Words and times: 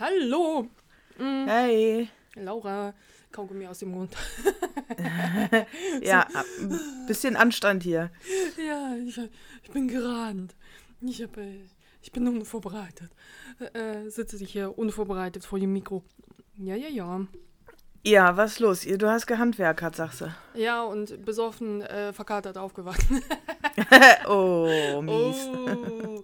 Hallo. 0.00 0.66
Mm. 1.18 1.46
Hey. 1.46 2.08
Laura, 2.34 2.94
Kaugummi 3.30 3.66
aus 3.66 3.80
dem 3.80 3.90
Mund. 3.90 4.16
ja, 6.02 6.26
ein 6.58 7.06
bisschen 7.06 7.36
Anstand 7.36 7.82
hier. 7.82 8.10
Ja, 8.56 8.96
ich, 8.96 9.20
ich 9.62 9.70
bin 9.70 9.88
gerannt. 9.88 10.56
Ich, 11.02 11.22
hab, 11.22 11.36
äh, 11.36 11.60
ich 12.00 12.12
bin 12.12 12.26
unvorbereitet. 12.26 13.10
Äh, 13.74 14.08
sitze 14.08 14.42
ich 14.42 14.50
hier 14.50 14.78
unvorbereitet 14.78 15.44
vor 15.44 15.58
dem 15.58 15.74
Mikro. 15.74 16.02
Ja, 16.56 16.76
ja, 16.76 16.88
ja. 16.88 17.26
Ja, 18.02 18.36
was 18.38 18.52
ist 18.52 18.60
los? 18.60 18.86
Du 18.86 19.10
hast 19.10 19.26
gehandwerkert, 19.26 19.94
sagst 19.94 20.22
du. 20.22 20.34
Ja, 20.54 20.82
und 20.82 21.22
besoffen, 21.24 21.82
äh, 21.82 22.14
verkatert 22.14 22.56
aufgewacht. 22.56 23.04
oh, 24.28 25.02
mies. 25.02 25.48
Oh. 25.48 26.22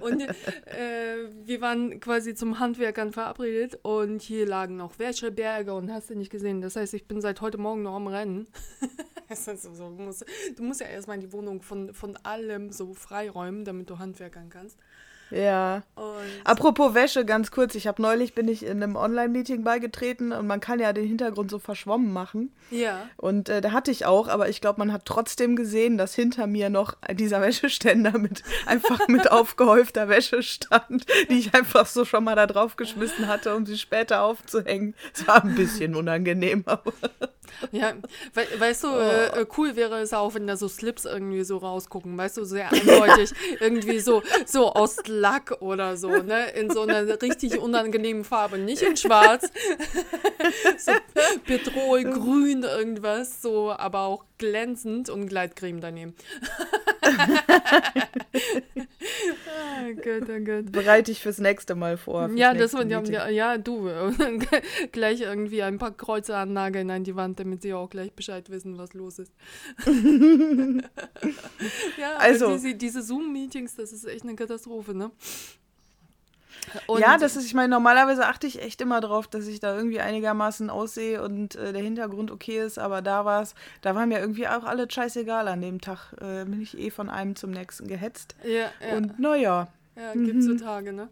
Und 0.00 0.22
äh, 0.22 1.28
wir 1.44 1.60
waren 1.60 2.00
quasi 2.00 2.34
zum 2.34 2.58
Handwerkern 2.58 3.12
verabredet 3.12 3.78
und 3.82 4.22
hier 4.22 4.46
lagen 4.46 4.76
noch 4.76 4.98
Wäscheberge 4.98 5.74
und 5.74 5.92
hast 5.92 6.08
du 6.08 6.14
nicht 6.14 6.30
gesehen. 6.30 6.62
Das 6.62 6.76
heißt, 6.76 6.94
ich 6.94 7.06
bin 7.06 7.20
seit 7.20 7.40
heute 7.42 7.58
Morgen 7.58 7.82
noch 7.82 7.96
am 7.96 8.06
Rennen. 8.06 8.46
so, 9.34 9.52
du, 9.90 10.02
musst, 10.02 10.24
du 10.56 10.62
musst 10.62 10.80
ja 10.80 10.86
erstmal 10.86 11.18
die 11.18 11.32
Wohnung 11.32 11.60
von, 11.60 11.92
von 11.92 12.16
allem 12.24 12.72
so 12.72 12.94
freiräumen, 12.94 13.64
damit 13.64 13.90
du 13.90 13.98
handwerkern 13.98 14.48
kannst. 14.48 14.78
Ja. 15.30 15.82
Und 15.94 16.04
Apropos 16.44 16.94
Wäsche, 16.94 17.24
ganz 17.24 17.50
kurz. 17.50 17.74
Ich 17.74 17.86
habe 17.86 18.00
neulich 18.00 18.34
bin 18.34 18.48
ich 18.48 18.64
in 18.64 18.82
einem 18.82 18.96
Online-Meeting 18.96 19.64
beigetreten 19.64 20.32
und 20.32 20.46
man 20.46 20.60
kann 20.60 20.80
ja 20.80 20.92
den 20.92 21.06
Hintergrund 21.06 21.50
so 21.50 21.58
verschwommen 21.58 22.12
machen. 22.12 22.52
Ja. 22.70 23.08
Und 23.16 23.48
äh, 23.48 23.60
da 23.60 23.72
hatte 23.72 23.90
ich 23.90 24.06
auch, 24.06 24.28
aber 24.28 24.48
ich 24.48 24.60
glaube, 24.60 24.78
man 24.78 24.92
hat 24.92 25.04
trotzdem 25.04 25.56
gesehen, 25.56 25.98
dass 25.98 26.14
hinter 26.14 26.46
mir 26.46 26.70
noch 26.70 26.94
dieser 27.10 27.40
Wäscheständer 27.42 28.18
mit 28.18 28.42
einfach 28.66 29.08
mit 29.08 29.30
aufgehäufter 29.30 30.08
Wäsche 30.08 30.42
stand, 30.42 31.06
die 31.30 31.38
ich 31.38 31.54
einfach 31.54 31.86
so 31.86 32.04
schon 32.04 32.24
mal 32.24 32.36
da 32.36 32.46
drauf 32.46 32.76
geschmissen 32.76 33.28
hatte, 33.28 33.54
um 33.54 33.66
sie 33.66 33.78
später 33.78 34.22
aufzuhängen. 34.22 34.94
Es 35.14 35.26
war 35.26 35.44
ein 35.44 35.54
bisschen 35.54 35.94
unangenehm, 35.94 36.62
aber. 36.66 36.92
Ja, 37.72 37.94
we 38.34 38.46
weißt 38.58 38.84
du, 38.84 38.88
äh, 38.88 39.30
oh. 39.40 39.44
cool 39.56 39.74
wäre 39.74 40.00
es 40.00 40.12
auch, 40.12 40.34
wenn 40.34 40.46
da 40.46 40.56
so 40.56 40.68
Slips 40.68 41.04
irgendwie 41.04 41.42
so 41.44 41.58
rausgucken, 41.58 42.16
weißt 42.16 42.36
du, 42.36 42.44
sehr 42.44 42.70
eindeutig, 42.70 43.32
irgendwie 43.60 44.00
so, 44.00 44.22
so 44.46 44.72
aus 44.72 44.96
Lack 45.18 45.60
oder 45.60 45.96
so, 45.96 46.08
ne, 46.08 46.50
in 46.50 46.70
so 46.70 46.82
einer 46.82 47.20
richtig 47.20 47.58
unangenehmen 47.58 48.24
Farbe, 48.24 48.58
nicht 48.58 48.82
in 48.82 48.96
schwarz, 48.96 49.50
so 50.78 50.92
Petrolgrün 51.44 52.62
irgendwas, 52.62 53.42
so, 53.42 53.72
aber 53.72 54.02
auch 54.02 54.24
glänzend 54.38 55.10
und 55.10 55.28
Gleitcreme 55.28 55.80
daneben. 55.80 56.14
Ah, 57.08 57.82
Gott, 59.94 60.28
oh 60.28 60.40
Gott. 60.44 60.72
Bereite 60.72 61.10
ich 61.12 61.20
fürs 61.20 61.38
nächste 61.38 61.74
Mal 61.74 61.96
vor. 61.96 62.30
Ja, 62.34 62.54
das 62.54 62.74
wird 62.74 62.90
ja, 62.90 63.28
ja, 63.28 63.58
du, 63.58 63.88
gleich 64.92 65.20
irgendwie 65.20 65.62
ein 65.62 65.78
paar 65.78 65.92
Kreuze 65.92 66.36
annageln 66.36 66.90
an 66.90 67.04
die 67.04 67.16
Wand, 67.16 67.40
damit 67.40 67.62
sie 67.62 67.74
auch 67.74 67.90
gleich 67.90 68.12
Bescheid 68.12 68.50
wissen, 68.50 68.78
was 68.78 68.94
los 68.94 69.18
ist. 69.18 69.32
ja, 71.98 72.16
also 72.16 72.52
diese, 72.52 72.74
diese 72.74 73.02
Zoom-Meetings, 73.02 73.76
das 73.76 73.92
ist 73.92 74.04
echt 74.04 74.24
eine 74.24 74.36
Katastrophe, 74.36 74.94
ne? 74.94 75.10
Und 76.86 77.00
ja, 77.00 77.18
das 77.18 77.36
ist, 77.36 77.46
ich 77.46 77.54
meine, 77.54 77.68
normalerweise 77.68 78.26
achte 78.26 78.46
ich 78.46 78.62
echt 78.62 78.80
immer 78.80 79.00
drauf, 79.00 79.26
dass 79.26 79.46
ich 79.46 79.60
da 79.60 79.76
irgendwie 79.76 80.00
einigermaßen 80.00 80.70
aussehe 80.70 81.22
und 81.22 81.56
äh, 81.56 81.72
der 81.72 81.82
Hintergrund 81.82 82.30
okay 82.30 82.64
ist, 82.64 82.78
aber 82.78 83.02
da 83.02 83.24
war 83.24 83.42
es, 83.42 83.54
da 83.82 83.94
war 83.94 84.06
mir 84.06 84.18
irgendwie 84.18 84.48
auch 84.48 84.64
alles 84.64 84.92
scheißegal 84.92 85.48
an 85.48 85.60
dem 85.60 85.80
Tag. 85.80 86.12
Äh, 86.20 86.44
bin 86.44 86.60
ich 86.60 86.78
eh 86.78 86.90
von 86.90 87.08
einem 87.08 87.36
zum 87.36 87.50
nächsten 87.50 87.88
gehetzt. 87.88 88.36
Ja, 88.44 88.70
ja. 88.86 88.96
Und 88.96 89.18
naja. 89.18 89.68
Ja, 89.96 90.12
gibt's 90.12 90.44
so 90.44 90.52
mhm. 90.52 90.58
Tage, 90.58 90.92
ne? 90.92 91.08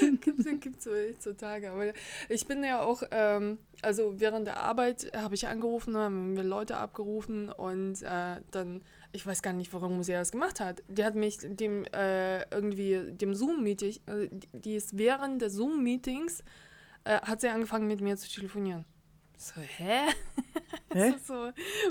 gibt's, 0.20 0.44
gibt's 0.60 0.84
so, 0.84 0.90
so 1.20 1.32
Tage. 1.34 1.70
Aber 1.70 1.84
ich 2.28 2.46
bin 2.48 2.64
ja 2.64 2.82
auch, 2.82 3.04
ähm, 3.12 3.58
also 3.80 4.14
während 4.18 4.48
der 4.48 4.60
Arbeit 4.60 5.12
habe 5.16 5.36
ich 5.36 5.46
angerufen, 5.46 5.96
haben 5.96 6.36
wir 6.36 6.42
Leute 6.42 6.78
abgerufen 6.78 7.48
und 7.48 8.02
äh, 8.02 8.40
dann 8.50 8.82
ich 9.12 9.26
weiß 9.26 9.42
gar 9.42 9.52
nicht, 9.52 9.72
warum 9.72 10.02
sie 10.02 10.12
das 10.12 10.32
gemacht 10.32 10.60
hat. 10.60 10.82
Die 10.88 11.04
hat 11.04 11.14
mich 11.14 11.38
dem 11.40 11.84
äh, 11.86 12.42
irgendwie 12.50 13.12
dem 13.12 13.34
Zoom-Meeting, 13.34 13.96
äh, 14.06 14.28
die 14.52 14.74
ist 14.74 14.96
während 14.96 15.42
des 15.42 15.54
Zoom-Meetings, 15.54 16.42
äh, 17.04 17.20
hat 17.22 17.40
sie 17.40 17.48
angefangen 17.48 17.86
mit 17.86 18.00
mir 18.00 18.16
zu 18.16 18.28
telefonieren. 18.28 18.84
So, 19.36 19.60
hä? 19.60 20.08
hä? 20.92 21.14
so, 21.24 21.50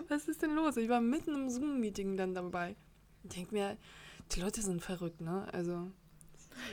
was 0.09 0.27
ist 0.27 0.41
denn 0.41 0.53
los? 0.56 0.77
Ich 0.77 0.89
war 0.89 1.01
mitten 1.01 1.33
im 1.33 1.50
Zoom-Meeting 1.50 2.17
dann 2.17 2.35
dabei. 2.35 2.75
Ich 3.23 3.29
denke 3.29 3.56
mir, 3.56 3.77
die 4.33 4.41
Leute 4.41 4.61
sind 4.61 4.81
verrückt, 4.81 5.22
ne? 5.22 5.47
Also. 5.51 5.91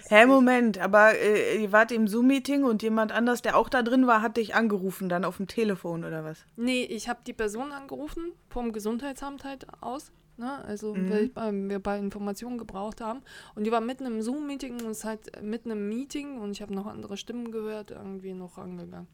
Hä, 0.08 0.16
hey, 0.16 0.26
Moment, 0.26 0.78
aber 0.78 1.14
äh, 1.14 1.62
ihr 1.62 1.72
wart 1.72 1.92
im 1.92 2.08
Zoom-Meeting 2.08 2.64
und 2.64 2.82
jemand 2.82 3.12
anders, 3.12 3.42
der 3.42 3.56
auch 3.56 3.68
da 3.68 3.82
drin 3.82 4.06
war, 4.06 4.22
hat 4.22 4.36
dich 4.36 4.54
angerufen, 4.54 5.08
dann 5.08 5.24
auf 5.24 5.36
dem 5.36 5.46
Telefon 5.46 6.04
oder 6.04 6.24
was? 6.24 6.44
Nee, 6.56 6.84
ich 6.84 7.08
habe 7.08 7.20
die 7.26 7.34
Person 7.34 7.70
angerufen, 7.70 8.32
vom 8.48 8.72
Gesundheitsamt 8.72 9.44
halt 9.44 9.66
aus. 9.82 10.10
Ne? 10.36 10.64
Also, 10.64 10.94
mhm. 10.94 11.10
weil, 11.10 11.30
weil 11.34 11.68
wir 11.68 11.78
bei 11.78 11.98
Informationen 11.98 12.58
gebraucht 12.58 13.00
haben. 13.00 13.22
Und 13.54 13.64
die 13.64 13.72
war 13.72 13.80
mitten 13.80 14.06
im 14.06 14.20
Zoom-Meeting 14.20 14.82
und 14.82 14.90
ist 14.90 15.04
halt 15.04 15.42
mitten 15.42 15.70
im 15.70 15.88
Meeting 15.88 16.38
und 16.38 16.52
ich 16.52 16.62
habe 16.62 16.74
noch 16.74 16.86
andere 16.86 17.16
Stimmen 17.16 17.52
gehört, 17.52 17.90
irgendwie 17.90 18.34
noch 18.34 18.58
rangegangen. 18.58 19.08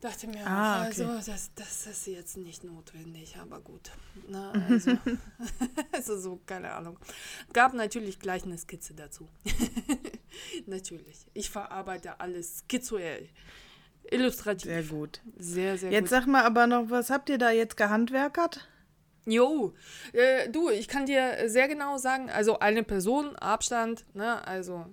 Dachte 0.00 0.28
mir, 0.28 0.46
ah, 0.46 0.86
okay. 0.86 1.02
also 1.04 1.30
das, 1.30 1.50
das 1.54 1.86
ist 1.86 2.06
jetzt 2.06 2.38
nicht 2.38 2.64
notwendig, 2.64 3.36
aber 3.36 3.60
gut. 3.60 3.90
Ne? 4.28 4.50
also, 4.70 4.92
also 5.92 6.18
so, 6.18 6.40
keine 6.46 6.72
Ahnung. 6.72 6.98
Gab 7.52 7.74
natürlich 7.74 8.18
gleich 8.18 8.44
eine 8.44 8.56
Skizze 8.56 8.94
dazu. 8.94 9.28
natürlich. 10.66 11.26
Ich 11.34 11.50
verarbeite 11.50 12.18
alles 12.18 12.60
skizzuell. 12.60 13.28
Illustrativ. 14.10 14.70
Sehr 14.70 14.82
gut. 14.84 15.20
Sehr, 15.38 15.76
sehr 15.76 15.92
jetzt 15.92 16.04
gut. 16.04 16.10
sag 16.10 16.26
mal 16.26 16.44
aber 16.44 16.66
noch, 16.66 16.88
was 16.88 17.10
habt 17.10 17.28
ihr 17.28 17.36
da 17.36 17.50
jetzt 17.50 17.76
gehandwerkert? 17.76 18.66
Jo, 19.26 19.74
äh, 20.12 20.48
du, 20.48 20.70
ich 20.70 20.88
kann 20.88 21.06
dir 21.06 21.48
sehr 21.48 21.68
genau 21.68 21.98
sagen, 21.98 22.30
also 22.30 22.58
eine 22.58 22.82
Person, 22.82 23.36
Abstand, 23.36 24.04
ne, 24.14 24.46
also 24.46 24.86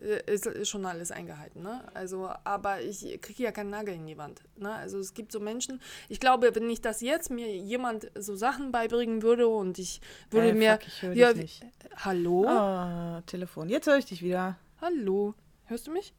äh, 0.00 0.32
ist, 0.32 0.46
ist, 0.46 0.68
schon 0.68 0.86
alles 0.86 1.10
eingehalten, 1.10 1.62
ne? 1.62 1.82
Also, 1.94 2.30
aber 2.44 2.80
ich 2.80 3.20
kriege 3.20 3.42
ja 3.42 3.52
keinen 3.52 3.70
Nagel 3.70 3.94
in 3.94 4.06
die 4.06 4.16
Wand, 4.16 4.42
ne? 4.56 4.72
Also 4.72 4.98
es 4.98 5.12
gibt 5.12 5.32
so 5.32 5.40
Menschen, 5.40 5.80
ich 6.08 6.20
glaube, 6.20 6.54
wenn 6.54 6.70
ich 6.70 6.80
das 6.80 7.00
jetzt 7.00 7.30
mir 7.30 7.56
jemand 7.56 8.10
so 8.16 8.36
Sachen 8.36 8.70
beibringen 8.70 9.22
würde 9.22 9.48
und 9.48 9.78
ich 9.78 10.00
würde 10.30 10.50
äh, 10.50 10.54
mir 10.54 10.72
fuck, 10.72 10.86
ich 10.86 11.02
höre 11.02 11.12
ja, 11.14 11.32
dich 11.32 11.60
nicht. 11.60 11.64
Hallo? 11.96 12.44
Oh, 12.46 13.20
Telefon. 13.26 13.68
Jetzt 13.68 13.86
höre 13.86 13.98
ich 13.98 14.06
dich 14.06 14.22
wieder. 14.22 14.56
Hallo. 14.80 15.34
Hörst 15.64 15.86
du 15.86 15.90
mich? 15.90 16.14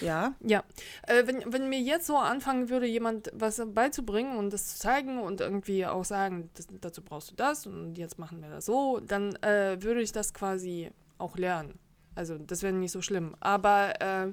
Ja. 0.00 0.34
Ja. 0.40 0.64
Äh, 1.06 1.26
wenn, 1.26 1.52
wenn 1.52 1.68
mir 1.68 1.80
jetzt 1.80 2.06
so 2.06 2.16
anfangen 2.16 2.68
würde, 2.68 2.86
jemand 2.86 3.30
was 3.34 3.62
beizubringen 3.66 4.36
und 4.36 4.52
das 4.52 4.74
zu 4.74 4.78
zeigen 4.78 5.20
und 5.20 5.40
irgendwie 5.40 5.86
auch 5.86 6.04
sagen, 6.04 6.50
das, 6.54 6.66
dazu 6.80 7.02
brauchst 7.02 7.30
du 7.30 7.34
das 7.34 7.66
und 7.66 7.96
jetzt 7.96 8.18
machen 8.18 8.42
wir 8.42 8.50
das 8.50 8.66
so, 8.66 9.00
dann 9.00 9.36
äh, 9.42 9.82
würde 9.82 10.02
ich 10.02 10.12
das 10.12 10.34
quasi 10.34 10.90
auch 11.18 11.36
lernen. 11.36 11.78
Also 12.14 12.38
das 12.38 12.62
wäre 12.62 12.72
nicht 12.72 12.92
so 12.92 13.02
schlimm. 13.02 13.34
Aber 13.40 14.00
äh, 14.00 14.32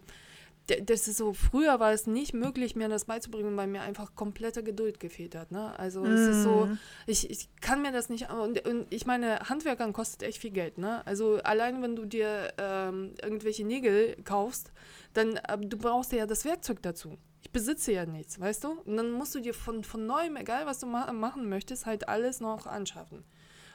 das 0.84 1.08
ist 1.08 1.18
so, 1.18 1.34
früher 1.34 1.80
war 1.80 1.92
es 1.92 2.08
nicht 2.08 2.34
möglich, 2.34 2.76
mir 2.76 2.90
das 2.90 3.06
beizubringen, 3.06 3.56
weil 3.58 3.68
mir 3.68 3.82
einfach 3.82 4.16
komplette 4.16 4.64
Geduld 4.64 5.00
gefehlt 5.00 5.36
hat. 5.36 5.52
Ne? 5.52 5.78
Also 5.78 6.02
mm. 6.02 6.12
es 6.12 6.36
ist 6.36 6.44
so, 6.44 6.66
mhm. 6.66 6.80
ich, 7.06 7.30
ich 7.30 7.50
kann 7.62 7.82
mir 7.82 7.92
das 7.92 8.10
nicht, 8.10 8.30
und, 8.30 8.66
und 8.68 8.88
ich 8.90 9.06
meine, 9.06 9.40
Handwerkern 9.50 9.94
kostet 9.94 10.24
echt 10.24 10.40
viel 10.40 10.52
Geld. 10.52 10.78
Ne? 10.78 11.06
Also 11.06 11.38
allein 11.44 11.82
wenn 11.82 11.96
du 11.96 12.06
dir 12.06 12.54
ähm, 12.58 13.14
irgendwelche 13.22 13.66
Nägel 13.66 14.16
kaufst, 14.24 14.72
dann 15.14 15.38
äh, 15.38 15.58
du 15.58 15.78
brauchst 15.78 16.12
ja 16.12 16.26
das 16.26 16.46
Werkzeug 16.46 16.82
dazu. 16.82 17.18
Ich 17.42 17.52
besitze 17.52 17.92
ja 17.92 18.06
nichts, 18.06 18.40
weißt 18.40 18.64
du? 18.64 18.72
Und 18.86 18.98
dann 18.98 19.12
musst 19.12 19.34
du 19.34 19.40
dir 19.40 19.54
von, 19.54 19.84
von 19.84 20.06
neuem, 20.06 20.36
egal 20.36 20.66
was 20.66 20.80
du 20.80 20.88
ma 20.88 21.12
machen 21.14 21.50
möchtest, 21.50 21.86
halt 21.86 22.08
alles 22.08 22.42
noch 22.42 22.68
anschaffen. 22.68 23.24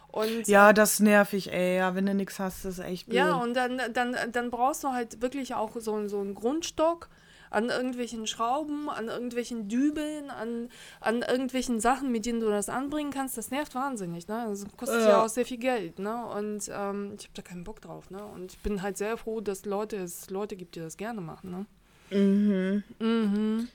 Und, 0.09 0.47
ja, 0.47 0.73
das 0.73 1.01
nervig, 1.01 1.53
ey. 1.53 1.77
Ja, 1.79 1.95
wenn 1.95 2.07
du 2.07 2.15
nichts 2.15 2.39
hast, 2.39 2.65
ist 2.65 2.79
echt 2.79 3.07
blöd. 3.07 3.17
Ja, 3.17 3.35
und 3.35 3.55
dann, 3.55 3.81
dann, 3.93 4.17
dann 4.31 4.51
brauchst 4.51 4.85
du 4.85 4.89
halt 4.89 5.21
wirklich 5.23 5.55
auch 5.55 5.73
so, 5.79 6.07
so 6.09 6.21
einen 6.21 6.35
Grundstock 6.35 7.09
an 7.51 7.69
irgendwelchen 7.69 8.27
Schrauben, 8.27 8.91
an 8.91 9.07
irgendwelchen 9.09 9.69
Dübeln, 9.69 10.31
an, 10.31 10.69
an 11.01 11.23
irgendwelchen 11.23 11.81
Sachen, 11.81 12.11
mit 12.11 12.27
denen 12.27 12.41
du 12.41 12.49
das 12.49 12.69
anbringen 12.69 13.13
kannst. 13.13 13.39
Das 13.39 13.51
nervt 13.51 13.75
wahnsinnig, 13.75 14.27
ne? 14.29 14.47
Das 14.49 14.65
kostet 14.77 15.03
ja, 15.03 15.09
ja 15.09 15.25
auch 15.25 15.29
sehr 15.29 15.47
viel 15.47 15.59
Geld, 15.59 15.99
ne? 15.99 16.27
Und 16.27 16.69
ähm, 16.73 17.15
ich 17.17 17.25
habe 17.25 17.35
da 17.35 17.43
keinen 17.43 17.65
Bock 17.65 17.81
drauf, 17.81 18.11
ne? 18.11 18.25
Und 18.25 18.53
ich 18.53 18.59
bin 18.59 18.83
halt 18.83 18.99
sehr 18.99 19.17
froh, 19.17 19.41
dass 19.41 19.65
Leute, 19.65 19.97
es 19.97 20.31
Leute 20.31 20.57
gibt, 20.57 20.75
die 20.75 20.81
das 20.81 20.97
gerne 20.97 21.21
machen, 21.21 21.51
ne? 21.51 21.67
Mhm. 22.11 22.83
Mhm. 22.99 23.69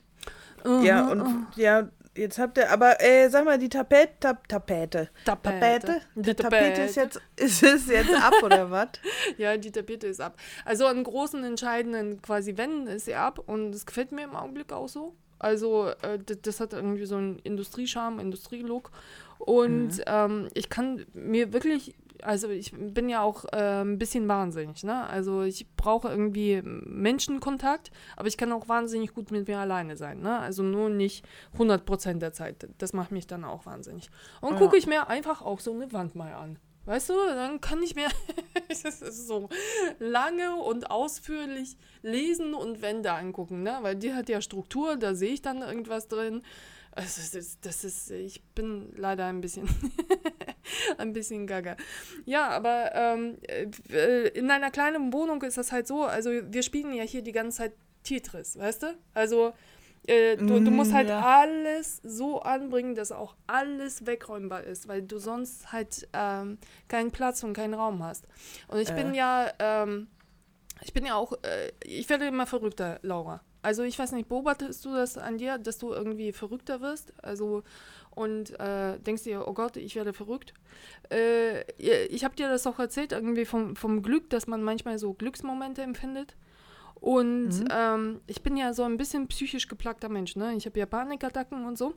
Ja, 0.84 1.08
und 1.08 1.48
ja, 1.56 1.88
Jetzt 2.16 2.40
habt 2.40 2.58
ihr, 2.58 2.70
aber 2.72 3.02
äh, 3.02 3.30
sag 3.30 3.46
mal, 3.46 3.58
die 3.58 3.70
Tapete, 3.70 4.14
Tap, 4.20 4.48
Tapete. 4.48 5.10
Tapete. 5.26 5.60
Tapete? 5.60 6.02
Die 6.16 6.34
Tapete 6.34 6.82
ist 6.82 6.96
jetzt, 6.96 7.22
ist 7.36 7.64
es 7.64 7.88
jetzt 7.88 8.14
ab 8.14 8.34
oder 8.44 8.72
was? 8.72 8.90
ja, 9.38 9.56
die 9.58 9.72
Tapete 9.72 10.08
ist 10.08 10.20
ab. 10.20 10.36
Also 10.66 10.86
einen 10.86 11.04
großen, 11.04 11.44
entscheidenden 11.44 12.22
quasi 12.22 12.58
Wenn 12.58 12.88
ist 12.88 13.06
sie 13.06 13.16
ab 13.16 13.40
und 13.46 13.72
das 13.72 13.86
gefällt 13.86 14.12
mir 14.12 14.24
im 14.24 14.36
Augenblick 14.36 14.74
auch 14.74 14.90
so. 14.90 15.16
Also 15.38 15.90
äh, 16.02 16.20
das, 16.26 16.38
das, 16.42 16.60
hat 16.60 16.74
irgendwie 16.74 17.06
so 17.06 17.16
einen 17.16 17.40
Industriescharme, 17.40 18.22
Industrielook 18.22 18.92
und 19.38 19.98
mhm. 19.98 20.04
ähm, 20.06 20.48
ich 20.54 20.70
kann 20.70 21.06
mir 21.14 21.54
wirklich 21.54 21.96
also 22.24 22.50
ich 22.50 22.72
bin 22.72 23.10
ja 23.10 23.22
auch 23.22 23.46
äh, 23.52 23.82
ein 23.82 23.98
bisschen 23.98 24.28
wahnsinnig, 24.28 24.84
ne? 24.84 25.08
Also 25.08 25.44
ich 25.44 25.68
brauche 25.76 26.10
irgendwie 26.10 26.62
Menschenkontakt, 26.64 27.92
aber 28.16 28.28
ich 28.28 28.38
kann 28.38 28.52
auch 28.52 28.68
wahnsinnig 28.68 29.14
gut 29.14 29.32
mit 29.32 29.48
mir 29.48 29.60
alleine 29.60 29.98
sein, 29.98 30.22
ne? 30.22 30.40
Also 30.40 30.64
nur 30.64 30.90
nicht 30.90 31.26
100% 31.58 32.20
der 32.20 32.34
Zeit. 32.34 32.68
Das 32.78 32.94
macht 32.94 33.12
mich 33.12 33.28
dann 33.28 33.44
auch 33.44 33.66
wahnsinnig. 33.66 34.10
Und 34.42 34.54
ja. 34.54 34.60
gucke 34.60 34.78
ich 34.78 34.88
mir 34.88 35.08
einfach 35.08 35.42
auch 35.42 35.60
so 35.60 35.74
eine 35.74 35.92
Wand 35.94 36.16
mal 36.16 36.34
an. 36.34 36.60
Weißt 36.86 37.10
du, 37.10 37.14
dann 37.14 37.62
kann 37.62 37.84
ich 37.84 37.96
mir 37.96 38.08
so 39.12 39.50
lange 40.00 40.56
und 40.56 40.90
ausführlich 40.90 41.78
lesen 42.02 42.54
und 42.54 42.82
Wände 42.82 43.12
angucken, 43.12 43.64
ne? 43.64 43.78
Weil 43.82 43.96
die 43.96 44.14
hat 44.14 44.28
ja 44.30 44.42
Struktur, 44.42 44.96
da 44.96 45.14
sehe 45.14 45.34
ich 45.34 45.42
dann 45.42 45.62
irgendwas 45.62 46.08
drin. 46.08 46.42
Also 46.92 47.22
das 47.22 47.36
ist, 47.36 47.66
das 47.66 47.84
ist 47.84 48.12
ich 48.12 48.44
bin 48.56 48.92
leider 48.96 49.26
ein 49.26 49.42
bisschen, 49.42 49.68
ein 50.98 51.14
bisschen 51.14 51.48
gaga. 51.48 51.78
Ja, 52.26 52.50
aber 52.50 52.92
ähm, 52.96 53.38
äh, 53.92 54.28
in 54.30 54.50
einer 54.50 54.72
kleinen 54.72 55.14
Wohnung 55.14 55.42
ist 55.44 55.58
das 55.58 55.72
halt 55.72 55.88
so, 55.88 56.04
also 56.04 56.32
wir 56.32 56.64
spielen 56.64 56.94
ja 56.94 57.04
hier 57.04 57.22
die 57.22 57.32
ganze 57.32 57.60
Zeit 57.60 57.74
Tetris, 58.04 58.58
weißt 58.58 58.84
du? 58.84 58.98
Also 59.14 59.54
äh, 60.08 60.38
du, 60.38 60.60
du, 60.60 60.72
musst 60.72 60.92
mm, 60.92 60.96
halt 60.96 61.10
ja. 61.10 61.22
alles 61.22 62.02
so 62.04 62.42
anbringen, 62.42 62.96
dass 62.96 63.12
auch 63.12 63.36
alles 63.48 64.06
wegräumbar 64.06 64.64
ist, 64.64 64.88
weil 64.88 65.04
du 65.04 65.20
sonst 65.20 65.72
halt 65.72 66.08
ähm, 66.14 66.58
keinen 66.88 67.12
Platz 67.12 67.44
und 67.44 67.54
keinen 67.54 67.74
Raum 67.74 68.04
hast. 68.04 68.26
Und 68.68 68.80
ich 68.80 68.90
äh. 68.90 68.96
bin 68.96 69.14
ja, 69.14 69.52
ähm, 69.60 70.08
ich 70.82 70.94
bin 70.94 71.06
ja 71.06 71.16
auch, 71.16 71.34
äh, 71.44 71.72
ich 71.84 72.10
werde 72.10 72.26
immer 72.26 72.48
verrückter, 72.48 73.00
Laura. 73.04 73.42
Also 73.62 73.84
ich 73.84 74.00
weiß 74.00 74.14
nicht, 74.14 74.30
beobachtest 74.30 74.86
du 74.86 74.94
das 74.94 75.18
an 75.18 75.38
dir, 75.38 75.58
dass 75.58 75.78
du 75.78 75.92
irgendwie 75.92 76.32
verrückter 76.32 76.82
wirst? 76.82 77.14
Also 77.24 77.64
und 78.12 78.60
äh, 78.60 79.00
denkst 79.00 79.24
dir, 79.24 79.48
oh 79.48 79.54
Gott, 79.54 79.78
ich 79.78 79.96
werde 79.96 80.14
verrückt. 80.14 80.54
Äh, 81.12 81.64
ich 81.78 82.24
habe 82.24 82.36
dir 82.36 82.50
das 82.50 82.68
auch 82.68 82.80
erzählt, 82.80 83.12
irgendwie 83.12 83.46
vom, 83.46 83.76
vom 83.76 84.02
Glück, 84.02 84.30
dass 84.30 84.48
man 84.48 84.64
manchmal 84.64 85.00
so 85.00 85.14
Glücksmomente 85.14 85.82
empfindet. 85.82 86.36
Und 86.96 87.50
mhm. 87.50 87.68
ähm, 87.72 88.22
ich 88.28 88.44
bin 88.44 88.58
ja 88.58 88.74
so 88.74 88.84
ein 88.84 88.98
bisschen 88.98 89.28
psychisch 89.28 89.68
geplagter 89.68 90.10
Mensch, 90.10 90.36
ne? 90.36 90.54
Ich 90.56 90.66
habe 90.66 90.78
ja 90.80 90.86
Panikattacken 90.86 91.66
und 91.66 91.78
so. 91.78 91.94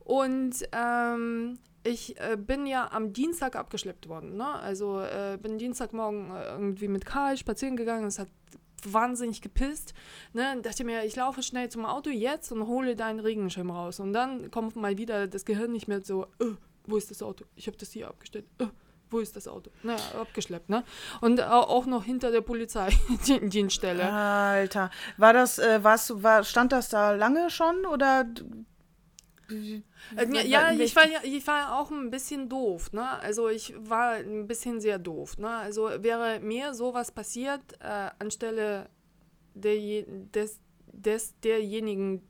Und 0.00 0.54
ähm, 0.72 1.58
ich 1.84 2.18
äh, 2.20 2.36
bin 2.36 2.66
ja 2.66 2.90
am 2.90 3.12
Dienstag 3.12 3.54
abgeschleppt 3.54 4.08
worden, 4.08 4.36
ne? 4.36 4.48
Also 4.48 5.00
äh, 5.00 5.38
bin 5.40 5.58
Dienstagmorgen 5.58 6.34
äh, 6.34 6.44
irgendwie 6.52 6.88
mit 6.88 7.06
Karl 7.06 7.36
spazieren 7.36 7.76
gegangen. 7.76 8.06
Es 8.06 8.18
hat 8.18 8.28
wahnsinnig 8.90 9.40
gepisst. 9.42 9.94
Ne? 10.32 10.60
Dachte 10.62 10.84
mir, 10.84 11.04
ich 11.04 11.16
laufe 11.16 11.42
schnell 11.42 11.68
zum 11.68 11.84
Auto 11.84 12.10
jetzt 12.10 12.52
und 12.52 12.66
hole 12.66 12.96
deinen 12.96 13.20
Regenschirm 13.20 13.70
raus. 13.70 14.00
Und 14.00 14.12
dann 14.12 14.50
kommt 14.50 14.76
mal 14.76 14.98
wieder 14.98 15.26
das 15.26 15.44
Gehirn 15.44 15.72
nicht 15.72 15.88
mehr 15.88 16.02
so, 16.02 16.24
äh, 16.40 16.52
wo 16.86 16.96
ist 16.96 17.10
das 17.10 17.22
Auto? 17.22 17.44
Ich 17.56 17.66
habe 17.66 17.76
das 17.76 17.90
hier 17.92 18.08
abgestellt. 18.08 18.46
Äh, 18.58 18.66
wo 19.10 19.18
ist 19.20 19.36
das 19.36 19.46
Auto? 19.46 19.70
Na, 19.82 19.96
abgeschleppt, 20.18 20.70
ne? 20.70 20.84
Und 21.20 21.42
auch 21.42 21.84
noch 21.84 22.04
hinter 22.04 22.30
der 22.30 22.40
Polizei, 22.40 22.88
die 23.26 23.46
Dienststelle. 23.46 24.10
Alter, 24.10 24.90
war 25.18 25.34
das, 25.34 25.58
äh, 25.58 25.84
warst, 25.84 26.22
war, 26.22 26.42
stand 26.44 26.72
das 26.72 26.88
da 26.88 27.12
lange 27.12 27.50
schon 27.50 27.84
oder? 27.84 28.24
Äh, 29.50 30.46
ja, 30.46 30.72
ich 30.72 30.94
war 30.96 31.06
ja, 31.06 31.20
ich 31.22 31.46
war 31.46 31.78
auch 31.78 31.90
ein 31.90 32.10
bisschen 32.10 32.48
doof, 32.48 32.92
ne? 32.92 33.08
Also 33.20 33.48
ich 33.48 33.74
war 33.78 34.12
ein 34.14 34.46
bisschen 34.46 34.80
sehr 34.80 34.98
doof, 34.98 35.38
ne? 35.38 35.48
Also 35.48 35.90
wäre 35.98 36.40
mir 36.40 36.74
sowas 36.74 37.12
passiert 37.12 37.60
äh, 37.80 38.10
anstelle 38.18 38.88
der, 39.54 40.04
des, 40.06 40.60
des 40.92 41.38
derjenigen, 41.40 42.22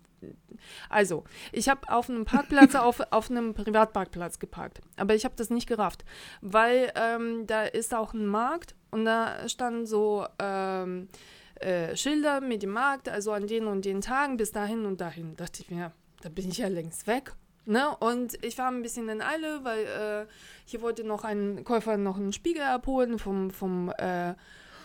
also, 0.89 1.25
ich 1.51 1.69
habe 1.69 1.89
auf 1.89 2.09
einem 2.09 2.25
Parkplatz, 2.25 2.75
auf, 2.77 3.01
auf 3.11 3.31
einem 3.31 3.55
Privatparkplatz 3.55 4.39
geparkt. 4.39 4.81
Aber 4.97 5.15
ich 5.15 5.25
habe 5.25 5.35
das 5.37 5.51
nicht 5.51 5.67
gerafft, 5.67 6.05
weil 6.41 6.93
ähm, 6.95 7.47
da 7.47 7.65
ist 7.65 7.95
auch 7.95 8.15
ein 8.15 8.27
Markt 8.27 8.77
und 8.91 9.05
da 9.05 9.49
standen 9.49 9.87
so 9.87 10.27
ähm, 10.39 11.09
äh, 11.57 11.97
Schilder 11.97 12.41
mit 12.41 12.63
dem 12.63 12.71
Markt, 12.71 13.09
also 13.09 13.33
an 13.33 13.47
den 13.47 13.67
und 13.67 13.85
den 13.85 14.01
Tagen 14.01 14.37
bis 14.37 14.53
dahin 14.53 14.85
und 14.85 15.01
dahin. 15.01 15.37
Da 15.37 15.45
dachte 15.45 15.63
ich 15.63 15.71
mir, 15.71 15.93
da 16.23 16.29
bin 16.29 16.49
ich 16.49 16.59
ja 16.59 16.69
längst 16.69 17.07
weg. 17.07 17.35
Ne? 17.65 17.97
Und 17.99 18.43
ich 18.45 18.59
war 18.59 18.69
ein 18.69 18.83
bisschen 18.83 19.09
in 19.09 19.21
Eile, 19.21 19.61
weil 19.63 19.85
äh, 19.85 20.27
hier 20.65 20.83
wollte 20.83 21.05
noch 21.05 21.25
ein 21.25 21.63
Käufer 21.65 21.97
noch 21.97 22.17
einen 22.17 22.33
Spiegel 22.33 22.63
abholen 22.63 23.19
vom, 23.19 23.51
vom 23.51 23.93
äh, 23.99 24.35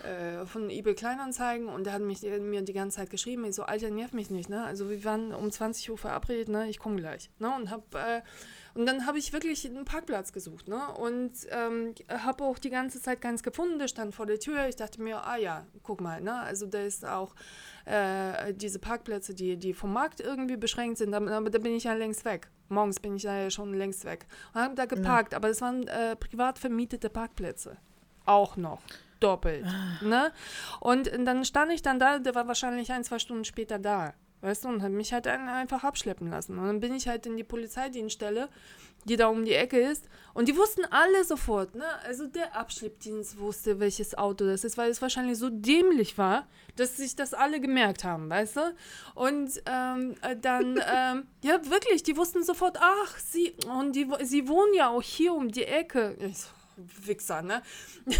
äh, 0.04 0.46
von 0.46 0.70
eBay 0.70 0.94
Kleinanzeigen 0.94 1.68
und 1.68 1.86
der 1.86 1.94
hat 1.94 2.02
mich, 2.02 2.22
mir 2.22 2.62
die 2.62 2.74
ganze 2.74 2.98
Zeit 2.98 3.10
geschrieben, 3.10 3.46
ich 3.46 3.56
so, 3.56 3.64
Alter, 3.64 3.90
nerv 3.90 4.14
mich 4.14 4.30
nicht, 4.30 4.48
ne? 4.48 4.64
Also 4.64 4.90
wir 4.90 5.04
waren 5.04 5.34
um 5.34 5.52
20 5.52 5.90
Uhr 5.90 5.98
verabredet, 5.98 6.50
ne? 6.50 6.70
Ich 6.70 6.78
komme 6.78 6.98
gleich, 6.98 7.32
ne? 7.40 7.54
Und 7.56 7.72
hab, 7.72 7.96
äh, 7.96 8.22
und 8.78 8.86
dann 8.86 9.08
habe 9.08 9.18
ich 9.18 9.34
wirklich 9.34 9.66
einen 9.66 9.86
Parkplatz 9.86 10.32
gesucht, 10.32 10.68
ne? 10.68 10.80
Und 11.00 11.32
ähm, 11.50 11.96
habe 12.10 12.44
auch 12.44 12.60
die 12.60 12.70
ganze 12.70 13.02
Zeit 13.02 13.22
keins 13.22 13.42
gefunden, 13.42 13.80
der 13.80 13.88
stand 13.88 14.14
vor 14.14 14.28
der 14.28 14.40
Tür. 14.40 14.68
Ich 14.68 14.76
dachte 14.76 15.02
mir, 15.02 15.26
ah 15.26 15.36
ja, 15.36 15.66
guck 15.82 16.00
mal, 16.00 16.22
ne? 16.22 16.40
Also 16.42 16.68
da 16.68 16.84
ist 16.84 17.04
auch 17.04 17.34
äh, 17.86 18.54
diese 18.54 18.78
Parkplätze, 18.78 19.34
die, 19.34 19.58
die 19.58 19.74
vom 19.74 19.94
Markt 19.94 20.20
irgendwie 20.20 20.58
beschränkt 20.58 21.00
sind, 21.00 21.16
aber 21.16 21.26
da, 21.26 21.42
da, 21.42 21.58
bin 21.58 21.74
ich 21.74 21.86
ja 21.86 21.94
längst 21.96 22.24
weg. 22.24 22.52
Morgens 22.70 23.00
bin 23.00 23.16
ich 23.16 23.24
ja 23.24 23.50
schon 23.50 23.74
längst 23.74 24.06
weg. 24.06 24.28
Und 24.54 24.62
habe 24.62 24.76
da 24.76 24.86
geparkt, 24.86 25.32
ja. 25.32 25.38
aber 25.40 25.50
es 25.50 25.60
waren 25.60 25.88
äh, 25.88 26.16
privat 26.16 26.60
vermietete 26.60 27.10
Parkplätze. 27.10 27.78
Auch 28.26 28.58
noch 28.58 28.84
doppelt. 29.20 29.66
Ah. 29.66 30.06
Ne? 30.06 30.32
Und 30.82 31.10
dann 31.26 31.44
stand 31.46 31.72
ich 31.72 31.82
dann 31.82 31.98
da, 31.98 32.20
der 32.20 32.36
war 32.36 32.48
wahrscheinlich 32.48 32.92
ein, 32.92 33.04
zwei 33.04 33.18
Stunden 33.18 33.44
später 33.44 33.80
da. 33.80 34.14
Weißt 34.42 34.66
du, 34.66 34.70
und 34.70 34.84
hat 34.84 34.92
mich 34.92 35.14
halt 35.14 35.28
einfach 35.28 35.84
abschleppen 35.84 36.30
lassen. 36.30 36.60
Und 36.60 36.66
dann 36.66 36.80
bin 36.80 36.94
ich 36.94 37.08
halt 37.08 37.26
in 37.26 37.38
die 37.38 37.44
Polizeidienststelle, 37.44 38.50
die 39.06 39.16
da 39.16 39.28
um 39.28 39.46
die 39.46 39.54
Ecke 39.54 39.80
ist. 39.80 40.08
Und 40.34 40.48
die 40.48 40.56
wussten 40.56 40.86
alle 40.86 41.24
sofort, 41.24 41.74
ne? 41.76 41.86
Also 42.04 42.28
der 42.28 42.56
Abschleppdienst 42.56 43.40
wusste, 43.40 43.80
welches 43.80 44.16
Auto 44.16 44.46
das 44.46 44.64
ist, 44.64 44.78
weil 44.78 44.92
es 44.92 45.02
wahrscheinlich 45.02 45.38
so 45.38 45.50
dämlich 45.50 46.18
war, 46.18 46.48
dass 46.76 46.98
sich 46.98 47.16
das 47.16 47.34
alle 47.34 47.60
gemerkt 47.60 48.04
haben, 48.04 48.30
weißt 48.30 48.58
du? 48.58 48.76
Und 49.16 49.50
ähm, 49.66 50.16
äh, 50.22 50.36
dann, 50.36 50.80
ähm, 50.94 51.28
ja, 51.42 51.60
wirklich, 51.70 52.04
die 52.04 52.18
wussten 52.18 52.44
sofort, 52.44 52.78
ach, 52.80 53.18
sie, 53.18 53.56
und 53.68 53.96
die, 53.96 54.08
sie 54.24 54.48
wohnen 54.48 54.74
ja 54.76 54.90
auch 54.90 55.02
hier 55.02 55.34
um 55.34 55.52
die 55.52 55.66
Ecke. 55.66 56.16
Ich 56.20 56.38
so, 56.38 56.50
Wichser, 56.78 57.42
ne? 57.42 57.64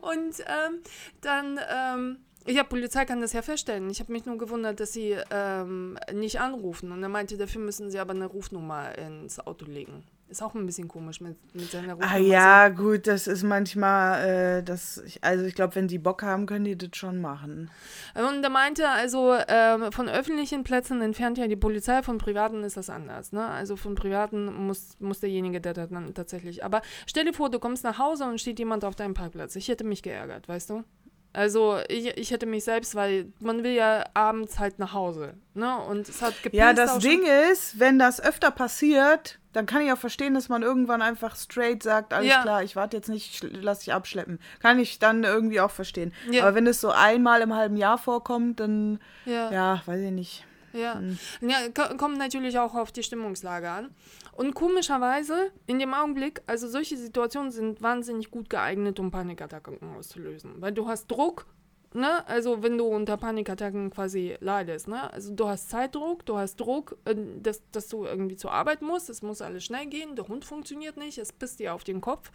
und 0.00 0.42
ähm, 0.46 0.80
dann, 1.20 1.60
ähm, 1.68 2.18
ja, 2.46 2.64
Polizei 2.64 3.04
kann 3.04 3.20
das 3.20 3.32
ja 3.32 3.42
feststellen. 3.42 3.90
Ich 3.90 4.00
habe 4.00 4.12
mich 4.12 4.24
nur 4.24 4.38
gewundert, 4.38 4.80
dass 4.80 4.92
sie 4.92 5.16
ähm, 5.30 5.98
nicht 6.12 6.40
anrufen. 6.40 6.92
Und 6.92 7.02
er 7.02 7.08
meinte, 7.08 7.36
dafür 7.36 7.60
müssen 7.60 7.90
sie 7.90 7.98
aber 7.98 8.12
eine 8.12 8.26
Rufnummer 8.26 8.96
ins 8.96 9.38
Auto 9.40 9.66
legen. 9.66 10.04
Ist 10.30 10.42
auch 10.42 10.54
ein 10.54 10.66
bisschen 10.66 10.88
komisch 10.88 11.22
mit, 11.22 11.36
mit 11.54 11.70
seiner 11.70 11.94
Rufnummer. 11.94 12.14
Ah 12.14 12.18
ja, 12.18 12.68
gut, 12.68 13.06
das 13.06 13.26
ist 13.26 13.42
manchmal, 13.42 14.58
äh, 14.58 14.62
das, 14.62 15.02
also 15.22 15.46
ich 15.46 15.54
glaube, 15.54 15.74
wenn 15.74 15.88
die 15.88 15.98
Bock 15.98 16.22
haben, 16.22 16.44
können 16.44 16.66
die 16.66 16.76
das 16.76 16.90
schon 16.94 17.20
machen. 17.20 17.70
Und 18.14 18.42
er 18.42 18.50
meinte, 18.50 18.88
also 18.88 19.32
äh, 19.32 19.90
von 19.90 20.08
öffentlichen 20.08 20.64
Plätzen 20.64 21.00
entfernt 21.00 21.38
ja 21.38 21.48
die 21.48 21.56
Polizei, 21.56 22.02
von 22.02 22.18
privaten 22.18 22.62
ist 22.62 22.76
das 22.76 22.90
anders. 22.90 23.32
Ne? 23.32 23.46
Also 23.46 23.76
von 23.76 23.94
privaten 23.94 24.66
muss, 24.66 24.96
muss 25.00 25.20
derjenige, 25.20 25.62
der 25.62 25.72
dann 25.72 26.12
tatsächlich. 26.12 26.62
Aber 26.62 26.82
stell 27.06 27.24
dir 27.24 27.32
vor, 27.32 27.50
du 27.50 27.58
kommst 27.58 27.84
nach 27.84 27.98
Hause 27.98 28.24
und 28.24 28.38
steht 28.38 28.58
jemand 28.58 28.84
auf 28.84 28.96
deinem 28.96 29.14
Parkplatz. 29.14 29.56
Ich 29.56 29.68
hätte 29.68 29.84
mich 29.84 30.02
geärgert, 30.02 30.46
weißt 30.46 30.70
du? 30.70 30.84
Also 31.32 31.78
ich, 31.88 32.06
ich 32.16 32.30
hätte 32.30 32.46
mich 32.46 32.64
selbst, 32.64 32.94
weil 32.94 33.32
man 33.38 33.62
will 33.62 33.72
ja 33.72 34.04
abends 34.14 34.58
halt 34.58 34.78
nach 34.78 34.92
Hause. 34.92 35.34
Ne? 35.54 35.78
Und 35.78 36.08
es 36.08 36.22
hat 36.22 36.34
Ja, 36.52 36.72
das 36.72 36.98
Ding 36.98 37.22
ist, 37.50 37.78
wenn 37.78 37.98
das 37.98 38.20
öfter 38.20 38.50
passiert, 38.50 39.38
dann 39.52 39.66
kann 39.66 39.82
ich 39.82 39.92
auch 39.92 39.98
verstehen, 39.98 40.34
dass 40.34 40.48
man 40.48 40.62
irgendwann 40.62 41.02
einfach 41.02 41.36
straight 41.36 41.82
sagt, 41.82 42.12
alles 42.12 42.28
ja. 42.28 42.42
klar, 42.42 42.62
ich 42.62 42.76
warte 42.76 42.96
jetzt 42.96 43.08
nicht, 43.08 43.46
lass 43.52 43.80
dich 43.80 43.92
abschleppen. 43.92 44.38
Kann 44.60 44.78
ich 44.78 44.98
dann 44.98 45.24
irgendwie 45.24 45.60
auch 45.60 45.70
verstehen. 45.70 46.12
Ja. 46.30 46.42
Aber 46.42 46.54
wenn 46.54 46.66
es 46.66 46.80
so 46.80 46.90
einmal 46.90 47.40
im 47.42 47.54
halben 47.54 47.76
Jahr 47.76 47.98
vorkommt, 47.98 48.60
dann 48.60 48.98
ja, 49.24 49.50
ja 49.50 49.82
weiß 49.84 50.00
ich 50.00 50.12
nicht. 50.12 50.44
Ja. 50.72 50.94
Hm. 50.94 51.18
ja, 51.40 51.56
kommt 51.96 52.18
natürlich 52.18 52.58
auch 52.58 52.74
auf 52.74 52.92
die 52.92 53.02
Stimmungslage 53.02 53.70
an. 53.70 53.90
Und 54.38 54.54
komischerweise, 54.54 55.50
in 55.66 55.80
dem 55.80 55.92
Augenblick, 55.92 56.42
also 56.46 56.68
solche 56.68 56.96
Situationen 56.96 57.50
sind 57.50 57.82
wahnsinnig 57.82 58.30
gut 58.30 58.48
geeignet, 58.48 59.00
um 59.00 59.10
Panikattacken 59.10 59.80
auszulösen. 59.96 60.62
Weil 60.62 60.70
du 60.70 60.86
hast 60.86 61.08
Druck, 61.08 61.46
ne? 61.92 62.24
Also 62.28 62.62
wenn 62.62 62.78
du 62.78 62.84
unter 62.84 63.16
Panikattacken 63.16 63.90
quasi 63.90 64.36
leidest, 64.38 64.86
ne? 64.86 65.12
Also 65.12 65.34
du 65.34 65.48
hast 65.48 65.70
Zeitdruck, 65.70 66.24
du 66.24 66.38
hast 66.38 66.54
Druck, 66.54 66.96
äh, 67.04 67.16
dass, 67.42 67.68
dass 67.72 67.88
du 67.88 68.04
irgendwie 68.04 68.36
zur 68.36 68.52
Arbeit 68.52 68.80
musst, 68.80 69.10
es 69.10 69.22
muss 69.22 69.42
alles 69.42 69.64
schnell 69.64 69.86
gehen, 69.86 70.14
der 70.14 70.28
Hund 70.28 70.44
funktioniert 70.44 70.96
nicht, 70.96 71.18
es 71.18 71.32
pisst 71.32 71.58
dir 71.58 71.74
auf 71.74 71.82
den 71.82 72.00
Kopf, 72.00 72.30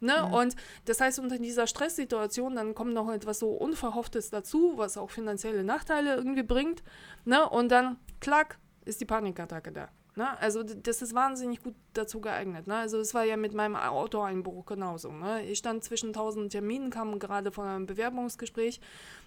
ne? 0.00 0.24
Mhm. 0.26 0.34
Und 0.34 0.56
das 0.86 1.00
heißt, 1.00 1.20
unter 1.20 1.38
dieser 1.38 1.68
Stresssituation, 1.68 2.56
dann 2.56 2.74
kommt 2.74 2.94
noch 2.94 3.12
etwas 3.12 3.38
so 3.38 3.50
Unverhofftes 3.50 4.28
dazu, 4.30 4.72
was 4.74 4.96
auch 4.96 5.10
finanzielle 5.10 5.62
Nachteile 5.62 6.16
irgendwie 6.16 6.42
bringt, 6.42 6.82
ne? 7.24 7.48
Und 7.48 7.68
dann, 7.68 7.96
klack, 8.18 8.58
ist 8.84 9.00
die 9.00 9.06
Panikattacke 9.06 9.70
da. 9.70 9.88
Ne? 10.16 10.38
Also 10.38 10.62
das 10.62 11.02
ist 11.02 11.14
wahnsinnig 11.14 11.62
gut 11.62 11.74
dazu 11.92 12.20
geeignet. 12.20 12.68
Ne? 12.68 12.76
Also 12.76 12.98
es 12.98 13.14
war 13.14 13.24
ja 13.24 13.36
mit 13.36 13.52
meinem 13.52 13.74
Autoeinbruch 13.74 14.64
genauso. 14.64 15.10
Ne? 15.10 15.44
Ich 15.46 15.58
stand 15.58 15.82
zwischen 15.82 16.12
tausend 16.12 16.52
Terminen, 16.52 16.90
kam 16.90 17.18
gerade 17.18 17.50
von 17.50 17.66
einem 17.66 17.86
Bewerbungsgespräch, 17.86 18.80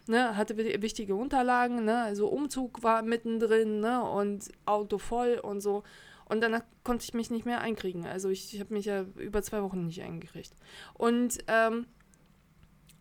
ne? 0.08 0.38
hatte 0.38 0.58
wichtige 0.58 1.16
Unterlagen, 1.16 1.84
ne? 1.84 2.04
also 2.04 2.28
Umzug 2.28 2.84
war 2.84 3.02
mittendrin 3.02 3.82
ne? 3.82 4.02
und 4.02 4.50
Auto 4.66 4.98
voll 4.98 5.40
und 5.42 5.60
so. 5.60 5.84
Und 6.30 6.42
danach 6.42 6.64
konnte 6.84 7.04
ich 7.04 7.14
mich 7.14 7.32
nicht 7.32 7.46
mehr 7.46 7.62
einkriegen. 7.62 8.06
Also 8.06 8.30
ich, 8.30 8.54
ich 8.54 8.60
habe 8.60 8.74
mich 8.74 8.86
ja 8.86 9.04
über 9.16 9.42
zwei 9.42 9.64
Wochen 9.64 9.86
nicht 9.86 10.02
eingekriegt. 10.02 10.54
Und, 10.94 11.38
ähm, 11.48 11.86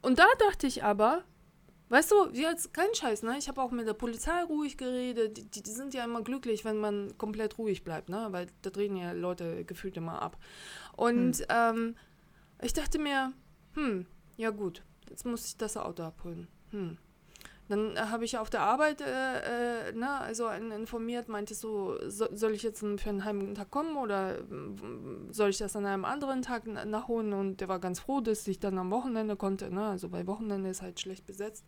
und 0.02 0.18
da 0.18 0.26
dachte 0.38 0.66
ich 0.66 0.82
aber, 0.82 1.22
weißt 1.88 2.10
du, 2.10 2.30
jetzt 2.32 2.72
kein 2.74 2.94
Scheiß, 2.94 3.22
ne? 3.22 3.36
Ich 3.38 3.48
habe 3.48 3.62
auch 3.62 3.70
mit 3.70 3.86
der 3.86 3.94
Polizei 3.94 4.42
ruhig 4.44 4.76
geredet. 4.76 5.36
Die, 5.54 5.62
die, 5.62 5.70
sind 5.70 5.94
ja 5.94 6.04
immer 6.04 6.22
glücklich, 6.22 6.64
wenn 6.64 6.78
man 6.78 7.16
komplett 7.18 7.58
ruhig 7.58 7.84
bleibt, 7.84 8.08
ne? 8.08 8.28
Weil 8.30 8.46
da 8.62 8.70
drehen 8.70 8.96
ja 8.96 9.12
Leute 9.12 9.64
gefühlt 9.64 9.96
immer 9.96 10.22
ab. 10.22 10.36
Und 10.96 11.38
hm. 11.38 11.46
ähm, 11.48 11.96
ich 12.62 12.72
dachte 12.72 12.98
mir, 12.98 13.32
hm, 13.74 14.06
ja 14.36 14.50
gut, 14.50 14.82
jetzt 15.08 15.26
muss 15.26 15.46
ich 15.46 15.56
das 15.56 15.76
Auto 15.76 16.02
abholen. 16.02 16.48
Hm. 16.70 16.98
Dann 17.68 17.98
habe 18.10 18.24
ich 18.24 18.38
auf 18.38 18.48
der 18.48 18.60
Arbeit, 18.60 19.00
äh, 19.00 19.88
äh, 19.88 19.92
ne, 19.92 20.20
also 20.20 20.48
informiert, 20.48 21.28
meinte 21.28 21.54
so, 21.54 21.96
so, 22.08 22.28
soll 22.32 22.52
ich 22.52 22.62
jetzt 22.62 22.80
für 22.80 23.08
einen 23.08 23.24
halben 23.24 23.54
Tag 23.54 23.70
kommen 23.70 23.96
oder 23.96 24.38
soll 25.30 25.50
ich 25.50 25.58
das 25.58 25.74
an 25.74 25.84
einem 25.84 26.04
anderen 26.04 26.42
Tag 26.42 26.66
nachholen? 26.66 27.32
Und 27.32 27.60
der 27.60 27.68
war 27.68 27.80
ganz 27.80 28.00
froh, 28.00 28.20
dass 28.20 28.46
ich 28.46 28.60
dann 28.60 28.78
am 28.78 28.90
Wochenende 28.90 29.36
konnte, 29.36 29.72
ne, 29.72 29.88
also 29.88 30.08
bei 30.08 30.26
Wochenende 30.26 30.70
ist 30.70 30.82
halt 30.82 31.00
schlecht 31.00 31.26
besetzt. 31.26 31.64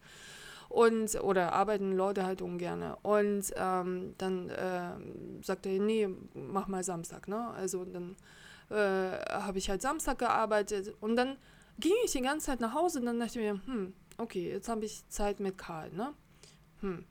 Und, 0.69 1.15
oder 1.23 1.55
arbeiten 1.55 1.97
Leute 1.97 2.27
halt 2.27 2.43
ungern. 2.43 2.95
Und 3.03 3.45
ähm, 3.57 4.15
dann 4.19 4.51
äh, 4.51 4.91
sagte 5.43 5.71
er, 5.71 5.81
nee, 5.81 6.09
mach 6.35 6.69
mal 6.69 6.85
Samstag, 6.85 7.27
ne? 7.27 7.49
Also 7.57 7.87
dann 7.87 8.17
äh, 8.71 9.19
habe 9.31 9.57
ich 9.57 9.71
halt 9.71 9.81
Samstag 9.81 10.19
gearbeitet 10.19 10.95
und 11.01 11.17
dann 11.17 11.39
ging 11.79 11.95
ich 12.05 12.13
die 12.13 12.21
ganze 12.21 12.47
Zeit 12.47 12.61
nach 12.61 12.75
Hause 12.75 13.01
und 13.01 13.07
dann 13.07 13.19
dachte 13.19 13.41
ich 13.41 13.47
mir, 13.47 13.61
hm, 13.65 13.95
okay, 14.19 14.51
jetzt 14.51 14.69
habe 14.69 14.85
ich 14.85 15.09
Zeit 15.09 15.41
mit 15.41 15.57
Karl, 15.57 15.91
ne? 15.93 16.13
Hm. 16.81 17.05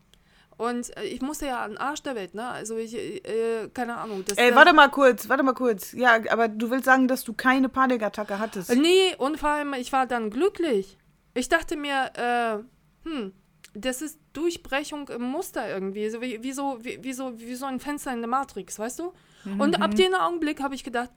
Und 0.57 0.95
äh, 0.97 1.03
ich 1.03 1.21
musste 1.21 1.45
ja 1.45 1.63
an 1.63 1.77
Arsch 1.77 2.01
der 2.01 2.15
Welt, 2.15 2.33
ne? 2.33 2.47
Also 2.47 2.77
ich, 2.77 2.95
äh, 2.95 3.69
keine 3.73 3.97
Ahnung. 3.97 4.23
Ey, 4.35 4.53
warte 4.55 4.73
mal 4.73 4.89
kurz, 4.89 5.29
warte 5.29 5.43
mal 5.43 5.53
kurz. 5.53 5.91
Ja, 5.93 6.19
aber 6.29 6.47
du 6.47 6.69
willst 6.71 6.85
sagen, 6.85 7.07
dass 7.07 7.23
du 7.23 7.33
keine 7.33 7.69
Panikattacke 7.69 8.39
hattest? 8.39 8.75
Nee, 8.75 9.15
und 9.17 9.39
vor 9.39 9.49
allem, 9.49 9.73
ich 9.75 9.93
war 9.93 10.07
dann 10.07 10.29
glücklich. 10.31 10.97
Ich 11.35 11.47
dachte 11.49 11.77
mir, 11.77 12.11
äh, 12.15 13.07
hm, 13.07 13.33
das 13.75 14.01
ist 14.01 14.19
Durchbrechung 14.33 15.09
im 15.09 15.21
Muster 15.21 15.69
irgendwie. 15.69 16.09
So 16.09 16.21
wie, 16.21 16.41
wie, 16.41 16.51
so, 16.51 16.79
wie, 16.81 17.03
wie, 17.03 17.13
so, 17.13 17.39
wie 17.39 17.55
so 17.55 17.67
ein 17.67 17.79
Fenster 17.79 18.11
in 18.11 18.19
der 18.19 18.29
Matrix, 18.29 18.79
weißt 18.79 18.99
du? 18.99 19.13
Mhm. 19.45 19.61
Und 19.61 19.81
ab 19.81 19.93
dem 19.93 20.15
Augenblick 20.15 20.61
habe 20.61 20.73
ich 20.73 20.83
gedacht, 20.83 21.11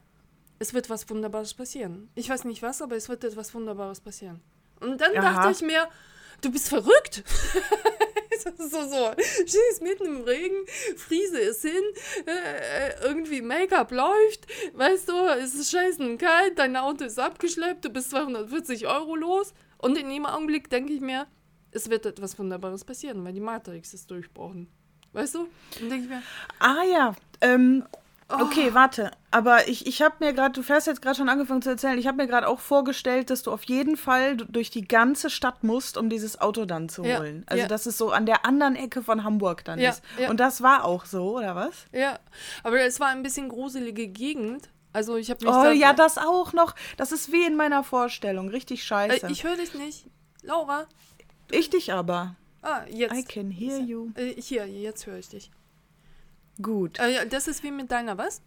es 0.59 0.75
wird 0.75 0.91
was 0.91 1.09
Wunderbares 1.09 1.55
passieren. 1.55 2.11
Ich 2.15 2.29
weiß 2.29 2.45
nicht 2.45 2.61
was, 2.61 2.83
aber 2.83 2.97
es 2.97 3.09
wird 3.09 3.25
etwas 3.25 3.55
Wunderbares 3.55 4.01
passieren. 4.01 4.43
Und 4.81 5.01
dann 5.01 5.17
Aha. 5.17 5.35
dachte 5.35 5.53
ich 5.53 5.63
mir, 5.63 5.89
du 6.41 6.51
bist 6.51 6.69
verrückt. 6.69 7.23
so, 8.59 8.89
so, 8.89 9.13
stehst 9.19 9.83
mitten 9.83 10.07
im 10.07 10.23
Regen, 10.23 10.57
Friese 10.97 11.39
ist 11.39 11.63
hin, 11.63 11.83
äh, 12.27 13.05
irgendwie 13.05 13.43
Make-up 13.43 13.91
läuft, 13.91 14.47
weißt 14.75 15.09
du, 15.09 15.13
es 15.39 15.55
ist 15.55 15.71
scheißen 15.71 16.19
kalt, 16.19 16.59
dein 16.59 16.77
Auto 16.77 17.05
ist 17.05 17.19
abgeschleppt, 17.19 17.85
du 17.85 17.91
bist 17.91 18.11
240 18.11 18.87
Euro 18.87 19.17
los. 19.17 19.53
Und 19.79 19.97
in 19.97 20.11
jedem 20.11 20.27
Augenblick 20.27 20.69
denke 20.69 20.93
ich 20.93 21.01
mir, 21.01 21.27
es 21.71 21.89
wird 21.89 22.05
etwas 22.05 22.39
Wunderbares 22.39 22.85
passieren, 22.85 23.25
weil 23.25 23.33
die 23.33 23.41
Matrix 23.41 23.95
ist 23.95 24.11
durchbrochen. 24.11 24.69
Weißt 25.13 25.35
du? 25.35 25.49
Und 25.81 25.91
denke 25.91 26.05
ich 26.05 26.09
mir. 26.09 26.23
Ah 26.59 26.85
ja, 26.85 27.17
ähm, 27.41 27.85
Okay, 28.31 28.69
oh. 28.71 28.75
warte. 28.75 29.11
Aber 29.31 29.69
ich, 29.69 29.87
ich 29.87 30.03
habe 30.03 30.17
mir 30.21 30.33
gerade, 30.33 30.53
du 30.53 30.63
fährst 30.63 30.87
jetzt 30.87 31.03
gerade 31.03 31.17
schon 31.17 31.29
angefangen 31.29 31.63
zu 31.63 31.71
erzählen, 31.71 31.99
ich 31.99 32.07
habe 32.07 32.17
mir 32.17 32.27
gerade 32.27 32.49
auch 32.49 32.61
vorgestellt, 32.61 33.31
dass 33.31 33.43
du 33.43 33.53
auf 33.53 33.65
jeden 33.65 33.97
Fall 33.97 34.37
durch 34.37 34.71
die 34.71 34.87
ganze 34.87 35.31
Stadt 35.31 35.63
musst, 35.63 35.97
um 35.97 36.09
dieses 36.09 36.41
Auto 36.41 36.65
dann 36.65 36.89
zu 36.89 37.03
holen. 37.03 37.41
Ja, 37.41 37.45
also, 37.47 37.63
ja. 37.63 37.69
dass 37.69 37.87
es 37.87 37.99
so 37.99 38.11
an 38.11 38.27
der 38.27 38.45
anderen 38.45 38.77
Ecke 38.77 39.03
von 39.03 39.25
Hamburg 39.25 39.65
dann 39.65 39.79
ja, 39.79 39.91
ist. 39.91 40.03
Und 40.29 40.41
das 40.41 40.63
war 40.63 40.85
auch 40.85 41.05
so, 41.05 41.39
oder 41.39 41.55
was? 41.55 41.87
Ja, 41.93 42.19
aber 42.63 42.81
es 42.81 43.01
war 43.01 43.09
ein 43.09 43.23
bisschen 43.23 43.49
gruselige 43.49 44.09
Gegend. 44.09 44.71
Also, 44.93 45.17
ich 45.17 45.31
habe 45.31 45.47
Oh 45.47 45.71
ja, 45.71 45.93
das 45.93 46.19
auch 46.19 46.53
noch. 46.53 46.75
Das 46.97 47.13
ist 47.13 47.31
wie 47.31 47.45
in 47.45 47.57
meiner 47.57 47.85
Vorstellung. 47.85 48.49
Richtig 48.49 48.85
scheiße. 48.85 49.27
Äh, 49.27 49.31
ich 49.33 49.45
höre 49.45 49.57
dich 49.57 49.75
nicht. 49.75 50.07
Laura? 50.43 50.87
Ich 51.51 51.71
dich 51.71 51.93
aber. 51.93 52.35
Ah, 52.63 52.83
jetzt. 52.89 53.15
I 53.15 53.25
can 53.25 53.51
hear 53.51 53.79
you. 53.79 54.11
Äh, 54.17 54.41
hier, 54.41 54.67
jetzt 54.67 55.07
höre 55.07 55.19
ich 55.19 55.29
dich. 55.29 55.51
Gut. 56.61 56.99
Äh, 56.99 57.26
das 57.26 57.49
ist 57.49 57.62
wie 57.62 57.71
mit 57.71 57.90
deiner 57.90 58.19
was? 58.19 58.43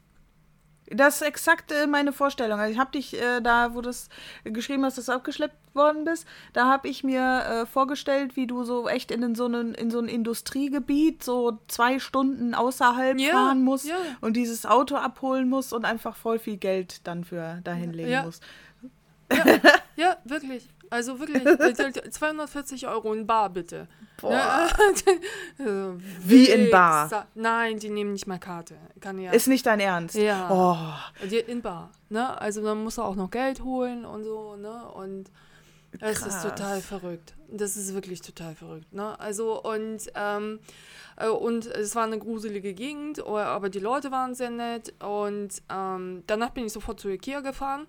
Das 0.88 1.16
ist 1.16 1.22
exakt 1.22 1.72
äh, 1.72 1.88
meine 1.88 2.12
Vorstellung. 2.12 2.60
Also 2.60 2.74
ich 2.74 2.80
habe 2.80 2.92
dich 2.92 3.20
äh, 3.20 3.42
da, 3.42 3.74
wo 3.74 3.82
du 3.82 3.90
es 3.90 4.10
geschrieben 4.44 4.84
hast, 4.84 4.98
dass 4.98 5.06
du 5.06 5.14
abgeschleppt 5.14 5.56
worden 5.74 6.04
bist, 6.04 6.28
da 6.52 6.66
habe 6.66 6.88
ich 6.88 7.04
mir 7.04 7.44
äh, 7.46 7.66
vorgestellt, 7.66 8.36
wie 8.36 8.48
du 8.48 8.64
so 8.64 8.88
echt 8.88 9.10
in, 9.10 9.34
so, 9.34 9.46
einen, 9.46 9.74
in 9.74 9.90
so 9.90 10.00
ein 10.00 10.08
Industriegebiet 10.08 11.24
so 11.24 11.60
zwei 11.68 12.00
Stunden 12.00 12.54
außerhalb 12.54 13.20
ja, 13.20 13.32
fahren 13.32 13.64
musst 13.64 13.88
ja. 13.88 13.96
und 14.22 14.36
dieses 14.36 14.66
Auto 14.66 14.96
abholen 14.96 15.50
musst 15.50 15.74
und 15.74 15.86
einfach 15.86 16.16
voll 16.16 16.38
viel 16.38 16.58
Geld 16.58 17.08
dann 17.08 17.24
für 17.24 17.62
dahin 17.64 17.94
legen 17.94 18.12
ja. 18.12 18.24
musst. 18.24 18.44
Ja, 19.32 19.46
ja, 19.96 20.18
wirklich. 20.26 20.70
Also 20.90 21.20
wirklich, 21.20 21.44
240 22.12 22.88
Euro 22.88 23.14
in 23.14 23.26
Bar 23.26 23.50
bitte. 23.50 23.88
Boah. 24.22 24.70
also, 25.58 25.98
Wie 26.24 26.46
in 26.46 26.70
Bar? 26.70 27.28
Nein, 27.34 27.80
die 27.80 27.90
nehmen 27.90 28.14
nicht 28.14 28.28
mal 28.28 28.38
Karte. 28.38 28.76
Kann 29.00 29.20
ja. 29.20 29.32
Ist 29.32 29.48
nicht 29.48 29.66
dein 29.66 29.80
Ernst? 29.80 30.16
Ja. 30.16 30.50
Oh. 30.52 31.28
Die 31.28 31.40
in 31.40 31.64
Bar. 31.64 31.92
Ne? 32.10 32.40
Also 32.40 32.64
dann 32.64 32.84
musst 32.84 33.00
du 33.00 33.02
auch 33.02 33.16
noch 33.16 33.32
Geld 33.32 33.64
holen 33.64 34.06
und 34.06 34.24
so. 34.24 34.56
Ne? 34.56 34.88
Und 34.94 35.32
es 36.00 36.26
ist 36.26 36.44
total 36.44 36.80
verrückt. 36.80 37.34
Das 37.50 37.76
ist 37.76 37.94
wirklich 37.96 38.22
total 38.22 38.54
verrückt. 38.54 38.94
Ne? 38.94 39.20
Also 39.20 39.62
und 39.64 40.12
ähm, 40.14 40.60
äh, 41.18 41.28
und 41.28 41.66
es 41.66 41.96
war 41.96 42.04
eine 42.04 42.20
gruselige 42.20 42.74
Gegend, 42.74 43.26
aber 43.26 43.70
die 43.70 43.80
Leute 43.80 44.12
waren 44.12 44.36
sehr 44.36 44.52
nett. 44.52 44.94
Und 45.02 45.62
ähm, 45.72 46.24
danach 46.28 46.52
bin 46.52 46.66
ich 46.66 46.74
sofort 46.74 47.00
zu 47.00 47.10
Ikea 47.10 47.42
gefahren 47.42 47.88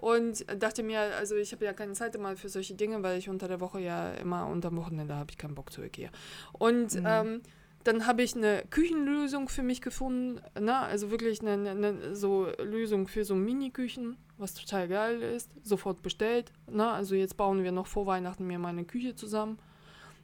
und 0.00 0.46
dachte 0.62 0.82
mir, 0.82 1.00
also 1.18 1.36
ich 1.36 1.52
habe 1.52 1.66
ja 1.66 1.74
keine 1.74 1.92
Zeit 1.92 2.14
immer 2.14 2.34
für 2.34 2.48
solche 2.48 2.74
Dinge, 2.74 3.02
weil 3.02 3.18
ich 3.18 3.28
unter 3.28 3.48
der 3.48 3.60
Woche 3.60 3.80
ja 3.80 4.12
immer 4.12 4.46
unter 4.46 4.70
dem 4.70 4.78
Wochenende 4.78 5.14
habe 5.14 5.30
ich 5.30 5.36
keinen 5.36 5.54
Bock 5.54 5.70
zu 5.70 5.82
Ikea. 5.82 6.08
Und 6.52 6.94
mhm. 6.94 7.04
ähm, 7.06 7.40
dann 7.84 8.06
habe 8.06 8.22
ich 8.22 8.34
eine 8.34 8.64
Küchenlösung 8.70 9.50
für 9.50 9.62
mich 9.62 9.82
gefunden, 9.82 10.40
ne? 10.58 10.78
also 10.78 11.10
wirklich 11.10 11.42
eine, 11.42 11.70
eine 11.70 12.14
so 12.14 12.48
Lösung 12.58 13.08
für 13.08 13.24
so 13.24 13.34
Mini-Küchen, 13.34 14.16
was 14.38 14.54
total 14.54 14.88
geil 14.88 15.20
ist, 15.20 15.50
sofort 15.62 16.02
bestellt. 16.02 16.50
Ne? 16.70 16.86
Also 16.88 17.14
jetzt 17.14 17.36
bauen 17.36 17.62
wir 17.62 17.72
noch 17.72 17.86
vor 17.86 18.06
Weihnachten 18.06 18.46
mir 18.46 18.58
meine 18.58 18.84
Küche 18.84 19.14
zusammen. 19.14 19.58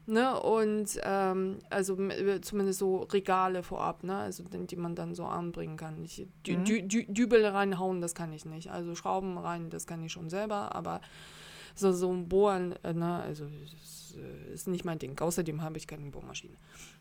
Ne? 0.09 0.41
Und 0.41 1.01
ähm, 1.03 1.59
also 1.69 2.01
äh, 2.01 2.41
zumindest 2.41 2.79
so 2.79 2.99
Regale 2.99 3.65
vorab, 3.65 4.05
ne? 4.05 4.17
Also 4.17 4.45
die 4.45 4.77
man 4.77 4.95
dann 4.95 5.17
so 5.17 5.25
anbringen 5.25 5.77
kann. 5.77 6.05
Ich, 6.05 6.29
dü, 6.47 6.57
mhm. 6.57 6.65
dü, 6.65 6.83
dü, 6.83 7.05
Dübel 7.09 7.45
reinhauen, 7.45 8.01
das 8.01 8.15
kann 8.15 8.33
ich 8.33 8.45
nicht. 8.45 8.71
Also 8.71 8.95
Schrauben 8.95 9.37
rein, 9.37 9.69
das 9.69 9.87
kann 9.87 10.05
ich 10.05 10.13
schon 10.13 10.31
selber, 10.31 10.77
aber 10.77 11.01
so, 11.75 11.93
so 11.93 12.13
ein 12.13 12.29
Bohren, 12.29 12.75
äh, 12.85 12.95
ne? 12.95 13.21
also 13.21 13.47
das 13.73 14.15
äh, 14.17 14.53
ist 14.55 14.69
nicht 14.69 14.85
mein 14.85 14.99
Ding. 15.01 15.19
Außerdem 15.19 15.61
habe 15.63 15.77
ich 15.77 15.89
keine 15.89 16.09
Bohrmaschine. 16.11 16.57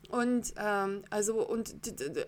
Und 0.08 0.52
ähm, 0.56 1.02
also 1.10 1.46
und 1.46 1.76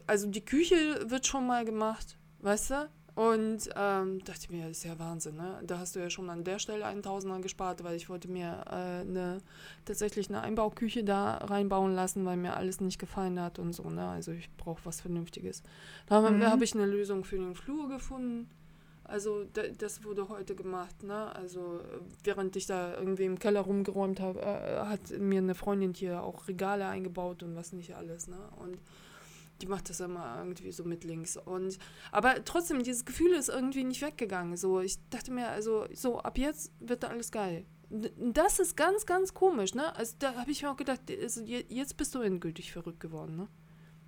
also 0.07 0.29
die 0.29 0.45
Küche 0.45 1.11
wird 1.11 1.27
schon 1.27 1.47
mal 1.47 1.65
gemacht, 1.65 2.17
weißt 2.41 2.71
du? 2.71 2.89
Und 3.19 3.69
ähm, 3.75 4.23
dachte 4.23 4.53
mir, 4.53 4.69
das 4.69 4.77
ist 4.77 4.85
ja 4.85 4.97
Wahnsinn, 4.97 5.35
ne? 5.35 5.61
Da 5.67 5.81
hast 5.81 5.97
du 5.97 5.99
ja 5.99 6.09
schon 6.09 6.31
an 6.31 6.45
der 6.45 6.61
Stelle 6.61 6.87
einen 6.87 7.03
Tausender 7.03 7.41
gespart, 7.41 7.83
weil 7.83 7.97
ich 7.97 8.09
wollte 8.09 8.29
mir 8.29 8.63
äh, 8.67 9.01
eine, 9.01 9.39
tatsächlich 9.85 10.29
eine 10.29 10.41
Einbauküche 10.43 11.03
da 11.03 11.39
reinbauen 11.39 11.97
lassen, 11.97 12.25
weil 12.25 12.37
mir 12.37 12.57
alles 12.57 12.81
nicht 12.81 13.01
gefallen 13.01 13.41
hat 13.41 13.59
und 13.59 13.73
so, 13.73 13.91
ne? 13.91 14.07
Also 14.07 14.31
ich 14.31 14.49
brauche 14.57 14.79
was 14.85 15.01
Vernünftiges. 15.01 15.65
Da 16.07 16.21
mhm. 16.31 16.45
habe 16.45 16.63
ich 16.63 16.77
eine 16.77 16.87
Lösung 16.87 17.25
für 17.25 17.39
den 17.39 17.57
Flur 17.57 17.89
gefunden. 17.89 18.49
Also 19.03 19.47
das 19.79 20.05
wurde 20.05 20.29
heute 20.29 20.55
gemacht, 20.55 21.03
ne? 21.03 21.35
Also 21.35 21.81
während 22.23 22.55
ich 22.55 22.67
da 22.67 22.95
irgendwie 22.95 23.25
im 23.25 23.41
Keller 23.41 23.63
rumgeräumt 23.63 24.21
habe, 24.21 24.43
äh, 24.43 24.79
hat 24.85 25.11
mir 25.19 25.39
eine 25.39 25.57
Freundin 25.57 25.93
hier 25.93 26.23
auch 26.23 26.47
Regale 26.47 26.87
eingebaut 26.87 27.43
und 27.43 27.57
was 27.57 27.73
nicht 27.73 27.97
alles, 27.97 28.29
ne? 28.29 28.39
Und 28.61 28.79
die 29.61 29.67
macht 29.67 29.91
das 29.91 30.01
immer 30.01 30.37
irgendwie 30.39 30.73
so 30.73 30.85
mit 30.85 31.05
links. 31.05 31.37
Und 31.37 31.79
aber 32.13 32.45
trotzdem, 32.45 32.83
dieses 32.83 33.05
Gefühl 33.05 33.33
ist 33.33 33.49
irgendwie 33.49 33.85
nicht 33.85 34.03
weggegangen. 34.03 34.57
So, 34.57 34.81
ich 34.81 34.99
dachte 35.11 35.33
mir, 35.33 35.49
also, 35.49 35.87
so, 35.93 36.21
ab 36.21 36.39
jetzt 36.39 36.73
wird 36.81 37.03
da 37.03 37.09
alles 37.09 37.31
geil. 37.31 37.65
Das 37.91 38.59
ist 38.59 38.77
ganz, 38.77 39.07
ganz 39.07 39.33
komisch, 39.33 39.75
ne? 39.75 39.95
Also 39.97 40.17
da 40.19 40.35
habe 40.35 40.51
ich 40.51 40.63
mir 40.63 40.71
auch 40.71 40.77
gedacht, 40.77 41.01
also, 41.23 41.43
jetzt 41.43 41.97
bist 41.97 42.15
du 42.15 42.21
endgültig 42.21 42.73
verrückt 42.73 43.01
geworden, 43.01 43.37
ne? 43.37 43.49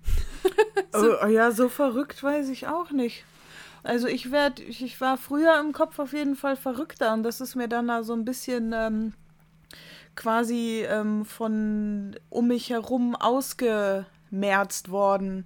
so. 0.93 1.19
oh, 1.21 1.27
ja, 1.27 1.51
so 1.51 1.69
verrückt 1.69 2.23
weiß 2.23 2.49
ich 2.49 2.67
auch 2.67 2.91
nicht. 2.91 3.25
Also 3.83 4.07
ich 4.07 4.31
werde, 4.31 4.61
ich 4.61 5.01
war 5.01 5.17
früher 5.17 5.59
im 5.59 5.73
Kopf 5.73 5.97
auf 5.97 6.13
jeden 6.13 6.35
Fall 6.35 6.55
verrückter 6.55 7.13
und 7.13 7.23
das 7.23 7.41
ist 7.41 7.55
mir 7.55 7.67
dann 7.67 7.87
da 7.87 8.03
so 8.03 8.13
ein 8.13 8.25
bisschen 8.25 8.73
ähm, 8.73 9.13
quasi 10.15 10.85
ähm, 10.87 11.25
von 11.25 12.15
um 12.29 12.47
mich 12.47 12.69
herum 12.69 13.15
ausge 13.15 14.05
gemerzt 14.31 14.89
worden. 14.89 15.45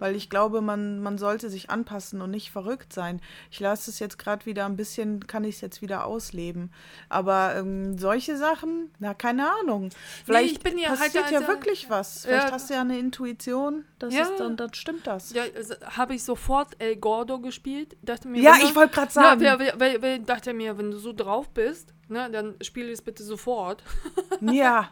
weil 0.00 0.16
ich 0.16 0.28
glaube, 0.28 0.60
man, 0.60 0.98
man 1.00 1.18
sollte 1.18 1.48
sich 1.48 1.70
anpassen 1.70 2.20
und 2.20 2.30
nicht 2.32 2.50
verrückt 2.50 2.92
sein. 2.92 3.20
Ich 3.50 3.60
lasse 3.60 3.90
es 3.90 4.00
jetzt 4.00 4.18
gerade 4.18 4.44
wieder 4.44 4.66
ein 4.66 4.76
bisschen, 4.76 5.26
kann 5.28 5.44
ich 5.44 5.54
es 5.54 5.60
jetzt 5.62 5.82
wieder 5.82 6.04
ausleben. 6.04 6.72
Aber 7.08 7.54
ähm, 7.56 7.96
solche 7.96 8.36
Sachen, 8.36 8.90
na, 8.98 9.14
keine 9.14 9.48
Ahnung. 9.60 9.90
Vielleicht 10.26 10.62
bin 10.64 10.78
ja 10.78 10.88
halt 10.90 10.98
passiert 10.98 11.30
ja 11.30 11.38
also- 11.38 11.48
wirklich 11.48 11.88
was. 11.88 12.26
Vielleicht 12.26 12.48
Ja. 12.48 12.52
hast 12.52 12.68
du 12.68 12.74
ja 12.74 12.80
eine 12.80 12.98
Intuition, 12.98 13.84
das 14.00 14.12
Ja. 14.12 14.22
ist 14.22 14.36
dann, 14.40 14.56
dann 14.56 14.74
stimmt 14.74 15.06
das. 15.06 15.32
Ja, 15.32 15.44
also, 15.54 15.74
habe 15.96 16.14
ich 16.16 16.24
sofort 16.24 16.74
El 16.80 16.96
Gordo 16.96 17.38
gespielt. 17.38 17.96
Dachte 18.02 18.26
mir, 18.28 18.42
Ja, 18.42 18.56
ich 18.62 18.74
wollte 18.74 18.94
gerade 18.96 19.06
Ja, 19.14 19.22
sagen. 19.38 19.40
weil, 19.42 19.58
weil, 19.58 19.80
weil, 19.80 20.02
weil 20.02 20.18
dachte 20.20 20.52
mir, 20.54 20.76
wenn 20.76 20.90
du 20.90 20.98
so 20.98 21.12
drauf 21.12 21.48
bist, 21.50 21.93
ne, 22.08 22.30
dann 22.30 22.56
spiel 22.62 22.88
es 22.90 23.02
bitte 23.02 23.22
sofort. 23.24 23.82
Ja, 24.40 24.90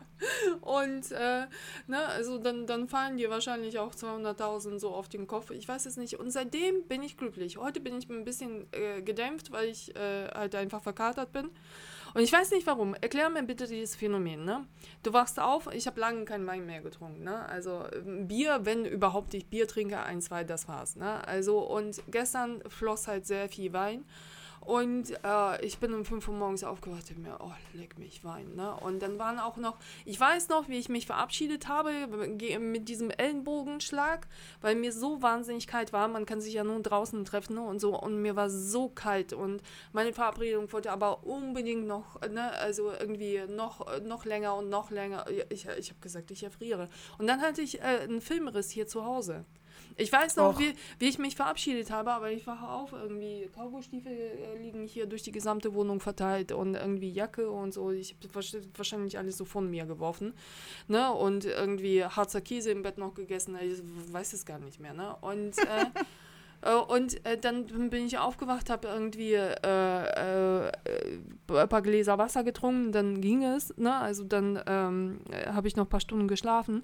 Und, 0.61 1.11
äh, 1.13 1.47
ne, 1.87 2.07
also 2.07 2.39
dann, 2.39 2.67
dann 2.67 2.89
fallen 2.89 3.17
dir 3.17 3.31
wahrscheinlich 3.31 3.79
auch 3.79 3.95
200.000 3.95 4.79
so 4.79 4.91
auf 4.91 5.09
den 5.09 5.27
Kopf. 5.27 5.51
Ich 5.51 5.67
weiß 5.69 5.87
es 5.87 5.97
nicht. 5.97 6.19
Und 6.19 6.31
seitdem 6.31 6.87
bin 6.87 7.03
ich 7.03 7.17
glücklich. 7.17 7.57
Heute 7.57 7.81
bin 7.81 7.97
ich 7.97 8.09
ein 8.09 8.25
bisschen 8.25 8.67
äh, 8.73 9.03
gedämpft, 9.03 9.53
weil 9.53 9.69
ich 9.69 9.95
äh, 9.97 10.29
halt 10.29 10.55
einfach 10.55 10.83
verkatert 10.83 11.33
bin. 11.33 11.51
Und 12.15 12.21
ich 12.21 12.33
weiß 12.33 12.51
nicht 12.51 12.67
warum. 12.67 12.95
Erklär 12.95 13.31
mir 13.31 13.43
bitte 13.43 13.67
dieses 13.67 13.97
Phänomen, 13.97 14.45
ne? 14.45 14.67
Du 15.03 15.13
wachst 15.15 15.41
auf, 15.41 15.73
ich 15.73 15.87
habe 15.87 15.99
lange 15.99 16.25
kein 16.27 16.47
Wein 16.47 16.67
mehr 16.67 16.83
getrunken, 16.83 17.25
ne? 17.25 17.49
Also 17.49 17.85
ähm, 17.95 18.29
Bier, 18.29 18.61
wenn 18.65 18.85
überhaupt 18.85 19.33
ich 19.35 19.47
Bier 19.47 19.67
trinke, 19.67 20.01
ein, 20.01 20.21
zwei, 20.21 20.45
das 20.45 20.69
war's, 20.69 20.97
ne? 20.97 21.27
Also 21.27 21.61
und 21.61 22.03
gestern 22.09 22.63
floss 22.69 23.09
halt 23.09 23.27
sehr 23.27 23.49
viel 23.49 23.73
Wein. 23.73 24.05
Und 24.65 25.11
äh, 25.25 25.65
ich 25.65 25.79
bin 25.79 25.93
um 25.93 26.05
5 26.05 26.29
Uhr 26.29 26.35
morgens 26.35 26.63
aufgewacht 26.63 27.11
und 27.11 27.23
mir, 27.23 27.37
oh, 27.41 27.51
leck 27.75 27.99
mich 27.99 28.23
Wein, 28.25 28.55
ne? 28.55 28.73
Und 28.77 29.03
dann 29.03 29.19
waren 29.19 29.41
auch 29.41 29.57
noch, 29.57 29.77
ich 30.05 30.19
weiß 30.19 30.49
noch, 30.51 30.69
wie 30.69 30.79
ich 30.79 30.89
mich 30.89 31.07
verabschiedet 31.07 31.67
habe 31.67 31.91
mit 32.61 32.89
diesem 32.89 33.11
Ellenbogenschlag, 33.11 34.29
weil 34.61 34.77
mir 34.77 34.93
so 34.93 35.21
wahnsinnig 35.21 35.67
kalt 35.67 35.93
war. 35.93 36.07
Man 36.07 36.27
kann 36.27 36.41
sich 36.41 36.55
ja 36.55 36.63
nur 36.63 36.81
draußen 36.81 37.25
treffen 37.25 37.57
ne? 37.57 37.63
und 37.63 37.81
so. 37.81 37.99
Und 37.99 38.23
mir 38.23 38.37
war 38.37 38.51
so 38.51 38.89
kalt 38.89 39.33
und 39.33 39.63
meine 39.93 40.13
Verabredung 40.13 40.73
wollte 40.73 40.93
aber 40.93 41.25
unbedingt 41.25 41.89
noch, 41.89 42.21
ne? 42.21 42.53
Also 42.53 42.93
irgendwie 42.93 43.43
noch, 43.49 44.01
noch 44.03 44.25
länger 44.25 44.55
und 44.55 44.69
noch 44.69 44.93
länger. 44.93 45.27
Ich, 45.49 45.67
ich 45.67 45.91
habe 45.91 46.01
gesagt, 46.01 46.31
ich 46.31 46.45
erfriere. 46.45 46.89
Und 47.19 47.27
dann 47.27 47.41
hatte 47.41 47.63
ich 47.63 47.81
äh, 47.81 48.03
einen 48.03 48.21
Filmriss 48.21 48.71
hier 48.71 48.87
zu 48.87 49.05
Hause. 49.05 49.45
Ich 49.97 50.13
weiß 50.13 50.37
noch, 50.37 50.55
Och. 50.55 50.59
wie, 50.59 50.75
wie 50.99 51.09
ich 51.09 51.19
mich 51.19 51.37
verabschiedet 51.37 51.91
habe, 51.91 52.13
aber 52.13 52.31
ich 52.31 52.47
wache 52.47 52.67
auf, 52.67 52.93
irgendwie 52.93 53.49
Kaugustiefel 53.55 54.13
äh, 54.13 54.59
liegen 54.63 54.87
hier 54.87 55.07
durch 55.07 55.23
die 55.23 55.33
gesamte 55.33 55.75
Wohnung 55.75 56.01
verteilt 56.01 56.53
und 56.53 56.75
irgendwie 56.75 57.11
Jacke 57.11 57.51
und 57.51 57.75
so. 57.75 57.91
Ich 57.91 58.17
habe 58.35 58.45
wahrscheinlich 58.77 59.19
alles 59.19 59.37
so 59.37 59.45
von 59.45 59.69
mir 59.71 59.85
geworfen. 59.87 60.35
Ne? 60.89 61.13
Und 61.13 61.45
irgendwie 61.45 62.05
Harzer 62.05 62.41
Käse 62.41 62.71
im 62.71 62.83
Bett 62.83 62.99
noch 62.99 63.15
gegessen. 63.15 63.57
Ich 63.61 63.83
weiß 64.13 64.33
es 64.33 64.47
gar 64.47 64.59
nicht 64.59 64.81
mehr. 64.81 64.95
Ne? 64.95 65.15
Und, 65.21 65.59
äh, 65.59 65.87
äh, 66.63 66.75
und 66.75 67.25
äh, 67.27 67.39
dann 67.39 67.67
bin 67.91 68.07
ich 68.07 68.19
aufgewacht, 68.19 68.71
habe 68.71 68.89
irgendwie 68.89 69.35
äh, 69.35 70.67
äh, 70.67 70.73
ein 71.49 71.69
paar 71.69 71.83
Gläser 71.83 72.19
Wasser 72.19 72.45
getrunken, 72.45 72.93
dann 72.93 73.21
ging 73.21 73.45
es. 73.45 73.77
Ne? 73.77 73.95
Also 73.95 74.25
dann 74.25 74.61
ähm, 74.67 75.21
habe 75.47 75.69
ich 75.69 75.77
noch 75.77 75.85
ein 75.85 75.91
paar 75.91 76.01
Stunden 76.01 76.29
geschlafen. 76.29 76.83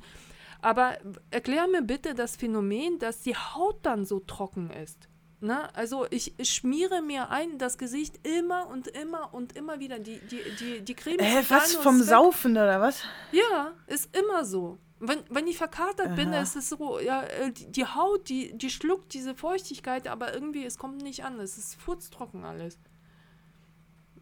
Aber 0.61 0.99
erklär 1.31 1.69
mir 1.69 1.83
bitte 1.83 2.15
das 2.15 2.37
Phänomen, 2.37 2.99
dass 2.99 3.21
die 3.21 3.37
Haut 3.37 3.79
dann 3.83 4.05
so 4.05 4.21
trocken 4.21 4.71
ist. 4.71 5.09
Ne? 5.41 5.73
Also 5.75 6.07
ich, 6.11 6.35
schmiere 6.43 7.01
mir 7.01 7.31
ein 7.31 7.59
das 7.59 7.79
Gesicht 7.79 8.27
immer 8.27 8.67
und 8.69 8.89
immer 8.89 9.33
und 9.33 9.57
immer 9.57 9.79
wieder. 9.79 10.01
Die, 10.01 10.19
die, 10.19 10.41
die, 10.59 10.81
die 10.81 10.95
Creme 10.95 11.21
äh, 11.21 11.37
rein 11.37 11.45
was 11.49 11.75
vom. 11.77 12.03
Saufen 12.03 12.53
oder 12.53 12.81
was? 12.81 13.05
Ja, 13.31 13.73
ist 13.87 14.17
immer 14.17 14.45
so. 14.45 14.79
Wenn, 15.01 15.21
wenn 15.31 15.47
ich 15.47 15.57
verkatert 15.57 16.17
bin, 16.17 16.31
Aha. 16.31 16.41
ist 16.41 16.57
es 16.57 16.71
so, 16.71 16.99
ja, 16.99 17.23
äh, 17.23 17.53
die, 17.53 17.71
die 17.71 17.87
Haut, 17.87 18.29
die, 18.29 18.53
die 18.59 18.69
schluckt 18.69 19.15
diese 19.15 19.37
Feuchtigkeit, 19.37 20.09
aber 20.09 20.35
irgendwie, 20.35 20.65
es 20.65 20.77
kommt 20.77 21.03
nicht 21.03 21.25
an. 21.25 21.39
Es 21.39 21.57
ist 21.57 21.77
furztrocken 21.81 22.45
alles. 22.45 22.81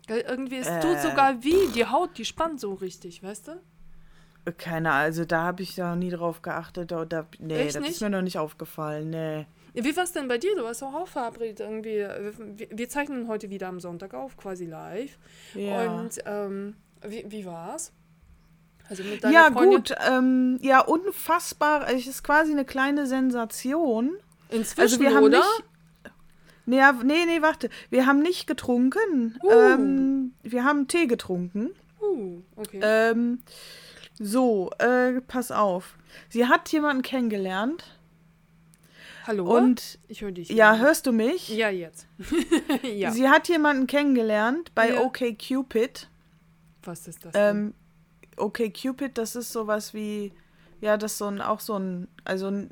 Irgendwie, 0.08 0.56
es 0.56 0.66
tut 0.82 0.96
Äh. 0.96 1.00
sogar 1.02 1.42
weh. 1.42 1.68
Die 1.74 1.86
Haut, 1.86 2.18
die 2.18 2.26
spannt 2.26 2.60
so 2.60 2.74
richtig, 2.74 3.22
weißt 3.22 3.48
du? 3.48 3.62
Keine 4.58 4.90
Ahnung, 4.90 5.04
also 5.04 5.24
da 5.24 5.42
habe 5.42 5.62
ich 5.62 5.74
da 5.74 5.96
nie 5.96 6.10
drauf 6.10 6.42
geachtet. 6.42 6.92
Da, 6.92 7.04
da, 7.04 7.26
nee, 7.38 7.56
Echt 7.56 7.76
das 7.76 7.82
nicht? 7.82 7.92
ist 7.92 8.00
mir 8.00 8.10
noch 8.10 8.22
nicht 8.22 8.38
aufgefallen. 8.38 9.10
Nee. 9.10 9.46
Wie 9.74 9.96
war 9.96 10.04
es 10.04 10.12
denn 10.12 10.28
bei 10.28 10.38
dir? 10.38 10.54
Du 10.56 10.62
warst 10.62 10.82
doch 10.82 10.94
auch 10.94 11.08
verabredet 11.08 11.60
irgendwie. 11.60 11.98
Wir, 11.98 12.68
wir 12.70 12.88
zeichnen 12.88 13.28
heute 13.28 13.50
wieder 13.50 13.68
am 13.68 13.80
Sonntag 13.80 14.14
auf, 14.14 14.36
quasi 14.36 14.64
live. 14.64 15.18
Ja. 15.54 15.92
Und 15.92 16.18
ähm, 16.24 16.74
wie, 17.02 17.24
wie 17.28 17.44
war's? 17.44 17.92
Also 18.88 19.02
mit 19.02 19.22
deiner 19.22 19.34
Ja, 19.34 19.50
Freundin 19.52 19.78
gut. 19.78 19.94
Ähm, 20.08 20.58
ja, 20.62 20.80
unfassbar. 20.80 21.88
Es 21.92 22.06
ist 22.06 22.22
quasi 22.22 22.52
eine 22.52 22.64
kleine 22.64 23.06
Sensation. 23.06 24.16
Inzwischen, 24.48 24.80
Also 24.80 25.00
wir 25.00 25.14
haben 25.14 25.24
oder? 25.24 25.38
nicht. 25.38 25.64
Nee, 26.66 26.80
nee, 27.04 27.24
nee, 27.26 27.42
warte. 27.42 27.68
Wir 27.90 28.06
haben 28.06 28.20
nicht 28.20 28.46
getrunken. 28.46 29.38
Uh. 29.42 29.50
Ähm, 29.50 30.32
wir 30.42 30.64
haben 30.64 30.88
Tee 30.88 31.06
getrunken. 31.06 31.70
Uh, 32.00 32.40
okay. 32.56 32.80
Ähm, 32.82 33.40
so, 34.18 34.70
äh, 34.78 35.20
pass 35.22 35.50
auf. 35.50 35.96
Sie 36.28 36.46
hat 36.46 36.70
jemanden 36.72 37.02
kennengelernt 37.02 37.84
Hallo? 39.26 39.56
und 39.56 39.98
ich 40.08 40.22
höre 40.22 40.32
dich. 40.32 40.48
ja, 40.48 40.76
hörst 40.76 41.06
du 41.06 41.12
mich? 41.12 41.48
Ja, 41.48 41.68
jetzt. 41.68 42.06
ja. 42.82 43.10
Sie 43.10 43.28
hat 43.28 43.48
jemanden 43.48 43.86
kennengelernt 43.86 44.72
bei 44.74 44.92
Ja. 44.94 45.00
OkCupid. 45.02 46.08
Was 46.84 47.08
ist 47.08 47.24
das? 47.24 47.32
denn? 47.32 47.56
Ähm, 47.56 47.74
OkCupid, 48.36 49.18
das 49.18 49.34
ist 49.36 49.52
sowas 49.52 49.92
wie, 49.94 50.32
ja, 50.80 50.96
das 50.96 51.12
ist 51.12 51.18
so 51.18 51.26
ein, 51.26 51.40
auch 51.40 51.60
so 51.60 51.78
ein, 51.78 52.08
also 52.24 52.46
ein 52.48 52.70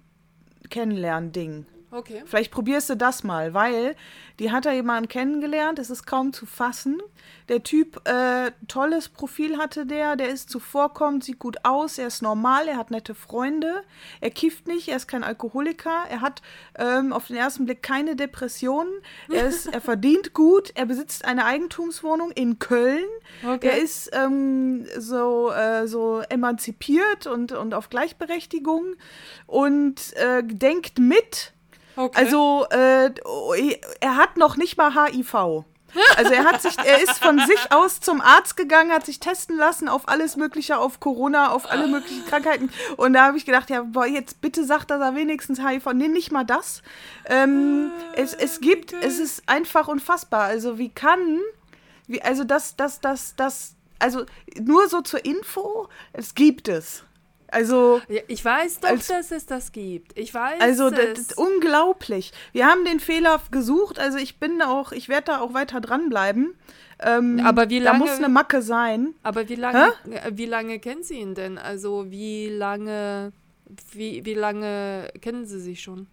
Kennenlernding. 0.70 1.66
Okay. 1.94 2.22
Vielleicht 2.26 2.50
probierst 2.50 2.90
du 2.90 2.96
das 2.96 3.22
mal, 3.22 3.54
weil 3.54 3.94
die 4.40 4.50
hat 4.50 4.66
da 4.66 4.72
jemanden 4.72 5.08
kennengelernt, 5.08 5.78
es 5.78 5.90
ist 5.90 6.06
kaum 6.06 6.32
zu 6.32 6.44
fassen. 6.44 7.00
Der 7.48 7.62
Typ, 7.62 8.00
äh, 8.08 8.50
tolles 8.66 9.08
Profil 9.08 9.58
hatte 9.58 9.86
der, 9.86 10.16
der 10.16 10.30
ist 10.30 10.50
zuvorkommend, 10.50 11.22
sieht 11.22 11.38
gut 11.38 11.58
aus, 11.62 11.98
er 11.98 12.08
ist 12.08 12.20
normal, 12.20 12.66
er 12.66 12.78
hat 12.78 12.90
nette 12.90 13.14
Freunde, 13.14 13.82
er 14.20 14.30
kifft 14.30 14.66
nicht, 14.66 14.88
er 14.88 14.96
ist 14.96 15.06
kein 15.06 15.22
Alkoholiker, 15.22 16.04
er 16.10 16.20
hat 16.20 16.42
ähm, 16.76 17.12
auf 17.12 17.28
den 17.28 17.36
ersten 17.36 17.64
Blick 17.66 17.82
keine 17.82 18.16
Depressionen, 18.16 18.92
er, 19.30 19.46
ist, 19.48 19.66
er 19.66 19.80
verdient 19.80 20.34
gut, 20.34 20.72
er 20.74 20.86
besitzt 20.86 21.24
eine 21.24 21.44
Eigentumswohnung 21.44 22.32
in 22.32 22.58
Köln, 22.58 23.04
Okay. 23.46 23.68
er 23.68 23.78
ist 23.78 24.10
ähm, 24.14 24.86
so, 24.98 25.52
äh, 25.52 25.86
so 25.86 26.22
emanzipiert 26.28 27.26
und, 27.26 27.52
und 27.52 27.74
auf 27.74 27.88
Gleichberechtigung 27.88 28.96
und 29.46 30.16
äh, 30.16 30.42
denkt 30.42 30.98
mit. 30.98 31.53
Okay. 31.96 32.18
Also, 32.18 32.66
äh, 32.70 33.10
er 34.00 34.16
hat 34.16 34.36
noch 34.36 34.56
nicht 34.56 34.76
mal 34.76 34.94
HIV. 34.94 35.64
Also 36.16 36.32
er 36.32 36.44
hat 36.44 36.62
sich, 36.62 36.76
er 36.78 37.02
ist 37.02 37.22
von 37.22 37.38
sich 37.38 37.70
aus 37.72 38.00
zum 38.00 38.20
Arzt 38.20 38.56
gegangen, 38.56 38.92
hat 38.92 39.06
sich 39.06 39.20
testen 39.20 39.56
lassen 39.56 39.88
auf 39.88 40.08
alles 40.08 40.36
Mögliche, 40.36 40.78
auf 40.78 41.00
Corona, 41.00 41.52
auf 41.52 41.70
alle 41.70 41.86
möglichen 41.86 42.24
Krankheiten. 42.26 42.70
Und 42.96 43.12
da 43.12 43.26
habe 43.26 43.36
ich 43.36 43.46
gedacht, 43.46 43.70
ja, 43.70 43.82
boah, 43.82 44.06
jetzt 44.06 44.40
bitte 44.40 44.64
sagt, 44.64 44.90
dass 44.90 45.00
er 45.00 45.14
wenigstens 45.14 45.60
HIV. 45.60 45.92
Nee, 45.94 46.08
nicht 46.08 46.32
mal 46.32 46.44
das. 46.44 46.82
Ähm, 47.26 47.92
es, 48.14 48.34
es 48.34 48.60
gibt, 48.60 48.92
es 48.92 49.18
ist 49.18 49.42
einfach 49.46 49.88
unfassbar. 49.88 50.44
Also 50.44 50.78
wie 50.78 50.90
kann, 50.90 51.40
wie, 52.06 52.22
also 52.22 52.44
das, 52.44 52.76
das, 52.76 53.00
das, 53.00 53.36
das, 53.36 53.74
also 53.98 54.24
nur 54.60 54.88
so 54.88 55.00
zur 55.00 55.24
Info, 55.24 55.88
es 56.12 56.34
gibt 56.34 56.68
es. 56.68 57.04
Also. 57.48 58.00
ja, 58.08 58.20
ich 58.28 58.44
weiß 58.44 58.80
doch, 58.80 58.88
als- 58.90 59.06
dass 59.08 59.30
es 59.30 59.46
das 59.46 59.72
gibt. 59.72 60.18
Ich 60.18 60.34
weiß 60.34 60.60
Also 60.60 60.90
das, 60.90 61.18
ist 61.18 61.38
unglaublich. 61.38 62.32
Wir 62.52 62.66
haben 62.66 62.84
den 62.84 63.00
Fehler 63.00 63.40
gesucht. 63.50 63.98
Also 63.98 64.18
ich 64.18 64.38
bin 64.38 64.60
auch, 64.62 64.92
ich 64.92 65.08
werde 65.08 65.26
da 65.26 65.40
auch 65.40 65.54
weiter 65.54 65.80
dranbleiben. 65.80 66.54
Ähm, 67.00 67.40
Aber 67.44 67.68
wie 67.70 67.80
Da 67.80 67.86
lange- 67.92 67.98
muss 67.98 68.10
eine 68.12 68.28
Macke 68.28 68.62
sein. 68.62 69.14
Aber 69.22 69.48
wie 69.48 69.56
lange, 69.56 69.92
äh, 70.10 70.30
wie 70.32 70.46
lange 70.46 70.78
kennen 70.78 71.02
Sie 71.02 71.14
ihn 71.18 71.34
denn? 71.34 71.58
Also 71.58 72.10
wie 72.10 72.48
lange, 72.48 73.32
wie, 73.92 74.24
wie 74.24 74.34
lange 74.34 75.10
kennen 75.20 75.44
Sie 75.44 75.60
sich 75.60 75.82
schon? 75.82 76.06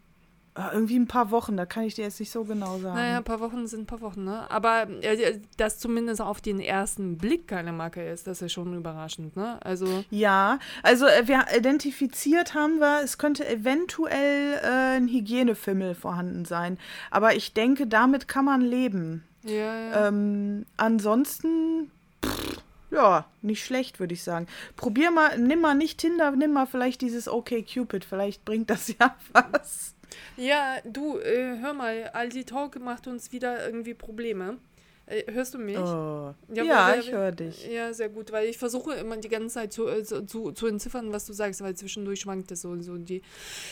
Ah, 0.53 0.71
irgendwie 0.73 0.99
ein 0.99 1.07
paar 1.07 1.31
Wochen, 1.31 1.55
da 1.55 1.65
kann 1.65 1.83
ich 1.83 1.95
dir 1.95 2.01
jetzt 2.03 2.19
nicht 2.19 2.29
so 2.31 2.43
genau 2.43 2.77
sagen. 2.79 2.95
Naja, 2.95 3.17
ein 3.17 3.23
paar 3.23 3.39
Wochen 3.39 3.67
sind 3.67 3.83
ein 3.83 3.85
paar 3.85 4.01
Wochen, 4.01 4.25
ne? 4.25 4.51
Aber 4.51 4.85
äh, 5.01 5.39
dass 5.55 5.79
zumindest 5.79 6.19
auf 6.19 6.41
den 6.41 6.59
ersten 6.59 7.17
Blick 7.17 7.47
keine 7.47 7.71
Marke 7.71 8.03
ist, 8.03 8.27
das 8.27 8.41
ist 8.41 8.51
schon 8.51 8.73
überraschend, 8.75 9.37
ne? 9.37 9.59
Also, 9.63 10.03
Ja, 10.09 10.59
also 10.83 11.05
äh, 11.05 11.25
wir 11.25 11.45
identifiziert 11.57 12.53
haben 12.53 12.79
wir, 12.79 13.01
es 13.01 13.17
könnte 13.17 13.47
eventuell 13.47 14.59
äh, 14.61 14.97
ein 14.97 15.07
Hygienefimmel 15.07 15.95
vorhanden 15.95 16.43
sein. 16.43 16.77
Aber 17.11 17.33
ich 17.33 17.53
denke, 17.53 17.87
damit 17.87 18.27
kann 18.27 18.43
man 18.43 18.59
leben. 18.59 19.23
ja, 19.43 19.53
ja. 19.53 20.07
Ähm, 20.09 20.65
ansonsten, 20.75 21.91
pff, 22.25 22.57
ja, 22.91 23.25
nicht 23.41 23.63
schlecht, 23.63 24.01
würde 24.01 24.13
ich 24.13 24.23
sagen. 24.23 24.47
Probier 24.75 25.11
mal, 25.11 25.37
nimm 25.39 25.61
mal 25.61 25.75
nicht 25.75 25.97
Tinder, 25.99 26.31
nimm 26.31 26.51
mal 26.51 26.65
vielleicht 26.65 26.99
dieses 26.99 27.29
OkCupid, 27.29 28.03
vielleicht 28.03 28.43
bringt 28.43 28.69
das 28.69 28.89
ja 28.99 29.15
was. 29.31 29.95
Ja, 30.37 30.77
du, 30.83 31.19
äh, 31.19 31.57
hör 31.59 31.73
mal, 31.73 32.09
Aldi 32.13 32.45
Talk 32.45 32.79
macht 32.79 33.07
uns 33.07 33.31
wieder 33.31 33.65
irgendwie 33.65 33.93
Probleme. 33.93 34.57
Äh, 35.05 35.31
hörst 35.31 35.53
du 35.53 35.57
mich? 35.57 35.77
Oh. 35.77 36.33
Ja, 36.53 36.63
ja 36.63 36.87
weil, 36.87 36.99
ich 36.99 37.11
höre 37.11 37.31
dich. 37.31 37.67
Ja, 37.67 37.93
sehr 37.93 38.09
gut, 38.09 38.31
weil 38.31 38.47
ich 38.47 38.57
versuche 38.57 38.93
immer 38.93 39.17
die 39.17 39.29
ganze 39.29 39.55
Zeit 39.55 39.73
zu, 39.73 39.87
äh, 39.87 40.03
zu, 40.03 40.51
zu 40.51 40.67
entziffern, 40.67 41.11
was 41.11 41.25
du 41.25 41.33
sagst, 41.33 41.61
weil 41.61 41.75
zwischendurch 41.75 42.21
schwankt 42.21 42.51
es 42.51 42.61
so 42.61 42.69
und 42.69 42.83
so. 42.83 42.97
Die. 42.97 43.21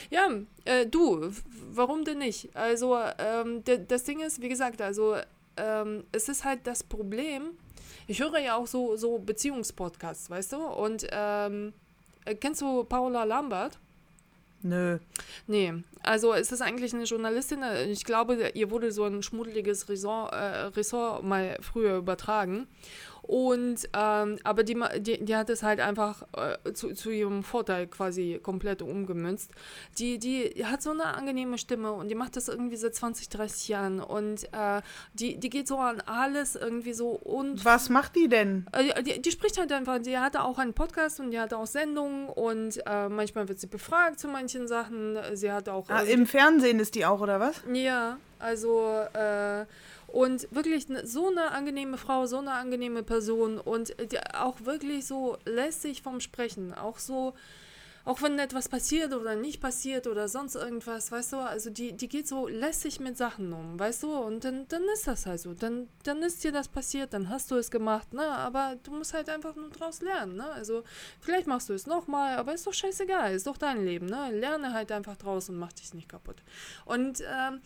Ja, 0.10 0.28
äh, 0.66 0.86
du, 0.86 1.32
warum 1.72 2.04
denn 2.04 2.18
nicht? 2.18 2.56
Also, 2.56 2.98
ähm, 3.18 3.64
das 3.88 4.04
Ding 4.04 4.20
ist, 4.20 4.42
wie 4.42 4.50
gesagt, 4.50 4.82
also, 4.82 5.16
ähm, 5.56 6.04
es 6.12 6.30
ist 6.30 6.44
halt 6.44 6.62
das 6.66 6.84
Problem, 6.84 7.52
ich 8.08 8.22
höre 8.22 8.40
ja 8.40 8.56
auch 8.56 8.68
so, 8.68 8.96
so 8.96 9.20
Beziehungspodcasts, 9.20 10.30
weißt 10.30 10.54
du? 10.54 10.58
Und 10.58 11.08
ähm, 11.12 11.74
äh, 12.26 12.36
kennst 12.36 12.62
du 12.62 12.84
Paula 12.84 13.24
Lambert? 13.24 13.78
Nö. 14.62 15.00
Nee, 15.48 15.74
also 16.04 16.34
es 16.34 16.52
ist 16.52 16.62
eigentlich 16.62 16.94
eine 16.94 17.06
Journalistin. 17.06 17.64
Äh, 17.64 17.86
ich 17.86 18.04
glaube, 18.04 18.52
ihr 18.54 18.72
wurde 18.72 18.92
so 18.92 19.06
ein 19.06 19.24
schmuddeliges 19.24 19.88
Ressort, 19.88 20.34
äh, 20.34 20.66
Ressort 20.76 21.24
mal 21.24 21.58
früher 21.62 21.98
übertragen. 21.98 22.68
Und, 23.30 23.88
ähm, 23.94 24.40
aber 24.44 24.64
die, 24.64 24.76
die, 24.98 25.24
die 25.24 25.36
hat 25.36 25.52
es 25.52 25.62
halt 25.62 25.80
einfach 25.82 26.24
äh, 26.36 26.74
zu, 26.74 26.96
zu 26.96 27.12
ihrem 27.12 27.44
Vorteil 27.44 27.86
quasi 27.86 28.40
komplett 28.42 28.82
umgemünzt. 28.82 29.52
Die, 30.00 30.18
die 30.18 30.66
hat 30.66 30.82
so 30.82 30.90
eine 30.90 31.06
angenehme 31.06 31.60
Stimme 31.60 31.92
und 31.92 32.08
die 32.08 32.16
macht 32.16 32.38
das 32.38 32.48
irgendwie 32.48 32.76
seit 32.76 32.96
20, 32.96 33.30
30 33.30 33.68
Jahren 33.68 34.00
und 34.00 34.46
äh, 34.46 34.82
die, 35.14 35.38
die 35.40 35.52
geht 35.52 35.68
so 35.68 35.78
an 35.78 36.02
alles 36.08 36.56
irgendwie 36.56 36.94
so 36.94 37.10
und. 37.10 37.64
Was 37.64 37.90
macht 37.90 38.16
die 38.16 38.30
denn? 38.30 38.66
Äh, 38.72 39.04
die, 39.04 39.22
die, 39.22 39.30
spricht 39.32 39.60
halt 39.60 39.72
einfach, 39.74 40.00
die 40.00 40.18
hatte 40.18 40.44
auch 40.44 40.58
einen 40.58 40.74
Podcast 40.74 41.20
und 41.20 41.30
die 41.30 41.40
hatte 41.40 41.56
auch 41.60 41.68
Sendungen 41.68 42.30
und 42.30 42.82
äh, 42.88 43.10
manchmal 43.10 43.48
wird 43.48 43.60
sie 43.60 43.68
befragt 43.68 44.20
zu 44.20 44.28
manchen 44.28 44.68
Sachen. 44.68 45.20
Sie 45.34 45.52
hat 45.52 45.70
auch. 45.70 45.88
Ah, 45.90 46.02
Im 46.02 46.26
Fernsehen 46.26 46.80
ist 46.80 46.96
die 46.96 47.06
auch, 47.06 47.22
oder 47.22 47.40
was? 47.40 47.62
Ja, 47.72 48.18
also. 48.40 48.90
Äh, 50.10 50.18
und 50.18 50.48
wirklich 50.52 50.88
so 51.04 51.28
eine 51.28 51.52
angenehme 51.52 51.98
Frau, 51.98 52.26
so 52.26 52.38
eine 52.38 52.54
angenehme 52.54 53.04
Person 53.04 53.58
und 53.58 53.96
auch 54.34 54.66
wirklich 54.66 55.06
so 55.06 55.38
lässig 55.46 56.02
vom 56.02 56.20
Sprechen. 56.20 56.74
Auch 56.74 57.00
so, 57.00 57.34
auch 58.06 58.22
wenn 58.22 58.40
etwas 58.40 58.70
passiert 58.70 59.14
oder 59.14 59.36
nicht 59.36 59.62
passiert 59.62 60.08
oder 60.08 60.28
sonst 60.28 60.56
irgendwas, 60.56 61.12
weißt 61.12 61.34
du, 61.34 61.38
also 61.38 61.70
die, 61.70 61.94
die 61.94 62.08
geht 62.08 62.28
so 62.28 62.48
lässig 62.48 63.00
mit 63.00 63.18
Sachen 63.18 63.54
um, 63.54 63.78
weißt 63.78 64.04
du, 64.04 64.12
und 64.14 64.44
dann, 64.44 64.68
dann 64.70 64.84
ist 64.94 65.08
das 65.08 65.26
halt 65.26 65.42
so. 65.42 65.54
Dann, 65.54 65.88
dann 66.04 66.24
ist 66.24 66.44
dir 66.44 66.52
das 66.52 66.68
passiert, 66.68 67.14
dann 67.14 67.30
hast 67.30 67.52
du 67.52 67.56
es 67.56 67.70
gemacht, 67.70 68.14
ne? 68.14 68.26
Aber 68.28 68.78
du 68.84 68.92
musst 68.92 69.14
halt 69.14 69.30
einfach 69.30 69.56
nur 69.56 69.70
draus 69.70 70.02
lernen, 70.02 70.38
ne? 70.38 70.50
Also 70.52 70.84
vielleicht 71.20 71.48
machst 71.48 71.70
du 71.70 71.74
es 71.74 71.88
nochmal, 71.88 72.38
aber 72.38 72.54
ist 72.54 72.66
doch 72.66 72.74
scheißegal, 72.74 73.34
ist 73.34 73.48
doch 73.48 73.58
dein 73.58 73.86
Leben, 73.86 74.08
ne? 74.08 74.32
Lerne 74.32 74.74
halt 74.74 74.92
einfach 74.92 75.18
draus 75.18 75.50
und 75.50 75.58
mach 75.58 75.74
dich 75.74 75.94
nicht 75.94 76.10
kaputt. 76.10 76.38
Und 76.86 77.22
ähm, 77.22 77.62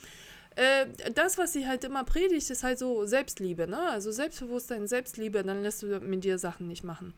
äh, 0.56 1.12
das, 1.14 1.38
was 1.38 1.54
sie 1.54 1.68
halt 1.68 1.84
immer 1.84 2.04
predigt, 2.04 2.50
ist 2.50 2.64
halt 2.64 2.80
so 2.80 3.06
Selbstliebe, 3.06 3.68
ne? 3.68 3.80
Also 3.90 4.12
Selbstbewusstsein, 4.12 4.88
Selbstliebe, 4.88 5.44
dann 5.44 5.64
lässt 5.64 5.84
du 5.84 6.00
mit 6.00 6.24
dir 6.24 6.38
Sachen 6.38 6.68
nicht 6.68 6.84
machen. 6.84 7.14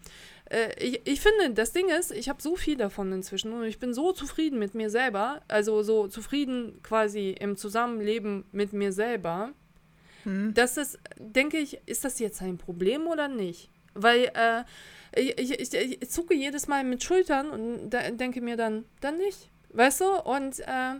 Äh, 0.49 0.73
ich, 0.83 1.01
ich 1.05 1.21
finde, 1.21 1.51
das 1.51 1.71
Ding 1.71 1.89
ist, 1.89 2.11
ich 2.11 2.29
habe 2.29 2.41
so 2.41 2.55
viel 2.55 2.77
davon 2.77 3.11
inzwischen 3.11 3.53
und 3.53 3.63
ich 3.63 3.79
bin 3.79 3.93
so 3.93 4.11
zufrieden 4.11 4.59
mit 4.59 4.75
mir 4.75 4.89
selber, 4.89 5.41
also 5.47 5.83
so 5.83 6.07
zufrieden 6.07 6.79
quasi 6.83 7.35
im 7.39 7.57
Zusammenleben 7.57 8.45
mit 8.51 8.73
mir 8.73 8.91
selber, 8.91 9.51
hm. 10.23 10.53
dass 10.53 10.75
das, 10.75 10.97
denke 11.17 11.57
ich, 11.57 11.79
ist 11.85 12.05
das 12.05 12.19
jetzt 12.19 12.41
ein 12.41 12.57
Problem 12.57 13.07
oder 13.07 13.27
nicht? 13.27 13.69
Weil, 13.93 14.31
äh, 14.33 14.63
ich, 15.15 15.39
ich, 15.39 15.73
ich, 15.73 16.01
ich 16.01 16.09
zucke 16.09 16.33
jedes 16.33 16.67
Mal 16.67 16.83
mit 16.83 17.03
Schultern 17.03 17.49
und 17.49 17.89
da, 17.89 18.09
denke 18.11 18.41
mir 18.41 18.57
dann, 18.57 18.85
dann 19.01 19.17
nicht. 19.17 19.49
Weißt 19.69 20.01
du? 20.01 20.05
Und 20.05 20.59
äh, 20.59 20.95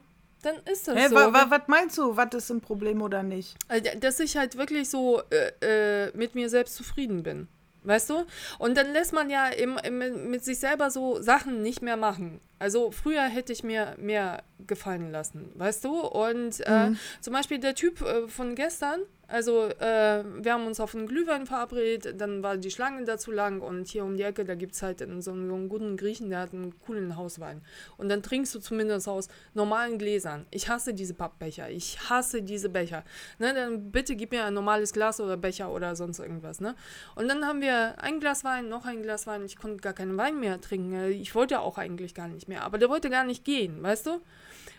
dann 0.45 0.58
ist 0.71 0.88
das 0.88 0.95
Hä, 0.95 1.08
so. 1.10 1.15
Wa, 1.15 1.34
wa, 1.34 1.45
was 1.49 1.62
meinst 1.67 1.97
du, 1.97 2.15
was 2.15 2.34
ist 2.36 2.51
ein 2.51 2.62
Problem 2.62 3.01
oder 3.01 3.23
nicht? 3.23 3.55
Äh, 3.67 3.97
dass 3.97 4.19
ich 4.19 4.38
halt 4.38 4.58
wirklich 4.58 4.89
so 4.89 5.21
äh, 5.29 6.05
äh, 6.05 6.12
mit 6.15 6.36
mir 6.36 6.49
selbst 6.49 6.75
zufrieden 6.75 7.23
bin. 7.23 7.47
Weißt 7.86 8.10
du? 8.10 8.25
Und 8.58 8.77
dann 8.77 8.93
lässt 8.93 9.13
man 9.13 9.29
ja 9.29 9.47
im, 9.47 9.77
im, 9.84 10.31
mit 10.31 10.43
sich 10.43 10.58
selber 10.58 10.89
so 10.89 11.21
Sachen 11.21 11.62
nicht 11.62 11.84
mehr 11.84 11.97
machen. 11.97 12.41
Also 12.58 12.89
früher 12.89 13.21
hätte 13.23 13.53
ich 13.53 13.63
mir 13.63 13.95
mehr 13.99 14.43
gefallen 14.65 15.12
lassen, 15.12 15.51
weißt 15.53 15.86
du? 15.86 15.99
Und 15.99 16.62
äh, 16.62 16.89
mhm. 16.89 16.99
zum 17.21 17.34
Beispiel 17.34 17.60
der 17.60 17.75
Typ 17.75 18.01
äh, 18.01 18.27
von 18.27 18.55
gestern, 18.55 19.01
also 19.28 19.70
äh, 19.70 20.24
wir 20.42 20.54
haben 20.54 20.68
uns 20.68 20.80
auf 20.80 20.96
einen 20.96 21.08
Glühwein 21.08 21.46
verabredet, 21.46 22.20
dann 22.20 22.44
war 22.44 22.58
die 22.58 22.72
Schlange 22.72 23.04
dazu 23.06 23.32
lang 23.32 23.62
und 23.62 23.88
hier 23.88 24.04
um 24.04 24.18
die 24.18 24.24
Ecke, 24.24 24.46
da 24.46 24.56
gibt 24.56 24.76
es 24.76 24.82
halt 24.82 25.00
so 25.00 25.06
einen, 25.06 25.22
so 25.22 25.32
einen 25.32 25.70
guten 25.70 25.98
Griechen, 25.98 26.30
der 26.30 26.40
hat 26.40 26.54
einen 26.54 26.80
coolen 26.80 27.16
Hauswein. 27.18 27.62
Und 27.98 28.10
dann 28.10 28.22
trinkst 28.24 28.54
du 28.56 28.60
zumindest 28.60 29.08
aus 29.08 29.28
normalen 29.54 29.98
Gläsern. 29.98 30.46
Ich 30.52 30.70
hasse 30.70 30.94
diese 30.94 31.14
Pappbecher, 31.14 31.70
ich 31.70 32.10
hasse 32.10 32.42
diese 32.42 32.70
Becher. 32.70 33.04
Ne, 33.40 33.54
dann 33.54 33.92
bitte 33.92 34.16
gib 34.16 34.32
mir 34.32 34.46
ein 34.46 34.54
normales 34.54 34.94
Glas 34.94 35.20
oder 35.20 35.38
Becher 35.38 35.72
oder 35.72 35.96
sonst 35.96 36.20
irgendwas. 36.20 36.60
Ne? 36.60 36.76
Und 37.16 37.28
dann 37.28 37.46
haben 37.46 37.62
wir 37.62 38.02
ein 38.02 38.20
Glas 38.20 38.44
Wein, 38.44 38.70
noch 38.70 38.86
ein 38.86 39.02
Glas 39.02 39.28
Wein, 39.28 39.46
ich 39.46 39.58
konnte 39.58 39.78
gar 39.78 39.94
keinen 39.94 40.18
Wein 40.18 40.40
mehr 40.40 40.62
trinken. 40.62 41.12
Ich 41.12 41.36
wollte 41.36 41.60
auch 41.60 41.78
eigentlich 41.78 42.14
gar 42.14 42.28
nicht 42.28 42.48
mehr. 42.48 42.64
Aber 42.64 42.78
der 42.78 42.90
wollte 42.90 43.10
gar 43.10 43.24
nicht 43.24 43.44
gehen, 43.44 43.82
weißt 43.82 44.08
du? 44.08 44.22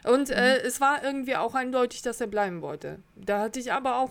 Und 0.06 0.30
äh, 0.30 0.58
mhm. 0.60 0.66
es 0.66 0.80
war 0.80 1.02
irgendwie 1.02 1.36
auch 1.36 1.54
eindeutig, 1.54 2.02
dass 2.02 2.20
er 2.20 2.26
bleiben 2.26 2.62
wollte. 2.62 3.00
Da 3.16 3.40
hatte 3.40 3.58
ich 3.60 3.72
aber 3.72 3.98
auch 3.98 4.10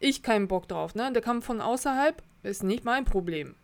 ich 0.00 0.22
keinen 0.22 0.48
Bock 0.48 0.68
drauf. 0.68 0.94
Ne? 0.94 1.12
Der 1.12 1.22
kam 1.22 1.42
von 1.42 1.60
außerhalb, 1.60 2.22
ist 2.42 2.62
nicht 2.62 2.84
mein 2.84 3.04
Problem. 3.04 3.54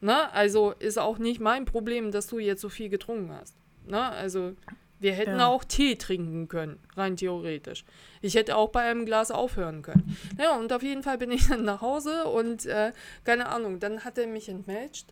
Ne? 0.00 0.30
Also 0.32 0.72
ist 0.72 0.98
auch 0.98 1.18
nicht 1.18 1.40
mein 1.40 1.64
Problem, 1.64 2.10
dass 2.10 2.26
du 2.26 2.38
jetzt 2.38 2.60
so 2.60 2.68
viel 2.68 2.88
getrunken 2.88 3.32
hast. 3.32 3.54
Ne? 3.86 4.00
Also 4.00 4.54
wir 5.00 5.12
hätten 5.12 5.38
ja. 5.38 5.46
auch 5.46 5.64
Tee 5.64 5.96
trinken 5.96 6.48
können, 6.48 6.78
rein 6.96 7.16
theoretisch. 7.16 7.84
Ich 8.20 8.34
hätte 8.34 8.56
auch 8.56 8.70
bei 8.70 8.82
einem 8.82 9.06
Glas 9.06 9.30
aufhören 9.30 9.82
können. 9.82 10.16
Ja, 10.38 10.56
und 10.56 10.72
auf 10.72 10.82
jeden 10.82 11.02
Fall 11.02 11.18
bin 11.18 11.30
ich 11.30 11.46
dann 11.48 11.64
nach 11.64 11.80
Hause 11.80 12.26
und 12.26 12.66
äh, 12.66 12.92
keine 13.24 13.48
Ahnung, 13.48 13.80
dann 13.80 14.04
hat 14.04 14.18
er 14.18 14.26
mich 14.26 14.48
entmatcht. 14.48 15.06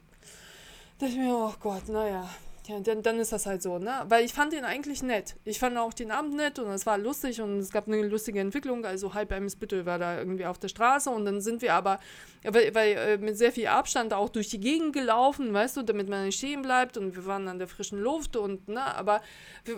Da 0.98 1.06
dachte 1.06 1.12
ich 1.12 1.18
mir, 1.18 1.34
oh 1.34 1.54
Gott, 1.60 1.88
naja, 1.88 2.28
ja, 2.68 2.78
dann, 2.78 3.02
dann 3.02 3.18
ist 3.18 3.32
das 3.32 3.46
halt 3.46 3.60
so, 3.60 3.78
ne? 3.78 4.04
Weil 4.08 4.24
ich 4.24 4.32
fand 4.32 4.52
ihn 4.52 4.64
eigentlich 4.64 5.02
nett. 5.02 5.34
Ich 5.44 5.58
fand 5.58 5.76
auch 5.76 5.92
den 5.92 6.12
Abend 6.12 6.34
nett 6.34 6.60
und 6.60 6.70
es 6.70 6.86
war 6.86 6.96
lustig 6.96 7.40
und 7.40 7.58
es 7.58 7.70
gab 7.70 7.88
eine 7.88 8.02
lustige 8.02 8.38
Entwicklung. 8.38 8.84
Also 8.84 9.14
halb 9.14 9.32
Eimsbüttel 9.32 9.84
war 9.84 9.98
da 9.98 10.18
irgendwie 10.18 10.46
auf 10.46 10.58
der 10.58 10.68
Straße 10.68 11.10
und 11.10 11.24
dann 11.24 11.40
sind 11.40 11.60
wir 11.60 11.74
aber, 11.74 11.98
weil, 12.44 12.74
weil 12.74 12.92
äh, 12.92 13.18
mit 13.18 13.38
sehr 13.38 13.52
viel 13.52 13.66
Abstand 13.66 14.12
auch 14.12 14.28
durch 14.28 14.48
die 14.48 14.60
Gegend 14.60 14.92
gelaufen, 14.92 15.52
weißt 15.52 15.76
du, 15.76 15.82
damit 15.82 16.08
man 16.08 16.24
nicht 16.24 16.38
stehen 16.38 16.62
bleibt 16.62 16.96
und 16.96 17.14
wir 17.14 17.26
waren 17.26 17.48
an 17.48 17.58
der 17.58 17.68
frischen 17.68 18.00
Luft 18.00 18.36
und, 18.36 18.68
ne, 18.68 18.82
aber 18.82 19.20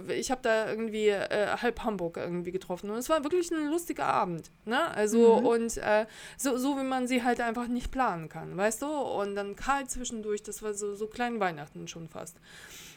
ich 0.09 0.31
habe 0.31 0.40
da 0.42 0.68
irgendwie 0.68 1.09
äh, 1.09 1.57
halb 1.61 1.85
Hamburg 1.85 2.16
irgendwie 2.16 2.53
getroffen 2.53 2.90
und 2.90 2.96
es 2.96 3.09
war 3.09 3.22
wirklich 3.22 3.50
ein 3.50 3.70
lustiger 3.70 4.07
Abend, 4.07 4.50
ne? 4.64 4.94
Also 4.94 5.40
mhm. 5.40 5.46
und 5.46 5.77
äh, 5.77 6.07
so, 6.37 6.57
so 6.57 6.79
wie 6.79 6.85
man 6.85 7.07
sie 7.07 7.22
halt 7.22 7.40
einfach 7.40 7.68
nicht 7.68 7.90
planen 7.90 8.29
kann, 8.29 8.57
weißt 8.57 8.83
du? 8.83 8.87
Und 8.87 9.35
dann 9.35 9.57
kalt 9.57 9.90
zwischendurch, 9.90 10.42
das 10.42 10.62
war 10.62 10.74
so, 10.74 10.94
so 10.94 11.07
klein 11.07 11.40
Weihnachten 11.40 11.87
schon 11.88 12.09
fast. 12.09 12.37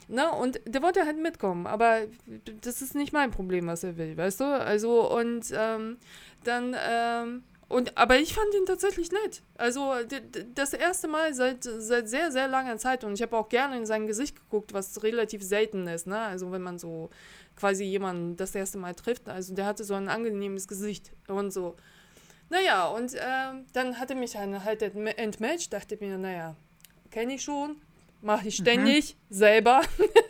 Ne? 0.10 0.32
Und 0.32 0.62
der 0.65 0.82
wollte 0.82 1.06
halt 1.06 1.17
mitkommen, 1.17 1.67
aber 1.67 2.03
das 2.62 2.82
ist 2.82 2.95
nicht 2.95 3.12
mein 3.12 3.32
Problem, 3.32 3.67
was 3.67 3.84
er 3.84 3.97
will, 3.97 4.15
weißt 4.15 4.39
du? 4.39 4.45
Also, 4.45 5.12
und 5.13 5.51
ähm, 5.53 5.97
dann, 6.45 6.75
ähm, 6.80 7.43
und, 7.69 7.97
aber 7.97 8.17
ich 8.17 8.34
fand 8.34 8.53
ihn 8.53 8.65
tatsächlich 8.65 9.12
nett. 9.12 9.41
Also 9.58 9.93
das 10.56 10.73
erste 10.73 11.08
Mal 11.08 11.34
seit, 11.34 11.63
seit 11.63 12.08
sehr, 12.08 12.32
sehr 12.32 12.47
langer 12.47 12.77
Zeit. 12.77 13.03
Und 13.03 13.13
ich 13.13 13.21
habe 13.21 13.36
auch 13.36 13.49
gerne 13.49 13.77
in 13.77 13.86
sein 13.86 14.08
Gesicht 14.08 14.38
geguckt, 14.38 14.73
was 14.73 15.03
relativ 15.03 15.43
selten 15.43 15.86
ist. 15.88 16.08
Ne? 16.08 16.17
Also 16.17 16.51
wenn 16.51 16.62
man 16.62 16.80
so 16.80 17.10
quasi 17.58 17.84
jemanden 17.84 18.38
das 18.38 18.56
erste 18.56 18.77
Mal 18.77 18.95
trifft. 18.95 19.27
Also 19.27 19.53
der 19.53 19.65
hatte 19.65 19.84
so 19.84 19.95
ein 19.95 20.08
angenehmes 20.08 20.67
Gesicht 20.67 21.12
und 21.27 21.51
so. 21.51 21.75
Naja, 22.49 22.88
und 22.88 23.13
äh, 23.15 23.19
dann 23.73 23.99
hatte 23.99 24.15
mich 24.15 24.38
halt 24.38 24.82
entmatcht. 24.82 25.73
Dachte 25.73 25.97
mir, 25.99 26.17
naja, 26.17 26.56
kenne 27.12 27.34
ich 27.34 27.43
schon 27.43 27.82
mache 28.21 28.47
ich 28.47 28.56
ständig 28.56 29.15
mhm. 29.15 29.34
selber. 29.34 29.82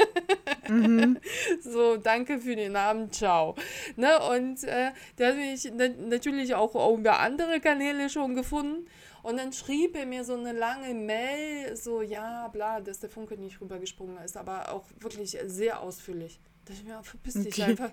mhm. 0.69 1.19
So, 1.61 1.97
danke 1.97 2.39
für 2.39 2.55
den 2.55 2.75
Abend, 2.75 3.15
ciao. 3.15 3.55
Ne? 3.95 4.19
Und 4.31 4.63
äh, 4.63 4.91
der 5.17 5.29
hat 5.29 5.37
mich 5.37 5.71
na 5.75 5.87
natürlich 5.87 6.55
auch 6.55 6.97
über 6.97 7.19
andere 7.19 7.59
Kanäle 7.59 8.09
schon 8.09 8.35
gefunden. 8.35 8.87
Und 9.23 9.37
dann 9.37 9.51
schrieb 9.51 9.95
er 9.97 10.05
mir 10.05 10.23
so 10.23 10.35
eine 10.35 10.53
lange 10.53 10.93
Mail, 10.93 11.75
so, 11.75 12.01
ja, 12.01 12.47
bla, 12.47 12.79
dass 12.79 12.99
der 12.99 13.09
Funke 13.09 13.37
nicht 13.37 13.59
rübergesprungen 13.59 14.17
ist, 14.23 14.37
aber 14.37 14.71
auch 14.71 14.85
wirklich 14.99 15.37
sehr 15.47 15.81
ausführlich. 15.81 16.39
Da 16.63 16.73
ich 16.73 16.83
mir, 16.83 17.03
verpiss 17.03 17.33
dich 17.33 17.53
okay. 17.53 17.63
einfach. 17.63 17.91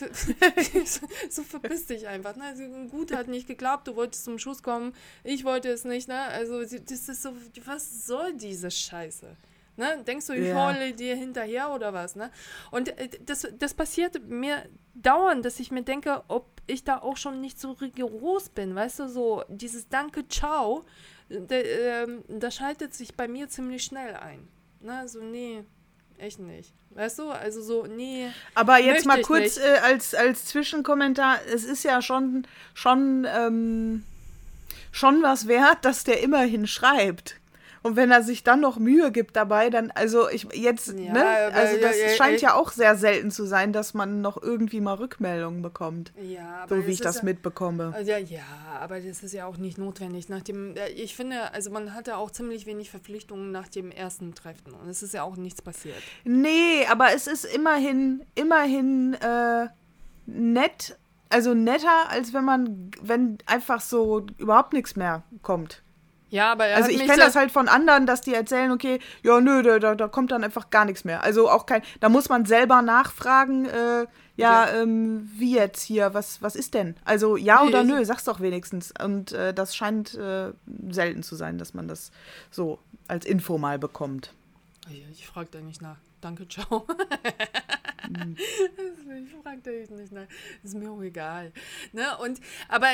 so 1.30 1.42
verpiss 1.42 1.86
dich 1.86 2.06
einfach. 2.06 2.34
Ne? 2.36 2.44
Also, 2.44 2.62
gut, 2.90 3.14
hat 3.14 3.28
nicht 3.28 3.46
geklappt, 3.46 3.88
du 3.88 3.96
wolltest 3.96 4.24
zum 4.24 4.38
Schuss 4.38 4.62
kommen, 4.62 4.94
ich 5.24 5.44
wollte 5.44 5.68
es 5.68 5.84
nicht. 5.84 6.08
Ne? 6.08 6.18
Also 6.18 6.62
das 6.62 7.08
ist 7.08 7.22
so, 7.22 7.32
was 7.66 8.06
soll 8.06 8.34
diese 8.34 8.70
Scheiße? 8.70 9.36
Ne? 9.76 10.02
Denkst 10.06 10.26
du, 10.26 10.34
ich 10.34 10.54
heule 10.54 10.92
dir 10.92 11.16
hinterher 11.16 11.70
oder 11.70 11.92
was? 11.92 12.16
Ne? 12.16 12.30
Und 12.70 12.88
äh, 12.98 13.08
das, 13.24 13.48
das 13.58 13.74
passiert 13.74 14.28
mir 14.28 14.62
dauernd, 14.94 15.44
dass 15.44 15.58
ich 15.60 15.70
mir 15.70 15.82
denke, 15.82 16.22
ob 16.28 16.60
ich 16.66 16.84
da 16.84 16.98
auch 16.98 17.16
schon 17.16 17.40
nicht 17.40 17.58
so 17.58 17.72
rigoros 17.72 18.50
bin. 18.50 18.74
Weißt 18.74 18.98
du, 19.00 19.08
so 19.08 19.42
dieses 19.48 19.88
Danke, 19.88 20.28
ciao, 20.28 20.84
da, 21.28 21.54
äh, 21.54 22.06
da 22.28 22.50
schaltet 22.50 22.94
sich 22.94 23.14
bei 23.16 23.28
mir 23.28 23.48
ziemlich 23.48 23.84
schnell 23.84 24.14
ein. 24.16 24.48
Ne? 24.80 25.08
So, 25.08 25.20
nee, 25.20 25.64
echt 26.18 26.38
nicht. 26.38 26.74
Weißt 26.90 27.20
du, 27.20 27.30
also 27.30 27.62
so, 27.62 27.86
nee. 27.86 28.28
Aber 28.54 28.78
jetzt 28.78 29.06
mal 29.06 29.22
kurz 29.22 29.58
äh, 29.58 29.78
als, 29.82 30.14
als 30.14 30.46
Zwischenkommentar, 30.46 31.38
es 31.52 31.64
ist 31.64 31.84
ja 31.84 32.02
schon, 32.02 32.46
schon, 32.74 33.26
ähm, 33.32 34.04
schon 34.90 35.22
was 35.22 35.46
wert, 35.46 35.84
dass 35.84 36.02
der 36.02 36.20
immerhin 36.20 36.66
schreibt. 36.66 37.39
Und 37.82 37.96
wenn 37.96 38.10
er 38.10 38.22
sich 38.22 38.44
dann 38.44 38.60
noch 38.60 38.78
Mühe 38.78 39.10
gibt 39.10 39.36
dabei, 39.36 39.70
dann, 39.70 39.90
also 39.90 40.28
ich 40.28 40.46
jetzt, 40.52 40.88
Ja, 40.98 41.12
ne? 41.12 41.24
Also 41.24 41.80
das 41.80 41.98
ja, 41.98 42.08
ja, 42.08 42.14
scheint 42.14 42.40
ja. 42.42 42.54
auch 42.54 42.72
sehr 42.72 42.94
selten 42.96 43.30
zu 43.30 43.46
sein, 43.46 43.72
dass 43.72 43.94
man 43.94 44.20
noch 44.20 44.40
irgendwie 44.42 44.80
mal 44.80 44.94
Rückmeldungen 44.94 45.62
bekommt. 45.62 46.12
Ja, 46.22 46.60
aber 46.62 46.76
So 46.76 46.86
wie 46.86 46.92
ich 46.92 47.00
das 47.00 47.22
mitbekomme. 47.22 47.92
Also, 47.94 48.10
ja, 48.10 48.18
ja, 48.18 48.42
aber 48.80 49.00
das 49.00 49.22
ist 49.22 49.32
ja 49.32 49.46
auch 49.46 49.56
nicht 49.56 49.78
notwendig. 49.78 50.28
Nach 50.28 50.42
dem, 50.42 50.74
ich 50.94 51.16
finde, 51.16 51.54
also 51.54 51.70
man 51.70 51.94
hatte 51.94 52.16
auch 52.16 52.30
ziemlich 52.30 52.66
wenig 52.66 52.90
Verpflichtungen 52.90 53.50
nach 53.50 53.68
dem 53.68 53.90
ersten 53.90 54.34
Treffen 54.34 54.74
und 54.74 54.88
es 54.88 55.02
ist 55.02 55.14
ja 55.14 55.22
auch 55.22 55.36
nichts 55.36 55.62
passiert. 55.62 55.96
Nee, 56.24 56.86
aber 56.90 57.14
es 57.14 57.26
ist 57.26 57.44
immerhin, 57.44 58.24
immerhin 58.34 59.14
äh, 59.14 59.68
nett, 60.26 60.98
also 61.30 61.54
netter, 61.54 62.10
als 62.10 62.34
wenn 62.34 62.44
man, 62.44 62.90
wenn 63.00 63.38
einfach 63.46 63.80
so 63.80 64.26
überhaupt 64.36 64.74
nichts 64.74 64.96
mehr 64.96 65.22
kommt. 65.42 65.82
Ja, 66.30 66.52
aber 66.52 66.66
er 66.66 66.76
Also 66.76 66.90
ich 66.90 66.98
kenne 66.98 67.16
da- 67.18 67.24
das 67.26 67.36
halt 67.36 67.50
von 67.50 67.68
anderen, 67.68 68.06
dass 68.06 68.20
die 68.20 68.32
erzählen, 68.34 68.70
okay, 68.70 69.00
ja, 69.22 69.40
nö, 69.40 69.62
da, 69.62 69.94
da, 69.94 70.08
kommt 70.08 70.30
dann 70.30 70.44
einfach 70.44 70.70
gar 70.70 70.84
nichts 70.84 71.04
mehr. 71.04 71.22
Also 71.22 71.50
auch 71.50 71.66
kein, 71.66 71.82
da 72.00 72.08
muss 72.08 72.28
man 72.28 72.46
selber 72.46 72.82
nachfragen, 72.82 73.66
äh, 73.66 74.06
ja, 74.36 74.68
ähm, 74.70 75.28
wie 75.36 75.54
jetzt 75.56 75.82
hier, 75.82 76.14
was, 76.14 76.40
was 76.40 76.56
ist 76.56 76.72
denn? 76.74 76.96
Also 77.04 77.36
ja 77.36 77.62
oder 77.62 77.82
nö, 77.84 78.02
sag's 78.04 78.24
doch 78.24 78.40
wenigstens. 78.40 78.94
Und 79.02 79.32
äh, 79.32 79.52
das 79.52 79.76
scheint 79.76 80.14
äh, 80.14 80.52
selten 80.88 81.22
zu 81.22 81.34
sein, 81.36 81.58
dass 81.58 81.74
man 81.74 81.88
das 81.88 82.10
so 82.50 82.78
als 83.08 83.26
Info 83.26 83.58
mal 83.58 83.78
bekommt. 83.78 84.32
Ich, 84.88 85.04
ich 85.10 85.26
frage 85.26 85.48
da 85.50 85.60
nicht 85.60 85.82
nach. 85.82 85.96
Danke, 86.22 86.48
ciao. 86.48 86.86
Ich 89.22 89.42
frage 89.42 89.60
da 89.62 89.70
echt 89.70 89.90
nicht 89.90 90.12
nach. 90.12 90.26
Ist 90.62 90.74
mir 90.74 90.90
auch 90.90 91.02
egal. 91.02 91.52
Ne? 91.92 92.04
Und, 92.22 92.40
aber 92.68 92.86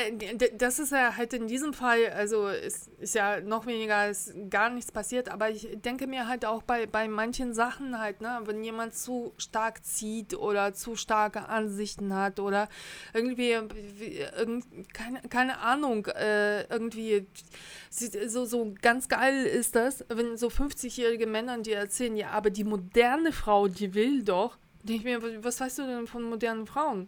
das 0.57 0.79
ist 0.79 0.91
ja 0.91 1.15
halt 1.15 1.33
in 1.33 1.47
diesem 1.47 1.73
Fall, 1.73 2.07
also 2.15 2.47
ist, 2.47 2.87
ist 2.99 3.15
ja 3.15 3.39
noch 3.41 3.65
weniger, 3.65 4.09
ist 4.09 4.33
gar 4.49 4.69
nichts 4.69 4.91
passiert, 4.91 5.29
aber 5.29 5.49
ich 5.49 5.67
denke 5.83 6.07
mir 6.07 6.27
halt 6.27 6.45
auch 6.45 6.63
bei, 6.63 6.85
bei 6.85 7.07
manchen 7.07 7.53
Sachen 7.53 7.99
halt, 7.99 8.21
ne, 8.21 8.39
wenn 8.45 8.63
jemand 8.63 8.95
zu 8.95 9.33
stark 9.37 9.83
zieht 9.85 10.33
oder 10.35 10.73
zu 10.73 10.95
starke 10.95 11.47
Ansichten 11.49 12.13
hat 12.13 12.39
oder 12.39 12.67
irgendwie, 13.13 13.55
wie- 13.99 14.17
irgend, 14.37 14.65
keine, 14.93 15.21
keine 15.29 15.59
Ahnung, 15.59 16.05
äh, 16.07 16.63
irgendwie 16.63 17.27
so, 17.89 18.45
so 18.45 18.73
ganz 18.81 19.07
geil 19.07 19.45
ist 19.45 19.75
das, 19.75 20.03
wenn 20.09 20.37
so 20.37 20.49
50-jährige 20.49 21.27
Männer 21.27 21.57
dir 21.59 21.77
erzählen, 21.77 22.15
ja, 22.15 22.29
aber 22.31 22.49
die 22.49 22.63
moderne 22.63 23.31
Frau, 23.31 23.67
die 23.67 23.93
will 23.93 24.23
doch. 24.23 24.57
Denke 24.83 25.11
ich 25.11 25.21
mir, 25.21 25.43
was 25.43 25.59
weißt 25.59 25.79
du 25.79 25.83
denn 25.83 26.07
von 26.07 26.23
modernen 26.23 26.67
Frauen? 26.67 27.07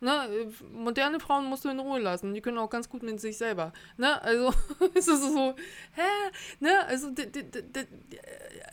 Ne, 0.00 0.50
moderne 0.70 1.18
Frauen 1.18 1.46
musst 1.46 1.64
du 1.64 1.70
in 1.70 1.78
Ruhe 1.80 1.98
lassen. 1.98 2.34
Die 2.34 2.42
können 2.42 2.58
auch 2.58 2.68
ganz 2.68 2.90
gut 2.90 3.02
mit 3.02 3.20
sich 3.20 3.38
selber. 3.38 3.72
Ne, 3.96 4.20
also 4.20 4.52
es 4.94 5.08
ist 5.08 5.22
so, 5.22 5.54
hä? 5.94 6.30
Ne, 6.60 6.84
also 6.86 7.10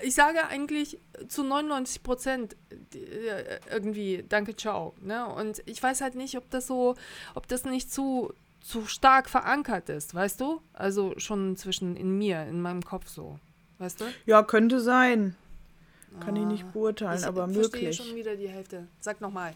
ich 0.02 0.14
sage 0.14 0.46
eigentlich 0.48 1.00
zu 1.30 1.44
99 1.44 2.04
Prozent 2.04 2.58
äh, 2.94 3.60
irgendwie 3.72 4.26
Danke, 4.28 4.58
ciao. 4.58 4.94
Ne, 5.00 5.26
und 5.26 5.64
ich 5.68 5.82
weiß 5.82 6.02
halt 6.02 6.16
nicht, 6.16 6.36
ob 6.36 6.50
das 6.50 6.68
so, 6.68 6.96
ob 7.34 7.48
das 7.48 7.64
nicht 7.64 7.94
zu 7.94 8.34
zu 8.62 8.86
stark 8.86 9.30
verankert 9.30 9.90
ist, 9.90 10.14
weißt 10.14 10.40
du? 10.40 10.62
Also 10.74 11.14
schon 11.18 11.56
zwischen 11.58 11.96
in 11.96 12.18
mir, 12.18 12.44
in 12.44 12.62
meinem 12.62 12.84
Kopf 12.84 13.08
so, 13.08 13.40
weißt 13.80 14.02
du? 14.02 14.06
Ja, 14.26 14.44
könnte 14.44 14.80
sein. 14.80 15.36
Kann 16.20 16.36
ich 16.36 16.44
Ah, 16.44 16.46
nicht 16.46 16.72
beurteilen, 16.74 17.20
ich 17.20 17.26
aber 17.26 17.48
verstehe 17.48 17.62
möglich. 17.64 17.98
schon 17.98 18.16
wieder 18.16 18.36
die 18.36 18.50
Hälfte. 18.50 18.88
Sag 19.00 19.22
nochmal. 19.22 19.54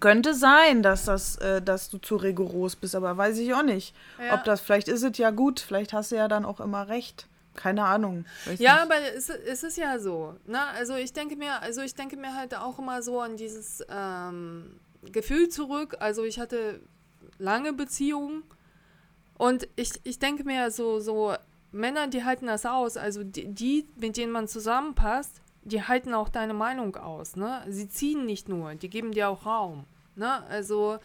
Könnte 0.00 0.34
sein, 0.34 0.82
dass 0.82 1.04
das, 1.04 1.36
äh, 1.36 1.62
dass 1.62 1.90
du 1.90 1.98
zu 1.98 2.16
rigoros 2.16 2.74
bist, 2.74 2.94
aber 2.96 3.16
weiß 3.16 3.38
ich 3.38 3.54
auch 3.54 3.62
nicht. 3.62 3.94
Ja. 4.18 4.34
Ob 4.34 4.44
das, 4.44 4.60
vielleicht 4.60 4.88
ist 4.88 5.02
es 5.04 5.16
ja 5.18 5.30
gut, 5.30 5.60
vielleicht 5.60 5.92
hast 5.92 6.10
du 6.10 6.16
ja 6.16 6.26
dann 6.26 6.44
auch 6.44 6.58
immer 6.60 6.88
recht. 6.88 7.26
Keine 7.54 7.84
Ahnung. 7.84 8.26
Ja, 8.44 8.50
nicht. 8.50 8.68
aber 8.82 8.94
es, 9.14 9.30
es 9.30 9.62
ist 9.62 9.78
ja 9.78 9.98
so. 9.98 10.34
Ne? 10.46 10.60
Also 10.74 10.94
ich 10.96 11.12
denke 11.12 11.36
mir, 11.36 11.62
also 11.62 11.80
ich 11.82 11.94
denke 11.94 12.16
mir 12.16 12.34
halt 12.34 12.54
auch 12.56 12.78
immer 12.78 13.00
so 13.02 13.20
an 13.20 13.36
dieses 13.36 13.82
ähm, 13.88 14.78
Gefühl 15.12 15.48
zurück. 15.48 15.96
Also 16.00 16.24
ich 16.24 16.38
hatte 16.38 16.80
lange 17.38 17.72
Beziehungen 17.72 18.42
und 19.38 19.68
ich, 19.76 19.92
ich 20.04 20.18
denke 20.18 20.44
mir 20.44 20.70
so, 20.70 20.98
so 21.00 21.34
Männer, 21.76 22.08
die 22.08 22.24
halten 22.24 22.46
das 22.46 22.66
aus. 22.66 22.96
Also 22.96 23.24
die, 23.24 23.46
die, 23.46 23.88
mit 23.96 24.16
denen 24.16 24.32
man 24.32 24.48
zusammenpasst, 24.48 25.40
die 25.62 25.82
halten 25.82 26.14
auch 26.14 26.28
deine 26.28 26.54
Meinung 26.54 26.96
aus. 26.96 27.36
Ne? 27.36 27.64
Sie 27.68 27.88
ziehen 27.88 28.24
nicht 28.24 28.48
nur, 28.48 28.74
die 28.74 28.88
geben 28.88 29.12
dir 29.12 29.28
auch 29.28 29.46
Raum. 29.46 29.84
Ne? 30.14 30.42
Also 30.48 30.98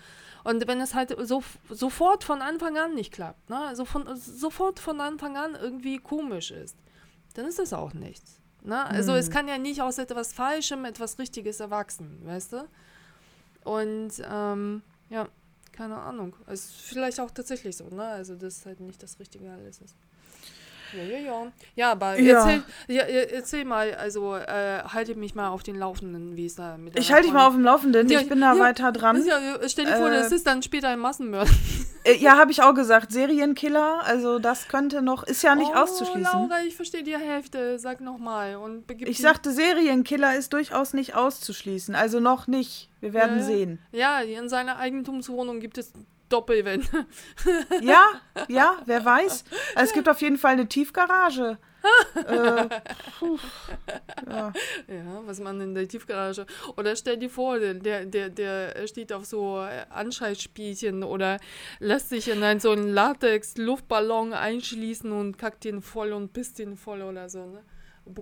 und 0.44 0.68
wenn 0.68 0.82
es 0.82 0.96
halt 0.96 1.16
so, 1.28 1.44
sofort 1.70 2.24
von 2.24 2.42
Anfang 2.42 2.78
an 2.78 2.96
nicht 2.96 3.12
klappt, 3.14 3.50
ne? 3.50 3.60
also 3.60 3.86
von, 3.86 4.08
sofort 4.16 4.80
von 4.80 5.00
Anfang 5.00 5.38
an 5.38 5.56
irgendwie 5.56 5.98
komisch 6.00 6.52
ist, 6.52 6.76
dann 7.36 7.46
ist 7.46 7.60
das 7.60 7.74
auch 7.74 7.94
nichts. 7.94 8.40
Ne? 8.64 8.84
Also 8.84 9.14
es 9.14 9.30
kann 9.30 9.48
ja 9.48 9.58
nicht 9.58 9.82
aus 9.82 9.98
etwas 9.98 10.34
Falschem 10.34 10.86
etwas 10.86 11.20
Richtiges 11.20 11.60
erwachsen, 11.60 12.20
weißt 12.26 12.54
du? 12.54 12.68
Und 13.64 14.12
ähm, 14.30 14.82
ja, 15.10 15.28
keine 15.72 15.98
Ahnung. 15.98 16.36
Also 16.46 16.70
vielleicht 16.72 17.20
auch 17.20 17.32
tatsächlich 17.32 17.78
so, 17.78 17.86
ne? 17.90 18.04
Also 18.04 18.36
dass 18.36 18.66
halt 18.66 18.80
nicht 18.80 19.02
das 19.02 19.20
Richtige 19.20 19.52
alles 19.52 19.80
ist. 19.82 19.96
Ja, 20.94 21.04
ja, 21.04 21.20
ja. 21.20 21.52
Ja, 21.76 21.92
aber 21.92 22.20
Ja. 22.20 22.40
Erzähl, 22.40 22.64
ja, 22.88 23.04
äh, 23.04 23.34
erzähl 23.34 23.66
mal, 23.66 23.94
also 23.96 24.36
äh, 24.36 24.84
halte 24.84 25.16
mich 25.16 25.36
mal 25.36 25.50
auf 25.50 25.64
den 25.64 25.76
Laufenden, 25.76 26.36
wie 26.36 26.46
es 26.46 26.56
da 26.56 26.78
mit 26.78 26.98
Ich 26.98 27.12
halte 27.12 27.26
dich 27.26 27.34
mal 27.34 27.48
auf 27.48 27.54
dem 27.54 27.64
Laufenden, 27.64 28.10
Ja, 28.10 28.20
ich 28.20 28.30
bin 28.30 28.42
da 28.42 28.54
ja. 28.54 28.60
weiter 28.60 28.92
dran. 28.92 29.24
Stell 29.68 29.86
dir 29.86 29.96
vor, 29.96 30.10
Äh, 30.12 30.18
das 30.18 30.32
ist 30.32 30.46
dann 30.48 30.62
später 30.64 30.90
ein 30.90 31.00
Massenmörder. 31.00 31.52
Äh, 32.04 32.16
ja, 32.16 32.36
habe 32.36 32.52
ich 32.52 32.64
auch 32.64 32.74
gesagt, 32.74 33.12
Serienkiller, 33.12 34.02
also 34.04 34.40
das 34.40 34.68
könnte 34.68 35.04
noch, 35.04 35.22
ist 35.22 35.44
ja 35.44 35.54
nicht 35.54 35.70
oh, 35.76 35.82
auszuschließen. 35.82 36.24
Laura, 36.34 36.64
ich 36.66 36.76
verstehe 36.76 37.04
die 37.04 37.16
Hälfte. 37.16 37.78
Sag 37.78 38.02
nochmal 38.02 38.58
Ich 39.02 39.20
sagte, 39.20 39.52
Serienkiller 39.52 40.36
ist 40.36 40.52
durchaus 40.52 40.94
nicht 40.94 41.14
auszuschließen, 41.14 41.94
also 41.94 42.20
noch 42.20 42.48
nicht. 42.48 42.90
Wir 43.02 43.14
werden 43.14 43.38
ja. 43.38 43.44
sehen. 43.44 43.80
Ja, 43.92 44.20
in 44.20 44.50
seiner 44.50 44.78
Eigentumswohnung 44.78 45.60
gibt 45.60 45.78
es 45.78 45.94
Doppelwände. 46.32 46.88
Ja, 47.82 48.22
ja, 48.48 48.78
wer 48.86 49.04
weiß. 49.04 49.44
Also 49.76 49.90
es 49.90 49.94
gibt 49.94 50.08
auf 50.08 50.22
jeden 50.22 50.38
Fall 50.38 50.54
eine 50.54 50.68
Tiefgarage. 50.68 51.58
äh, 52.28 52.70
puh, 53.20 53.38
ja. 54.30 54.54
Ja, 54.88 55.22
was 55.26 55.40
man 55.40 55.60
in 55.62 55.74
der 55.74 55.88
Tiefgarage. 55.88 56.46
Oder 56.78 56.96
stell 56.96 57.18
dir 57.18 57.30
vor, 57.30 57.58
der, 57.60 58.06
der, 58.06 58.30
der, 58.30 58.88
steht 58.88 59.12
auf 59.12 59.26
so 59.26 59.58
Anschaltspielchen 59.90 61.04
oder 61.04 61.40
lässt 61.80 62.10
sich 62.10 62.28
in 62.28 62.44
einen, 62.44 62.60
so 62.60 62.72
einen 62.72 62.94
Latex-Luftballon 62.94 64.34
einschließen 64.34 65.12
und 65.12 65.38
kackt 65.38 65.64
den 65.64 65.82
voll 65.82 66.14
und 66.14 66.34
pisst 66.34 66.60
den 66.60 66.78
voll 66.78 67.02
oder 67.02 67.30
so, 67.30 67.46
ne? 67.46 67.64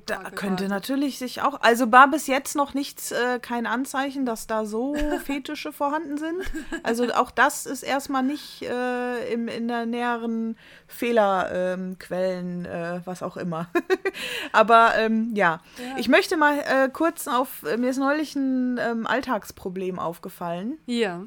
Da 0.05 0.29
könnte 0.31 0.67
natürlich 0.67 1.17
sich 1.17 1.41
auch, 1.41 1.61
also 1.61 1.91
war 1.91 2.09
bis 2.11 2.27
jetzt 2.27 2.55
noch 2.55 2.73
nichts, 2.73 3.11
äh, 3.11 3.39
kein 3.39 3.65
Anzeichen, 3.65 4.25
dass 4.25 4.45
da 4.45 4.65
so 4.65 4.93
Fetische 5.25 5.71
vorhanden 5.71 6.17
sind. 6.17 6.43
Also 6.83 7.05
auch 7.13 7.31
das 7.31 7.65
ist 7.65 7.83
erstmal 7.83 8.23
nicht 8.23 8.61
äh, 8.63 9.33
im, 9.33 9.47
in 9.47 9.67
der 9.67 9.85
näheren 9.85 10.57
Fehlerquellen, 10.87 12.65
ähm, 12.65 12.71
äh, 12.71 13.01
was 13.05 13.23
auch 13.23 13.37
immer. 13.37 13.67
Aber 14.51 14.95
ähm, 14.97 15.31
ja. 15.33 15.61
Ja. 15.77 15.97
ich 15.97 16.09
möchte 16.09 16.35
mal 16.37 16.59
äh, 16.59 16.89
kurz 16.91 17.27
auf, 17.27 17.63
äh, 17.63 17.77
mir 17.77 17.89
ist 17.89 17.97
neulich 17.97 18.35
ein 18.35 18.77
ähm, 18.79 19.07
Alltagsproblem 19.07 19.97
aufgefallen. 19.97 20.77
Ja. 20.85 21.23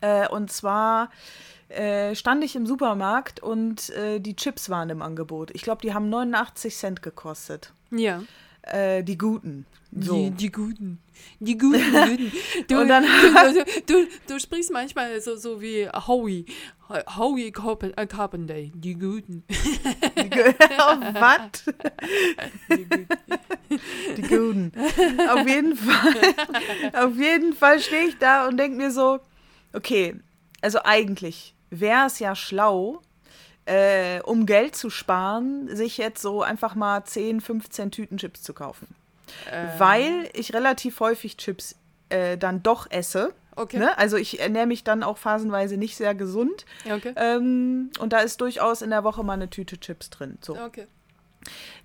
Äh, 0.00 0.28
und 0.28 0.52
zwar 0.52 1.10
äh, 1.70 2.14
stand 2.14 2.44
ich 2.44 2.56
im 2.56 2.66
Supermarkt 2.66 3.40
und 3.42 3.90
äh, 3.90 4.18
die 4.20 4.36
Chips 4.36 4.68
waren 4.70 4.90
im 4.90 5.02
Angebot. 5.02 5.50
Ich 5.54 5.62
glaube, 5.62 5.82
die 5.82 5.94
haben 5.94 6.08
89 6.08 6.74
Cent 6.76 7.02
gekostet. 7.02 7.72
Ja. 7.90 8.22
Äh, 8.62 9.02
die 9.02 9.16
guten. 9.18 9.66
So. 9.92 10.14
Die, 10.14 10.30
die 10.30 10.52
Guten. 10.52 11.00
Die 11.40 11.58
Guten. 11.58 11.80
guten. 11.92 12.32
Du, 12.68 12.80
Und 12.80 12.86
dann- 12.88 13.02
du, 13.56 13.64
du, 13.86 14.06
du 14.28 14.38
sprichst 14.38 14.70
manchmal 14.70 15.20
so, 15.20 15.34
so 15.34 15.60
wie 15.60 15.88
Howie. 15.88 16.46
Howie 17.16 17.50
Carpen- 17.50 17.96
äh, 17.96 18.06
Carpenter. 18.06 18.54
Die 18.74 18.94
Guten. 18.94 19.42
Was? 20.68 21.64
Die 22.70 22.84
Guten. 22.84 23.08
Die 24.16 24.22
guten. 24.22 24.72
Auf 25.28 25.48
jeden 25.48 25.76
Fall. 25.76 26.14
Auf 26.92 27.16
jeden 27.16 27.52
Fall 27.54 27.80
stehe 27.80 28.08
ich 28.08 28.18
da 28.18 28.46
und 28.48 28.56
denke 28.56 28.76
mir 28.76 28.90
so, 28.90 29.18
okay, 29.72 30.14
also 30.60 30.80
eigentlich 30.84 31.54
wäre 31.70 32.06
es 32.06 32.18
ja 32.18 32.34
schlau, 32.34 33.00
äh, 33.66 34.20
um 34.22 34.46
Geld 34.46 34.74
zu 34.74 34.90
sparen, 34.90 35.74
sich 35.74 35.98
jetzt 35.98 36.20
so 36.22 36.42
einfach 36.42 36.74
mal 36.74 37.04
10, 37.04 37.40
15 37.40 37.90
Tüten 37.90 38.18
Chips 38.18 38.42
zu 38.42 38.52
kaufen. 38.52 38.88
Äh, 39.50 39.78
Weil 39.78 40.28
ich 40.32 40.52
relativ 40.52 41.00
häufig 41.00 41.36
Chips 41.36 41.76
äh, 42.08 42.36
dann 42.36 42.62
doch 42.62 42.90
esse. 42.90 43.32
Okay. 43.56 43.78
Ne? 43.78 43.96
Also 43.98 44.16
ich 44.16 44.40
ernähre 44.40 44.66
mich 44.66 44.84
dann 44.84 45.02
auch 45.02 45.18
phasenweise 45.18 45.76
nicht 45.76 45.96
sehr 45.96 46.14
gesund. 46.14 46.64
Okay. 46.90 47.12
Ähm, 47.16 47.90
und 47.98 48.12
da 48.12 48.20
ist 48.20 48.40
durchaus 48.40 48.82
in 48.82 48.90
der 48.90 49.04
Woche 49.04 49.22
mal 49.22 49.34
eine 49.34 49.50
Tüte 49.50 49.78
Chips 49.78 50.10
drin. 50.10 50.38
So. 50.40 50.56
Okay. 50.56 50.86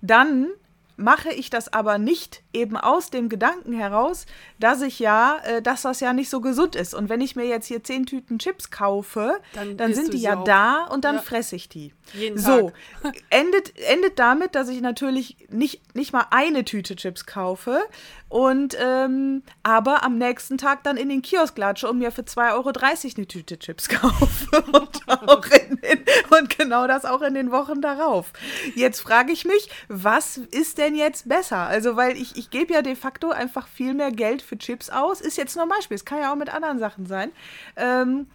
Dann 0.00 0.48
mache 0.96 1.30
ich 1.30 1.50
das 1.50 1.72
aber 1.72 1.98
nicht 1.98 2.42
eben 2.52 2.76
aus 2.76 3.10
dem 3.10 3.28
Gedanken 3.28 3.72
heraus, 3.72 4.26
dass 4.58 4.80
ich 4.82 4.98
ja, 4.98 5.38
äh, 5.44 5.62
dass 5.62 5.82
das 5.82 6.00
ja 6.00 6.12
nicht 6.12 6.30
so 6.30 6.40
gesund 6.40 6.74
ist. 6.74 6.94
Und 6.94 7.08
wenn 7.08 7.20
ich 7.20 7.36
mir 7.36 7.46
jetzt 7.46 7.66
hier 7.66 7.84
zehn 7.84 8.06
Tüten 8.06 8.38
Chips 8.38 8.70
kaufe, 8.70 9.38
dann, 9.54 9.76
dann 9.76 9.94
sind 9.94 10.12
die 10.14 10.18
ja 10.18 10.38
auch. 10.38 10.44
da 10.44 10.84
und 10.84 11.04
dann 11.04 11.16
ja. 11.16 11.22
fresse 11.22 11.56
ich 11.56 11.68
die. 11.68 11.92
Jeden 12.14 12.38
so, 12.38 12.72
endet, 13.30 13.78
endet 13.88 14.18
damit, 14.18 14.54
dass 14.54 14.68
ich 14.68 14.80
natürlich 14.80 15.36
nicht, 15.50 15.94
nicht 15.94 16.12
mal 16.12 16.26
eine 16.30 16.64
Tüte 16.64 16.96
Chips 16.96 17.26
kaufe 17.26 17.80
und 18.28 18.76
ähm, 18.80 19.42
aber 19.62 20.02
am 20.02 20.18
nächsten 20.18 20.58
Tag 20.58 20.82
dann 20.82 20.96
in 20.96 21.08
den 21.08 21.22
Kiosk 21.22 21.56
latsche 21.58 21.88
und 21.88 21.98
mir 21.98 22.10
für 22.10 22.22
2,30 22.22 22.54
Euro 22.54 22.72
eine 23.16 23.26
Tüte 23.26 23.58
Chips 23.58 23.88
kaufe. 23.88 24.62
und, 24.72 25.08
auch 25.08 25.46
in 25.46 25.76
den, 25.76 26.04
und 26.30 26.58
genau 26.58 26.86
das 26.86 27.04
auch 27.04 27.22
in 27.22 27.34
den 27.34 27.50
Wochen 27.50 27.80
darauf. 27.80 28.32
Jetzt 28.74 29.00
frage 29.00 29.32
ich 29.32 29.44
mich, 29.44 29.68
was 29.88 30.38
ist 30.38 30.78
denn 30.86 30.94
jetzt 30.94 31.28
besser? 31.28 31.58
Also, 31.58 31.96
weil 31.96 32.16
ich, 32.16 32.36
ich 32.36 32.50
gebe 32.50 32.72
ja 32.72 32.82
de 32.82 32.94
facto 32.94 33.30
einfach 33.30 33.68
viel 33.68 33.94
mehr 33.94 34.12
Geld 34.12 34.42
für 34.42 34.56
Chips 34.56 34.90
aus. 34.90 35.20
Ist 35.20 35.36
jetzt 35.36 35.56
nur 35.56 35.64
ein 35.64 35.68
Beispiel, 35.68 35.96
es 35.96 36.04
kann 36.04 36.20
ja 36.20 36.32
auch 36.32 36.36
mit 36.36 36.52
anderen 36.52 36.78
Sachen 36.78 37.06
sein. 37.06 37.32
Ähm, 37.76 38.26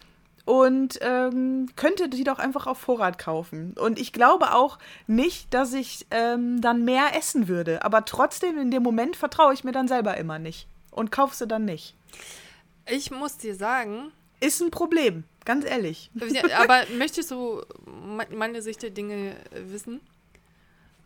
und 0.46 1.00
ähm, 1.02 1.68
könnte 1.76 2.10
die 2.10 2.24
doch 2.24 2.40
einfach 2.40 2.68
auf 2.68 2.80
Vorrat 2.80 3.18
kaufen. 3.20 3.74
Und 3.80 4.00
ich 4.00 4.12
glaube 4.12 4.54
auch 4.54 4.80
nicht, 5.08 5.54
dass 5.54 5.74
ich 5.74 6.08
ähm, 6.12 6.62
dann 6.62 6.84
mehr 6.84 7.16
essen 7.16 7.48
würde. 7.48 7.86
Aber 7.86 8.06
trotzdem, 8.06 8.58
in 8.58 8.72
dem 8.72 8.84
Moment 8.84 9.16
vertraue 9.16 9.54
ich 9.54 9.64
mir 9.64 9.72
dann 9.72 9.88
selber 9.88 10.18
immer 10.18 10.40
nicht 10.40 10.68
und 10.90 11.12
kaufe 11.12 11.36
sie 11.36 11.48
dann 11.48 11.66
nicht. 11.66 11.96
Ich 12.90 13.12
muss 13.12 13.38
dir 13.38 13.56
sagen. 13.56 14.12
Ist 14.40 14.60
ein 14.60 14.72
Problem, 14.72 15.24
ganz 15.46 15.66
ehrlich. 15.66 16.10
aber 16.58 16.84
möchtest 16.98 17.30
du 17.30 17.62
meine 18.32 18.64
Sicht 18.64 18.82
der 18.82 18.90
Dinge 18.90 19.36
wissen? 19.52 20.02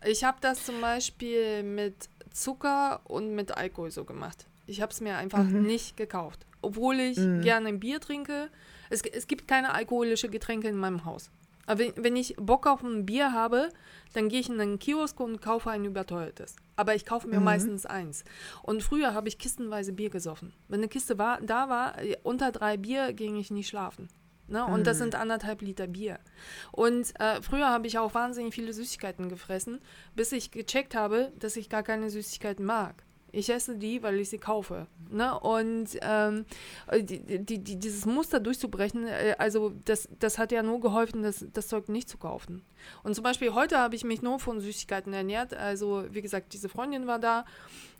Ich 0.04 0.24
habe 0.24 0.38
das 0.40 0.64
zum 0.64 0.80
Beispiel 0.80 1.62
mit 1.62 2.08
Zucker 2.32 3.00
und 3.04 3.34
mit 3.34 3.56
Alkohol 3.56 3.90
so 3.90 4.04
gemacht. 4.04 4.46
Ich 4.66 4.80
habe 4.80 4.92
es 4.92 5.00
mir 5.00 5.16
einfach 5.16 5.44
mhm. 5.44 5.62
nicht 5.62 5.96
gekauft. 5.96 6.44
Obwohl 6.60 6.98
ich 7.00 7.18
mhm. 7.18 7.42
gerne 7.42 7.72
Bier 7.72 8.00
trinke 8.00 8.50
es, 8.90 9.02
es 9.02 9.26
gibt 9.26 9.48
keine 9.48 9.74
alkoholischen 9.74 10.30
Getränke 10.30 10.68
in 10.68 10.76
meinem 10.76 11.04
Haus. 11.04 11.30
Aber 11.66 11.80
wenn, 11.80 11.92
wenn 11.96 12.16
ich 12.16 12.36
Bock 12.36 12.66
auf 12.66 12.82
ein 12.82 13.06
Bier 13.06 13.32
habe, 13.32 13.70
dann 14.12 14.28
gehe 14.28 14.40
ich 14.40 14.48
in 14.48 14.60
einen 14.60 14.78
Kiosk 14.78 15.18
und 15.18 15.42
kaufe 15.42 15.70
ein 15.70 15.84
überteuertes. 15.84 16.56
Aber 16.76 16.94
ich 16.94 17.04
kaufe 17.04 17.26
mir 17.26 17.38
mhm. 17.38 17.44
meistens 17.44 17.86
eins. 17.86 18.24
Und 18.62 18.82
früher 18.82 19.14
habe 19.14 19.28
ich 19.28 19.38
kistenweise 19.38 19.92
Bier 19.92 20.10
gesoffen. 20.10 20.52
Wenn 20.68 20.80
eine 20.80 20.88
Kiste 20.88 21.18
war, 21.18 21.40
da 21.40 21.68
war, 21.68 22.00
äh, 22.00 22.16
unter 22.22 22.52
drei 22.52 22.76
Bier 22.76 23.12
ging 23.12 23.36
ich 23.36 23.50
nicht 23.50 23.68
schlafen. 23.68 24.08
Ne? 24.48 24.64
Und 24.64 24.80
mhm. 24.80 24.84
das 24.84 24.98
sind 24.98 25.14
anderthalb 25.14 25.62
Liter 25.62 25.86
Bier. 25.86 26.18
Und 26.72 27.18
äh, 27.20 27.42
früher 27.42 27.68
habe 27.68 27.86
ich 27.86 27.98
auch 27.98 28.14
wahnsinnig 28.14 28.54
viele 28.54 28.72
Süßigkeiten 28.72 29.28
gefressen, 29.28 29.80
bis 30.14 30.32
ich 30.32 30.50
gecheckt 30.50 30.94
habe, 30.94 31.32
dass 31.38 31.56
ich 31.56 31.68
gar 31.68 31.82
keine 31.82 32.10
Süßigkeiten 32.10 32.64
mag. 32.64 33.06
Ich 33.32 33.50
esse 33.50 33.76
die, 33.76 34.02
weil 34.02 34.18
ich 34.18 34.30
sie 34.30 34.38
kaufe. 34.38 34.86
Ne? 35.10 35.38
Und 35.38 35.88
ähm, 36.00 36.46
die, 36.90 37.18
die, 37.20 37.58
die, 37.58 37.76
dieses 37.76 38.06
Muster 38.06 38.40
durchzubrechen, 38.40 39.06
äh, 39.06 39.34
also 39.38 39.72
das, 39.84 40.08
das 40.18 40.38
hat 40.38 40.52
ja 40.52 40.62
nur 40.62 40.80
geholfen, 40.80 41.22
das, 41.22 41.44
das 41.52 41.68
Zeug 41.68 41.88
nicht 41.88 42.08
zu 42.08 42.16
kaufen. 42.16 42.64
Und 43.02 43.14
zum 43.14 43.24
Beispiel 43.24 43.52
heute 43.52 43.78
habe 43.78 43.94
ich 43.94 44.04
mich 44.04 44.22
nur 44.22 44.38
von 44.38 44.60
Süßigkeiten 44.60 45.12
ernährt. 45.12 45.52
Also 45.52 46.04
wie 46.10 46.22
gesagt, 46.22 46.54
diese 46.54 46.68
Freundin 46.68 47.06
war 47.06 47.18
da 47.18 47.44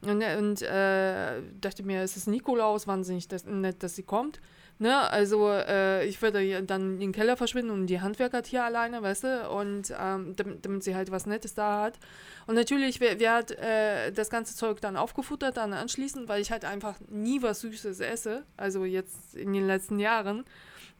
und, 0.01 0.23
und 0.23 0.63
äh, 0.63 1.43
dachte 1.61 1.83
mir, 1.83 2.03
es 2.03 2.17
ist 2.17 2.29
Nikolaus, 2.29 2.87
wahnsinnig 2.87 3.29
das, 3.29 3.45
nett, 3.45 3.83
dass 3.83 3.97
sie 3.97 4.05
kommt. 4.05 4.41
Ne, 4.79 4.95
also 5.11 5.51
äh, 5.51 6.05
ich 6.07 6.21
würde 6.21 6.63
dann 6.63 6.95
in 6.95 7.01
den 7.01 7.13
Keller 7.13 7.39
verschwinden 7.39 7.71
und 7.71 7.87
die 7.87 8.03
Handwerker 8.03 8.43
hier 8.45 8.63
alleine, 8.63 9.03
weißt 9.03 9.25
du, 9.25 9.49
und 9.49 9.95
ähm, 9.99 10.37
damit, 10.37 10.67
damit, 10.67 10.85
sie 10.85 10.95
halt 10.95 11.11
was 11.11 11.25
Nettes 11.25 11.55
da 11.55 11.81
hat. 11.85 11.99
Und 12.47 12.57
natürlich, 12.57 13.01
wer, 13.01 13.19
wer 13.19 13.33
hat 13.37 13.53
äh, 13.53 14.13
das 14.13 14.29
ganze 14.29 14.55
Zeug 14.55 14.83
dann 14.83 14.99
aufgefuttert, 14.99 15.57
dann 15.57 15.73
anschließend, 15.73 16.29
weil 16.29 16.43
ich 16.43 16.51
halt 16.51 16.67
einfach 16.67 16.97
nie 17.09 17.41
was 17.41 17.61
Süßes 17.61 18.01
esse, 18.01 18.45
also 18.59 18.85
jetzt 18.85 19.35
in 19.35 19.55
den 19.55 19.67
letzten 19.67 19.99
Jahren, 19.99 20.45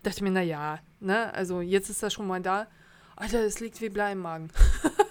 dachte 0.03 0.17
ich 0.17 0.23
mir, 0.23 0.31
naja, 0.31 0.79
ne, 1.01 1.35
also 1.35 1.61
jetzt 1.61 1.91
ist 1.91 2.03
das 2.03 2.15
schon 2.15 2.27
mal 2.27 2.41
da. 2.41 2.69
Alter, 3.15 3.41
es 3.41 3.61
liegt 3.61 3.79
wie 3.83 3.91
Blei 3.91 4.13
im 4.13 4.21
Magen. 4.21 4.49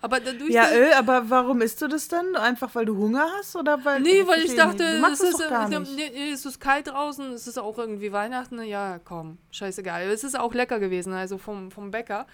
Aber 0.00 0.20
dadurch. 0.20 0.50
Ja, 0.50 0.70
äh, 0.70 0.92
aber 0.92 1.28
warum 1.30 1.60
isst 1.60 1.80
du 1.82 1.88
das 1.88 2.08
denn? 2.08 2.36
Einfach 2.36 2.74
weil 2.74 2.84
du 2.84 2.96
Hunger 2.96 3.26
hast? 3.38 3.56
Oder 3.56 3.84
weil. 3.84 4.00
Nee, 4.00 4.26
weil 4.26 4.42
ich 4.42 4.54
dachte, 4.54 4.84
es 4.84 5.20
ist, 5.20 5.40
äh, 5.40 6.32
es 6.32 6.44
ist 6.44 6.60
kalt 6.60 6.88
draußen, 6.88 7.32
es 7.32 7.46
ist 7.46 7.58
auch 7.58 7.78
irgendwie 7.78 8.12
Weihnachten. 8.12 8.62
Ja, 8.62 8.98
komm, 9.04 9.38
scheißegal. 9.50 10.10
Es 10.10 10.24
ist 10.24 10.38
auch 10.38 10.54
lecker 10.54 10.78
gewesen, 10.78 11.12
also 11.12 11.38
vom, 11.38 11.70
vom 11.70 11.90
Bäcker. 11.90 12.26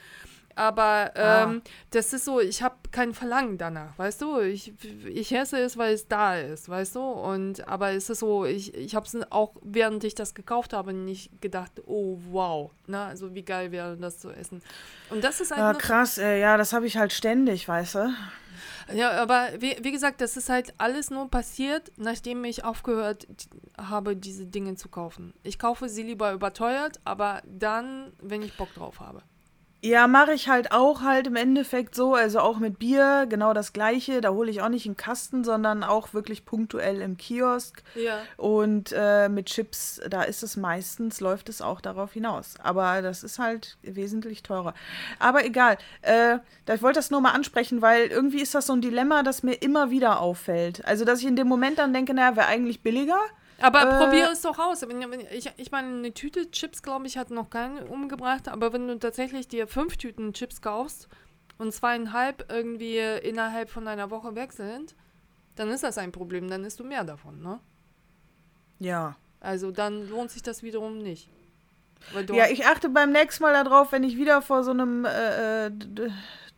Aber 0.58 1.12
ah. 1.14 1.44
ähm, 1.44 1.62
ah. 1.64 1.70
das 1.90 2.12
ist 2.12 2.24
so, 2.24 2.40
ich 2.40 2.64
habe 2.64 2.74
kein 2.90 3.14
Verlangen 3.14 3.58
danach, 3.58 3.96
weißt 3.96 4.20
du? 4.22 4.40
Ich, 4.40 4.72
ich 5.06 5.30
esse 5.30 5.56
es, 5.60 5.76
weil 5.76 5.94
es 5.94 6.08
da 6.08 6.36
ist, 6.36 6.68
weißt 6.68 6.96
du? 6.96 7.00
Und 7.00 7.68
aber 7.68 7.92
es 7.92 8.10
ist 8.10 8.18
so, 8.18 8.44
ich, 8.44 8.74
ich 8.74 8.96
habe 8.96 9.06
es 9.06 9.16
auch, 9.30 9.54
während 9.62 10.02
ich 10.02 10.16
das 10.16 10.34
gekauft 10.34 10.72
habe, 10.72 10.92
nicht 10.92 11.40
gedacht, 11.40 11.70
oh 11.86 12.18
wow, 12.30 12.72
ne? 12.88 12.98
Also 12.98 13.36
wie 13.36 13.44
geil 13.44 13.70
wäre 13.70 13.96
das 13.96 14.18
zu 14.18 14.30
essen. 14.30 14.60
Und 15.10 15.22
das 15.22 15.40
ist 15.40 15.52
einfach. 15.52 15.74
Ja, 15.74 15.78
krass, 15.78 16.18
ey, 16.18 16.40
ja, 16.40 16.56
das 16.56 16.72
habe 16.72 16.86
ich 16.88 16.96
halt 16.96 17.12
ständig, 17.12 17.68
weißt 17.68 17.94
du? 17.94 18.14
Ja, 18.92 19.12
aber 19.12 19.50
wie, 19.60 19.76
wie 19.80 19.92
gesagt, 19.92 20.20
das 20.20 20.36
ist 20.36 20.48
halt 20.48 20.74
alles 20.78 21.10
nur 21.10 21.30
passiert, 21.30 21.92
nachdem 21.96 22.44
ich 22.44 22.64
aufgehört 22.64 23.28
habe, 23.76 24.16
diese 24.16 24.46
Dinge 24.46 24.74
zu 24.74 24.88
kaufen. 24.88 25.34
Ich 25.44 25.60
kaufe 25.60 25.88
sie 25.88 26.02
lieber 26.02 26.32
überteuert, 26.32 26.98
aber 27.04 27.42
dann, 27.46 28.12
wenn 28.20 28.42
ich 28.42 28.56
Bock 28.56 28.74
drauf 28.74 28.98
habe. 28.98 29.22
Ja, 29.80 30.08
mache 30.08 30.32
ich 30.32 30.48
halt 30.48 30.72
auch 30.72 31.02
halt 31.02 31.28
im 31.28 31.36
Endeffekt 31.36 31.94
so, 31.94 32.14
also 32.14 32.40
auch 32.40 32.58
mit 32.58 32.80
Bier, 32.80 33.26
genau 33.28 33.52
das 33.52 33.72
gleiche. 33.72 34.20
Da 34.20 34.30
hole 34.30 34.50
ich 34.50 34.60
auch 34.60 34.68
nicht 34.68 34.86
einen 34.86 34.96
Kasten, 34.96 35.44
sondern 35.44 35.84
auch 35.84 36.12
wirklich 36.14 36.44
punktuell 36.44 37.00
im 37.00 37.16
Kiosk. 37.16 37.84
Ja. 37.94 38.20
Und 38.36 38.92
äh, 38.92 39.28
mit 39.28 39.46
Chips, 39.46 40.00
da 40.08 40.22
ist 40.22 40.42
es 40.42 40.56
meistens, 40.56 41.20
läuft 41.20 41.48
es 41.48 41.62
auch 41.62 41.80
darauf 41.80 42.12
hinaus. 42.12 42.54
Aber 42.60 43.02
das 43.02 43.22
ist 43.22 43.38
halt 43.38 43.78
wesentlich 43.82 44.42
teurer. 44.42 44.74
Aber 45.20 45.44
egal, 45.44 45.78
äh, 46.02 46.38
ich 46.72 46.82
wollte 46.82 46.98
das 46.98 47.12
nur 47.12 47.20
mal 47.20 47.32
ansprechen, 47.32 47.80
weil 47.80 48.08
irgendwie 48.08 48.42
ist 48.42 48.56
das 48.56 48.66
so 48.66 48.72
ein 48.72 48.80
Dilemma, 48.80 49.22
das 49.22 49.44
mir 49.44 49.54
immer 49.54 49.90
wieder 49.90 50.20
auffällt. 50.20 50.84
Also, 50.86 51.04
dass 51.04 51.20
ich 51.20 51.26
in 51.26 51.36
dem 51.36 51.46
Moment 51.46 51.78
dann 51.78 51.92
denke, 51.92 52.14
naja, 52.14 52.34
wäre 52.34 52.48
eigentlich 52.48 52.82
billiger. 52.82 53.20
Aber 53.60 53.82
äh, 53.82 54.04
probier 54.04 54.30
es 54.30 54.42
doch 54.42 54.58
aus. 54.58 54.84
Ich, 55.32 55.50
ich 55.56 55.70
meine, 55.70 55.88
eine 55.88 56.14
Tüte 56.14 56.50
Chips, 56.50 56.82
glaube 56.82 57.06
ich, 57.06 57.18
hat 57.18 57.30
noch 57.30 57.50
keinen 57.50 57.86
umgebracht. 57.86 58.48
Aber 58.48 58.72
wenn 58.72 58.86
du 58.88 58.98
tatsächlich 58.98 59.48
dir 59.48 59.66
fünf 59.66 59.96
Tüten 59.96 60.32
Chips 60.32 60.62
kaufst 60.62 61.08
und 61.58 61.72
zweieinhalb 61.72 62.50
irgendwie 62.50 62.98
innerhalb 62.98 63.70
von 63.70 63.88
einer 63.88 64.10
Woche 64.10 64.34
weg 64.34 64.52
sind, 64.52 64.94
dann 65.56 65.70
ist 65.70 65.82
das 65.82 65.98
ein 65.98 66.12
Problem. 66.12 66.48
Dann 66.48 66.64
isst 66.64 66.78
du 66.78 66.84
mehr 66.84 67.04
davon, 67.04 67.40
ne? 67.40 67.60
Ja. 68.78 69.16
Also 69.40 69.70
dann 69.70 70.08
lohnt 70.08 70.30
sich 70.30 70.42
das 70.42 70.62
wiederum 70.62 70.98
nicht. 70.98 71.28
ja, 72.32 72.46
ich 72.48 72.66
achte 72.66 72.88
beim 72.88 73.10
nächsten 73.10 73.42
Mal 73.42 73.52
darauf, 73.64 73.90
wenn 73.90 74.04
ich 74.04 74.16
wieder 74.16 74.40
vor 74.40 74.62
so 74.62 74.70
einem 74.70 75.04
äh, 75.04 75.66
äh 75.66 75.70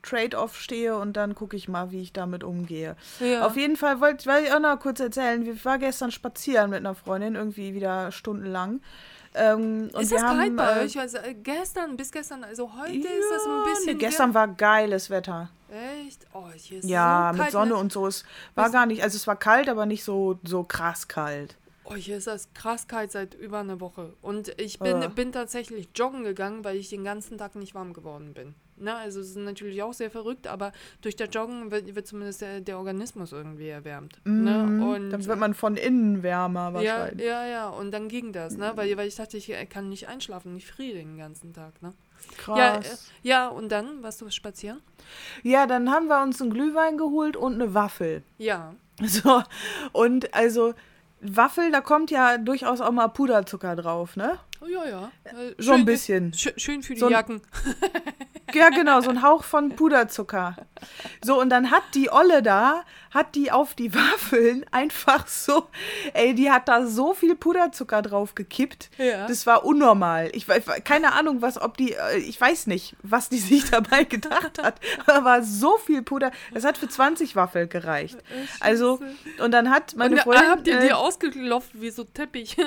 Trade-off 0.02 0.58
stehe 0.58 0.96
und 0.96 1.14
dann 1.14 1.34
gucke 1.34 1.56
ich 1.56 1.68
mal, 1.68 1.90
wie 1.90 2.00
ich 2.00 2.12
damit 2.12 2.44
umgehe. 2.44 2.96
Ja. 3.20 3.46
Auf 3.46 3.56
jeden 3.56 3.76
Fall 3.76 4.00
wollte 4.00 4.26
wollt 4.26 4.46
ich 4.46 4.52
auch 4.52 4.60
noch 4.60 4.78
kurz 4.78 5.00
erzählen. 5.00 5.46
Ich 5.46 5.64
war 5.64 5.78
gestern 5.78 6.10
spazieren 6.10 6.70
mit 6.70 6.80
einer 6.80 6.94
Freundin, 6.94 7.34
irgendwie 7.34 7.74
wieder 7.74 8.12
stundenlang. 8.12 8.80
Ähm, 9.32 9.90
ist 9.98 10.10
das 10.10 10.22
kalt 10.22 10.56
bei 10.56 10.80
äh, 10.80 10.84
euch? 10.84 10.98
Also, 10.98 11.18
äh, 11.18 11.34
gestern, 11.34 11.96
bis 11.96 12.10
gestern, 12.10 12.42
also 12.42 12.72
heute 12.80 12.94
ja, 12.94 13.10
ist 13.10 13.30
das 13.30 13.46
ein 13.46 13.64
bisschen. 13.64 13.96
Nee, 13.96 14.04
gestern 14.04 14.34
war 14.34 14.48
geiles 14.48 15.08
Wetter. 15.08 15.50
Echt? 16.04 16.26
Oh, 16.32 16.46
hier 16.56 16.80
ist 16.80 16.88
ja, 16.88 17.30
so 17.32 17.36
kalt, 17.36 17.46
mit 17.46 17.52
Sonne 17.52 17.70
ne? 17.70 17.76
und 17.76 17.92
so. 17.92 18.08
Es 18.08 18.24
war 18.56 18.66
Was? 18.66 18.72
gar 18.72 18.86
nicht, 18.86 19.04
also 19.04 19.14
es 19.14 19.26
war 19.28 19.36
kalt, 19.36 19.68
aber 19.68 19.86
nicht 19.86 20.02
so, 20.02 20.40
so 20.42 20.64
krass 20.64 21.06
kalt. 21.06 21.56
Oh, 21.90 21.96
hier 21.96 22.18
ist 22.18 22.26
das 22.28 22.52
krass 22.54 22.86
kalt 22.86 23.10
seit 23.10 23.34
über 23.34 23.58
einer 23.58 23.80
Woche. 23.80 24.14
Und 24.22 24.54
ich 24.60 24.78
bin, 24.78 25.02
ja. 25.02 25.08
bin 25.08 25.32
tatsächlich 25.32 25.88
joggen 25.94 26.22
gegangen, 26.22 26.64
weil 26.64 26.76
ich 26.76 26.88
den 26.88 27.02
ganzen 27.02 27.36
Tag 27.36 27.56
nicht 27.56 27.74
warm 27.74 27.92
geworden 27.92 28.32
bin. 28.32 28.54
Na, 28.76 28.98
also 28.98 29.20
es 29.20 29.30
ist 29.30 29.36
natürlich 29.36 29.82
auch 29.82 29.92
sehr 29.92 30.10
verrückt, 30.10 30.46
aber 30.46 30.72
durch 31.02 31.14
das 31.14 31.28
Joggen 31.32 31.70
wird, 31.70 31.94
wird 31.94 32.06
zumindest 32.06 32.40
der, 32.40 32.60
der, 32.60 32.78
Organismus 32.78 33.32
irgendwie 33.32 33.68
erwärmt. 33.68 34.18
Ne? 34.24 34.66
Mhm. 34.68 34.82
Und, 34.82 35.10
dann 35.10 35.26
wird 35.26 35.38
man 35.38 35.52
von 35.52 35.76
innen 35.76 36.22
wärmer 36.22 36.72
wahrscheinlich. 36.72 37.26
Ja, 37.26 37.44
ja, 37.44 37.46
ja. 37.46 37.68
Und 37.68 37.90
dann 37.90 38.08
ging 38.08 38.32
das, 38.32 38.56
ne? 38.56 38.72
Weil, 38.76 38.96
weil 38.96 39.08
ich 39.08 39.16
dachte, 39.16 39.36
ich 39.36 39.52
kann 39.68 39.90
nicht 39.90 40.08
einschlafen, 40.08 40.56
ich 40.56 40.66
friere 40.66 40.96
den 40.96 41.18
ganzen 41.18 41.52
Tag, 41.52 41.82
ne? 41.82 41.92
Krass. 42.38 42.56
Ja, 42.58 42.76
äh, 42.76 42.88
ja, 43.22 43.48
und 43.48 43.70
dann 43.70 44.02
warst 44.02 44.20
du 44.20 44.30
spazieren? 44.30 44.80
Ja, 45.42 45.66
dann 45.66 45.90
haben 45.90 46.06
wir 46.06 46.22
uns 46.22 46.40
einen 46.40 46.52
Glühwein 46.52 46.96
geholt 46.96 47.36
und 47.36 47.54
eine 47.54 47.74
Waffel. 47.74 48.22
Ja. 48.38 48.74
So, 49.02 49.42
und 49.92 50.34
also 50.34 50.74
Waffel, 51.20 51.70
da 51.70 51.80
kommt 51.80 52.10
ja 52.10 52.38
durchaus 52.38 52.80
auch 52.80 52.92
mal 52.92 53.08
Puderzucker 53.08 53.76
drauf, 53.76 54.16
ne? 54.16 54.38
Oh, 54.62 54.66
ja, 54.66 54.84
ja. 54.86 55.12
Äh, 55.24 55.54
so 55.58 55.72
ein 55.72 55.84
bisschen. 55.84 56.32
Schön, 56.34 56.52
schön 56.56 56.82
für 56.82 56.94
die 56.94 57.00
so 57.00 57.10
Jacken. 57.10 57.40
ja, 58.54 58.68
genau, 58.70 59.00
so 59.00 59.10
ein 59.10 59.22
Hauch 59.22 59.44
von 59.44 59.76
Puderzucker. 59.76 60.56
So, 61.22 61.40
und 61.40 61.50
dann 61.50 61.70
hat 61.70 61.82
die 61.94 62.10
Olle 62.10 62.42
da, 62.42 62.84
hat 63.10 63.34
die 63.34 63.50
auf 63.50 63.74
die 63.74 63.94
Waffeln 63.94 64.64
einfach 64.70 65.26
so, 65.26 65.68
ey, 66.14 66.34
die 66.34 66.50
hat 66.50 66.68
da 66.68 66.86
so 66.86 67.14
viel 67.14 67.34
Puderzucker 67.34 68.02
drauf 68.02 68.34
gekippt. 68.34 68.90
Ja. 68.98 69.26
Das 69.26 69.46
war 69.46 69.64
unnormal. 69.64 70.30
Ich 70.32 70.48
weiß, 70.48 70.64
keine 70.84 71.12
Ahnung, 71.12 71.42
was, 71.42 71.60
ob 71.60 71.76
die, 71.76 71.92
äh, 71.92 72.18
ich 72.18 72.40
weiß 72.40 72.66
nicht, 72.66 72.96
was 73.02 73.28
die 73.28 73.38
sich 73.50 73.70
dabei 73.70 74.04
gedacht 74.04 74.62
hat. 74.62 74.80
Aber 75.06 75.42
so 75.42 75.76
viel 75.78 76.02
Puder, 76.02 76.30
das 76.54 76.64
hat 76.64 76.78
für 76.78 76.88
20 76.88 77.36
Waffel 77.36 77.66
gereicht. 77.66 78.18
Also, 78.60 79.00
und 79.42 79.50
dann 79.52 79.70
hat 79.70 79.94
meine 79.96 80.16
und 80.16 80.20
Freundin. 80.22 80.48
habt 80.50 80.66
ihr 80.66 80.78
äh, 80.78 80.86
die 80.86 80.92
ausgeklopft 80.92 81.70
wie 81.80 81.90
so 81.90 82.04
Teppich? 82.04 82.56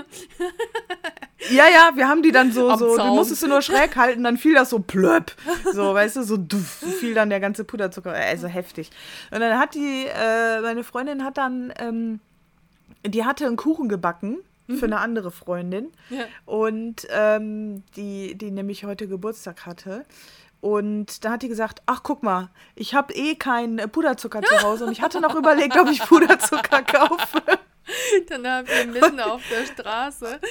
Ja, 1.50 1.66
ja, 1.68 1.92
wir 1.96 2.08
haben 2.08 2.22
die 2.22 2.32
dann 2.32 2.52
so, 2.52 2.70
Am 2.70 2.80
so, 2.80 2.96
du 2.96 3.04
musstest 3.04 3.44
du 3.44 3.48
nur 3.48 3.62
schräg 3.62 3.96
halten, 3.96 4.24
dann 4.24 4.38
fiel 4.38 4.54
das 4.54 4.70
so 4.70 4.80
plöpp. 4.80 5.34
So, 5.74 5.94
weißt 5.94 6.16
du, 6.16 6.24
so 6.24 6.38
duff, 6.38 6.84
fiel 7.00 7.14
dann 7.14 7.30
der 7.30 7.40
ganze 7.40 7.64
Puderzucker. 7.64 8.14
Also 8.14 8.48
heftig. 8.48 8.90
Und 9.30 9.42
dann 9.42 9.60
hat 9.60 9.76
die, 9.76 10.06
äh, 10.06 10.33
meine 10.62 10.84
Freundin 10.84 11.24
hat 11.24 11.38
dann, 11.38 11.74
ähm, 11.80 12.20
die 13.06 13.26
hatte 13.26 13.46
einen 13.46 13.58
Kuchen 13.58 13.90
gebacken 13.90 14.38
für 14.70 14.86
eine 14.86 15.00
andere 15.00 15.32
Freundin. 15.32 15.92
Ja. 16.10 16.26
Und 16.46 17.08
ähm, 17.10 17.84
die, 17.96 18.36
die 18.36 18.52
nämlich 18.52 18.86
heute 18.86 19.08
Geburtstag 19.08 19.66
hatte. 19.66 20.06
Und 20.62 21.26
da 21.26 21.32
hat 21.32 21.42
die 21.42 21.50
gesagt, 21.50 21.82
ach 21.86 22.04
guck 22.04 22.24
mal, 22.24 22.50
ich 22.76 22.96
habe 22.96 23.14
eh 23.14 23.36
keinen 23.36 23.80
äh, 23.80 23.88
Puderzucker 23.88 24.42
zu 24.42 24.62
Hause 24.64 24.86
und 24.86 24.94
ich 24.94 25.02
hatte 25.02 25.20
noch 25.20 25.36
überlegt, 25.36 25.78
ob 25.78 25.90
ich 25.90 26.00
Puderzucker 26.00 26.84
kaufe. 26.84 27.42
Dann 28.30 28.48
habt 28.48 28.70
ihr 28.70 28.86
mitten 28.86 29.20
auf 29.20 29.42
der 29.50 29.66
Straße. 29.66 30.40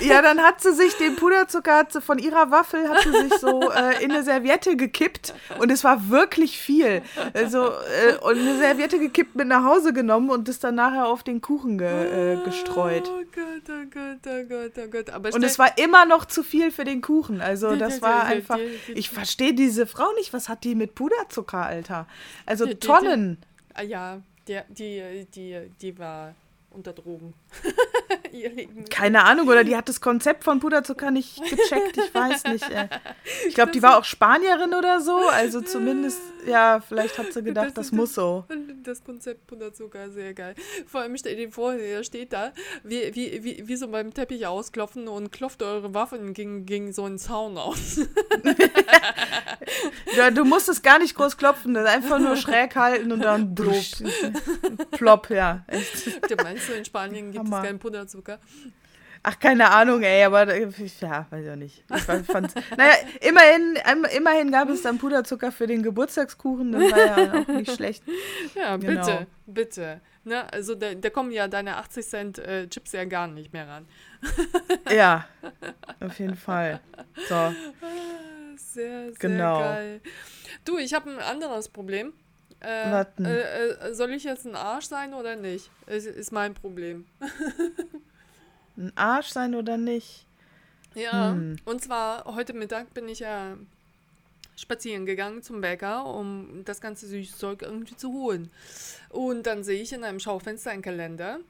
Ja, 0.00 0.20
dann 0.22 0.40
hat 0.40 0.60
sie 0.60 0.72
sich 0.72 0.94
den 0.94 1.16
Puderzucker 1.16 1.76
hat 1.76 1.92
sie 1.92 2.00
von 2.00 2.18
ihrer 2.18 2.50
Waffel 2.50 2.88
hat 2.88 3.02
sie 3.02 3.12
sich 3.12 3.34
so 3.34 3.70
äh, 3.70 4.02
in 4.02 4.10
eine 4.10 4.22
Serviette 4.22 4.76
gekippt 4.76 5.34
und 5.58 5.70
es 5.70 5.84
war 5.84 6.08
wirklich 6.08 6.58
viel. 6.58 7.02
Also 7.34 7.66
äh, 7.66 8.16
und 8.22 8.38
eine 8.38 8.58
Serviette 8.58 8.98
gekippt 8.98 9.36
mit 9.36 9.46
nach 9.46 9.64
Hause 9.64 9.92
genommen 9.92 10.30
und 10.30 10.48
das 10.48 10.58
dann 10.58 10.74
nachher 10.74 11.06
auf 11.06 11.22
den 11.22 11.40
Kuchen 11.40 11.78
ge, 11.78 12.34
äh, 12.34 12.44
gestreut. 12.44 13.08
Oh 13.08 13.22
Gott, 13.34 13.68
oh 13.68 13.84
Gott, 13.90 14.26
oh 14.26 14.44
Gott, 14.48 14.72
oh 14.84 14.90
Gott. 14.90 15.10
Aber 15.10 15.34
Und 15.34 15.44
es 15.44 15.58
war 15.58 15.78
immer 15.78 16.04
noch 16.04 16.24
zu 16.24 16.42
viel 16.42 16.70
für 16.70 16.84
den 16.84 17.00
Kuchen. 17.00 17.40
Also 17.40 17.76
das 17.76 18.02
war 18.02 18.24
einfach. 18.24 18.58
Ich 18.94 19.10
verstehe 19.10 19.54
diese 19.54 19.86
Frau 19.86 20.10
nicht. 20.14 20.32
Was 20.32 20.48
hat 20.48 20.64
die 20.64 20.74
mit 20.74 20.94
Puderzucker, 20.94 21.64
Alter? 21.64 22.06
Also 22.46 22.66
Tonnen. 22.74 23.38
Ah, 23.74 23.82
ja, 23.82 24.20
der, 24.48 24.64
die, 24.68 25.26
die, 25.34 25.70
die 25.80 25.98
war 25.98 26.34
unter 26.72 26.92
Drogen. 26.92 27.34
Keine 28.90 29.24
Ahnung, 29.24 29.48
oder 29.48 29.64
die 29.64 29.76
hat 29.76 29.88
das 29.88 30.00
Konzept 30.00 30.44
von 30.44 30.60
Puderzucker 30.60 31.10
nicht 31.10 31.36
gecheckt, 31.42 31.96
ich 31.96 32.14
weiß 32.14 32.44
nicht. 32.44 32.68
Ey. 32.70 32.88
Ich 33.46 33.54
glaube, 33.54 33.72
die 33.72 33.82
war 33.82 33.98
auch 33.98 34.04
Spanierin 34.04 34.74
oder 34.74 35.00
so, 35.00 35.16
also 35.28 35.60
zumindest, 35.60 36.20
ja, 36.46 36.80
vielleicht 36.86 37.18
hat 37.18 37.32
sie 37.32 37.42
gedacht, 37.42 37.72
das, 37.74 37.86
ist 37.86 37.92
muss 37.92 38.14
so. 38.14 38.44
Das 38.82 39.04
Konzept 39.04 39.46
Puderzucker, 39.46 40.10
sehr 40.10 40.34
geil. 40.34 40.54
Vor 40.86 41.02
allem 41.02 41.16
stell 41.16 41.36
dir 41.36 41.50
vor, 41.52 41.74
er 41.74 42.02
steht 42.02 42.32
da, 42.32 42.52
wie, 42.82 43.14
wie, 43.14 43.44
wie, 43.44 43.68
wie 43.68 43.76
so 43.76 43.88
beim 43.88 44.12
Teppich 44.12 44.46
ausklopfen 44.46 45.06
und 45.06 45.30
klopft 45.30 45.62
eure 45.62 45.94
Waffen 45.94 46.34
gegen, 46.34 46.66
gegen 46.66 46.92
so 46.92 47.04
einen 47.04 47.18
Zaun 47.18 47.56
aus. 47.58 48.00
Ja, 50.16 50.30
du 50.30 50.44
musst 50.44 50.68
es 50.68 50.82
gar 50.82 50.98
nicht 50.98 51.14
groß 51.14 51.36
klopfen, 51.36 51.74
das 51.74 51.88
einfach 51.88 52.18
nur 52.18 52.36
schräg 52.36 52.76
halten 52.76 53.12
und 53.12 53.20
dann 53.20 53.54
Plop. 53.54 53.74
Plopp, 54.90 55.30
ja. 55.30 55.64
Echt. 55.68 56.30
Du 56.30 56.36
meinst 56.36 56.68
du, 56.68 56.72
in 56.74 56.84
Spanien 56.84 57.32
gibt 57.32 57.41
Hammer. 57.44 57.58
es 57.58 57.64
keinen 57.64 57.78
Puderzucker? 57.78 58.38
Ach, 59.24 59.38
keine 59.38 59.70
Ahnung, 59.70 60.02
ey, 60.02 60.24
aber 60.24 60.52
ja, 60.56 60.66
weiß 60.66 61.44
ich 61.44 61.50
auch 61.50 61.54
nicht. 61.56 61.84
Ich 61.94 62.02
fand- 62.02 62.26
naja, 62.76 62.94
immerhin, 63.20 63.78
im- 63.92 64.04
immerhin 64.16 64.50
gab 64.50 64.68
es 64.68 64.82
dann 64.82 64.98
Puderzucker 64.98 65.52
für 65.52 65.68
den 65.68 65.82
Geburtstagskuchen, 65.84 66.72
das 66.72 66.90
war 66.90 66.98
ja 66.98 67.32
auch 67.42 67.46
nicht 67.48 67.72
schlecht. 67.72 68.02
Ja, 68.56 68.76
bitte, 68.76 68.94
Genau. 68.94 69.26
bitte. 69.46 70.00
Ne? 70.24 70.52
Also 70.52 70.74
da, 70.74 70.94
da 70.94 71.10
kommen 71.10 71.30
ja 71.30 71.46
deine 71.48 71.76
80 71.76 72.06
Cent 72.06 72.38
äh, 72.38 72.68
Chips 72.68 72.92
ja 72.92 73.04
gar 73.04 73.28
nicht 73.28 73.52
mehr 73.52 73.68
ran. 73.68 73.86
Ja, 74.92 75.26
auf 76.00 76.18
jeden 76.18 76.36
Fall. 76.36 76.80
So. 77.28 77.54
Sehr, 78.56 79.04
sehr 79.04 79.12
Genau. 79.18 79.58
geil. 79.60 80.00
Du, 80.64 80.78
ich 80.78 80.94
habe 80.94 81.10
ein 81.10 81.18
anderes 81.20 81.68
Problem. 81.68 82.12
Äh, 82.64 83.04
äh, 83.24 83.70
äh, 83.90 83.94
soll 83.94 84.12
ich 84.12 84.24
jetzt 84.24 84.46
ein 84.46 84.54
Arsch 84.54 84.86
sein 84.86 85.14
oder 85.14 85.36
nicht? 85.36 85.70
Ist, 85.86 86.06
ist 86.06 86.32
mein 86.32 86.54
Problem. 86.54 87.06
Ein 88.76 88.92
Arsch 88.96 89.28
sein 89.28 89.54
oder 89.54 89.76
nicht? 89.76 90.26
Ja, 90.94 91.32
Hm. 91.32 91.56
und 91.64 91.82
zwar 91.82 92.24
heute 92.24 92.52
Mittag 92.54 92.94
bin 92.94 93.08
ich 93.08 93.18
ja 93.18 93.56
spazieren 94.56 95.04
gegangen 95.06 95.42
zum 95.42 95.60
Bäcker, 95.60 96.06
um 96.06 96.62
das 96.64 96.80
ganze 96.80 97.06
Süßzeug 97.06 97.62
irgendwie 97.62 97.96
zu 97.96 98.12
holen. 98.12 98.50
Und 99.10 99.46
dann 99.46 99.62
sehe 99.64 99.82
ich 99.82 99.92
in 99.92 100.04
einem 100.04 100.20
Schaufenster 100.20 100.70
einen 100.70 100.82
Kalender 100.82 101.40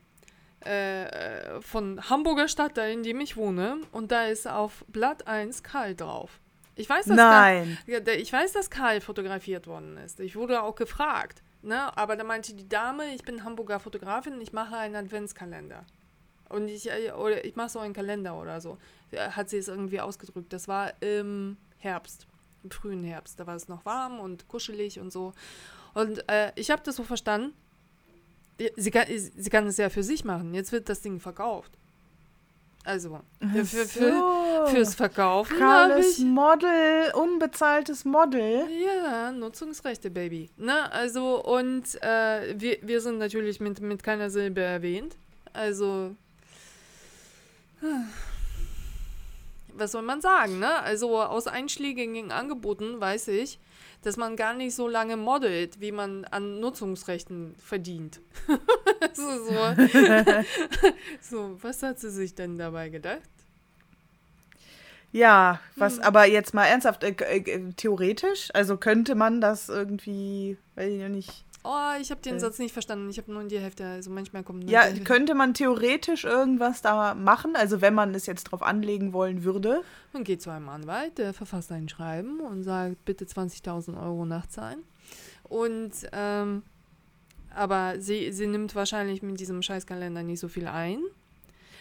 äh, 0.60 1.60
von 1.60 2.08
Hamburger 2.08 2.48
Stadtteil, 2.48 2.92
in 2.92 3.02
dem 3.02 3.20
ich 3.20 3.36
wohne. 3.36 3.78
Und 3.92 4.12
da 4.12 4.26
ist 4.26 4.48
auf 4.48 4.84
Blatt 4.88 5.26
1 5.26 5.62
Karl 5.62 5.94
drauf. 5.94 6.38
Ich 6.74 6.88
weiß, 6.88 7.06
dass 7.06 7.16
Nein. 7.16 7.78
Karl, 7.86 8.08
ich 8.18 8.32
weiß, 8.32 8.52
dass 8.52 8.70
Karl 8.70 9.00
fotografiert 9.00 9.66
worden 9.66 9.98
ist. 9.98 10.20
Ich 10.20 10.36
wurde 10.36 10.62
auch 10.62 10.74
gefragt. 10.74 11.42
Ne? 11.62 11.96
Aber 11.96 12.16
da 12.16 12.24
meinte 12.24 12.54
die 12.54 12.68
Dame, 12.68 13.14
ich 13.14 13.22
bin 13.22 13.44
Hamburger 13.44 13.78
Fotografin, 13.78 14.40
ich 14.40 14.52
mache 14.52 14.76
einen 14.76 14.96
Adventskalender. 14.96 15.84
Und 16.48 16.68
ich, 16.68 16.90
äh, 16.90 17.12
oder 17.12 17.44
ich 17.44 17.56
mache 17.56 17.70
so 17.70 17.78
einen 17.78 17.94
Kalender 17.94 18.38
oder 18.38 18.60
so. 18.60 18.78
Ja, 19.10 19.36
Hat 19.36 19.48
sie 19.48 19.58
es 19.58 19.68
irgendwie 19.68 20.00
ausgedrückt. 20.00 20.52
Das 20.52 20.66
war 20.66 20.92
im 21.00 21.56
Herbst, 21.78 22.26
im 22.64 22.70
frühen 22.70 23.04
Herbst. 23.04 23.38
Da 23.38 23.46
war 23.46 23.56
es 23.56 23.68
noch 23.68 23.84
warm 23.84 24.18
und 24.18 24.48
kuschelig 24.48 24.98
und 24.98 25.12
so. 25.12 25.34
Und 25.94 26.28
äh, 26.28 26.52
ich 26.56 26.70
habe 26.70 26.82
das 26.84 26.96
so 26.96 27.04
verstanden. 27.04 27.54
Sie 28.76 28.90
kann, 28.90 29.06
sie 29.08 29.50
kann 29.50 29.66
es 29.66 29.76
ja 29.76 29.88
für 29.88 30.02
sich 30.02 30.24
machen. 30.24 30.54
Jetzt 30.54 30.72
wird 30.72 30.88
das 30.88 31.00
Ding 31.00 31.20
verkauft. 31.20 31.78
Also, 32.84 33.20
für, 33.38 33.64
für, 33.64 33.86
für, 33.86 34.66
fürs 34.66 34.94
Verkaufen 34.96 35.56
ist 35.98 36.18
ich. 36.18 36.24
Model, 36.24 37.12
unbezahltes 37.14 38.04
Model. 38.04 38.66
Ja, 38.84 39.30
Nutzungsrechte, 39.30 40.10
Baby. 40.10 40.50
Ne, 40.56 40.90
also, 40.92 41.44
und 41.44 42.02
äh, 42.02 42.58
wir, 42.58 42.78
wir 42.82 43.00
sind 43.00 43.18
natürlich 43.18 43.60
mit, 43.60 43.80
mit 43.80 44.02
keiner 44.02 44.30
Silbe 44.30 44.62
erwähnt. 44.62 45.14
Also, 45.52 46.16
was 49.68 49.92
soll 49.92 50.02
man 50.02 50.20
sagen, 50.20 50.58
ne? 50.58 50.80
Also, 50.80 51.20
aus 51.20 51.46
einschlägigen 51.46 52.32
Angeboten 52.32 53.00
weiß 53.00 53.28
ich, 53.28 53.60
dass 54.02 54.16
man 54.16 54.36
gar 54.36 54.54
nicht 54.54 54.74
so 54.74 54.88
lange 54.88 55.16
modelt, 55.16 55.80
wie 55.80 55.92
man 55.92 56.24
an 56.26 56.60
Nutzungsrechten 56.60 57.54
verdient. 57.58 58.20
so, 59.14 59.22
so. 61.20 61.58
was 61.62 61.82
hat 61.82 61.98
sie 62.00 62.10
sich 62.10 62.34
denn 62.34 62.58
dabei 62.58 62.88
gedacht? 62.88 63.20
Ja, 65.12 65.60
was, 65.76 65.96
Hm. 65.98 66.02
aber 66.04 66.24
jetzt 66.26 66.54
mal 66.54 66.64
ernsthaft, 66.66 67.04
äh, 67.04 67.10
äh, 67.10 67.72
theoretisch, 67.76 68.48
also 68.54 68.76
könnte 68.78 69.14
man 69.14 69.40
das 69.40 69.68
irgendwie, 69.68 70.56
weiß 70.74 70.90
ich 70.90 71.00
noch 71.00 71.08
nicht. 71.08 71.44
Oh, 71.64 71.90
ich 72.00 72.10
habe 72.10 72.20
den 72.20 72.36
Äh. 72.36 72.40
Satz 72.40 72.58
nicht 72.58 72.72
verstanden. 72.72 73.08
Ich 73.08 73.18
habe 73.18 73.32
nur 73.32 73.44
die 73.44 73.58
Hälfte. 73.58 73.84
Also 73.86 74.10
manchmal 74.10 74.42
kommt 74.42 74.68
Ja, 74.68 74.90
könnte 75.04 75.34
man 75.34 75.54
theoretisch 75.54 76.24
irgendwas 76.24 76.82
da 76.82 77.14
machen, 77.14 77.54
also 77.54 77.80
wenn 77.80 77.94
man 77.94 78.14
es 78.14 78.26
jetzt 78.26 78.44
drauf 78.44 78.62
anlegen 78.62 79.12
wollen 79.12 79.44
würde. 79.44 79.82
Man 80.12 80.24
geht 80.24 80.42
zu 80.42 80.50
einem 80.50 80.68
Anwalt, 80.68 81.18
der 81.18 81.32
verfasst 81.32 81.70
ein 81.70 81.88
Schreiben 81.88 82.40
und 82.40 82.64
sagt, 82.64 83.04
bitte 83.04 83.24
20.000 83.26 84.00
Euro 84.02 84.24
nachzahlen. 84.26 84.80
Und, 85.44 85.92
ähm, 86.12 86.62
aber 87.54 88.00
sie, 88.00 88.32
sie 88.32 88.46
nimmt 88.46 88.74
wahrscheinlich 88.74 89.22
mit 89.22 89.38
diesem 89.38 89.62
Scheißkalender 89.62 90.22
nicht 90.22 90.40
so 90.40 90.48
viel 90.48 90.66
ein. 90.66 91.00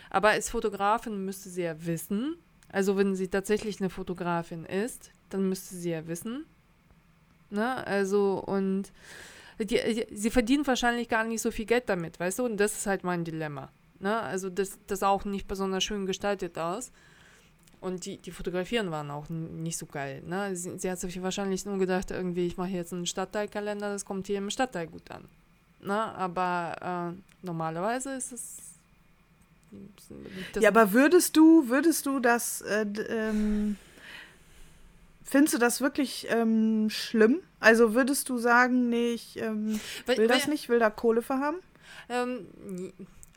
Aber 0.09 0.29
als 0.29 0.49
Fotografin 0.49 1.23
müsste 1.25 1.49
sie 1.49 1.63
ja 1.63 1.85
wissen, 1.85 2.35
also 2.69 2.97
wenn 2.97 3.15
sie 3.15 3.29
tatsächlich 3.29 3.79
eine 3.79 3.89
Fotografin 3.89 4.65
ist, 4.65 5.11
dann 5.29 5.47
müsste 5.49 5.75
sie 5.75 5.91
ja 5.91 6.05
wissen. 6.07 6.45
Ne? 7.49 7.85
Also, 7.87 8.43
und 8.45 8.91
die, 9.65 10.05
die, 10.09 10.15
sie 10.15 10.29
verdient 10.29 10.67
wahrscheinlich 10.67 11.09
gar 11.09 11.23
nicht 11.23 11.41
so 11.41 11.51
viel 11.51 11.65
Geld 11.65 11.89
damit, 11.89 12.19
weißt 12.19 12.39
du? 12.39 12.45
Und 12.45 12.57
das 12.57 12.77
ist 12.77 12.87
halt 12.87 13.03
mein 13.03 13.23
Dilemma. 13.23 13.71
Ne? 13.99 14.19
Also, 14.19 14.49
das, 14.49 14.79
das 14.87 15.03
auch 15.03 15.25
nicht 15.25 15.47
besonders 15.47 15.83
schön 15.83 16.05
gestaltet 16.05 16.57
aus. 16.57 16.91
Und 17.81 18.05
die, 18.05 18.17
die 18.17 18.31
Fotografieren 18.31 18.91
waren 18.91 19.09
auch 19.09 19.27
nicht 19.29 19.77
so 19.77 19.87
geil. 19.87 20.21
Ne? 20.23 20.55
Sie, 20.55 20.77
sie 20.77 20.89
hat 20.89 20.99
sich 20.99 21.21
wahrscheinlich 21.21 21.65
nur 21.65 21.79
gedacht, 21.79 22.11
irgendwie, 22.11 22.45
ich 22.45 22.55
mache 22.55 22.69
jetzt 22.69 22.93
einen 22.93 23.07
Stadtteilkalender, 23.07 23.91
das 23.91 24.05
kommt 24.05 24.27
hier 24.27 24.37
im 24.37 24.51
Stadtteil 24.51 24.85
gut 24.85 25.09
an. 25.09 25.25
Ne? 25.81 25.93
Aber 25.93 27.13
äh, 27.15 27.45
normalerweise 27.45 28.13
ist 28.13 28.31
es. 28.31 28.57
Ja, 30.59 30.69
aber 30.69 30.91
würdest 30.91 31.37
du, 31.37 31.69
würdest 31.69 32.05
du 32.05 32.19
das, 32.19 32.61
äh, 32.61 32.85
ähm, 33.09 33.77
findest 35.31 35.53
du 35.55 35.57
das 35.57 35.81
wirklich 35.81 36.27
ähm, 36.29 36.89
schlimm? 36.89 37.41
Also 37.59 37.95
würdest 37.95 38.29
du 38.29 38.37
sagen, 38.37 38.89
nee, 38.89 39.13
ich 39.13 39.37
ähm, 39.37 39.79
weil- 40.05 40.17
will 40.17 40.27
das 40.27 40.47
nicht, 40.47 40.69
will 40.69 40.79
da 40.79 40.89
Kohle 40.89 41.21
für 41.21 41.39
haben? 41.39 41.57
Ähm, 42.09 42.47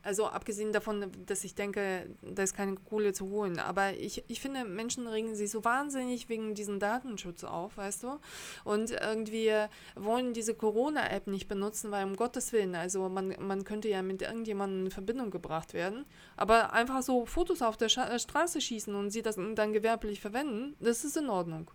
also 0.02 0.26
abgesehen 0.26 0.72
davon, 0.72 1.10
dass 1.24 1.44
ich 1.44 1.54
denke, 1.54 2.06
da 2.20 2.42
ist 2.42 2.54
keine 2.54 2.74
Kohle 2.74 3.14
zu 3.14 3.30
holen. 3.30 3.58
Aber 3.58 3.94
ich, 3.94 4.22
ich 4.28 4.40
finde, 4.40 4.64
Menschen 4.64 5.06
regen 5.06 5.34
sich 5.34 5.50
so 5.50 5.64
wahnsinnig 5.64 6.28
wegen 6.28 6.54
diesem 6.54 6.78
Datenschutz 6.78 7.42
auf, 7.42 7.78
weißt 7.78 8.02
du? 8.02 8.18
Und 8.64 8.90
irgendwie 8.90 9.50
wollen 9.96 10.34
diese 10.34 10.54
Corona-App 10.54 11.26
nicht 11.26 11.48
benutzen, 11.48 11.90
weil 11.90 12.04
um 12.04 12.16
Gottes 12.16 12.52
Willen, 12.52 12.74
also 12.74 13.08
man, 13.08 13.34
man 13.40 13.64
könnte 13.64 13.88
ja 13.88 14.02
mit 14.02 14.20
irgendjemandem 14.20 14.86
in 14.86 14.90
Verbindung 14.90 15.30
gebracht 15.30 15.72
werden. 15.72 16.04
Aber 16.36 16.74
einfach 16.74 17.02
so 17.02 17.24
Fotos 17.24 17.62
auf 17.62 17.78
der 17.78 17.88
Scha 17.88 18.18
Straße 18.18 18.60
schießen 18.60 18.94
und 18.94 19.10
sie 19.10 19.22
das 19.22 19.36
dann 19.36 19.72
gewerblich 19.72 20.20
verwenden, 20.20 20.76
das 20.80 21.04
ist 21.04 21.16
in 21.16 21.30
Ordnung. 21.30 21.70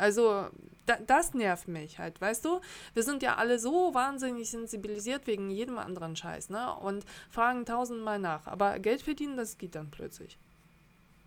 Also 0.00 0.46
da, 0.86 0.96
das 1.06 1.34
nervt 1.34 1.68
mich 1.68 1.98
halt, 1.98 2.20
weißt 2.20 2.44
du? 2.44 2.60
Wir 2.94 3.02
sind 3.02 3.22
ja 3.22 3.36
alle 3.36 3.58
so 3.58 3.94
wahnsinnig 3.94 4.50
sensibilisiert 4.50 5.26
wegen 5.26 5.50
jedem 5.50 5.78
anderen 5.78 6.16
Scheiß, 6.16 6.50
ne? 6.50 6.74
Und 6.74 7.04
fragen 7.30 7.64
tausendmal 7.64 8.18
nach. 8.18 8.46
Aber 8.46 8.78
Geld 8.78 9.02
verdienen, 9.02 9.36
das 9.36 9.58
geht 9.58 9.74
dann 9.74 9.90
plötzlich. 9.90 10.38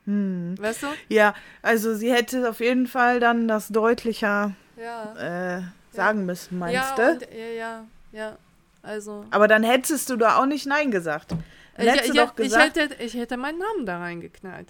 Hm. 0.05 0.55
Weißt 0.59 0.84
du? 0.84 0.88
Ja, 1.07 1.34
also 1.61 1.95
sie 1.95 2.11
hätte 2.11 2.49
auf 2.49 2.59
jeden 2.59 2.88
Fall 2.88 3.19
dann 3.19 3.47
das 3.47 3.69
deutlicher 3.69 4.53
ja. 4.76 5.57
äh, 5.57 5.61
sagen 5.91 6.19
ja. 6.19 6.26
müssen, 6.26 6.59
meinst 6.59 6.76
ja, 6.76 6.95
du? 6.95 7.11
Und, 7.13 7.21
ja, 7.32 7.45
ja, 7.45 7.86
ja. 8.11 8.38
Also. 8.82 9.26
Aber 9.32 9.47
dann 9.47 9.63
hättest 9.63 10.09
du 10.09 10.17
da 10.17 10.39
auch 10.39 10.45
nicht 10.45 10.65
Nein 10.65 10.91
gesagt. 10.91 11.32
Dann 11.78 11.88
ich, 11.88 12.09
ich, 12.09 12.11
doch 12.11 12.36
gesagt, 12.36 12.76
ich, 12.76 12.84
hätte, 12.84 13.03
ich 13.03 13.13
hätte 13.13 13.38
meinen 13.38 13.59
Namen 13.59 13.86
da 13.86 13.99
reingeknallt. 13.99 14.67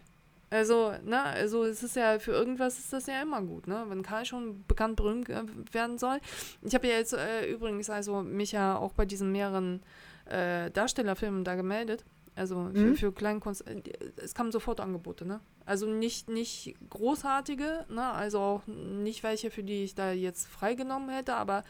Also, 0.54 0.94
ne, 1.04 1.20
also 1.20 1.64
es 1.64 1.82
ist 1.82 1.96
ja, 1.96 2.20
für 2.20 2.32
irgendwas 2.32 2.78
ist 2.78 2.94
das 2.94 3.08
ja 3.08 3.24
immer 3.24 3.42
gut, 3.42 3.66
ne? 3.66 3.86
Wenn 3.88 4.04
Karl 4.04 4.24
schon 4.24 4.64
bekannt 4.68 4.98
berühmt 4.98 5.28
äh, 5.28 5.42
werden 5.72 5.98
soll. 5.98 6.20
Ich 6.62 6.76
habe 6.76 6.88
ja 6.88 6.94
jetzt 6.94 7.14
äh, 7.14 7.52
übrigens 7.52 7.90
also 7.90 8.22
mich 8.22 8.52
ja 8.52 8.78
auch 8.78 8.94
bei 8.94 9.06
diesen 9.06 9.32
mehreren 9.32 9.82
äh, 10.26 10.70
Darstellerfilmen 10.70 11.44
da 11.44 11.56
gemeldet. 11.56 12.06
Also 12.36 12.70
für, 12.72 12.80
mhm. 12.80 12.96
für 12.96 13.12
Kleinkunst. 13.12 13.66
Äh, 13.66 13.82
es 14.18 14.36
kamen 14.36 14.52
sofort 14.52 14.80
Angebote, 14.80 15.26
ne? 15.26 15.40
Also 15.66 15.88
nicht, 15.88 16.30
nicht 16.30 16.76
großartige, 16.88 17.88
ne? 17.90 18.12
Also 18.12 18.40
auch 18.40 18.68
nicht 18.68 19.24
welche, 19.24 19.50
für 19.50 19.64
die 19.64 19.84
ich 19.84 19.96
da 19.96 20.12
jetzt 20.12 20.46
freigenommen 20.46 21.10
hätte, 21.10 21.34
aber 21.34 21.64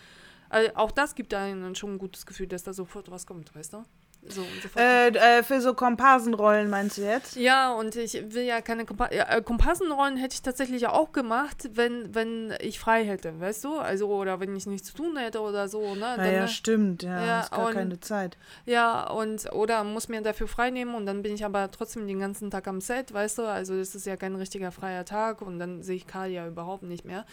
äh, 0.50 0.72
auch 0.76 0.92
das 0.92 1.16
gibt 1.16 1.34
einem 1.34 1.74
schon 1.76 1.94
ein 1.94 2.00
gutes 2.00 2.26
Gefühl, 2.26 2.48
dass 2.48 2.64
da 2.64 2.74
sofort 2.74 3.10
was 3.10 3.26
kommt, 3.26 3.56
weißt 3.56 3.76
du? 3.76 3.86
So 4.28 4.42
so 4.42 4.80
äh, 4.80 5.10
äh, 5.10 5.44
für 5.44 5.60
so 5.60 5.74
Komparsenrollen 5.74 6.70
meinst 6.70 6.98
du 6.98 7.02
jetzt? 7.02 7.36
Ja, 7.36 7.74
und 7.74 7.96
ich 7.96 8.14
will 8.34 8.44
ja 8.44 8.62
keine 8.62 8.86
Kompa 8.86 9.12
ja, 9.12 9.30
äh, 9.30 9.42
Komparsenrollen 9.42 10.18
hätte 10.18 10.36
ich 10.36 10.42
tatsächlich 10.42 10.88
auch 10.88 11.12
gemacht, 11.12 11.70
wenn, 11.74 12.16
wenn 12.16 12.54
ich 12.62 12.80
frei 12.80 13.04
hätte, 13.04 13.40
weißt 13.40 13.66
du? 13.66 13.78
Also, 13.80 14.08
oder 14.08 14.40
wenn 14.40 14.56
ich 14.56 14.66
nichts 14.66 14.88
zu 14.88 14.96
tun 14.96 15.18
hätte 15.18 15.42
oder 15.42 15.68
so, 15.68 15.96
ne? 15.96 16.14
Dann, 16.16 16.26
ja, 16.26 16.32
ja, 16.32 16.48
stimmt, 16.48 17.04
ja, 17.04 17.26
ja 17.26 17.38
hast 17.40 17.52
gar 17.52 17.68
und, 17.68 17.74
keine 17.74 18.00
Zeit. 18.00 18.38
Ja, 18.66 19.10
und, 19.10 19.52
oder 19.52 19.84
muss 19.84 20.08
mir 20.08 20.22
dafür 20.22 20.48
frei 20.48 20.70
nehmen 20.70 20.96
und 20.96 21.06
dann 21.06 21.22
bin 21.22 21.34
ich 21.36 21.44
aber 21.44 21.70
trotzdem 21.72 22.08
den 22.08 22.20
ganzen 22.20 22.50
Tag 22.50 22.68
am 22.68 22.80
Set, 22.80 23.14
weißt 23.14 23.40
du? 23.40 23.44
Also, 23.44 23.78
das 23.78 23.94
ist 23.94 24.06
ja 24.06 24.16
kein 24.16 24.36
richtiger 24.36 24.72
freier 24.72 25.04
Tag 25.04 25.42
und 25.42 25.60
dann 25.60 25.84
sehe 25.84 25.98
ich 25.98 26.08
Karl 26.08 26.30
ja 26.30 26.48
überhaupt 26.48 26.84
nicht 26.84 27.04
mehr. 27.04 27.26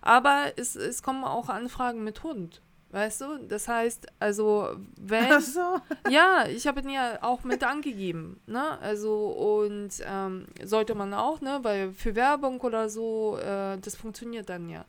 Aber 0.00 0.52
es, 0.56 0.76
es 0.76 1.02
kommen 1.02 1.24
auch 1.24 1.48
Anfragen 1.48 2.04
mit 2.04 2.22
Hund. 2.22 2.62
Weißt 2.90 3.20
du? 3.20 3.38
Das 3.48 3.66
heißt, 3.68 4.06
also, 4.20 4.76
wenn. 4.96 5.30
Ach 5.30 5.40
so. 5.40 5.80
Ja, 6.08 6.46
ich 6.48 6.66
habe 6.66 6.80
ihn 6.80 6.90
ja 6.90 7.18
auch 7.22 7.42
mit 7.42 7.64
angegeben. 7.64 8.40
Ne? 8.46 8.78
Also, 8.80 9.26
und 9.26 9.90
ähm, 10.04 10.46
sollte 10.64 10.94
man 10.94 11.12
auch, 11.12 11.40
ne? 11.40 11.58
Weil 11.62 11.92
für 11.92 12.14
Werbung 12.14 12.60
oder 12.60 12.88
so, 12.88 13.38
äh, 13.38 13.76
das 13.78 13.96
funktioniert 13.96 14.48
dann 14.48 14.68
ja. 14.68 14.84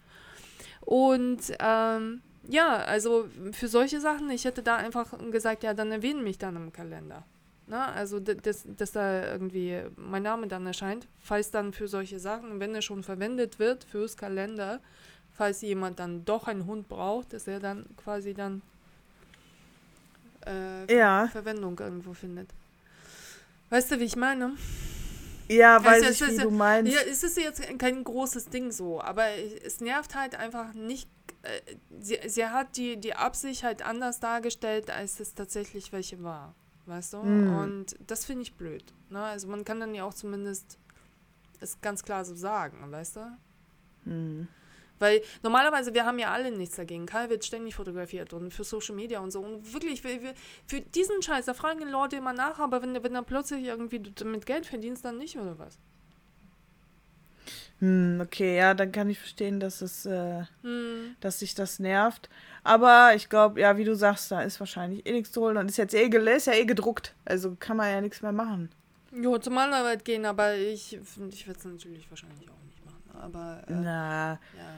Und 0.81 1.41
ähm, 1.59 2.21
ja, 2.47 2.77
also 2.77 3.27
für 3.51 3.67
solche 3.67 3.99
Sachen, 3.99 4.29
ich 4.29 4.45
hätte 4.45 4.63
da 4.63 4.77
einfach 4.77 5.13
gesagt, 5.31 5.63
ja, 5.63 5.73
dann 5.73 5.91
erwähnen 5.91 6.23
mich 6.23 6.37
dann 6.37 6.55
im 6.55 6.71
Kalender. 6.71 7.25
Ne? 7.67 7.83
Also, 7.85 8.19
dass, 8.19 8.63
dass 8.65 8.93
da 8.93 9.31
irgendwie 9.31 9.81
mein 9.97 10.23
Name 10.23 10.47
dann 10.47 10.65
erscheint, 10.65 11.07
falls 11.19 11.51
dann 11.51 11.73
für 11.73 11.87
solche 11.89 12.19
Sachen, 12.19 12.59
wenn 12.61 12.73
er 12.73 12.81
schon 12.81 13.03
verwendet 13.03 13.59
wird 13.59 13.83
fürs 13.83 14.15
Kalender, 14.15 14.79
falls 15.37 15.61
jemand 15.61 15.99
dann 15.99 16.25
doch 16.25 16.47
einen 16.47 16.65
Hund 16.65 16.89
braucht, 16.89 17.33
dass 17.33 17.47
er 17.47 17.59
dann 17.59 17.85
quasi 17.95 18.33
dann 18.33 18.61
äh, 20.45 20.93
ja. 20.93 21.27
Verwendung 21.27 21.77
irgendwo 21.79 22.13
findet. 22.13 22.49
Weißt 23.69 23.91
du, 23.91 23.99
wie 23.99 24.05
ich 24.05 24.15
meine? 24.15 24.55
Ja, 25.47 25.83
weiß 25.83 26.03
also, 26.03 26.25
ich, 26.25 26.31
wie 26.31 26.43
du 26.43 26.49
meinst. 26.49 26.91
Ja, 26.91 26.99
es 27.01 27.23
ist 27.23 27.37
jetzt 27.37 27.61
kein 27.77 28.03
großes 28.03 28.49
Ding 28.49 28.71
so, 28.71 28.99
aber 29.01 29.27
es 29.63 29.79
nervt 29.79 30.15
halt 30.15 30.35
einfach 30.35 30.73
nicht. 30.73 31.07
Äh, 31.43 31.75
sie, 32.01 32.17
sie 32.27 32.47
hat 32.47 32.75
die, 32.75 32.97
die 32.97 33.13
Absicht 33.13 33.63
halt 33.63 33.81
anders 33.81 34.19
dargestellt, 34.19 34.89
als 34.89 35.19
es 35.19 35.35
tatsächlich 35.35 35.93
welche 35.93 36.21
war. 36.23 36.53
Weißt 36.85 37.13
du? 37.13 37.17
Mm. 37.17 37.57
Und 37.57 37.95
das 38.07 38.25
finde 38.25 38.43
ich 38.43 38.53
blöd. 38.53 38.83
Ne? 39.09 39.21
Also 39.21 39.47
man 39.47 39.65
kann 39.65 39.79
dann 39.79 39.93
ja 39.93 40.05
auch 40.05 40.13
zumindest 40.13 40.77
es 41.59 41.79
ganz 41.81 42.03
klar 42.03 42.23
so 42.23 42.35
sagen, 42.35 42.91
weißt 42.91 43.17
du? 43.17 44.09
Mm. 44.09 44.47
Weil 44.99 45.21
normalerweise, 45.43 45.93
wir 45.93 46.05
haben 46.05 46.19
ja 46.19 46.31
alle 46.31 46.51
nichts 46.51 46.75
dagegen. 46.75 47.05
Karl 47.05 47.29
wird 47.29 47.45
ständig 47.45 47.75
fotografiert 47.75 48.33
und 48.33 48.53
für 48.53 48.63
Social 48.63 48.95
Media 48.95 49.19
und 49.19 49.31
so. 49.31 49.41
Und 49.41 49.73
wirklich, 49.73 50.01
für, 50.01 50.09
für 50.65 50.81
diesen 50.81 51.21
Scheiß, 51.21 51.45
da 51.45 51.53
fragen 51.53 51.79
die 51.79 51.91
Leute 51.91 52.15
immer 52.15 52.33
nach, 52.33 52.59
aber 52.59 52.81
wenn, 52.81 53.03
wenn 53.03 53.15
er 53.15 53.23
plötzlich 53.23 53.65
irgendwie 53.65 54.01
mit 54.23 54.45
Geld 54.45 54.65
verdienst, 54.65 55.05
dann 55.05 55.17
nicht, 55.17 55.37
oder 55.37 55.57
was? 55.59 55.77
Hm, 57.79 58.19
okay, 58.23 58.57
ja, 58.57 58.73
dann 58.73 58.91
kann 58.91 59.09
ich 59.09 59.19
verstehen, 59.19 59.59
dass 59.59 59.81
es, 59.81 60.05
äh, 60.07 60.43
hm. 60.63 61.15
dass 61.19 61.39
sich 61.39 61.53
das 61.53 61.77
nervt. 61.77 62.27
Aber 62.63 63.13
ich 63.15 63.29
glaube, 63.29 63.61
ja, 63.61 63.77
wie 63.77 63.83
du 63.83 63.95
sagst, 63.95 64.31
da 64.31 64.41
ist 64.41 64.59
wahrscheinlich 64.59 65.05
eh 65.05 65.11
nichts 65.11 65.31
zu 65.31 65.41
holen 65.41 65.57
und 65.57 65.69
ist 65.69 65.77
jetzt 65.77 65.93
eh, 65.93 66.07
ist 66.07 66.47
ja 66.47 66.53
eh 66.53 66.65
gedruckt. 66.65 67.13
Also 67.23 67.55
kann 67.59 67.77
man 67.77 67.91
ja 67.91 68.01
nichts 68.01 68.21
mehr 68.21 68.31
machen. 68.31 68.69
Jo, 69.11 69.37
zum 69.37 69.57
Arbeit 69.57 70.03
gehen, 70.05 70.25
aber 70.25 70.55
ich, 70.55 70.93
ich 70.93 71.47
werde 71.47 71.59
es 71.59 71.65
natürlich 71.65 72.09
wahrscheinlich 72.09 72.49
auch 72.49 72.57
aber 73.21 73.63
äh, 73.67 73.73
Na. 73.73 74.39
ja, 74.57 74.69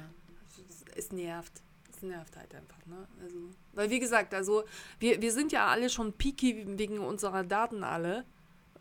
es, 0.95 1.11
nervt. 1.11 1.61
Es 1.89 2.01
nervt 2.01 2.35
halt 2.37 2.53
einfach, 2.55 2.85
ne? 2.85 3.07
Also, 3.21 3.37
weil 3.73 3.89
wie 3.89 3.99
gesagt, 3.99 4.33
also 4.33 4.63
wir, 4.99 5.21
wir 5.21 5.31
sind 5.31 5.51
ja 5.51 5.67
alle 5.67 5.89
schon 5.89 6.13
picky 6.13 6.65
wegen 6.77 6.99
unserer 6.99 7.43
Daten 7.43 7.83
alle 7.83 8.25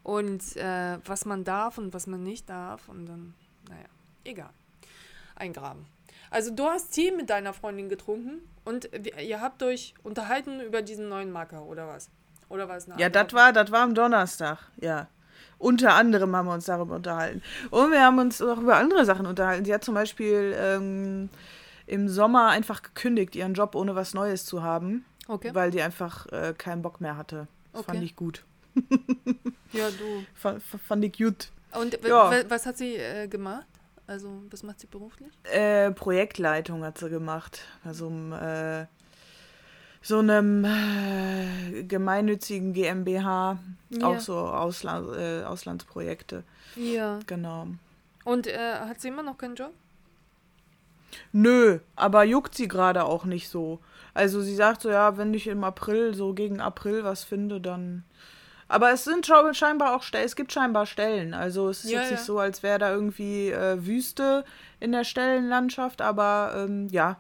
und 0.03 0.57
äh, 0.57 0.99
was 1.05 1.25
man 1.25 1.45
darf 1.45 1.79
und 1.79 1.93
was 1.95 2.07
man 2.07 2.23
nicht 2.23 2.49
darf 2.49 2.89
und 2.89 3.07
dann, 3.07 3.35
naja, 3.69 3.89
egal. 4.25 4.51
Eingraben. 5.35 5.87
Also 6.31 6.51
du 6.51 6.65
hast 6.65 6.91
Tee 6.91 7.11
mit 7.11 7.31
deiner 7.31 7.53
Freundin 7.53 7.89
getrunken 7.89 8.41
und 8.65 8.91
ihr 9.19 9.41
habt 9.41 9.63
euch 9.63 9.95
unterhalten 10.03 10.61
über 10.61 10.83
diesen 10.83 11.09
neuen 11.09 11.31
Marker 11.31 11.65
oder 11.65 11.89
was? 11.89 12.11
Oder 12.49 12.69
was? 12.69 12.87
Ja, 12.97 13.09
das 13.09 13.33
war, 13.33 13.53
das 13.53 13.71
war 13.71 13.83
am 13.83 13.95
Donnerstag, 13.95 14.59
ja. 14.77 15.09
Unter 15.59 15.95
anderem 15.95 16.35
haben 16.37 16.47
wir 16.47 16.55
uns 16.55 16.67
darüber 16.67 16.97
unterhalten. 16.97 17.43
Und 17.71 17.91
wir 17.91 18.03
haben 18.03 18.19
uns 18.19 18.41
auch 18.41 18.59
über 18.59 18.77
andere 18.77 19.05
Sachen 19.05 19.27
unterhalten. 19.27 19.65
Sie 19.65 19.75
hat 19.75 19.83
zum 19.83 19.95
Beispiel 19.95 20.55
ähm, 20.57 21.29
im 21.87 22.09
Sommer 22.09 22.49
einfach 22.49 22.83
gekündigt, 22.83 23.35
ihren 23.35 23.55
Job 23.55 23.75
ohne 23.75 23.97
was 23.97 24.15
Neues 24.15 24.45
zu 24.45 24.63
haben. 24.63 25.05
Okay. 25.27 25.51
Weil 25.53 25.71
die 25.71 25.83
einfach 25.83 26.27
äh, 26.33 26.55
keinen 26.57 26.83
Bock 26.83 27.01
mehr 27.01 27.17
hatte. 27.17 27.49
Okay. 27.73 27.85
fand 27.85 28.03
ich 28.03 28.17
gut. 28.17 28.45
ja, 29.73 29.91
du. 29.91 30.25
Fand, 30.35 30.63
fand 30.63 31.05
ich 31.05 31.19
gut. 31.19 31.51
Und 31.73 31.99
ja. 32.07 32.33
was 32.49 32.65
hat 32.65 32.79
sie 32.79 32.97
äh, 32.97 33.29
gemacht? 33.29 33.67
Also, 34.07 34.43
was 34.49 34.63
macht 34.63 34.81
sie 34.81 34.87
beruflich? 34.87 35.29
Äh, 35.45 35.91
Projektleitung 35.91 36.83
hat 36.83 36.97
sie 36.97 37.11
gemacht. 37.11 37.61
Also, 37.85 38.09
äh, 38.09 38.87
so 40.09 40.21
einem 40.21 40.65
äh, 40.65 41.85
gemeinnützigen 41.85 42.73
GmbH, 42.73 43.59
ja. 43.91 44.07
auch 44.07 44.21
so 44.21 44.37
Ausland, 44.37 45.15
äh, 45.17 45.45
Auslandsprojekte. 45.45 46.45
Ja. 46.77 47.19
Genau. 47.27 47.69
Und 48.25 48.47
äh, 48.47 48.59
hat 48.81 49.01
sie 49.01 49.09
immer 49.09 49.23
noch 49.23 49.37
keinen 49.37 49.55
Job? 49.55 49.73
Nö, 51.33 51.81
aber 51.95 52.25
juckt 52.25 52.55
sie 52.55 52.69
gerade 52.69 53.05
auch 53.05 53.25
nicht 53.25 53.49
so. 53.49 53.81
Also 54.15 54.41
sie 54.41 54.55
sagt 54.55 54.83
so, 54.83 54.91
ja, 54.91 55.17
wenn 55.19 55.33
ich 55.35 55.47
im 55.47 55.63
April, 55.63 56.15
so 56.15 56.33
gegen 56.33 56.61
April 56.61 57.05
was 57.05 57.25
finde, 57.25 57.61
dann. 57.61 58.05
Aber 58.67 58.93
es 58.93 59.05
sind 59.05 59.27
scheinbar 59.27 59.95
auch 59.95 60.03
Stellen, 60.03 60.27
es 60.27 60.37
gibt 60.37 60.53
scheinbar 60.53 60.87
Stellen. 60.87 61.33
Also 61.33 61.69
es 61.69 61.85
ist 61.85 61.91
ja, 61.91 62.01
jetzt 62.01 62.11
ja. 62.11 62.17
nicht 62.17 62.25
so, 62.25 62.39
als 62.39 62.63
wäre 62.63 62.79
da 62.79 62.91
irgendwie 62.91 63.51
äh, 63.51 63.85
Wüste 63.87 64.45
in 64.81 64.93
der 64.93 65.05
Stellenlandschaft, 65.05 66.03
aber 66.03 66.53
ähm, 66.57 66.89
ja, 66.89 67.19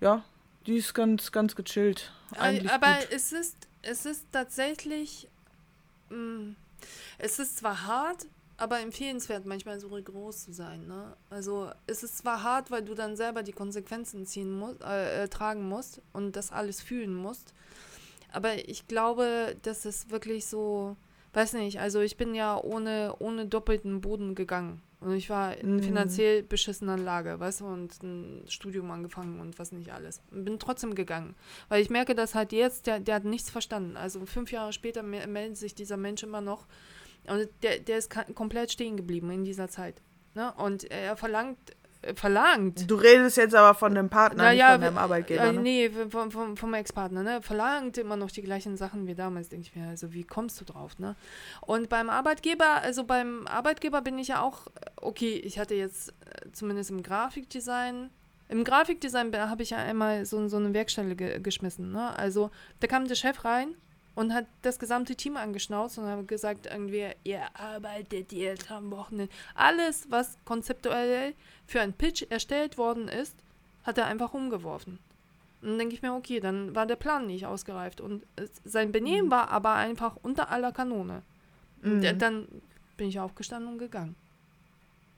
ja, 0.00 0.22
die 0.66 0.76
ist 0.76 0.94
ganz, 0.94 1.32
ganz 1.32 1.54
gechillt. 1.56 2.12
Eigentlich 2.36 2.70
aber 2.70 2.94
gut. 2.94 3.08
es 3.12 3.32
ist, 3.32 3.56
es 3.82 4.06
ist 4.06 4.26
tatsächlich, 4.32 5.28
mh, 6.10 6.16
mm, 6.16 6.56
es 7.18 7.38
ist 7.38 7.58
zwar 7.58 7.86
hart, 7.86 8.26
aber 8.58 8.80
empfehlenswert, 8.80 9.44
manchmal 9.44 9.78
so 9.78 9.88
rigoros 9.88 10.44
zu 10.44 10.52
sein. 10.52 10.86
Ne? 10.86 11.14
Also 11.30 11.70
es 11.86 12.02
ist 12.02 12.18
zwar 12.18 12.42
hart, 12.42 12.70
weil 12.70 12.82
du 12.82 12.94
dann 12.94 13.16
selber 13.16 13.42
die 13.42 13.52
Konsequenzen 13.52 14.26
ziehen 14.26 14.50
musst, 14.58 14.82
äh, 14.82 15.24
äh, 15.24 15.28
tragen 15.28 15.68
musst 15.68 16.00
und 16.12 16.36
das 16.36 16.52
alles 16.52 16.80
fühlen 16.80 17.14
musst. 17.14 17.52
Aber 18.32 18.54
ich 18.68 18.88
glaube, 18.88 19.56
dass 19.62 19.84
es 19.84 20.10
wirklich 20.10 20.46
so, 20.46 20.96
weiß 21.34 21.54
nicht, 21.54 21.80
also 21.80 22.00
ich 22.00 22.16
bin 22.16 22.34
ja 22.34 22.58
ohne, 22.58 23.14
ohne 23.18 23.46
doppelten 23.46 24.00
Boden 24.00 24.34
gegangen. 24.34 24.82
Und 25.00 25.12
ich 25.14 25.28
war 25.28 25.56
in 25.56 25.76
Mhm. 25.76 25.82
finanziell 25.82 26.42
beschissener 26.42 26.96
Lage, 26.96 27.38
weißt 27.38 27.60
du, 27.60 27.66
und 27.66 28.02
ein 28.02 28.44
Studium 28.48 28.90
angefangen 28.90 29.40
und 29.40 29.58
was 29.58 29.70
nicht 29.72 29.92
alles. 29.92 30.22
Und 30.30 30.44
bin 30.44 30.58
trotzdem 30.58 30.94
gegangen. 30.94 31.34
Weil 31.68 31.82
ich 31.82 31.90
merke, 31.90 32.14
dass 32.14 32.34
halt 32.34 32.50
jetzt, 32.52 32.86
der, 32.86 33.00
der 33.00 33.16
hat 33.16 33.24
nichts 33.24 33.50
verstanden. 33.50 33.96
Also 33.98 34.24
fünf 34.24 34.50
Jahre 34.52 34.72
später 34.72 35.02
me- 35.02 35.26
meldet 35.26 35.58
sich 35.58 35.74
dieser 35.74 35.98
Mensch 35.98 36.22
immer 36.22 36.40
noch. 36.40 36.66
Und 37.28 37.48
der, 37.62 37.80
der 37.80 37.98
ist 37.98 38.10
komplett 38.34 38.72
stehen 38.72 38.96
geblieben 38.96 39.30
in 39.30 39.44
dieser 39.44 39.68
Zeit. 39.68 40.00
Ne? 40.34 40.52
Und 40.54 40.84
er 40.90 41.16
verlangt, 41.16 41.58
verlangt 42.14 42.90
Du 42.90 42.94
redest 42.96 43.36
jetzt 43.36 43.54
aber 43.54 43.74
von 43.74 43.94
dem 43.94 44.08
Partner, 44.08 44.44
Na 44.44 44.52
nicht 44.52 44.62
von 44.64 44.80
deinem 44.80 44.98
Arbeitgeber. 44.98 45.44
äh, 45.44 45.52
ne? 45.52 45.60
nee, 45.60 45.90
vom, 46.10 46.30
vom, 46.30 46.56
vom 46.56 46.74
Ex-Partner, 46.74 47.22
ne? 47.22 47.42
Verlangt 47.42 47.98
immer 47.98 48.16
noch 48.16 48.30
die 48.30 48.42
gleichen 48.42 48.76
Sachen 48.76 49.06
wie 49.06 49.14
damals, 49.14 49.48
denke 49.48 49.66
ich 49.68 49.74
mir. 49.76 49.88
Also, 49.88 50.12
wie 50.12 50.24
kommst 50.24 50.60
du 50.60 50.64
drauf, 50.64 50.98
ne? 50.98 51.16
Und 51.62 51.88
beim 51.88 52.08
Arbeitgeber, 52.10 52.82
also 52.82 53.04
beim 53.04 53.46
Arbeitgeber 53.46 54.02
bin 54.02 54.18
ich 54.18 54.28
ja 54.28 54.40
auch, 54.42 54.66
äh, 54.68 54.70
okay, 54.96 55.34
ich 55.34 55.58
hatte 55.58 55.74
jetzt 55.74 56.10
äh, 56.10 56.50
zumindest 56.52 56.90
im 56.90 57.02
Grafikdesign, 57.02 58.10
im 58.48 58.62
Grafikdesign 58.64 59.30
be- 59.32 59.48
habe 59.50 59.62
ich 59.62 59.70
ja 59.70 59.78
einmal 59.78 60.24
so, 60.24 60.46
so 60.48 60.56
eine 60.58 60.72
Werkstelle 60.74 61.16
ge 61.16 61.40
geschmissen, 61.40 61.92
ne? 61.92 62.16
Also, 62.16 62.50
da 62.80 62.86
kam 62.86 63.08
der 63.08 63.14
Chef 63.16 63.44
rein 63.44 63.74
und 64.16 64.34
hat 64.34 64.46
das 64.62 64.80
gesamte 64.80 65.14
Team 65.14 65.36
angeschnauzt 65.36 65.98
und 65.98 66.06
hat 66.06 66.26
gesagt, 66.26 66.66
irgendwie, 66.66 67.10
ihr 67.22 67.42
arbeitet 67.54 68.32
jetzt 68.32 68.70
am 68.72 68.90
Wochenende. 68.90 69.32
Alles, 69.54 70.10
was 70.10 70.36
konzeptuell 70.44 71.34
für 71.66 71.80
einen 71.80 71.92
Pitch 71.92 72.24
erstellt 72.28 72.76
worden 72.78 73.06
ist, 73.06 73.36
hat 73.84 73.98
er 73.98 74.06
einfach 74.06 74.34
umgeworfen. 74.34 74.98
Und 75.62 75.68
dann 75.70 75.78
denke 75.78 75.94
ich 75.94 76.02
mir, 76.02 76.12
okay, 76.14 76.40
dann 76.40 76.74
war 76.74 76.86
der 76.86 76.96
Plan 76.96 77.26
nicht 77.26 77.46
ausgereift. 77.46 78.00
Und 78.00 78.24
sein 78.64 78.90
Benehmen 78.92 79.30
war 79.30 79.50
aber 79.50 79.74
einfach 79.74 80.16
unter 80.22 80.50
aller 80.50 80.72
Kanone. 80.72 81.22
Und 81.82 81.98
Mhm. 81.98 82.02
äh, 82.04 82.16
dann 82.16 82.48
bin 82.96 83.08
ich 83.08 83.20
aufgestanden 83.20 83.70
und 83.72 83.78
gegangen. 83.78 84.16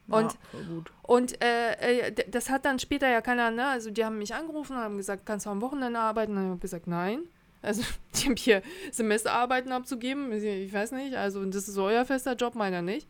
Ja, 0.08 0.16
und- 0.18 0.36
gut. 0.68 0.92
Und 1.02 1.42
äh, 1.44 2.08
äh, 2.08 2.30
das 2.30 2.50
hat 2.50 2.64
dann 2.64 2.78
später 2.78 3.08
ja 3.08 3.20
keiner, 3.20 3.50
ne? 3.50 3.66
Also 3.68 3.90
die 3.90 4.04
haben 4.04 4.18
mich 4.18 4.34
angerufen 4.34 4.72
und 4.76 4.82
haben 4.82 4.96
gesagt, 4.96 5.24
kannst 5.26 5.46
du 5.46 5.50
am 5.50 5.60
Wochenende 5.60 5.98
arbeiten? 6.00 6.36
Und 6.36 6.44
ich 6.44 6.50
habe 6.50 6.60
gesagt, 6.60 6.86
nein. 6.86 7.20
Also 7.62 7.82
die 8.14 8.26
haben 8.26 8.36
hier 8.36 8.62
Semesterarbeiten 8.92 9.72
abzugeben. 9.72 10.32
Ich- 10.32 10.72
weiß 10.72 10.92
nicht. 10.92 11.14
Also 11.14 11.44
das 11.46 11.68
ist 11.68 11.78
euer 11.78 12.04
fester 12.04 12.34
Job, 12.34 12.54
meiner 12.54 12.82
nicht. 12.82 13.08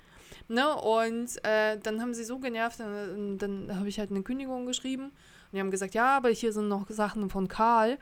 Ne? 0.48 0.74
Und 0.76 1.28
äh, 1.44 1.78
dann 1.78 2.00
haben 2.00 2.14
sie 2.14 2.24
so 2.24 2.38
genervt, 2.38 2.80
dann, 2.80 3.36
dann 3.38 3.76
habe 3.76 3.88
ich 3.88 3.98
halt 3.98 4.10
eine 4.10 4.22
Kündigung 4.22 4.66
geschrieben. 4.66 5.04
Und 5.04 5.12
die 5.52 5.60
haben 5.60 5.70
gesagt, 5.70 5.94
ja, 5.94 6.16
aber 6.16 6.30
hier 6.30 6.52
sind 6.52 6.68
noch 6.68 6.88
Sachen 6.88 7.28
von 7.30 7.48
Karl. 7.48 7.92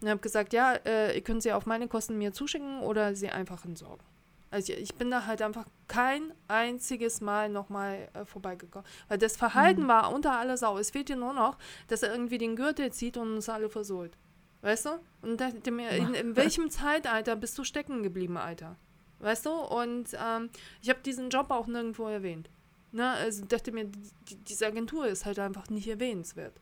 Und 0.00 0.06
ich 0.06 0.10
habe 0.10 0.20
gesagt, 0.20 0.52
ja, 0.52 0.74
äh, 0.86 1.14
ihr 1.16 1.22
könnt 1.22 1.42
sie 1.42 1.52
auf 1.52 1.66
meine 1.66 1.88
Kosten 1.88 2.16
mir 2.18 2.32
zuschicken 2.32 2.80
oder 2.80 3.16
sie 3.16 3.30
einfach 3.30 3.64
entsorgen. 3.64 4.04
Also 4.50 4.72
ich 4.72 4.94
bin 4.94 5.10
da 5.10 5.26
halt 5.26 5.42
einfach 5.42 5.66
kein 5.88 6.32
einziges 6.46 7.20
Mal 7.20 7.48
nochmal 7.50 8.08
äh, 8.14 8.24
vorbeigekommen. 8.24 8.86
Weil 9.08 9.18
das 9.18 9.36
Verhalten 9.36 9.88
war 9.88 10.12
unter 10.14 10.38
aller 10.38 10.56
Sau. 10.56 10.78
Es 10.78 10.90
fehlt 10.90 11.08
dir 11.08 11.16
nur 11.16 11.32
noch, 11.34 11.58
dass 11.88 12.02
er 12.02 12.12
irgendwie 12.12 12.38
den 12.38 12.56
Gürtel 12.56 12.90
zieht 12.92 13.16
und 13.16 13.34
uns 13.34 13.48
alle 13.48 13.68
versohlt. 13.68 14.16
Weißt 14.60 14.86
du? 14.86 14.90
Und 15.22 15.40
da, 15.40 15.50
dachte 15.50 15.70
mir, 15.70 15.90
in, 15.90 16.14
in 16.14 16.36
welchem 16.36 16.70
Zeitalter 16.70 17.36
bist 17.36 17.56
du 17.58 17.64
stecken 17.64 18.02
geblieben, 18.02 18.36
Alter? 18.36 18.76
Weißt 19.20 19.46
du? 19.46 19.50
Und 19.50 20.10
ähm, 20.14 20.50
ich 20.82 20.88
habe 20.88 21.00
diesen 21.04 21.30
Job 21.30 21.50
auch 21.50 21.66
nirgendwo 21.66 22.08
erwähnt. 22.08 22.48
Ne? 22.92 23.08
Also 23.08 23.44
dachte 23.44 23.72
mir, 23.72 23.86
die, 23.86 24.36
diese 24.36 24.66
Agentur 24.66 25.06
ist 25.06 25.26
halt 25.26 25.38
einfach 25.38 25.68
nicht 25.70 25.88
erwähnenswert. 25.88 26.54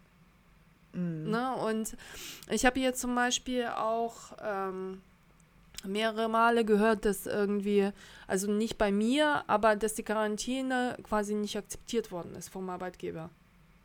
Mhm. 0.92 1.30
Ne? 1.30 1.54
Und 1.54 1.96
ich 2.50 2.66
habe 2.66 2.80
jetzt 2.80 3.00
zum 3.00 3.14
Beispiel 3.14 3.66
auch 3.66 4.32
ähm, 4.42 5.00
mehrere 5.84 6.28
Male 6.28 6.64
gehört, 6.64 7.04
dass 7.04 7.26
irgendwie, 7.26 7.90
also 8.26 8.50
nicht 8.50 8.78
bei 8.78 8.90
mir, 8.90 9.44
aber 9.46 9.76
dass 9.76 9.94
die 9.94 10.02
Quarantäne 10.02 10.96
quasi 11.02 11.34
nicht 11.34 11.56
akzeptiert 11.56 12.10
worden 12.10 12.34
ist 12.34 12.48
vom 12.48 12.68
Arbeitgeber. 12.68 13.30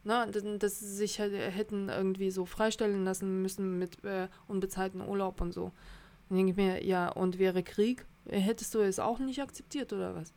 Ne? 0.04 0.28
dass- 0.58 0.80
sie 0.80 0.88
sich 0.96 1.20
hätten 1.20 1.90
irgendwie 1.90 2.32
so 2.32 2.46
freistellen 2.46 3.06
lassen 3.06 3.42
müssen 3.42 3.78
mit 3.78 4.04
äh, 4.04 4.28
unbezahlten 4.48 5.02
Urlaub 5.02 5.42
und 5.42 5.52
so. 5.54 5.72
Dann 6.30 6.38
denke 6.38 6.52
ich 6.52 6.58
mir, 6.58 6.84
ja, 6.84 7.10
und 7.10 7.38
wäre 7.40 7.62
Krieg, 7.62 8.06
hättest 8.30 8.74
du 8.74 8.80
es 8.80 9.00
auch 9.00 9.20
nicht 9.20 9.42
akzeptiert 9.42 9.94
oder 9.94 10.16
was? 10.16 10.34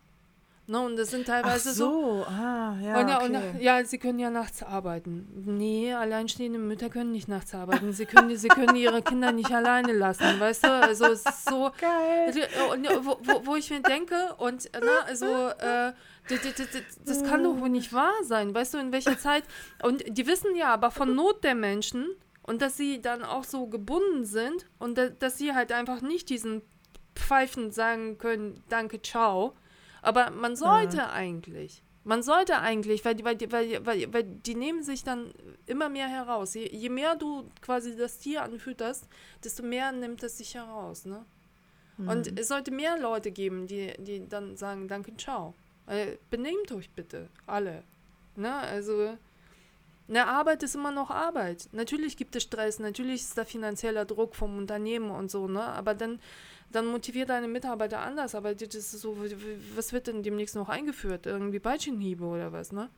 Ne? 0.66 0.80
Und 0.80 0.96
das 0.96 1.10
sind 1.10 1.22
Ach 1.28 1.42
teilweise 1.42 1.72
so 1.74 1.90
so, 1.90 2.24
ah, 2.26 2.74
ja, 2.82 3.00
und 3.00 3.08
ja, 3.08 3.18
okay. 3.22 3.50
und, 3.54 3.60
ja, 3.60 3.84
sie 3.84 3.98
können 3.98 4.18
ja 4.18 4.30
nachts 4.30 4.62
arbeiten. 4.62 5.28
Nee, 5.44 5.92
alleinstehende 5.92 6.58
Mütter 6.58 6.88
können 6.88 7.12
nicht 7.12 7.28
nachts 7.28 7.54
arbeiten. 7.54 7.92
Sie 7.92 8.06
können, 8.06 8.34
sie 8.36 8.48
können 8.48 8.74
ihre 8.74 9.02
Kinder 9.02 9.30
nicht 9.32 9.52
alleine 9.52 9.92
lassen, 9.92 10.40
weißt 10.40 10.64
du? 10.64 10.70
Also 10.70 11.06
es 11.06 11.24
ist 11.26 11.44
so, 11.44 11.70
Geil. 11.80 12.32
und, 12.72 12.86
wo, 13.04 13.18
wo, 13.22 13.46
wo 13.46 13.56
ich 13.56 13.68
mir 13.70 13.82
denke, 13.82 14.34
und 14.38 14.70
na, 14.72 15.06
also, 15.06 15.26
äh, 15.26 15.92
das, 16.28 16.40
das, 16.42 16.68
das, 17.04 17.24
kann 17.24 17.44
doch 17.44 17.60
wohl 17.60 17.68
nicht 17.68 17.92
wahr 17.92 18.14
sein, 18.22 18.54
weißt 18.54 18.74
du, 18.74 18.78
in 18.78 18.92
welcher 18.92 19.18
Zeit. 19.18 19.44
Und 19.82 20.02
die 20.06 20.26
wissen 20.26 20.56
ja 20.56 20.72
aber 20.72 20.90
von 20.90 21.14
Not 21.14 21.44
der 21.44 21.54
Menschen 21.54 22.08
und 22.42 22.62
dass 22.62 22.76
sie 22.76 23.00
dann 23.00 23.24
auch 23.24 23.44
so 23.44 23.66
gebunden 23.66 24.24
sind 24.24 24.66
und 24.78 24.96
da, 24.96 25.08
dass 25.08 25.36
sie 25.38 25.54
halt 25.54 25.72
einfach 25.72 26.00
nicht 26.00 26.28
diesen 26.30 26.62
Pfeifen 27.14 27.70
sagen 27.70 28.18
können, 28.18 28.62
danke, 28.68 29.00
ciao. 29.02 29.54
Aber 30.02 30.30
man 30.30 30.56
sollte 30.56 31.10
eigentlich. 31.10 31.82
Man 32.04 32.22
sollte 32.22 32.58
eigentlich, 32.58 33.02
weil 33.04 33.14
die, 33.14 33.24
weil, 33.24 33.36
die, 33.36 33.50
weil, 33.50 33.86
weil, 33.86 34.12
weil 34.12 34.24
die 34.24 34.54
nehmen 34.54 34.82
sich 34.82 35.04
dann 35.04 35.32
immer 35.64 35.88
mehr 35.88 36.08
heraus. 36.08 36.52
Je, 36.52 36.68
je 36.68 36.90
mehr 36.90 37.16
du 37.16 37.50
quasi 37.62 37.96
das 37.96 38.18
Tier 38.18 38.42
anfütterst, 38.42 39.08
desto 39.42 39.62
mehr 39.62 39.90
nimmt 39.92 40.22
es 40.22 40.36
sich 40.36 40.54
heraus, 40.54 41.06
ne? 41.06 41.24
Und 41.96 42.38
es 42.38 42.48
sollte 42.48 42.72
mehr 42.72 42.98
Leute 42.98 43.30
geben, 43.30 43.68
die, 43.68 43.92
die 43.98 44.28
dann 44.28 44.56
sagen, 44.56 44.88
danke, 44.88 45.16
ciao. 45.16 45.54
Benehmt 46.30 46.72
euch 46.72 46.90
bitte, 46.90 47.28
alle. 47.46 47.82
Ne? 48.36 48.54
Also, 48.54 49.16
eine 50.08 50.26
Arbeit 50.26 50.62
ist 50.62 50.74
immer 50.74 50.90
noch 50.90 51.10
Arbeit. 51.10 51.68
Natürlich 51.72 52.16
gibt 52.16 52.36
es 52.36 52.42
Stress, 52.42 52.78
natürlich 52.78 53.22
ist 53.22 53.38
da 53.38 53.44
finanzieller 53.44 54.04
Druck 54.04 54.34
vom 54.34 54.58
Unternehmen 54.58 55.10
und 55.10 55.30
so, 55.30 55.48
ne? 55.48 55.62
Aber 55.62 55.94
dann, 55.94 56.18
dann 56.72 56.86
motiviert 56.86 57.30
deine 57.30 57.48
Mitarbeiter 57.48 58.00
anders. 58.00 58.34
Aber 58.34 58.54
das 58.54 58.74
ist 58.74 58.90
so, 58.92 59.16
was 59.76 59.92
wird 59.92 60.06
denn 60.06 60.22
demnächst 60.22 60.56
noch 60.56 60.68
eingeführt? 60.68 61.26
Irgendwie 61.26 61.58
Beitschenhiebe 61.58 62.24
oder 62.24 62.52
was, 62.52 62.72
ne? 62.72 62.90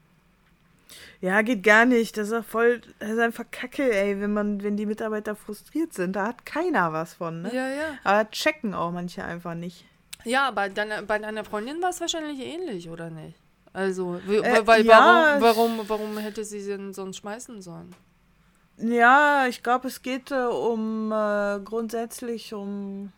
Ja, 1.21 1.43
geht 1.43 1.63
gar 1.63 1.85
nicht. 1.85 2.17
Das 2.17 2.29
ist 2.29 2.33
doch 2.33 2.45
voll, 2.45 2.81
das 2.99 3.11
ist 3.11 3.19
einfach 3.19 3.45
kacke, 3.51 3.93
ey, 3.93 4.21
wenn 4.21 4.33
man, 4.33 4.63
wenn 4.63 4.77
die 4.77 4.87
Mitarbeiter 4.87 5.37
frustriert 5.37 5.93
sind. 5.95 6.15
Da 6.15 6.27
hat 6.27 6.47
keiner 6.47 6.93
was 6.93 7.15
von, 7.15 7.43
ne? 7.43 7.55
Ja, 7.55 7.69
ja. 7.69 7.99
Aber 8.05 8.31
checken 8.31 8.75
auch 8.75 8.91
manche 8.91 9.25
einfach 9.25 9.55
nicht. 9.55 9.85
Ja, 10.27 10.51
bei 10.51 10.69
deiner, 10.69 11.03
bei 11.03 11.21
deiner 11.21 11.45
Freundin 11.45 11.81
war 11.81 11.91
es 11.91 12.01
wahrscheinlich 12.01 12.41
ähnlich, 12.41 12.91
oder 12.91 13.11
nicht? 13.11 13.39
Also, 13.73 14.17
Äh, 14.27 14.67
weil, 14.67 14.85
ja, 14.85 15.39
warum, 15.39 15.79
warum, 15.79 15.89
warum 15.89 16.19
hätte 16.19 16.45
sie 16.45 16.61
sie 16.61 16.71
denn 16.77 16.93
sonst 16.93 17.19
schmeißen 17.19 17.63
sollen? 17.63 17.95
Ja, 18.79 19.47
ich 19.47 19.63
glaube, 19.63 19.87
es 19.87 20.03
geht 20.03 20.33
äh, 20.33 20.35
um 20.47 21.13
äh, 21.13 21.61
grundsätzlich 21.61 22.53
um, 22.55 23.13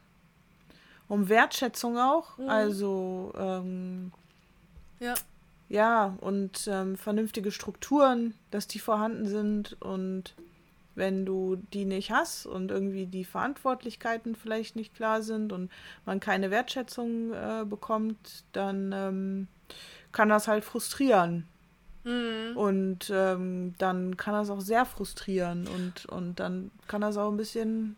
um 1.09 1.29
Wertschätzung 1.31 1.97
auch. 1.99 2.37
Mhm. 2.37 2.49
Also 2.49 3.33
ähm, 3.39 4.13
Ja. 5.01 5.15
ja, 5.71 6.15
und 6.21 6.69
ähm, 6.71 6.97
vernünftige 6.97 7.51
Strukturen, 7.53 8.35
dass 8.51 8.67
die 8.69 8.81
vorhanden 8.81 9.27
sind 9.27 9.81
und 9.81 10.35
wenn 10.99 11.25
du 11.25 11.57
die 11.73 11.85
nicht 11.85 12.11
hast 12.11 12.47
und 12.47 12.71
irgendwie 12.71 13.07
die 13.07 13.25
Verantwortlichkeiten 13.25 14.35
vielleicht 14.35 14.77
nicht 14.77 14.95
klar 14.95 15.23
sind 15.23 15.53
und 15.53 15.71
man 16.05 16.21
keine 16.21 16.51
Wertschätzung 16.51 17.33
äh, 17.33 17.65
bekommt, 17.65 18.45
dann 18.53 18.93
ähm, 18.93 19.49
kann 20.13 20.29
das 20.29 20.49
halt 20.49 20.65
frustrieren. 20.65 21.47
Mhm. 22.05 22.57
Und 22.57 23.11
ähm, 23.13 23.75
dann 23.79 24.17
kann 24.17 24.35
das 24.35 24.51
auch 24.51 24.61
sehr 24.61 24.85
frustrieren 24.85 25.67
und, 25.69 26.07
und 26.07 26.41
dann 26.41 26.71
kann 26.87 27.01
das 27.01 27.17
auch 27.17 27.31
ein 27.31 27.37
bisschen, 27.37 27.97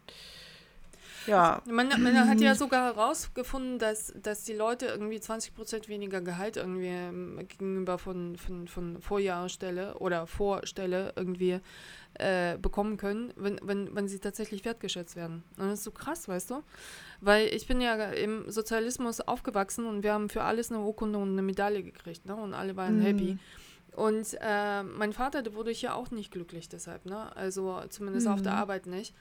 ja, 1.26 1.62
Man, 1.66 1.88
man 2.02 2.28
hat 2.28 2.40
ja 2.40 2.54
sogar 2.54 2.86
herausgefunden, 2.86 3.78
dass, 3.78 4.12
dass 4.22 4.44
die 4.44 4.54
Leute 4.54 4.86
irgendwie 4.86 5.18
20% 5.18 5.88
weniger 5.88 6.20
Gehalt 6.20 6.56
irgendwie 6.56 6.86
ähm, 6.86 7.38
gegenüber 7.46 7.98
von, 7.98 8.36
von, 8.36 8.68
von 8.68 9.00
Vorjahresstelle 9.00 9.98
oder 9.98 10.26
Vorstelle 10.26 11.12
irgendwie 11.16 11.60
äh, 12.14 12.58
bekommen 12.58 12.96
können, 12.96 13.32
wenn, 13.36 13.58
wenn, 13.62 13.94
wenn 13.94 14.08
sie 14.08 14.18
tatsächlich 14.18 14.64
wertgeschätzt 14.64 15.16
werden. 15.16 15.44
Und 15.56 15.68
das 15.68 15.78
ist 15.80 15.84
so 15.84 15.90
krass, 15.90 16.28
weißt 16.28 16.50
du? 16.50 16.62
Weil 17.20 17.46
ich 17.54 17.66
bin 17.66 17.80
ja 17.80 17.94
im 18.10 18.50
Sozialismus 18.50 19.20
aufgewachsen 19.20 19.86
und 19.86 20.02
wir 20.02 20.12
haben 20.12 20.28
für 20.28 20.42
alles 20.42 20.70
eine 20.70 20.80
Urkunde 20.80 21.18
und 21.18 21.30
eine 21.32 21.42
Medaille 21.42 21.82
gekriegt, 21.82 22.26
ne? 22.26 22.34
Und 22.34 22.54
alle 22.54 22.76
waren 22.76 22.98
Mhm. 22.98 23.02
happy. 23.02 23.38
Und 23.96 24.36
äh, 24.40 24.82
mein 24.82 25.12
Vater, 25.12 25.42
der 25.42 25.54
wurde 25.54 25.70
hier 25.70 25.94
auch 25.94 26.10
nicht 26.10 26.30
glücklich 26.30 26.68
deshalb, 26.68 27.06
ne? 27.06 27.34
Also 27.36 27.80
zumindest 27.88 28.28
auf 28.28 28.42
der 28.42 28.52
Mhm. 28.52 28.58
Arbeit 28.58 28.86
nicht. 28.86 29.14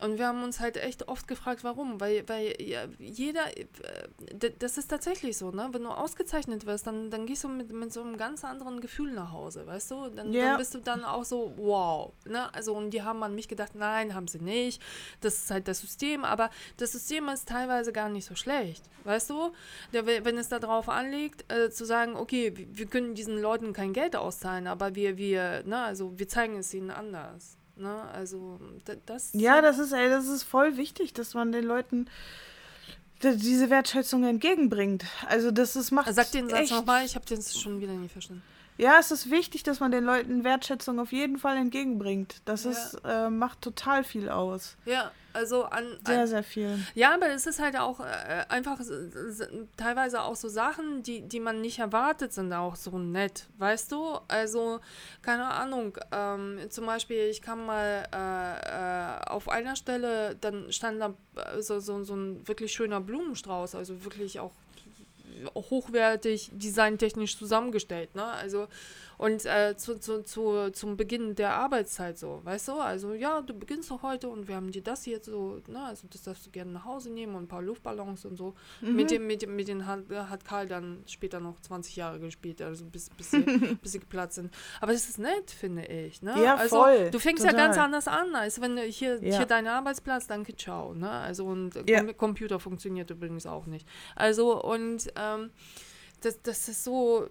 Und 0.00 0.18
wir 0.18 0.26
haben 0.26 0.42
uns 0.42 0.60
halt 0.60 0.76
echt 0.76 1.08
oft 1.08 1.26
gefragt, 1.26 1.64
warum. 1.64 2.00
Weil, 2.00 2.28
weil 2.28 2.54
ja, 2.60 2.84
jeder, 2.98 3.56
äh, 3.56 4.50
das 4.58 4.76
ist 4.78 4.88
tatsächlich 4.88 5.38
so, 5.38 5.50
ne? 5.50 5.68
Wenn 5.72 5.82
du 5.82 5.88
ausgezeichnet 5.88 6.66
wirst, 6.66 6.86
dann, 6.86 7.10
dann 7.10 7.26
gehst 7.26 7.44
du 7.44 7.48
mit, 7.48 7.72
mit 7.72 7.92
so 7.92 8.02
einem 8.02 8.16
ganz 8.16 8.44
anderen 8.44 8.80
Gefühl 8.80 9.12
nach 9.12 9.32
Hause, 9.32 9.66
weißt 9.66 9.90
du? 9.90 10.10
Dann, 10.10 10.32
Ja. 10.32 10.48
dann 10.50 10.58
bist 10.58 10.74
du 10.74 10.78
dann 10.78 11.04
auch 11.04 11.24
so, 11.24 11.52
wow. 11.56 12.12
Ne? 12.26 12.52
Also, 12.54 12.74
und 12.74 12.90
die 12.90 13.02
haben 13.02 13.22
an 13.22 13.34
mich 13.34 13.48
gedacht, 13.48 13.74
nein, 13.74 14.14
haben 14.14 14.28
sie 14.28 14.38
nicht. 14.40 14.82
Das 15.20 15.34
ist 15.36 15.50
halt 15.50 15.66
das 15.68 15.80
System. 15.80 16.24
Aber 16.24 16.50
das 16.76 16.92
System 16.92 17.28
ist 17.28 17.48
teilweise 17.48 17.92
gar 17.92 18.08
nicht 18.08 18.26
so 18.26 18.34
schlecht, 18.34 18.84
weißt 19.04 19.30
du? 19.30 19.52
Der, 19.92 20.06
wenn 20.06 20.36
es 20.36 20.48
darauf 20.48 20.88
anliegt, 20.88 21.50
äh, 21.52 21.70
zu 21.70 21.84
sagen, 21.84 22.16
okay, 22.16 22.52
wir, 22.56 22.66
wir 22.76 22.86
können 22.86 23.14
diesen 23.14 23.40
Leuten 23.40 23.72
kein 23.72 23.92
Geld 23.92 24.16
auszahlen, 24.16 24.66
aber 24.66 24.94
wir, 24.94 25.16
wir, 25.16 25.62
ne, 25.64 25.78
also 25.78 26.18
wir 26.18 26.28
zeigen 26.28 26.56
es 26.58 26.74
ihnen 26.74 26.90
anders. 26.90 27.55
Ne? 27.76 28.02
Also, 28.12 28.58
da- 28.84 28.94
das. 29.06 29.30
Ja, 29.32 29.60
das 29.60 29.78
ist, 29.78 29.92
ey, 29.92 30.08
das 30.08 30.26
ist 30.26 30.42
voll 30.42 30.76
wichtig, 30.76 31.12
dass 31.12 31.34
man 31.34 31.52
den 31.52 31.64
Leuten 31.64 32.06
diese 33.22 33.70
Wertschätzung 33.70 34.24
entgegenbringt. 34.24 35.04
Also 35.26 35.50
das 35.50 35.74
ist 35.76 35.90
macht 35.90 36.12
Sag 36.14 36.30
den 36.32 36.48
Satz 36.50 36.70
nochmal, 36.70 37.04
ich 37.04 37.14
habe 37.14 37.24
den 37.24 37.42
schon 37.42 37.80
wieder 37.80 37.92
nie 37.92 38.08
verstanden. 38.08 38.42
Ja, 38.78 38.98
es 38.98 39.10
ist 39.10 39.30
wichtig, 39.30 39.62
dass 39.62 39.80
man 39.80 39.90
den 39.90 40.04
Leuten 40.04 40.44
Wertschätzung 40.44 40.98
auf 41.00 41.12
jeden 41.12 41.38
Fall 41.38 41.56
entgegenbringt. 41.56 42.42
Das 42.44 42.64
Ja. 42.64 42.70
ist 42.70 42.98
äh, 43.04 43.30
macht 43.30 43.62
total 43.62 44.04
viel 44.04 44.28
aus. 44.28 44.76
Ja, 44.84 45.10
also 45.32 45.64
an. 45.64 45.84
Sehr, 46.06 46.20
an 46.20 46.26
sehr 46.26 46.42
viel. 46.42 46.78
ja, 46.94 47.14
aber 47.14 47.28
es 47.30 47.46
ist 47.46 47.60
halt 47.60 47.76
auch 47.78 48.00
äh, 48.00 48.44
einfach 48.48 48.78
teilweise 49.76 50.22
auch 50.22 50.36
so 50.36 50.48
Sachen, 50.48 51.02
die, 51.02 51.22
die 51.22 51.40
man 51.40 51.60
nicht 51.60 51.78
erwartet, 51.78 52.32
sind 52.32 52.52
auch 52.52 52.76
so 52.76 52.98
nett, 52.98 53.46
weißt 53.58 53.92
du? 53.92 54.18
Also, 54.28 54.80
keine 55.22 55.46
Ahnung, 55.50 55.96
ähm, 56.12 56.58
zum 56.70 56.86
Beispiel, 56.86 57.28
ich 57.30 57.42
kam 57.42 57.66
mal 57.66 58.04
äh, 58.14 59.22
äh, 59.24 59.30
auf 59.30 59.48
einer 59.48 59.76
Stelle, 59.76 60.36
dann 60.40 60.72
stand 60.72 61.00
da 61.00 61.14
äh, 61.36 61.62
so, 61.62 61.80
so, 61.80 62.02
so 62.04 62.14
ein 62.14 62.46
wirklich 62.46 62.72
schöner 62.72 63.00
Blumenstrauß, 63.00 63.74
also 63.74 64.04
wirklich 64.04 64.40
auch 64.40 64.52
hochwertig, 65.54 66.50
designtechnisch 66.52 67.38
zusammengestellt, 67.38 68.14
ne? 68.14 68.24
Also 68.24 68.68
und 69.18 69.44
äh, 69.46 69.74
zu, 69.76 69.98
zu, 69.98 70.22
zu, 70.22 70.70
zum 70.72 70.96
Beginn 70.96 71.34
der 71.34 71.54
Arbeitszeit 71.54 72.18
so, 72.18 72.40
weißt 72.44 72.68
du? 72.68 72.72
Also 72.74 73.14
ja, 73.14 73.40
du 73.40 73.54
beginnst 73.54 73.90
doch 73.90 74.02
heute 74.02 74.28
und 74.28 74.48
wir 74.48 74.56
haben 74.56 74.70
dir 74.70 74.82
das 74.82 75.06
jetzt 75.06 75.26
so, 75.26 75.60
ne? 75.68 75.82
Also 75.84 76.06
das 76.10 76.22
darfst 76.22 76.46
du 76.46 76.50
gerne 76.50 76.72
nach 76.72 76.84
Hause 76.84 77.10
nehmen 77.10 77.34
und 77.34 77.44
ein 77.44 77.48
paar 77.48 77.62
Luftballons 77.62 78.24
und 78.24 78.36
so. 78.36 78.54
Mit 78.80 79.10
dem, 79.10 79.26
mit 79.26 79.42
dem, 79.42 79.56
mit 79.56 79.68
den 79.68 79.86
hat, 79.86 80.00
hat 80.10 80.44
Karl 80.44 80.66
dann 80.68 81.02
später 81.06 81.40
noch 81.40 81.60
20 81.60 81.96
Jahre 81.96 82.20
gespielt, 82.20 82.60
also 82.60 82.84
bis, 82.84 83.10
bis, 83.10 83.30
sie, 83.30 83.40
bis 83.82 83.92
sie 83.92 84.00
geplatzt 84.00 84.34
sind. 84.36 84.52
Aber 84.80 84.92
das 84.92 85.08
ist 85.08 85.18
nett, 85.18 85.50
finde 85.50 85.86
ich, 85.86 86.20
ne? 86.22 86.34
Ja, 86.42 86.56
also, 86.56 86.76
voll, 86.76 87.10
Du 87.10 87.18
fängst 87.18 87.44
ja 87.44 87.50
total. 87.50 87.66
ganz 87.66 87.78
anders 87.78 88.08
an, 88.08 88.34
als 88.34 88.60
wenn 88.60 88.76
du 88.76 88.82
hier, 88.82 89.22
Ja. 89.24 89.38
hier 89.38 89.46
dein 89.46 89.66
Arbeitsplatz, 89.66 90.26
danke, 90.26 90.54
ciao, 90.56 90.92
ne? 90.94 91.10
Also 91.10 91.46
und 91.46 91.76
äh, 91.76 91.84
Ja. 91.86 92.02
Com 92.12 92.16
Computer 92.36 92.60
funktioniert 92.60 93.08
übrigens 93.10 93.46
auch 93.46 93.66
nicht. 93.66 93.88
Also 94.14 94.62
und 94.62 95.06
ähm, 95.16 95.50
das, 96.20 96.42
das 96.42 96.68
ist 96.68 96.84
so, 96.84 97.28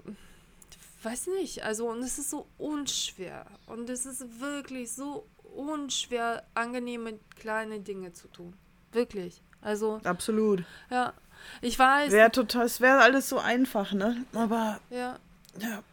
weiß 1.05 1.27
nicht, 1.39 1.63
also 1.63 1.89
und 1.89 1.99
es 2.01 2.17
ist 2.17 2.31
so 2.31 2.47
unschwer 2.57 3.45
und 3.67 3.89
es 3.89 4.05
ist 4.05 4.39
wirklich 4.39 4.91
so 4.91 5.27
unschwer, 5.55 6.43
angenehme 6.53 7.19
kleine 7.39 7.79
Dinge 7.79 8.11
zu 8.13 8.27
tun. 8.27 8.53
Wirklich. 8.91 9.41
Also, 9.61 10.01
Absolut. 10.03 10.63
ja. 10.89 11.13
Ich 11.61 11.77
weiß. 11.77 12.11
Wäre 12.11 12.31
total, 12.31 12.65
es 12.65 12.81
wäre 12.81 12.99
alles 12.99 13.29
so 13.29 13.37
einfach, 13.37 13.93
ne? 13.93 14.25
Aber 14.33 14.79
Ja, 14.89 15.19
ja. 15.59 15.83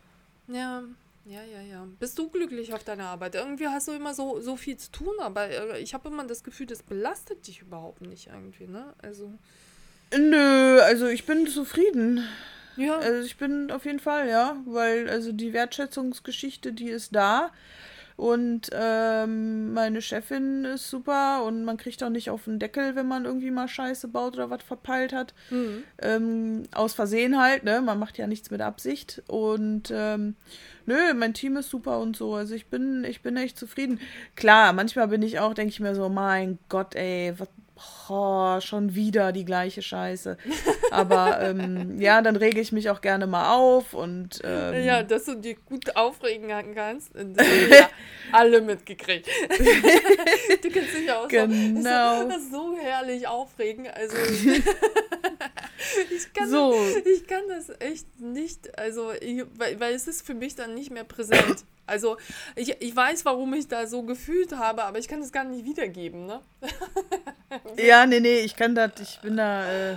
ja. 0.48 0.82
Ja, 1.24 1.42
ja, 1.44 1.60
ja. 1.60 1.86
Bist 2.00 2.18
du 2.18 2.28
glücklich 2.28 2.74
auf 2.74 2.82
deiner 2.82 3.06
Arbeit? 3.06 3.36
Irgendwie 3.36 3.68
hast 3.68 3.86
du 3.86 3.92
immer 3.92 4.12
so, 4.12 4.40
so 4.40 4.56
viel 4.56 4.76
zu 4.76 4.90
tun, 4.90 5.14
aber 5.20 5.48
äh, 5.48 5.78
ich 5.78 5.94
habe 5.94 6.08
immer 6.08 6.26
das 6.26 6.42
Gefühl, 6.42 6.66
das 6.66 6.82
belastet 6.82 7.46
dich 7.46 7.60
überhaupt 7.60 8.00
nicht 8.00 8.26
irgendwie, 8.26 8.66
ne? 8.66 8.92
Also, 9.00 9.32
Nö, 10.16 10.80
also 10.80 11.06
ich 11.06 11.24
bin 11.24 11.46
zufrieden. 11.46 12.26
Ja. 12.77 12.97
Also 12.97 13.27
ich 13.27 13.37
bin 13.37 13.70
auf 13.70 13.85
jeden 13.85 14.01
Fall, 14.01 14.29
ja, 14.29 14.57
weil 14.66 15.09
also 15.09 15.33
die 15.33 15.53
Wertschätzungsgeschichte, 15.53 16.73
die 16.73 16.89
ist 16.89 17.14
da. 17.14 17.51
Und 18.16 18.70
ähm, 18.73 19.73
meine 19.73 20.03
Chefin 20.03 20.64
ist 20.64 20.91
super 20.91 21.45
und 21.45 21.64
man 21.64 21.77
kriegt 21.77 22.03
auch 22.05 22.11
nicht 22.11 22.31
auf 22.31 22.45
den 22.45 22.59
Deckel, 22.59 22.95
wenn 22.95 23.09
man 23.09 23.25
irgendwie 23.25 23.51
mal 23.51 23.68
Scheiße 23.68 24.09
baut 24.09 24.35
oder 24.35 24.51
was 24.51 24.62
verpeilt 24.62 25.12
hat. 25.12 25.35
Mhm. 25.51 25.83
Ähm, 26.01 26.62
aus 26.73 26.93
Versehen 26.93 27.41
halt, 27.41 27.64
ne? 27.64 27.81
Man 27.81 27.99
macht 27.99 28.18
ja 28.18 28.27
nichts 28.27 28.51
mit 28.51 28.61
Absicht. 28.61 29.23
Und 29.29 29.91
ähm, 29.93 30.37
nö, 30.87 31.14
mein 31.14 31.35
Team 31.35 31.57
ist 31.57 31.70
super 31.70 32.01
und 32.01 32.16
so. 32.16 32.35
Also 32.35 32.55
ich 32.55 32.66
bin, 32.66 33.05
ich 33.05 33.23
bin 33.23 33.37
echt 33.37 33.59
zufrieden. 33.59 33.99
Klar, 34.37 34.73
manchmal 34.73 35.09
bin 35.09 35.23
ich 35.23 35.41
auch, 35.41 35.55
denke 35.55 35.73
ich 35.73 35.81
mir 35.81 35.95
so, 35.95 36.09
mein 36.09 36.59
Gott, 36.68 36.95
ey, 36.95 37.35
was. 37.39 37.49
Oh, 38.09 38.61
schon 38.61 38.95
wieder 38.95 39.33
die 39.33 39.45
gleiche 39.45 39.80
Scheiße. 39.80 40.37
Aber 40.91 41.41
ähm, 41.41 41.99
ja, 41.99 42.20
dann 42.20 42.37
rege 42.37 42.61
ich 42.61 42.70
mich 42.70 42.91
auch 42.91 43.01
gerne 43.01 43.26
mal 43.26 43.55
auf 43.57 43.95
und 43.95 44.41
ähm, 44.45 44.85
Ja, 44.85 45.03
dass 45.03 45.24
du 45.24 45.37
dich 45.37 45.64
gut 45.64 45.97
aufregen 45.97 46.49
kannst. 46.74 47.12
Das 47.14 47.24
haben 47.24 47.70
ja 47.70 47.89
alle 48.33 48.61
mitgekriegt. 48.61 49.26
du 49.26 50.70
kannst 50.70 50.95
dich 50.95 51.11
auch 51.11 51.26
Genau. 51.28 52.28
so, 52.28 52.39
so 52.51 52.76
herrlich 52.76 53.26
aufregen. 53.28 53.87
Also 53.89 54.16
ich 56.11 56.33
kann, 56.35 56.51
So. 56.51 56.74
ich 57.05 57.26
kann 57.26 57.43
das 57.49 57.70
echt 57.80 58.20
nicht, 58.20 58.78
also 58.78 59.12
ich, 59.20 59.45
weil, 59.57 59.78
weil 59.80 59.95
es 59.95 60.07
ist 60.07 60.26
für 60.26 60.35
mich 60.35 60.55
dann 60.55 60.74
nicht 60.74 60.91
mehr 60.91 61.05
präsent. 61.05 61.64
Also 61.87 62.16
ich, 62.55 62.80
ich 62.80 62.95
weiß, 62.95 63.24
warum 63.24 63.53
ich 63.55 63.68
da 63.68 63.87
so 63.87 64.03
gefühlt 64.03 64.53
habe, 64.53 64.85
aber 64.85 64.99
ich 64.99 65.09
kann 65.09 65.20
es 65.20 65.33
gar 65.33 65.45
nicht 65.45 65.64
wiedergeben, 65.64 66.26
ne? 66.26 66.41
Ja, 67.76 68.07
nee, 68.07 68.20
nee, 68.20 68.41
ich 68.41 68.57
kann 68.57 68.74
das, 68.74 68.93
ich 68.99 69.20
bin 69.20 69.37
da, 69.37 69.91
äh, 69.91 69.97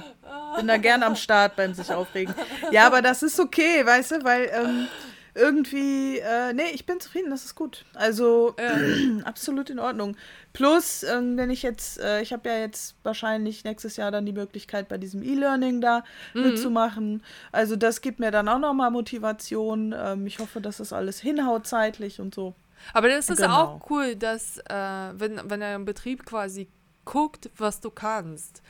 bin 0.58 0.68
da 0.68 0.76
gern 0.76 1.04
am 1.04 1.16
Start 1.16 1.56
beim 1.56 1.74
sich 1.74 1.90
aufregen. 1.90 2.36
Ja, 2.72 2.86
aber 2.86 3.02
das 3.02 3.24
ist 3.24 3.40
okay, 3.40 3.86
weißt 3.86 4.12
du, 4.12 4.24
weil 4.26 4.52
ähm, 4.54 4.88
irgendwie, 5.36 6.20
äh, 6.20 6.54
nee, 6.54 6.72
ich 6.74 6.86
bin 6.86 7.00
zufrieden, 7.00 7.30
das 7.30 7.44
ist 7.46 7.56
gut. 7.56 7.86
Also 7.94 8.56
absolut 9.26 9.70
in 9.70 9.80
Ordnung. 9.80 10.16
Plus, 10.54 11.04
ähm, 11.04 11.38
wenn 11.38 11.50
ich 11.50 11.62
jetzt, 11.62 12.00
äh, 12.00 12.22
ich 12.22 12.32
habe 12.34 12.48
ja 12.50 12.58
jetzt 12.58 12.96
wahrscheinlich 13.04 13.64
nächstes 13.66 13.98
Jahr 13.98 14.12
dann 14.12 14.26
die 14.26 14.32
Möglichkeit, 14.34 14.88
bei 14.88 14.98
diesem 14.98 15.22
E-Learning 15.22 15.82
da 15.82 16.04
mitzumachen. 16.34 17.22
Also 17.52 17.76
das 17.76 18.02
gibt 18.02 18.20
mir 18.20 18.32
dann 18.32 18.48
auch 18.48 18.60
nochmal 18.60 18.92
Motivation. 18.92 19.94
Ähm, 19.98 20.26
ich 20.26 20.40
hoffe, 20.40 20.62
dass 20.62 20.78
das 20.78 20.94
alles 20.94 21.20
hinhaut 21.20 21.68
zeitlich 21.68 22.20
und 22.22 22.34
so. 22.34 22.56
Aber 22.94 23.10
das 23.10 23.30
ist 23.30 23.42
Genau. 23.42 23.54
auch 23.82 23.90
cool, 23.90 24.16
dass 24.16 24.58
äh, 24.70 24.74
wenn, 25.14 25.42
wenn 25.50 25.62
ein 25.62 25.86
Betrieb 25.86 26.26
quasi 26.26 26.68
guckt, 27.04 27.50
was 27.58 27.82
du 27.82 27.90
kannst. 27.92 28.62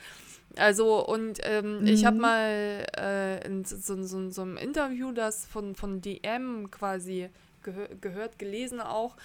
Also, 0.56 1.06
und 1.06 1.40
ähm, 1.42 1.86
ich 1.86 2.04
habe 2.04 2.16
mal 2.16 2.86
äh, 2.96 3.46
in 3.46 3.64
so, 3.64 3.76
so, 3.76 4.02
so, 4.02 4.30
so 4.30 4.42
einem 4.42 4.56
Interview 4.56 5.12
das 5.12 5.44
von, 5.44 5.74
von 5.74 6.00
DM 6.00 6.70
quasi 6.70 7.28
gehö 7.62 7.88
gehört, 8.00 8.38
gelesen 8.38 8.80
auch, 8.80 9.16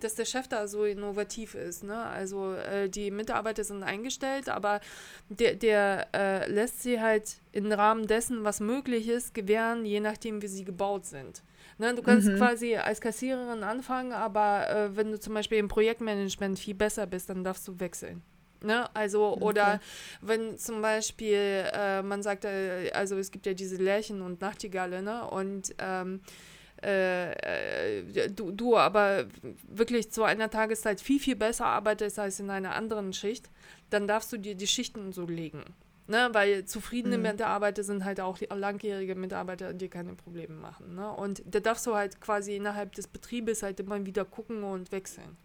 dass 0.00 0.14
der 0.14 0.26
Chef 0.26 0.46
da 0.48 0.68
so 0.68 0.84
innovativ 0.84 1.54
ist. 1.54 1.84
Ne? 1.84 1.96
Also 1.96 2.52
äh, 2.52 2.88
die 2.88 3.10
Mitarbeiter 3.10 3.64
sind 3.64 3.82
eingestellt, 3.82 4.48
aber 4.48 4.80
der, 5.30 5.54
der 5.54 6.08
äh, 6.12 6.50
lässt 6.50 6.82
sie 6.82 7.00
halt 7.00 7.36
im 7.52 7.72
Rahmen 7.72 8.06
dessen, 8.06 8.44
was 8.44 8.60
möglich 8.60 9.08
ist, 9.08 9.32
gewähren, 9.32 9.86
je 9.86 10.00
nachdem, 10.00 10.42
wie 10.42 10.48
sie 10.48 10.64
gebaut 10.64 11.06
sind. 11.06 11.42
Ne, 11.76 11.92
du 11.92 12.02
kannst 12.02 12.28
quasi 12.36 12.76
als 12.76 13.00
Kassiererin 13.00 13.64
anfangen, 13.64 14.12
aber 14.12 14.70
äh, 14.70 14.96
wenn 14.96 15.10
du 15.10 15.18
zum 15.18 15.34
Beispiel 15.34 15.58
im 15.58 15.66
Projektmanagement 15.66 16.56
viel 16.56 16.74
besser 16.74 17.04
bist, 17.06 17.30
dann 17.30 17.42
darfst 17.42 17.66
du 17.66 17.80
wechseln. 17.80 18.22
Ne? 18.64 18.88
Also, 18.94 19.36
oder 19.36 19.80
wenn 20.20 20.58
zum 20.58 20.80
Beispiel 20.80 21.66
äh, 21.72 22.02
man 22.02 22.22
sagt, 22.22 22.44
äh, 22.44 22.90
also 22.92 23.16
es 23.16 23.30
gibt 23.30 23.46
ja 23.46 23.54
diese 23.54 23.76
Lerchen 23.76 24.22
und 24.22 24.40
Nachtigalle, 24.40 25.02
ne? 25.02 25.28
Und 25.28 25.74
ähm, 25.78 26.20
äh, 26.82 27.32
äh, 27.32 28.30
du, 28.30 28.50
du 28.50 28.76
aber 28.76 29.26
wirklich 29.68 30.10
zu 30.10 30.22
einer 30.24 30.50
Tageszeit 30.50 31.00
viel, 31.00 31.20
viel 31.20 31.36
besser 31.36 31.66
arbeitest 31.66 32.18
als 32.18 32.40
in 32.40 32.50
einer 32.50 32.74
anderen 32.74 33.12
Schicht, 33.12 33.50
dann 33.90 34.06
darfst 34.06 34.32
du 34.32 34.38
dir 34.38 34.54
die 34.54 34.66
Schichten 34.66 35.12
so 35.12 35.26
legen. 35.26 35.64
Ne, 36.06 36.28
weil 36.32 36.66
zufriedene 36.66 37.16
Mitarbeiter 37.16 37.82
sind 37.82 38.04
halt 38.04 38.20
auch 38.20 38.38
langjährige 38.54 39.14
Mitarbeiter, 39.14 39.72
die 39.72 39.88
keine 39.88 40.12
Probleme 40.12 40.54
machen. 40.54 40.96
Ne? 40.96 41.10
Und 41.10 41.42
da 41.46 41.60
darfst 41.60 41.86
du 41.86 41.94
halt 41.94 42.20
quasi 42.20 42.56
innerhalb 42.56 42.94
des 42.94 43.06
Betriebes 43.06 43.62
halt 43.62 43.80
immer 43.80 44.04
wieder 44.04 44.26
gucken 44.26 44.64
und 44.64 44.92
wechseln. 44.92 45.38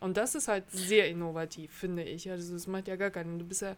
Und 0.00 0.16
das 0.16 0.34
ist 0.34 0.48
halt 0.48 0.64
sehr 0.70 1.08
innovativ, 1.08 1.70
finde 1.72 2.02
ich. 2.02 2.30
Also 2.30 2.54
das 2.54 2.66
macht 2.66 2.88
ja 2.88 2.96
gar 2.96 3.10
keinen. 3.10 3.38
Du 3.38 3.44
bist 3.44 3.60
ja 3.60 3.76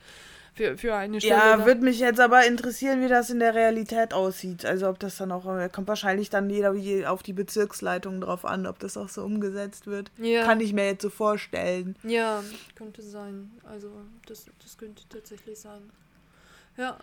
für, 0.55 0.79
für 0.79 0.95
eine 0.95 1.21
Stelle. 1.21 1.35
Ja, 1.35 1.67
würde 1.67 1.81
mich 1.83 1.99
jetzt 1.99 2.21
aber 2.21 2.47
interessieren, 2.47 3.03
wie 3.03 3.09
das 3.09 3.29
in 3.31 3.41
der 3.41 3.57
Realität 3.57 4.15
aussieht. 4.15 4.65
Also 4.65 4.89
ob 4.89 5.01
das 5.01 5.17
dann 5.17 5.33
auch, 5.33 5.45
äh, 5.59 5.69
kommt 5.69 5.89
wahrscheinlich 5.89 6.31
dann 6.31 6.49
jeder 6.49 6.75
je- 6.75 7.07
auf 7.07 7.25
die 7.25 7.33
Bezirksleitung 7.33 8.21
drauf 8.21 8.45
an, 8.45 8.67
ob 8.69 8.79
das 8.79 8.97
auch 8.97 9.09
so 9.09 9.25
umgesetzt 9.25 9.89
wird. 9.89 10.13
Ja. 10.19 10.45
Kann 10.45 10.61
ich 10.61 10.73
mir 10.73 10.87
jetzt 10.87 11.03
so 11.03 11.11
vorstellen. 11.11 11.97
Ja, 12.05 12.45
könnte 12.77 13.03
sein. 13.03 13.51
Also 13.65 13.91
das, 14.27 14.47
das 14.63 14.79
könnte 14.79 15.03
tatsächlich 15.09 15.59
sein. 15.59 15.83
Ja, 16.77 16.99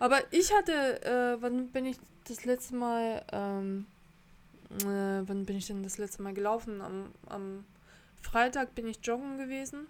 aber 0.00 0.18
ich 0.32 0.52
hatte, 0.52 0.72
äh, 1.04 1.36
wann 1.40 1.68
bin 1.68 1.86
ich 1.86 1.96
das 2.26 2.44
letzte 2.44 2.74
Mal, 2.74 3.22
ähm, 3.32 3.86
äh, 4.80 5.22
wann 5.26 5.44
bin 5.46 5.56
ich 5.56 5.66
denn 5.68 5.82
das 5.84 5.96
letzte 5.98 6.22
Mal 6.22 6.34
gelaufen? 6.34 6.80
Am, 6.80 7.12
am 7.28 7.64
Freitag 8.24 8.74
bin 8.74 8.88
ich 8.88 8.98
joggen 9.02 9.38
gewesen 9.38 9.86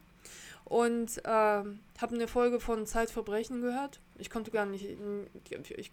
und 0.64 1.18
äh, 1.24 1.28
habe 1.28 2.14
eine 2.14 2.28
Folge 2.28 2.60
von 2.60 2.86
Zeitverbrechen 2.86 3.60
gehört. 3.60 4.00
Ich 4.18 4.28
konnte 4.28 4.50
gar 4.50 4.66
nicht, 4.66 4.84
ich 4.84 5.92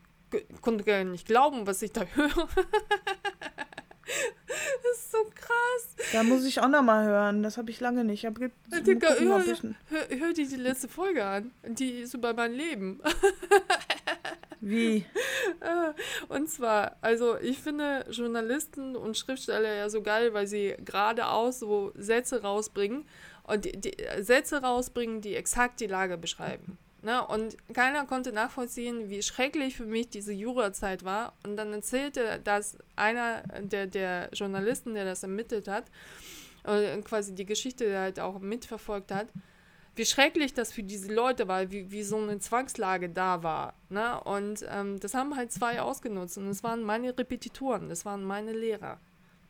konnte 0.62 0.84
gar 0.84 1.04
nicht 1.04 1.28
glauben, 1.28 1.68
was 1.68 1.82
ich 1.82 1.92
da 1.92 2.02
höre. 2.16 2.48
das 4.08 4.98
ist 4.98 5.12
so 5.12 5.24
krass. 5.36 5.96
Da 6.14 6.24
muss 6.24 6.46
ich 6.46 6.60
auch 6.62 6.68
noch 6.68 6.84
mal 6.84 7.06
hören. 7.06 7.44
Das 7.44 7.58
habe 7.58 7.70
ich 7.70 7.80
lange 7.80 8.04
nicht. 8.04 8.26
Hab, 8.26 8.36
Digga, 8.36 9.16
hör, 9.20 9.44
hör, 9.46 10.20
hör 10.20 10.34
dir 10.34 10.48
die 10.48 10.56
letzte 10.56 10.88
Folge 10.88 11.24
an. 11.24 11.52
Die 11.64 12.02
ist 12.02 12.14
über 12.14 12.34
mein 12.34 12.54
Leben. 12.54 13.02
Wie? 14.62 15.06
Und 16.30 16.50
zwar, 16.50 16.98
also 17.02 17.38
ich 17.40 17.60
finde 17.60 18.06
Journalisten 18.12 18.96
und 18.96 19.18
Schriftsteller 19.18 19.74
ja 19.74 19.90
so 19.90 20.02
geil, 20.02 20.34
weil 20.34 20.48
sie 20.48 20.76
geradeaus 20.86 21.60
so 21.60 21.92
Sätze 21.96 22.44
rausbringen 22.44 23.06
und 23.44 23.66
die, 23.66 23.72
die 23.72 23.96
Sätze 24.20 24.62
rausbringen, 24.62 25.22
die 25.22 25.36
exakt 25.36 25.80
die 25.80 25.88
Lage 25.88 26.18
beschreiben. 26.18 26.78
Ne? 27.02 27.26
Und 27.26 27.58
keiner 27.74 28.06
konnte 28.06 28.32
nachvollziehen, 28.32 29.10
wie 29.10 29.24
schrecklich 29.24 29.76
für 29.76 29.86
mich 29.86 30.10
diese 30.10 30.34
Jurazeit 30.34 31.04
war. 31.04 31.34
Und 31.44 31.58
dann 31.58 31.74
erzählte 31.74 32.40
das 32.44 32.78
einer 32.96 33.42
der, 33.60 33.88
der 33.88 34.30
Journalisten, 34.34 34.94
der 34.94 35.06
das 35.06 35.24
ermittelt 35.24 35.68
hat, 35.68 35.86
äh, 36.64 37.02
quasi 37.02 37.34
die 37.34 37.46
Geschichte 37.46 37.98
halt 37.98 38.20
auch 38.20 38.40
mitverfolgt 38.40 39.12
hat, 39.12 39.28
wie 39.96 40.06
schrecklich 40.06 40.54
das 40.54 40.72
für 40.72 40.84
diese 40.84 41.14
Leute 41.14 41.48
war, 41.48 41.72
wie, 41.72 41.92
wie 41.92 42.04
so 42.04 42.18
eine 42.18 42.40
Zwangslage 42.40 43.10
da 43.10 43.44
war. 43.44 43.74
Ne? 43.90 44.22
Und 44.24 44.66
ähm, 44.70 45.00
das 45.00 45.14
haben 45.14 45.36
halt 45.36 45.52
zwei 45.52 45.82
ausgenutzt. 45.82 46.38
Und 46.38 46.48
es 46.48 46.64
waren 46.64 46.84
meine 46.84 47.18
Repetitoren, 47.18 47.90
das 47.90 48.06
waren 48.06 48.24
meine 48.24 48.54
Lehrer. 48.54 49.00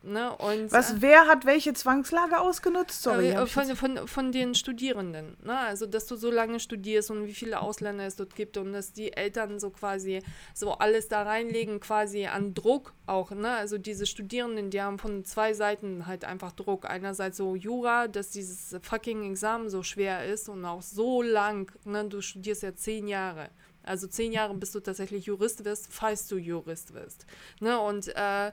Ne? 0.03 0.35
Und, 0.37 0.71
Was, 0.71 0.93
äh, 0.93 0.95
wer 0.99 1.27
hat 1.27 1.45
welche 1.45 1.73
Zwangslage 1.73 2.39
ausgenutzt? 2.39 3.03
Sorry. 3.03 3.29
Äh, 3.29 3.45
von, 3.45 3.75
von, 3.75 4.07
von 4.07 4.31
den 4.31 4.55
Studierenden. 4.55 5.37
Ne? 5.43 5.57
Also, 5.57 5.85
dass 5.85 6.07
du 6.07 6.15
so 6.15 6.31
lange 6.31 6.59
studierst 6.59 7.11
und 7.11 7.27
wie 7.27 7.33
viele 7.33 7.61
Ausländer 7.61 8.05
es 8.05 8.15
dort 8.15 8.35
gibt 8.35 8.57
und 8.57 8.73
dass 8.73 8.93
die 8.93 9.13
Eltern 9.13 9.59
so 9.59 9.69
quasi 9.69 10.23
so 10.55 10.73
alles 10.73 11.07
da 11.07 11.21
reinlegen, 11.21 11.79
quasi 11.79 12.25
an 12.25 12.55
Druck 12.55 12.93
auch. 13.05 13.29
Ne? 13.31 13.51
Also, 13.51 13.77
diese 13.77 14.07
Studierenden, 14.07 14.71
die 14.71 14.81
haben 14.81 14.97
von 14.97 15.23
zwei 15.23 15.53
Seiten 15.53 16.07
halt 16.07 16.25
einfach 16.25 16.51
Druck. 16.51 16.89
Einerseits 16.89 17.37
so 17.37 17.55
Jura, 17.55 18.07
dass 18.07 18.31
dieses 18.31 18.75
fucking 18.81 19.29
Examen 19.29 19.69
so 19.69 19.83
schwer 19.83 20.25
ist 20.25 20.49
und 20.49 20.65
auch 20.65 20.81
so 20.81 21.21
lang. 21.21 21.71
Ne? 21.85 22.05
Du 22.05 22.21
studierst 22.21 22.63
ja 22.63 22.75
zehn 22.75 23.07
Jahre. 23.07 23.49
Also 23.83 24.07
zehn 24.07 24.31
Jahre, 24.31 24.53
bis 24.55 24.71
du 24.71 24.79
tatsächlich 24.79 25.25
Jurist 25.25 25.65
wirst, 25.65 25.87
falls 25.91 26.27
du 26.27 26.37
Jurist 26.37 26.93
wirst. 26.93 27.25
Ne? 27.59 27.79
Und 27.79 28.07
äh, 28.15 28.51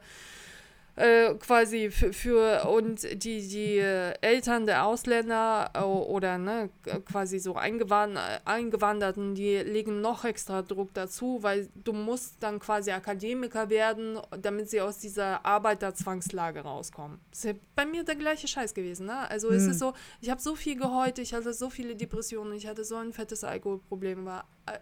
äh, 0.99 1.35
quasi 1.35 1.91
für, 1.91 2.13
für 2.13 2.69
und 2.69 3.03
die, 3.23 3.47
die 3.47 3.79
Eltern 3.79 4.67
der 4.67 4.85
Ausländer 4.85 5.71
äh, 5.75 5.81
oder 5.81 6.39
ne, 6.39 6.71
quasi 7.05 7.39
so 7.39 7.55
Eingewand 7.55 8.19
Eingewanderten, 8.45 9.35
die 9.35 9.59
legen 9.59 10.01
noch 10.01 10.25
extra 10.25 10.63
Druck 10.63 10.93
dazu, 10.95 11.39
weil 11.43 11.69
du 11.75 11.93
musst 11.93 12.37
dann 12.41 12.59
quasi 12.59 12.91
Akademiker 12.91 13.71
werden, 13.71 14.19
damit 14.43 14.71
sie 14.71 14.81
aus 14.81 14.99
dieser 14.99 15.45
Arbeiterzwangslage 15.47 16.61
rauskommen. 16.61 17.21
Das 17.31 17.39
ist 17.41 17.45
ja 17.45 17.53
bei 17.77 17.87
mir 17.87 18.03
der 18.03 18.17
gleiche 18.17 18.49
Scheiß 18.49 18.75
gewesen. 18.75 19.07
Ne? 19.07 19.31
Also 19.31 19.51
hm. 19.51 19.57
es 19.57 19.67
ist 19.67 19.79
so, 19.79 19.95
ich 20.21 20.31
habe 20.31 20.41
so 20.41 20.57
viel 20.57 20.77
geheult, 20.77 21.19
ich 21.19 21.33
hatte 21.33 21.53
so 21.53 21.71
viele 21.71 21.95
Depressionen, 21.95 22.55
ich 22.55 22.67
hatte 22.67 22.85
so 22.85 22.97
ein 22.97 23.13
fettes 23.13 23.45
Alkoholproblem, 23.45 24.25
war 24.25 24.47
äh, 24.67 24.79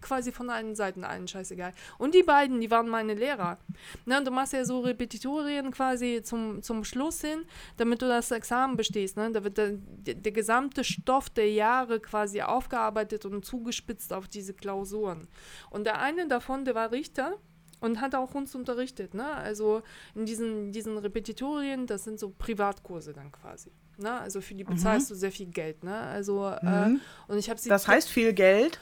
quasi 0.00 0.32
von 0.32 0.48
allen 0.50 0.74
Seiten 0.74 1.04
allen 1.04 1.26
scheißegal. 1.26 1.72
Und 1.98 2.14
die 2.14 2.22
beiden, 2.22 2.60
die 2.60 2.70
waren 2.70 2.88
meine 2.88 3.14
Lehrer. 3.14 3.58
Ne, 4.06 4.22
du 4.22 4.30
machst 4.30 4.52
ja 4.52 4.64
so 4.64 4.80
Repetitorien 4.80 5.57
quasi 5.70 6.22
zum, 6.22 6.62
zum 6.62 6.84
Schluss 6.84 7.20
hin, 7.20 7.44
damit 7.76 8.02
du 8.02 8.08
das 8.08 8.30
Examen 8.30 8.76
bestehst. 8.76 9.16
Ne? 9.16 9.30
Da 9.32 9.44
wird 9.44 9.58
der, 9.58 9.72
der 9.72 10.32
gesamte 10.32 10.84
Stoff 10.84 11.30
der 11.30 11.50
Jahre 11.50 12.00
quasi 12.00 12.42
aufgearbeitet 12.42 13.24
und 13.24 13.44
zugespitzt 13.44 14.12
auf 14.12 14.28
diese 14.28 14.54
Klausuren. 14.54 15.28
Und 15.70 15.84
der 15.84 16.00
eine 16.00 16.26
davon, 16.28 16.64
der 16.64 16.74
war 16.74 16.92
Richter 16.92 17.38
und 17.80 18.00
hat 18.00 18.14
auch 18.14 18.34
uns 18.34 18.54
unterrichtet. 18.54 19.14
Ne? 19.14 19.26
Also 19.26 19.82
in 20.14 20.26
diesen, 20.26 20.72
diesen 20.72 20.98
Repetitorien, 20.98 21.86
das 21.86 22.04
sind 22.04 22.18
so 22.18 22.30
Privatkurse 22.30 23.12
dann 23.12 23.32
quasi. 23.32 23.70
Ne? 23.98 24.12
Also 24.12 24.40
für 24.40 24.54
die 24.54 24.64
mhm. 24.64 24.70
bezahlst 24.70 25.10
mhm. 25.10 25.14
du 25.14 25.18
sehr 25.18 25.32
viel 25.32 25.46
Geld. 25.46 25.84
Ne? 25.84 25.94
Also, 25.94 26.46
äh, 26.46 26.88
mhm. 26.88 26.96
äh, 26.96 27.32
und 27.32 27.38
ich 27.38 27.50
habe 27.50 27.60
sie. 27.60 27.68
Das 27.68 27.86
heißt 27.86 28.08
viel 28.08 28.32
Geld? 28.32 28.80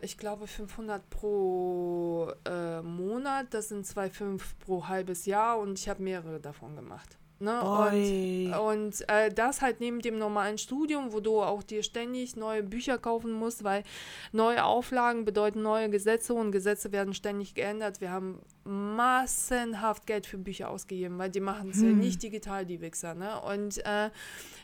Ich 0.00 0.16
glaube 0.16 0.46
500 0.46 1.10
pro 1.10 2.32
äh, 2.46 2.80
Monat, 2.80 3.52
das 3.52 3.68
sind 3.68 3.86
2,5 3.86 4.40
pro 4.60 4.88
halbes 4.88 5.26
Jahr 5.26 5.58
und 5.58 5.78
ich 5.78 5.88
habe 5.88 6.02
mehrere 6.02 6.40
davon 6.40 6.76
gemacht. 6.76 7.18
Ne? 7.40 7.62
Und, 7.62 8.54
und 8.54 9.08
äh, 9.08 9.28
das 9.32 9.60
halt 9.60 9.80
neben 9.80 10.00
dem 10.00 10.18
normalen 10.18 10.56
Studium, 10.56 11.12
wo 11.12 11.18
du 11.18 11.42
auch 11.42 11.64
dir 11.64 11.82
ständig 11.82 12.36
neue 12.36 12.62
Bücher 12.62 12.96
kaufen 12.96 13.32
musst, 13.32 13.64
weil 13.64 13.82
neue 14.32 14.64
Auflagen 14.64 15.24
bedeuten 15.24 15.60
neue 15.60 15.90
Gesetze 15.90 16.32
und 16.32 16.52
Gesetze 16.52 16.92
werden 16.92 17.12
ständig 17.12 17.54
geändert. 17.54 18.00
Wir 18.00 18.12
haben 18.12 18.40
massenhaft 18.62 20.06
Geld 20.06 20.26
für 20.26 20.38
Bücher 20.38 20.70
ausgegeben, 20.70 21.18
weil 21.18 21.30
die 21.30 21.40
machen 21.40 21.70
es 21.70 21.78
hm. 21.78 21.90
ja 21.90 21.96
nicht 21.96 22.22
digital, 22.22 22.64
die 22.64 22.80
Wichser. 22.80 23.14
Ne? 23.14 23.40
Und 23.40 23.84
äh, 23.84 24.10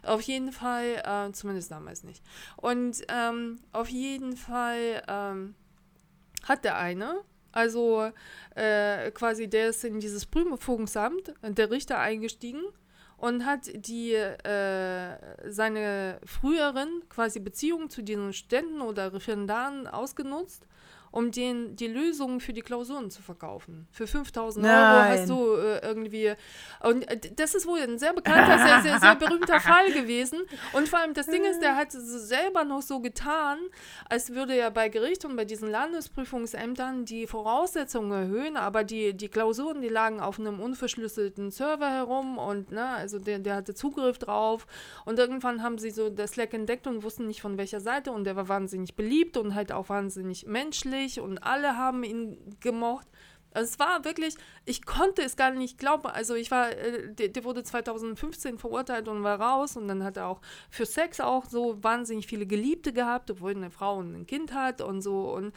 auf 0.04 0.20
jeden 0.22 0.52
Fall, 0.52 1.02
äh, 1.04 1.32
zumindest 1.32 1.72
damals 1.72 2.04
nicht. 2.04 2.22
Und 2.56 3.02
ähm, 3.08 3.58
auf 3.72 3.88
jeden 3.88 4.36
Fall 4.36 5.02
ähm, 5.08 5.54
hat 6.44 6.64
der 6.64 6.78
eine 6.78 7.20
also 7.52 8.10
äh, 8.54 9.10
quasi, 9.10 9.48
der 9.48 9.70
ist 9.70 9.84
in 9.84 10.00
dieses 10.00 10.26
Prüfungsamt, 10.26 11.34
der 11.42 11.70
Richter 11.70 11.98
eingestiegen 11.98 12.62
und 13.16 13.44
hat 13.44 13.70
die 13.74 14.14
äh, 14.14 15.50
seine 15.50 16.20
früheren 16.24 17.02
quasi 17.08 17.40
Beziehungen 17.40 17.90
zu 17.90 18.02
diesen 18.02 18.32
Studenten 18.32 18.80
oder 18.80 19.12
Referendaren 19.12 19.86
ausgenutzt 19.86 20.66
um 21.12 21.32
den, 21.32 21.74
die 21.74 21.88
Lösungen 21.88 22.40
für 22.40 22.52
die 22.52 22.60
Klausuren 22.60 23.10
zu 23.10 23.20
verkaufen. 23.20 23.88
Für 23.90 24.06
5000 24.06 24.64
Euro 24.64 24.74
hast 24.74 25.28
du 25.28 25.54
äh, 25.56 25.84
irgendwie. 25.84 26.32
Und 26.82 27.08
äh, 27.10 27.18
das 27.34 27.54
ist 27.54 27.66
wohl 27.66 27.80
ein 27.80 27.98
sehr 27.98 28.12
bekannter, 28.12 28.58
sehr, 28.58 28.82
sehr, 28.82 29.00
sehr 29.00 29.16
berühmter 29.16 29.58
Fall 29.60 29.90
gewesen. 29.92 30.40
Und 30.72 30.88
vor 30.88 31.00
allem 31.00 31.12
das 31.14 31.26
Ding 31.26 31.44
ist, 31.44 31.60
der 31.60 31.74
hat 31.74 31.90
selber 31.90 32.64
noch 32.64 32.82
so 32.82 33.00
getan, 33.00 33.58
als 34.08 34.30
würde 34.30 34.54
er 34.54 34.70
bei 34.70 34.88
Gericht 34.88 35.24
und 35.24 35.34
bei 35.34 35.44
diesen 35.44 35.68
Landesprüfungsämtern 35.68 37.04
die 37.04 37.26
Voraussetzungen 37.26 38.12
erhöhen, 38.12 38.56
aber 38.56 38.84
die, 38.84 39.16
die 39.16 39.28
Klausuren, 39.28 39.82
die 39.82 39.88
lagen 39.88 40.20
auf 40.20 40.38
einem 40.38 40.60
unverschlüsselten 40.60 41.50
Server 41.50 41.90
herum 41.90 42.38
und 42.38 42.70
ne, 42.70 42.86
also 42.86 43.18
der, 43.18 43.40
der 43.40 43.56
hatte 43.56 43.74
Zugriff 43.74 44.18
drauf. 44.18 44.66
Und 45.04 45.18
irgendwann 45.18 45.62
haben 45.64 45.78
sie 45.78 45.90
so 45.90 46.08
das 46.08 46.32
Slack 46.32 46.54
entdeckt 46.54 46.86
und 46.86 47.02
wussten 47.02 47.26
nicht 47.26 47.42
von 47.42 47.58
welcher 47.58 47.80
Seite 47.80 48.12
und 48.12 48.24
der 48.24 48.36
war 48.36 48.48
wahnsinnig 48.48 48.94
beliebt 48.94 49.36
und 49.36 49.56
halt 49.56 49.72
auch 49.72 49.88
wahnsinnig 49.88 50.46
menschlich 50.46 50.99
lustig 51.00 51.20
und 51.20 51.38
alle 51.38 51.76
haben 51.76 52.04
ihn 52.04 52.56
gemocht. 52.60 53.06
Also 53.52 53.68
es 53.72 53.78
war 53.80 54.04
wirklich, 54.04 54.36
ich 54.64 54.86
konnte 54.86 55.22
es 55.22 55.34
gar 55.34 55.50
nicht 55.50 55.76
glauben. 55.76 56.06
Also 56.06 56.36
ich 56.36 56.52
war, 56.52 56.70
äh, 56.70 57.12
der, 57.12 57.28
der, 57.28 57.42
wurde 57.42 57.64
2015 57.64 58.58
verurteilt 58.58 59.08
und 59.08 59.24
war 59.24 59.40
raus 59.40 59.76
und 59.76 59.88
dann 59.88 60.04
hat 60.04 60.16
er 60.16 60.28
auch 60.28 60.40
für 60.70 60.86
Sex 60.86 61.18
auch 61.18 61.46
so 61.46 61.82
wahnsinnig 61.82 62.28
viele 62.28 62.46
Geliebte 62.46 62.92
gehabt, 62.92 63.28
obwohl 63.28 63.50
eine 63.56 63.72
Frau 63.72 63.96
und 63.96 64.14
ein 64.14 64.26
Kind 64.26 64.54
hat 64.54 64.80
und 64.80 65.02
so 65.02 65.32
und 65.32 65.52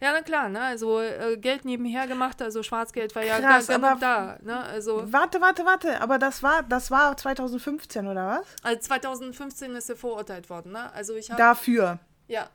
ja, 0.00 0.12
na 0.12 0.22
klar, 0.22 0.48
ne? 0.48 0.60
Also 0.60 1.00
äh, 1.00 1.36
Geld 1.36 1.66
nebenher 1.66 2.06
gemacht, 2.06 2.40
also 2.40 2.62
Schwarzgeld 2.62 3.14
war 3.14 3.24
ja 3.24 3.38
Krass, 3.40 3.66
gar, 3.66 3.78
gar 3.78 3.98
da, 3.98 4.38
ne? 4.42 4.58
Also 4.60 5.02
Warte, 5.12 5.42
warte, 5.42 5.66
warte, 5.66 6.00
aber 6.00 6.18
das 6.18 6.42
war 6.42 6.62
das 6.62 6.90
war 6.90 7.14
2015 7.14 8.06
oder 8.06 8.26
was? 8.26 8.46
Also 8.62 8.80
2015 8.80 9.76
ist 9.76 9.90
er 9.90 9.96
verurteilt 9.96 10.48
worden, 10.48 10.72
ne? 10.72 10.90
Also 10.94 11.14
ich 11.14 11.30
habe 11.30 11.38
Dafür. 11.38 11.98
Ja. 12.26 12.48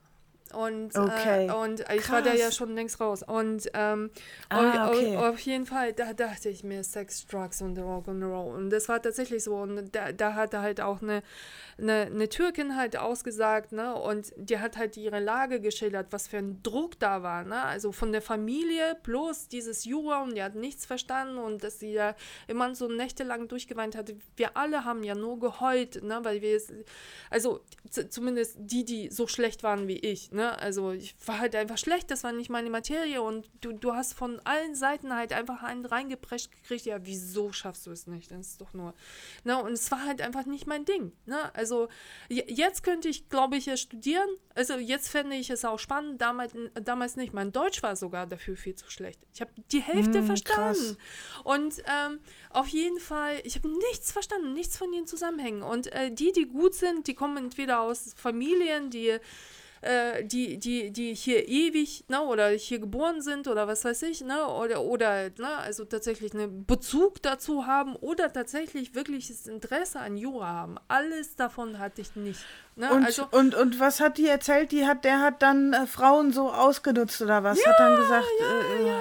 Und, 0.54 0.95
äh, 0.95 1.00
okay. 1.00 1.47
äh, 1.47 1.52
und 1.52 1.82
ich 1.82 1.86
Krass. 1.86 2.12
war 2.12 2.22
da 2.22 2.34
ja 2.34 2.52
schon 2.52 2.76
längst 2.76 3.00
raus. 3.00 3.24
Und 3.24 3.70
ähm, 3.74 4.12
ah, 4.50 4.89
okay. 4.89 5.18
auf, 5.18 5.34
auf, 5.34 5.39
jeden 5.39 5.66
Fall, 5.66 5.93
da 5.93 6.14
dachte 6.14 6.50
ich 6.50 6.64
mir 6.64 6.84
Sex, 6.84 7.26
Drugs 7.28 7.62
und 7.62 7.78
Rock'n'Roll. 7.78 8.56
Und 8.56 8.70
das 8.70 8.89
war 8.89 9.02
tatsächlich 9.02 9.43
so. 9.43 9.56
Und 9.56 9.95
da, 9.95 10.12
da 10.12 10.34
hatte 10.34 10.62
halt 10.62 10.82
auch 10.82 11.02
eine, 11.02 11.24
eine, 11.78 12.08
eine 12.08 12.30
Türkin 12.30 12.76
halt 12.76 12.97
ausgesagt, 12.97 13.72
ne? 13.72 13.95
Und 13.95 14.34
die 14.38 14.60
hat 14.60 14.78
halt 14.78 14.97
ihre 14.97 15.20
Lage 15.20 15.60
geschildert, 15.60 16.08
was 16.12 16.28
für 16.28 16.38
ein 16.38 16.62
Druck 16.64 17.00
da 17.00 17.24
war, 17.24 17.43
ne? 17.43 17.62
Also 17.64 17.91
von 17.91 18.12
der 18.12 18.22
Familie 18.22 18.97
plus 19.04 19.47
dieses 19.47 19.86
Jura 19.86 20.24
und 20.24 20.36
die 20.36 20.43
hat 20.43 20.56
nichts 20.56 20.86
verstanden 20.86 21.38
und 21.38 21.64
dass 21.64 21.80
sie 21.80 21.93
ja 21.93 22.16
immer 22.47 22.74
so 22.76 22.88
nächtelang 22.88 23.47
durchgeweint 23.47 23.95
hatte. 23.95 24.16
Wir 24.36 24.58
alle 24.58 24.86
haben 24.86 25.04
ja 25.04 25.16
nur 25.16 25.39
geheult, 25.39 26.04
ne? 26.04 26.20
Weil 26.24 26.41
wir 26.41 26.56
es, 26.56 26.72
also 27.30 27.62
zumindest 28.10 28.56
die, 28.60 28.86
die 28.86 29.10
so 29.10 29.28
schlecht 29.28 29.64
waren 29.64 29.88
wie 29.88 29.97
ich, 29.97 30.32
ne? 30.32 30.39
Ne? 30.40 30.58
Also 30.58 30.94
ich 30.94 31.18
war 31.26 31.40
halt 31.40 31.54
einfach 31.54 31.78
schlecht, 31.78 32.10
das 32.12 32.24
war 32.24 32.32
nicht 32.32 32.50
meine 32.50 32.70
Materie 32.70 33.22
und 33.22 33.50
du, 33.60 33.74
du 33.74 33.94
hast 33.94 34.14
von 34.14 34.40
allen 34.46 34.74
Seiten 34.74 35.14
halt 35.14 35.34
einfach 35.34 35.64
einen 35.64 35.86
reingeprescht 35.86 36.50
gekriegt, 36.50 36.86
ja, 36.86 37.06
wieso 37.06 37.52
schaffst 37.52 37.86
du 37.88 37.92
es 37.92 38.08
nicht? 38.08 38.32
Das 38.32 38.52
ist 38.52 38.62
doch 38.62 38.72
nur. 38.72 38.94
Ne? 39.44 39.62
Und 39.62 39.74
es 39.74 39.92
war 39.92 40.06
halt 40.06 40.22
einfach 40.22 40.46
nicht 40.46 40.66
mein 40.66 40.86
Ding. 40.86 41.12
Ne? 41.26 41.54
Also 41.54 41.90
jetzt 42.30 42.84
könnte 42.84 43.10
ich, 43.10 43.28
glaube 43.28 43.58
ich, 43.58 43.70
studieren. 43.82 44.30
Also 44.56 44.76
jetzt 44.76 45.10
fände 45.10 45.36
ich 45.36 45.50
es 45.50 45.66
auch 45.66 45.78
spannend, 45.78 46.22
damals, 46.22 46.54
damals 46.74 47.18
nicht. 47.18 47.34
Mein 47.34 47.52
Deutsch 47.52 47.84
war 47.84 47.98
sogar 47.98 48.26
dafür 48.26 48.56
viel 48.56 48.76
zu 48.76 48.90
schlecht. 48.90 49.20
Ich 49.34 49.42
habe 49.42 49.52
die 49.74 49.82
Hälfte 49.82 50.22
mm, 50.22 50.26
verstanden. 50.26 50.96
Krass. 50.96 51.44
Und 51.44 51.80
ähm, 51.80 52.20
auf 52.50 52.68
jeden 52.70 53.02
Fall, 53.02 53.42
ich 53.44 53.58
habe 53.58 53.68
nichts 53.68 54.14
verstanden, 54.14 54.54
nichts 54.54 54.78
von 54.78 54.90
den 54.94 55.06
Zusammenhängen. 55.06 55.64
Und 55.64 55.88
äh, 55.88 56.14
die, 56.14 56.32
die 56.32 56.46
gut 56.46 56.76
sind, 56.76 57.08
die 57.08 57.14
kommen 57.14 57.36
entweder 57.36 57.82
aus 57.82 58.14
Familien, 58.16 58.90
die 58.90 59.20
äh, 59.82 60.24
die, 60.24 60.58
die, 60.58 60.92
die 60.92 61.14
hier 61.14 61.48
ewig, 61.48 62.06
ne, 62.08 62.22
oder 62.22 62.50
hier 62.50 62.80
geboren 62.80 63.22
sind 63.22 63.48
oder 63.48 63.68
was 63.68 63.86
weiß 63.86 64.04
ich, 64.04 64.22
ne, 64.22 64.48
oder, 64.48 64.82
oder, 64.82 65.30
ne, 65.38 65.58
also 65.58 65.86
tatsächlich 65.86 66.34
einen 66.34 66.66
Bezug 66.66 67.22
dazu 67.22 67.66
haben 67.66 67.96
oder 67.96 68.32
tatsächlich 68.32 68.96
wirkliches 68.96 69.48
Interesse 69.48 70.00
an 70.00 70.18
Jura 70.18 70.48
haben. 70.48 70.76
Alles 70.88 71.36
davon 71.36 71.80
hatte 71.80 72.02
ich 72.02 72.16
nicht. 72.16 72.42
Ne? 72.76 72.92
Und, 72.94 73.06
also, 73.06 73.28
und, 73.32 73.56
und 73.56 73.80
was 73.80 74.00
hat 74.00 74.18
die 74.18 74.28
erzählt? 74.28 74.72
Die 74.72 74.86
hat, 74.86 75.04
der 75.04 75.20
hat 75.20 75.42
dann 75.42 75.74
äh, 75.74 75.86
Frauen 75.86 76.32
so 76.32 76.50
ausgenutzt 76.50 77.22
oder 77.22 77.44
was? 77.44 77.60
Ja, 77.60 77.72
hat 77.72 77.80
dann 77.80 77.96
gesagt, 77.98 78.26
ja, 78.40 78.46
äh, 78.46 78.88
ja, 78.88 79.00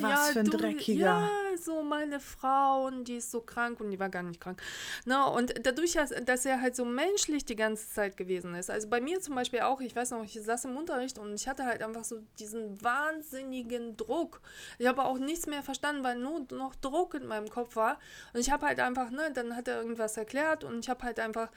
was 0.00 0.02
ja, 0.02 0.16
für 0.32 0.40
ein 0.40 0.46
du, 0.46 0.56
Dreckiger. 0.56 1.30
So 1.64 1.82
meine 1.82 2.20
Frau 2.20 2.86
und 2.86 3.04
die 3.04 3.16
ist 3.16 3.30
so 3.30 3.40
krank 3.40 3.80
und 3.80 3.90
die 3.90 3.98
war 3.98 4.08
gar 4.08 4.22
nicht 4.22 4.40
krank. 4.40 4.60
Ne? 5.04 5.24
Und 5.30 5.54
dadurch, 5.66 5.92
dass 5.92 6.44
er 6.44 6.60
halt 6.60 6.76
so 6.76 6.84
menschlich 6.84 7.44
die 7.44 7.56
ganze 7.56 7.88
Zeit 7.90 8.16
gewesen 8.16 8.54
ist. 8.54 8.70
Also 8.70 8.88
bei 8.88 9.00
mir 9.00 9.20
zum 9.20 9.34
Beispiel 9.34 9.60
auch, 9.60 9.80
ich 9.80 9.96
weiß 9.96 10.10
noch, 10.10 10.24
ich 10.24 10.40
saß 10.40 10.66
im 10.66 10.76
Unterricht 10.76 11.18
und 11.18 11.34
ich 11.34 11.48
hatte 11.48 11.64
halt 11.64 11.82
einfach 11.82 12.04
so 12.04 12.22
diesen 12.38 12.82
wahnsinnigen 12.82 13.96
Druck. 13.96 14.40
Ich 14.78 14.86
habe 14.86 15.04
auch 15.04 15.18
nichts 15.18 15.46
mehr 15.46 15.62
verstanden, 15.62 16.04
weil 16.04 16.18
nur 16.18 16.46
noch 16.50 16.74
Druck 16.76 17.14
in 17.14 17.26
meinem 17.26 17.48
Kopf 17.48 17.76
war. 17.76 17.98
Und 18.32 18.40
ich 18.40 18.50
habe 18.50 18.66
halt 18.66 18.80
einfach, 18.80 19.10
ne, 19.10 19.30
dann 19.32 19.56
hat 19.56 19.68
er 19.68 19.80
irgendwas 19.80 20.16
erklärt 20.16 20.64
und 20.64 20.80
ich 20.80 20.90
habe 20.90 21.02
halt 21.04 21.18
einfach 21.18 21.48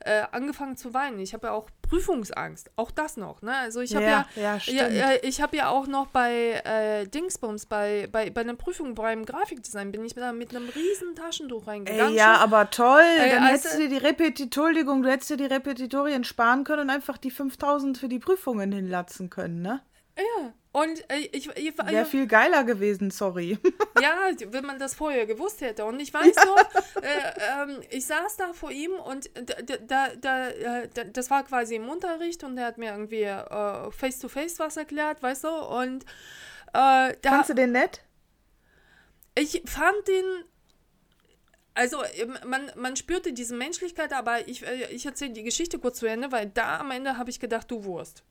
äh, 0.00 0.22
angefangen 0.32 0.76
zu 0.76 0.94
weinen. 0.94 1.18
Ich 1.18 1.34
habe 1.34 1.48
ja 1.48 1.52
auch 1.52 1.68
Prüfungsangst, 1.82 2.70
auch 2.76 2.90
das 2.90 3.16
noch. 3.16 3.42
Ne? 3.42 3.56
Also 3.56 3.80
ich 3.80 3.94
habe 3.94 4.04
ja, 4.04 4.26
ja, 4.34 4.58
ja, 4.66 4.88
ja, 4.88 5.10
ich 5.22 5.40
habe 5.40 5.56
ja 5.56 5.68
auch 5.68 5.86
noch 5.86 6.08
bei 6.08 6.62
äh, 6.64 7.06
Dingsbums, 7.06 7.66
bei, 7.66 8.08
bei, 8.10 8.30
bei 8.30 8.40
einer 8.40 8.54
Prüfung 8.54 8.94
beim 8.94 9.24
Grafikdesign, 9.24 9.92
bin 9.92 10.04
ich 10.04 10.14
da 10.14 10.32
mit 10.32 10.54
einem 10.54 10.68
riesen 10.68 11.14
Taschentuch 11.14 11.66
reingegangen. 11.66 12.12
Ey, 12.12 12.16
ja, 12.18 12.36
aber 12.36 12.70
toll. 12.70 13.02
Äh, 13.18 13.30
Dann 13.30 13.44
also, 13.44 13.54
hättest 13.54 13.74
du 13.74 13.78
dir 13.82 13.88
die 13.88 14.04
Repetitorien, 14.04 15.02
du 15.02 15.08
hättest 15.08 15.30
dir 15.30 15.36
die 15.36 15.46
Repetitorien 15.46 16.24
sparen 16.24 16.64
können 16.64 16.82
und 16.82 16.90
einfach 16.90 17.18
die 17.18 17.30
5000 17.30 17.98
für 17.98 18.08
die 18.08 18.18
Prüfungen 18.18 18.72
hinlatzen 18.72 19.30
können, 19.30 19.62
ne? 19.62 19.80
Ja, 20.16 20.52
und 20.76 21.10
äh, 21.10 21.20
ich, 21.32 21.48
ich, 21.56 21.78
Wäre 21.78 22.04
viel 22.04 22.26
geiler 22.26 22.62
gewesen, 22.62 23.10
sorry. 23.10 23.56
Ja, 24.02 24.28
wenn 24.48 24.66
man 24.66 24.78
das 24.78 24.94
vorher 24.94 25.24
gewusst 25.24 25.62
hätte. 25.62 25.86
Und 25.86 26.00
ich 26.00 26.12
weiß 26.12 26.36
noch, 26.36 27.02
äh, 27.02 27.62
ähm, 27.62 27.80
ich 27.88 28.04
saß 28.04 28.36
da 28.36 28.52
vor 28.52 28.70
ihm 28.70 28.92
und 28.92 29.30
da, 29.34 29.76
da, 29.78 30.08
da, 30.20 30.48
äh, 30.48 30.88
das 31.14 31.30
war 31.30 31.44
quasi 31.44 31.76
im 31.76 31.88
Unterricht 31.88 32.44
und 32.44 32.58
er 32.58 32.66
hat 32.66 32.76
mir 32.76 32.90
irgendwie 32.90 33.22
äh, 33.22 33.90
face-to-face 33.90 34.58
was 34.58 34.76
erklärt, 34.76 35.22
weißt 35.22 35.44
du? 35.44 35.48
Und 35.48 36.04
äh, 36.74 37.14
da. 37.14 37.16
Fandst 37.22 37.48
du 37.48 37.54
den 37.54 37.72
nett? 37.72 38.02
Ich 39.34 39.62
fand 39.64 40.06
den 40.06 40.44
also 41.72 42.02
man, 42.46 42.70
man 42.76 42.96
spürte 42.96 43.32
diese 43.32 43.54
Menschlichkeit, 43.54 44.12
aber 44.12 44.46
ich, 44.46 44.66
äh, 44.66 44.92
ich 44.92 45.06
erzähle 45.06 45.32
die 45.32 45.42
Geschichte 45.42 45.78
kurz 45.78 46.00
zu 46.00 46.06
Ende, 46.06 46.32
weil 46.32 46.50
da 46.50 46.80
am 46.80 46.90
Ende 46.90 47.16
habe 47.16 47.30
ich 47.30 47.40
gedacht, 47.40 47.70
du 47.70 47.84
Wurst. 47.84 48.24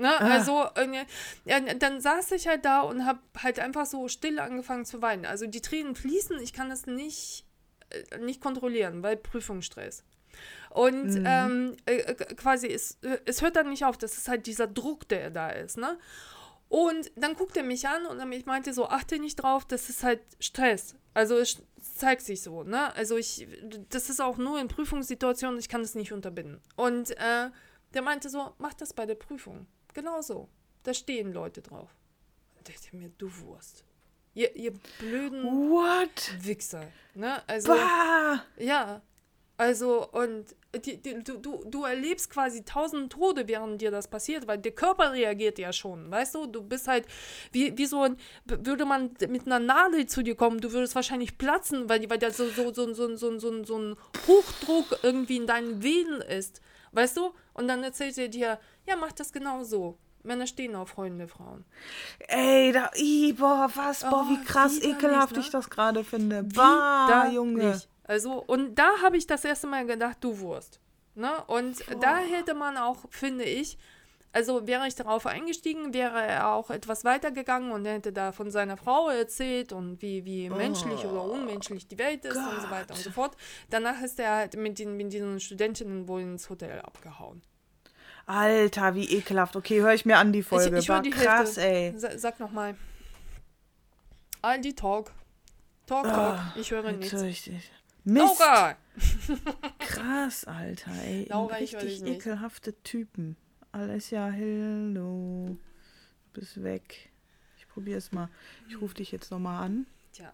Ne? 0.00 0.08
Ah. 0.18 0.32
Also, 0.32 0.64
äh, 0.76 1.04
ja, 1.44 1.60
dann 1.60 2.00
saß 2.00 2.32
ich 2.32 2.48
halt 2.48 2.64
da 2.64 2.80
und 2.80 3.04
habe 3.04 3.20
halt 3.36 3.58
einfach 3.58 3.84
so 3.84 4.08
still 4.08 4.38
angefangen 4.38 4.86
zu 4.86 5.02
weinen. 5.02 5.26
Also 5.26 5.46
die 5.46 5.60
Tränen 5.60 5.94
fließen, 5.94 6.40
ich 6.40 6.54
kann 6.54 6.70
das 6.70 6.86
nicht, 6.86 7.44
äh, 7.90 8.18
nicht 8.18 8.40
kontrollieren, 8.40 9.02
weil 9.02 9.18
Prüfungsstress. 9.18 10.02
Und 10.70 11.10
mhm. 11.10 11.24
ähm, 11.26 11.76
äh, 11.84 12.14
quasi, 12.34 12.68
es, 12.68 12.98
es 13.26 13.42
hört 13.42 13.56
dann 13.56 13.68
nicht 13.68 13.84
auf, 13.84 13.98
das 13.98 14.16
ist 14.16 14.28
halt 14.28 14.46
dieser 14.46 14.66
Druck, 14.66 15.06
der 15.08 15.30
da 15.30 15.50
ist, 15.50 15.76
ne? 15.76 15.98
Und 16.68 17.10
dann 17.16 17.34
guckt 17.34 17.56
er 17.56 17.64
mich 17.64 17.88
an 17.88 18.06
und 18.06 18.32
ich 18.32 18.46
meinte 18.46 18.72
so, 18.72 18.86
achte 18.88 19.18
nicht 19.18 19.36
drauf, 19.36 19.64
das 19.66 19.90
ist 19.90 20.04
halt 20.04 20.20
Stress. 20.38 20.94
Also 21.14 21.36
es 21.36 21.60
zeigt 21.96 22.22
sich 22.22 22.42
so, 22.42 22.62
ne? 22.62 22.94
Also 22.94 23.16
ich, 23.16 23.48
das 23.88 24.08
ist 24.08 24.20
auch 24.20 24.38
nur 24.38 24.60
in 24.60 24.68
Prüfungssituationen, 24.68 25.58
ich 25.58 25.68
kann 25.68 25.82
das 25.82 25.96
nicht 25.96 26.12
unterbinden. 26.12 26.60
Und 26.76 27.10
äh, 27.18 27.50
der 27.92 28.02
meinte 28.02 28.30
so, 28.30 28.54
mach 28.58 28.72
das 28.74 28.94
bei 28.94 29.04
der 29.04 29.16
Prüfung. 29.16 29.66
Genau 29.94 30.20
so. 30.20 30.48
Da 30.82 30.94
stehen 30.94 31.32
Leute 31.32 31.62
drauf. 31.62 31.94
Und 32.58 32.68
ich 32.68 32.76
dachte 32.80 32.96
mir, 32.96 33.10
du 33.18 33.30
Wurst. 33.40 33.84
Ihr, 34.34 34.54
ihr 34.54 34.72
blöden 34.98 35.42
What? 35.44 36.32
Wichser. 36.44 36.86
Ne? 37.14 37.42
Also, 37.48 37.72
bah! 37.72 38.44
Ja. 38.58 39.02
Also, 39.56 40.08
und 40.12 40.56
die, 40.86 40.96
die, 40.96 41.22
du, 41.22 41.36
du, 41.36 41.62
du 41.66 41.84
erlebst 41.84 42.30
quasi 42.30 42.64
tausend 42.64 43.12
Tode, 43.12 43.46
während 43.46 43.82
dir 43.82 43.90
das 43.90 44.08
passiert, 44.08 44.46
weil 44.46 44.56
der 44.56 44.72
Körper 44.72 45.12
reagiert 45.12 45.58
ja 45.58 45.70
schon, 45.70 46.10
weißt 46.10 46.34
du? 46.34 46.46
Du 46.46 46.62
bist 46.62 46.88
halt 46.88 47.04
wie, 47.52 47.76
wie 47.76 47.84
so 47.84 48.00
ein, 48.02 48.16
würde 48.46 48.86
man 48.86 49.10
mit 49.28 49.44
einer 49.44 49.58
Nadel 49.58 50.06
zu 50.06 50.22
dir 50.22 50.34
kommen, 50.34 50.62
du 50.62 50.72
würdest 50.72 50.94
wahrscheinlich 50.94 51.36
platzen, 51.36 51.90
weil, 51.90 52.08
weil 52.08 52.16
da 52.16 52.30
so, 52.30 52.48
so, 52.48 52.72
so, 52.72 52.94
so, 52.94 53.16
so, 53.16 53.38
so, 53.38 53.64
so 53.64 53.78
ein 53.78 53.96
Hochdruck 54.26 55.00
irgendwie 55.02 55.36
in 55.36 55.46
deinen 55.46 55.82
Venen 55.82 56.22
ist, 56.22 56.62
weißt 56.92 57.18
du? 57.18 57.34
Und 57.52 57.68
dann 57.68 57.82
erzählt 57.84 58.16
er 58.16 58.28
dir, 58.28 58.58
ja, 58.90 58.96
mach 58.96 59.12
das 59.12 59.32
genau 59.32 59.62
so. 59.62 59.98
Männer 60.22 60.46
stehen 60.46 60.74
auf 60.74 60.96
heulende 60.96 61.28
Frauen. 61.28 61.64
Ey, 62.28 62.72
da, 62.72 62.90
i, 62.96 63.32
boah, 63.32 63.70
was, 63.74 64.00
boah, 64.00 64.26
wie 64.28 64.38
oh, 64.38 64.44
krass 64.44 64.78
ekelhaft 64.82 65.34
ne? 65.34 65.40
ich 65.40 65.50
das 65.50 65.70
gerade 65.70 66.04
finde. 66.04 66.42
Bah, 66.42 67.30
Junge. 67.30 67.70
Nicht. 67.70 67.88
Also, 68.04 68.42
und 68.46 68.74
da 68.74 68.90
habe 69.02 69.16
ich 69.16 69.26
das 69.26 69.44
erste 69.44 69.66
Mal 69.66 69.86
gedacht, 69.86 70.18
du 70.20 70.38
Wurst. 70.40 70.80
Ne? 71.14 71.30
Und 71.46 71.86
boah. 71.86 72.00
da 72.00 72.18
hätte 72.18 72.54
man 72.54 72.76
auch, 72.76 72.98
finde 73.10 73.44
ich, 73.44 73.78
also 74.32 74.66
wäre 74.66 74.86
ich 74.86 74.94
darauf 74.94 75.26
eingestiegen, 75.26 75.92
wäre 75.94 76.22
er 76.22 76.52
auch 76.52 76.70
etwas 76.70 77.04
weitergegangen 77.04 77.72
und 77.72 77.84
hätte 77.84 78.12
da 78.12 78.32
von 78.32 78.50
seiner 78.50 78.76
Frau 78.76 79.08
erzählt 79.08 79.72
und 79.72 80.02
wie, 80.02 80.24
wie 80.24 80.50
menschlich 80.50 81.04
oder 81.04 81.24
oh 81.24 81.32
unmenschlich 81.32 81.88
die 81.88 81.98
Welt 81.98 82.24
ist 82.24 82.34
Gott. 82.34 82.52
und 82.52 82.62
so 82.62 82.70
weiter 82.70 82.94
und 82.94 83.00
so 83.00 83.10
fort. 83.10 83.36
Danach 83.70 84.00
ist 84.02 84.20
er 84.20 84.36
halt 84.36 84.56
mit, 84.56 84.78
den, 84.78 84.96
mit 84.96 85.12
diesen 85.12 85.40
Studentinnen 85.40 86.06
wohl 86.06 86.20
ins 86.20 86.48
Hotel 86.48 86.80
abgehauen. 86.80 87.42
Alter, 88.30 88.94
wie 88.94 89.08
ekelhaft. 89.10 89.56
Okay, 89.56 89.80
höre 89.80 89.92
ich 89.92 90.06
mir 90.06 90.18
an 90.18 90.32
die 90.32 90.44
Folge. 90.44 90.76
Ich, 90.78 90.84
ich 90.84 90.88
War 90.88 91.02
die 91.02 91.10
krass, 91.10 91.56
Hälfte. 91.56 92.08
ey. 92.08 92.18
Sag 92.18 92.38
nochmal. 92.38 92.76
Aldi 94.40 94.74
Talk. 94.74 95.10
Talk, 95.86 96.04
Talk. 96.04 96.38
Oh, 96.38 96.58
ich 96.60 96.70
höre 96.70 96.92
nichts. 96.92 97.20
Richtig. 97.20 97.70
Mist. 98.04 98.38
Laura! 98.38 98.76
krass, 99.80 100.44
Alter, 100.44 100.92
ey. 101.04 101.26
Laura, 101.28 101.56
richtig 101.56 102.04
ekelhafte 102.04 102.80
Typen. 102.82 103.36
Alessia, 103.72 104.28
hello. 104.28 105.56
Du 106.32 106.40
bist 106.40 106.62
weg. 106.62 107.10
Ich 107.58 107.66
probiere 107.68 107.98
es 107.98 108.12
mal. 108.12 108.28
Ich 108.68 108.80
rufe 108.80 108.94
dich 108.94 109.10
jetzt 109.10 109.32
nochmal 109.32 109.64
an. 109.64 109.86
Tja. 110.12 110.32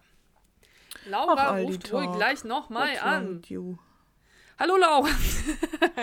Laura 1.07 1.33
Ach, 1.35 1.57
ruft 1.57 1.91
wohl 1.91 2.15
gleich 2.15 2.43
nochmal 2.43 2.97
an. 2.99 3.41
You? 3.47 3.77
Hallo 4.59 4.75
Laura. 4.75 5.09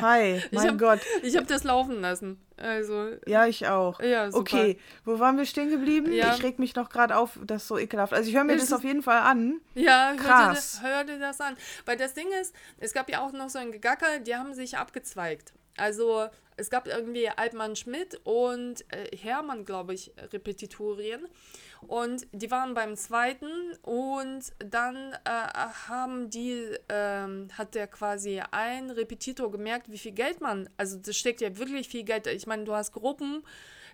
Hi, 0.01 0.41
mein 0.53 0.69
hab, 0.69 0.79
Gott. 0.79 1.01
Ich 1.23 1.37
habe 1.37 1.47
das 1.47 1.65
laufen 1.65 2.01
lassen. 2.01 2.41
Also. 2.57 3.11
Ja, 3.27 3.47
ich 3.47 3.67
auch. 3.67 3.99
Ja, 4.01 4.31
super. 4.31 4.41
Okay, 4.41 4.79
wo 5.05 5.19
waren 5.19 5.37
wir 5.37 5.45
stehen 5.45 5.71
geblieben? 5.71 6.13
Ja. 6.13 6.35
Ich 6.35 6.43
reg 6.45 6.61
mich 6.61 6.77
noch 6.77 6.89
gerade 6.89 7.17
auf, 7.17 7.39
das 7.45 7.63
ist 7.63 7.69
so 7.69 7.79
ekelhaft. 7.79 8.13
Also 8.13 8.29
ich 8.29 8.37
höre 8.37 8.45
mir 8.45 8.55
das, 8.55 8.67
das 8.67 8.79
auf 8.79 8.85
jeden 8.85 9.03
Fall 9.03 9.19
an. 9.19 9.61
Ja, 9.75 10.15
krass. 10.17 10.81
Hör 10.83 11.03
dir, 11.03 11.13
hör 11.13 11.19
dir 11.19 11.19
das 11.19 11.41
an. 11.41 11.57
Weil 11.85 11.97
das 11.97 12.15
Ding 12.15 12.29
ist, 12.41 12.55
es 12.79 12.93
gab 12.93 13.11
ja 13.11 13.23
auch 13.23 13.33
noch 13.33 13.49
so 13.51 13.59
ein 13.59 13.73
Gegacker, 13.73 14.21
die 14.21 14.37
haben 14.37 14.55
sich 14.55 14.79
abgezweigt. 14.79 15.53
Also 15.77 16.29
es 16.57 16.71
gab 16.71 16.87
irgendwie 16.87 17.29
Altmann 17.29 17.77
Schmidt 17.77 18.21
und 18.25 18.85
äh, 18.93 19.17
Hermann, 19.17 19.65
glaube 19.65 19.95
ich, 19.95 20.13
Repetitorien. 20.33 21.27
Und 21.87 22.27
die 22.33 22.51
waren 22.51 22.75
beim 22.75 22.97
zweiten 22.97 23.51
und 23.83 24.43
dann 24.59 25.13
äh, 25.25 25.31
haben 25.89 26.31
die, 26.31 26.69
ähm, 26.89 27.49
hat 27.53 27.75
der 27.75 27.87
quasi 27.87 28.41
ein 28.53 28.91
Repetitor 28.91 29.51
gemerkt, 29.51 29.91
wie 29.91 29.99
viel 29.99 30.13
Geld 30.13 30.41
man, 30.41 30.69
also 30.77 30.97
das 30.99 31.17
steckt 31.17 31.41
ja 31.41 31.59
wirklich 31.59 31.89
viel 31.89 32.05
Geld. 32.05 32.27
Ich 32.27 32.47
meine, 32.47 32.65
du 32.65 32.75
hast 32.75 32.93
Gruppen, 32.93 33.43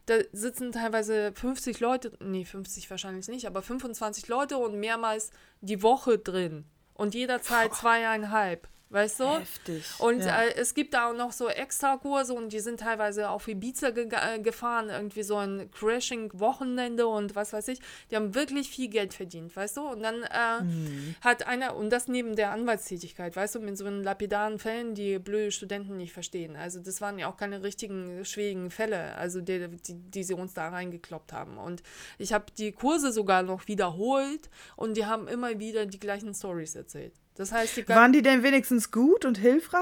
da 0.07 0.19
sitzen 0.33 0.73
teilweise 0.73 1.33
50 1.33 1.81
Leute, 1.81 2.13
nee, 2.21 2.45
50 2.45 2.91
wahrscheinlich 2.91 3.29
nicht, 3.29 3.47
aber 3.47 3.63
25 3.63 4.29
Leute 4.29 4.59
und 4.59 4.79
mehrmals 4.79 5.31
die 5.61 5.83
Woche 5.83 6.19
drin. 6.19 6.65
Und 6.95 7.15
jeder 7.15 7.43
zahlt 7.43 7.75
zweieinhalb. 7.75 8.69
Weißt 8.91 9.21
du? 9.21 9.39
Heftig. 9.39 9.85
Und 9.99 10.25
ja. 10.25 10.43
äh, 10.43 10.55
es 10.57 10.75
gibt 10.75 10.95
da 10.95 11.09
auch 11.09 11.15
noch 11.15 11.31
so 11.31 11.49
Extrakurse 11.49 12.35
und 12.35 12.53
die 12.53 12.59
sind 12.59 12.81
teilweise 12.81 13.31
auf 13.31 13.47
Ibiza 13.47 13.91
ge 13.91 14.09
äh, 14.11 14.41
gefahren, 14.41 14.91
irgendwie 14.91 15.23
so 15.23 15.37
ein 15.37 15.71
Crashing-Wochenende 15.71 17.07
und 17.07 17.37
was 17.37 17.53
weiß 17.53 17.69
ich. 17.69 17.79
Die 18.11 18.17
haben 18.17 18.35
wirklich 18.35 18.69
viel 18.69 18.89
Geld 18.89 19.15
verdient, 19.15 19.55
weißt 19.55 19.77
du? 19.77 19.83
Und 19.83 20.03
dann 20.03 20.23
äh, 20.23 20.63
Mhm. 20.63 21.15
hat 21.21 21.47
einer, 21.47 21.77
und 21.77 21.91
das 21.91 22.09
neben 22.09 22.35
der 22.37 22.51
Anwaltstätigkeit, 22.51 23.37
weißt 23.37 23.55
du, 23.55 23.61
mit 23.61 23.79
so 23.79 23.85
einen 23.85 24.03
lapidaren 24.03 24.59
Fällen, 24.59 24.95
die 24.95 25.19
blöde 25.19 25.53
Studenten 25.53 25.97
nicht 25.97 26.13
verstehen. 26.13 26.57
Also 26.57 26.81
das 26.81 27.01
waren 27.01 27.19
ja 27.19 27.29
auch 27.31 27.37
keine 27.37 27.63
richtigen, 27.63 28.25
schwierigen 28.25 28.71
Fälle, 28.71 29.15
also 29.17 29.41
die, 29.41 29.69
die, 29.69 29.95
die 29.95 30.25
sie 30.25 30.35
uns 30.35 30.55
da 30.55 30.69
reingekloppt 30.69 31.33
haben. 31.33 31.59
Und 31.59 31.83
ich 32.19 32.33
habe 32.33 32.47
die 32.59 32.73
Kurse 32.73 33.13
sogar 33.13 33.43
noch 33.43 33.69
wiederholt 33.69 34.51
und 34.77 34.97
die 34.97 35.07
haben 35.07 35.29
immer 35.29 35.59
wieder 35.59 35.87
die 35.87 36.01
gleichen 36.01 36.35
Stories 36.35 36.75
erzählt. 36.75 37.15
Das 37.41 37.53
heißt, 37.53 37.75
die 37.79 37.89
Waren 37.89 38.13
die 38.13 38.21
denn 38.21 38.43
wenigstens 38.43 38.91
gut 38.91 39.25
und 39.25 39.39
hilfreich? 39.39 39.81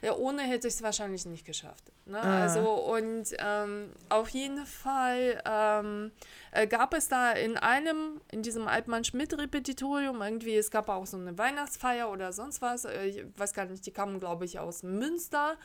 ja, 0.00 0.14
ohne 0.14 0.42
hätte 0.42 0.68
ich 0.68 0.74
es 0.74 0.82
wahrscheinlich 0.82 1.26
nicht 1.26 1.44
geschafft. 1.44 1.90
Ne? 2.06 2.22
Ah. 2.22 2.42
Also, 2.42 2.60
und 2.60 3.24
ähm, 3.36 3.90
auf 4.08 4.28
jeden 4.28 4.64
Fall 4.64 5.42
ähm, 5.44 6.12
äh, 6.52 6.68
gab 6.68 6.94
es 6.94 7.08
da 7.08 7.32
in 7.32 7.56
einem, 7.56 8.20
in 8.30 8.42
diesem 8.42 8.68
Altmann-Schmidt-Repetitorium 8.68 10.22
irgendwie, 10.22 10.54
es 10.54 10.70
gab 10.70 10.88
auch 10.88 11.04
so 11.04 11.16
eine 11.16 11.36
Weihnachtsfeier 11.36 12.08
oder 12.12 12.32
sonst 12.32 12.62
was, 12.62 12.84
äh, 12.84 13.06
ich 13.06 13.24
weiß 13.36 13.54
gar 13.54 13.64
nicht, 13.64 13.84
die 13.84 13.90
kamen, 13.90 14.20
glaube 14.20 14.44
ich, 14.44 14.60
aus 14.60 14.84
Münster. 14.84 15.56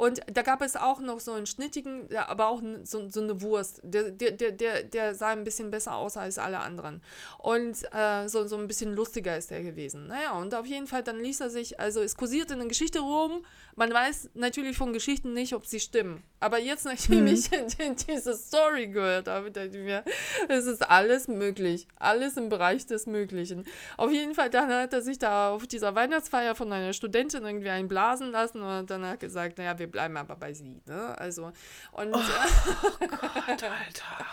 Und 0.00 0.20
da 0.32 0.40
gab 0.40 0.62
es 0.62 0.76
auch 0.76 1.00
noch 1.00 1.20
so 1.20 1.32
einen 1.32 1.44
schnittigen, 1.44 2.08
aber 2.16 2.48
auch 2.48 2.62
so, 2.84 3.10
so 3.10 3.20
eine 3.20 3.42
Wurst. 3.42 3.82
Der, 3.82 4.10
der, 4.10 4.30
der, 4.30 4.50
der, 4.50 4.82
der 4.82 5.14
sah 5.14 5.28
ein 5.28 5.44
bisschen 5.44 5.70
besser 5.70 5.94
aus 5.94 6.16
als 6.16 6.38
alle 6.38 6.60
anderen. 6.60 7.02
Und 7.36 7.76
äh, 7.92 8.26
so, 8.26 8.46
so 8.46 8.56
ein 8.56 8.66
bisschen 8.66 8.94
lustiger 8.94 9.36
ist 9.36 9.50
der 9.50 9.62
gewesen. 9.62 10.06
Naja, 10.06 10.38
und 10.38 10.54
auf 10.54 10.64
jeden 10.64 10.86
Fall, 10.86 11.02
dann 11.02 11.20
ließ 11.20 11.40
er 11.40 11.50
sich, 11.50 11.78
also 11.78 12.00
es 12.00 12.16
kursierte 12.16 12.54
eine 12.54 12.66
Geschichte 12.66 13.00
rum. 13.00 13.44
Man 13.76 13.92
weiß 13.92 14.30
natürlich 14.32 14.78
von 14.78 14.94
Geschichten 14.94 15.34
nicht, 15.34 15.52
ob 15.52 15.66
sie 15.66 15.80
stimmen. 15.80 16.22
Aber 16.40 16.58
jetzt, 16.58 16.86
nachdem 16.86 17.26
ich 17.26 17.50
diese 18.08 18.34
Story 18.34 18.88
gehört 18.88 19.28
habe, 19.28 19.50
dachte 19.50 19.78
ich 19.78 19.84
mir, 19.84 20.02
es 20.48 20.66
ist 20.66 20.88
alles 20.88 21.28
möglich. 21.28 21.86
Alles 21.98 22.38
im 22.38 22.48
Bereich 22.48 22.86
des 22.86 23.06
Möglichen. 23.06 23.66
Auf 23.98 24.10
jeden 24.10 24.34
Fall, 24.34 24.48
dann 24.48 24.72
hat 24.72 24.94
er 24.94 25.02
sich 25.02 25.18
da 25.18 25.50
auf 25.50 25.66
dieser 25.66 25.94
Weihnachtsfeier 25.94 26.54
von 26.54 26.72
einer 26.72 26.94
Studentin 26.94 27.44
irgendwie 27.44 27.68
einblasen 27.68 28.30
lassen 28.30 28.62
und 28.62 28.68
hat 28.68 28.90
danach 28.90 29.18
gesagt, 29.18 29.58
naja, 29.58 29.78
wir 29.78 29.90
bleiben 29.90 30.16
aber 30.16 30.34
bei 30.34 30.54
sie. 30.54 30.80
Ne? 30.86 31.18
Also, 31.18 31.52
und, 31.92 32.14
Alter. 32.14 33.72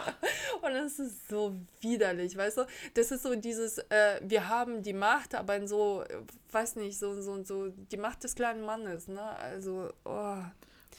und 0.61 0.73
das 0.73 0.99
ist 0.99 1.27
so 1.27 1.59
widerlich, 1.81 2.37
weißt 2.37 2.59
du? 2.59 2.67
Das 2.93 3.11
ist 3.11 3.23
so 3.23 3.35
dieses, 3.35 3.79
äh, 3.79 4.21
wir 4.21 4.47
haben 4.47 4.81
die 4.81 4.93
Macht, 4.93 5.35
aber 5.35 5.57
in 5.57 5.67
so, 5.67 6.03
äh, 6.03 6.19
weiß 6.51 6.77
nicht, 6.77 6.97
so, 6.97 7.19
so, 7.21 7.43
so, 7.43 7.67
die 7.67 7.97
Macht 7.97 8.23
des 8.23 8.35
kleinen 8.35 8.61
Mannes, 8.65 9.09
ne? 9.09 9.21
Also, 9.21 9.89
oh. 10.05 10.37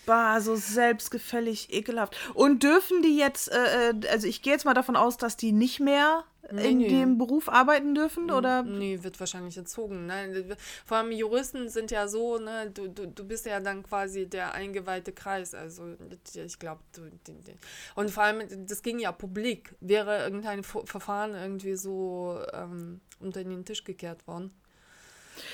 Bah, 0.09 0.41
so 0.41 0.57
selbstgefällig, 0.57 1.71
ekelhaft. 1.71 2.17
Und 2.33 2.63
dürfen 2.63 3.03
die 3.03 3.19
jetzt, 3.19 3.53
äh, 3.53 3.91
äh, 3.91 4.09
also 4.11 4.27
ich 4.27 4.41
gehe 4.41 4.55
jetzt 4.55 4.65
mal 4.65 4.73
davon 4.73 4.97
aus, 4.97 5.19
dass 5.19 5.37
die 5.37 5.53
nicht 5.53 5.81
mehr 5.81 6.25
Nee, 6.51 6.71
in 6.71 6.79
nee. 6.79 6.89
dem 6.89 7.19
Beruf 7.19 7.51
arbeiten 7.51 7.95
dürfen, 7.95 8.31
oder? 8.31 8.63
Nee, 8.63 9.03
wird 9.03 9.21
wahrscheinlich 9.21 9.59
entzogen. 9.59 10.07
Ne? 10.07 10.57
Vor 10.87 10.97
allem 10.97 11.13
Juristen 11.13 11.69
sind 11.69 11.91
ja 11.91 12.09
so, 12.09 12.39
ne, 12.39 12.71
du, 12.73 12.89
du, 12.89 13.07
du 13.07 13.25
bist 13.25 13.45
ja 13.45 13.61
dann 13.61 13.83
quasi 13.83 14.27
der 14.27 14.55
eingeweihte 14.55 15.13
Kreis. 15.13 15.55
Also 15.55 15.95
ich 16.35 16.59
glaube, 16.59 16.81
Und 17.97 18.11
vor 18.11 18.23
allem, 18.23 18.67
das 18.67 18.83
ging 18.83 18.99
ja 18.99 19.13
publik. 19.13 19.75
Wäre 19.81 20.23
irgendein 20.23 20.65
Verfahren 20.65 21.35
irgendwie 21.35 21.77
so 21.77 22.41
ähm, 22.55 23.03
unter 23.21 23.45
den 23.45 23.67
Tisch 23.67 23.85
gekehrt 23.85 24.27
worden. 24.27 24.51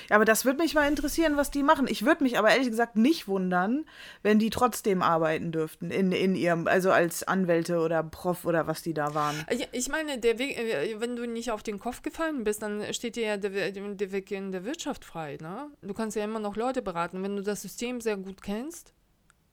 Ja, 0.08 0.16
aber 0.16 0.24
das 0.24 0.44
würde 0.44 0.62
mich 0.62 0.74
mal 0.74 0.88
interessieren, 0.88 1.36
was 1.36 1.50
die 1.50 1.62
machen. 1.62 1.86
Ich 1.88 2.04
würde 2.04 2.22
mich 2.24 2.38
aber 2.38 2.50
ehrlich 2.50 2.68
gesagt 2.68 2.96
nicht 2.96 3.28
wundern, 3.28 3.84
wenn 4.22 4.38
die 4.38 4.50
trotzdem 4.50 5.02
arbeiten 5.02 5.52
dürften 5.52 5.90
in, 5.90 6.12
in 6.12 6.34
ihrem, 6.34 6.66
also 6.66 6.90
als 6.90 7.22
Anwälte 7.22 7.78
oder 7.78 8.02
Prof 8.02 8.44
oder 8.44 8.66
was 8.66 8.82
die 8.82 8.94
da 8.94 9.14
waren. 9.14 9.44
Ich, 9.72 9.88
meine, 9.88 10.18
der 10.18 10.38
Weg, 10.38 10.58
äh, 10.58 11.00
wenn 11.00 11.16
du 11.16 11.26
nicht 11.26 11.50
auf 11.50 11.62
den 11.62 11.78
Kopf 11.78 12.02
gefallen 12.02 12.44
bist, 12.44 12.62
dann 12.62 12.92
steht 12.92 13.16
dir 13.16 13.26
ja 13.26 13.36
der, 13.36 13.70
der 13.70 14.12
Weg 14.12 14.30
in 14.30 14.52
der 14.52 14.64
Wirtschaft 14.64 15.04
frei. 15.04 15.38
Ne? 15.40 15.68
Du 15.82 15.94
kannst 15.94 16.16
ja 16.16 16.24
immer 16.24 16.40
noch 16.40 16.56
Leute 16.56 16.82
beraten, 16.82 17.22
wenn 17.22 17.36
du 17.36 17.42
das 17.42 17.62
System 17.62 18.00
sehr 18.00 18.16
gut 18.16 18.42
kennst. 18.42 18.92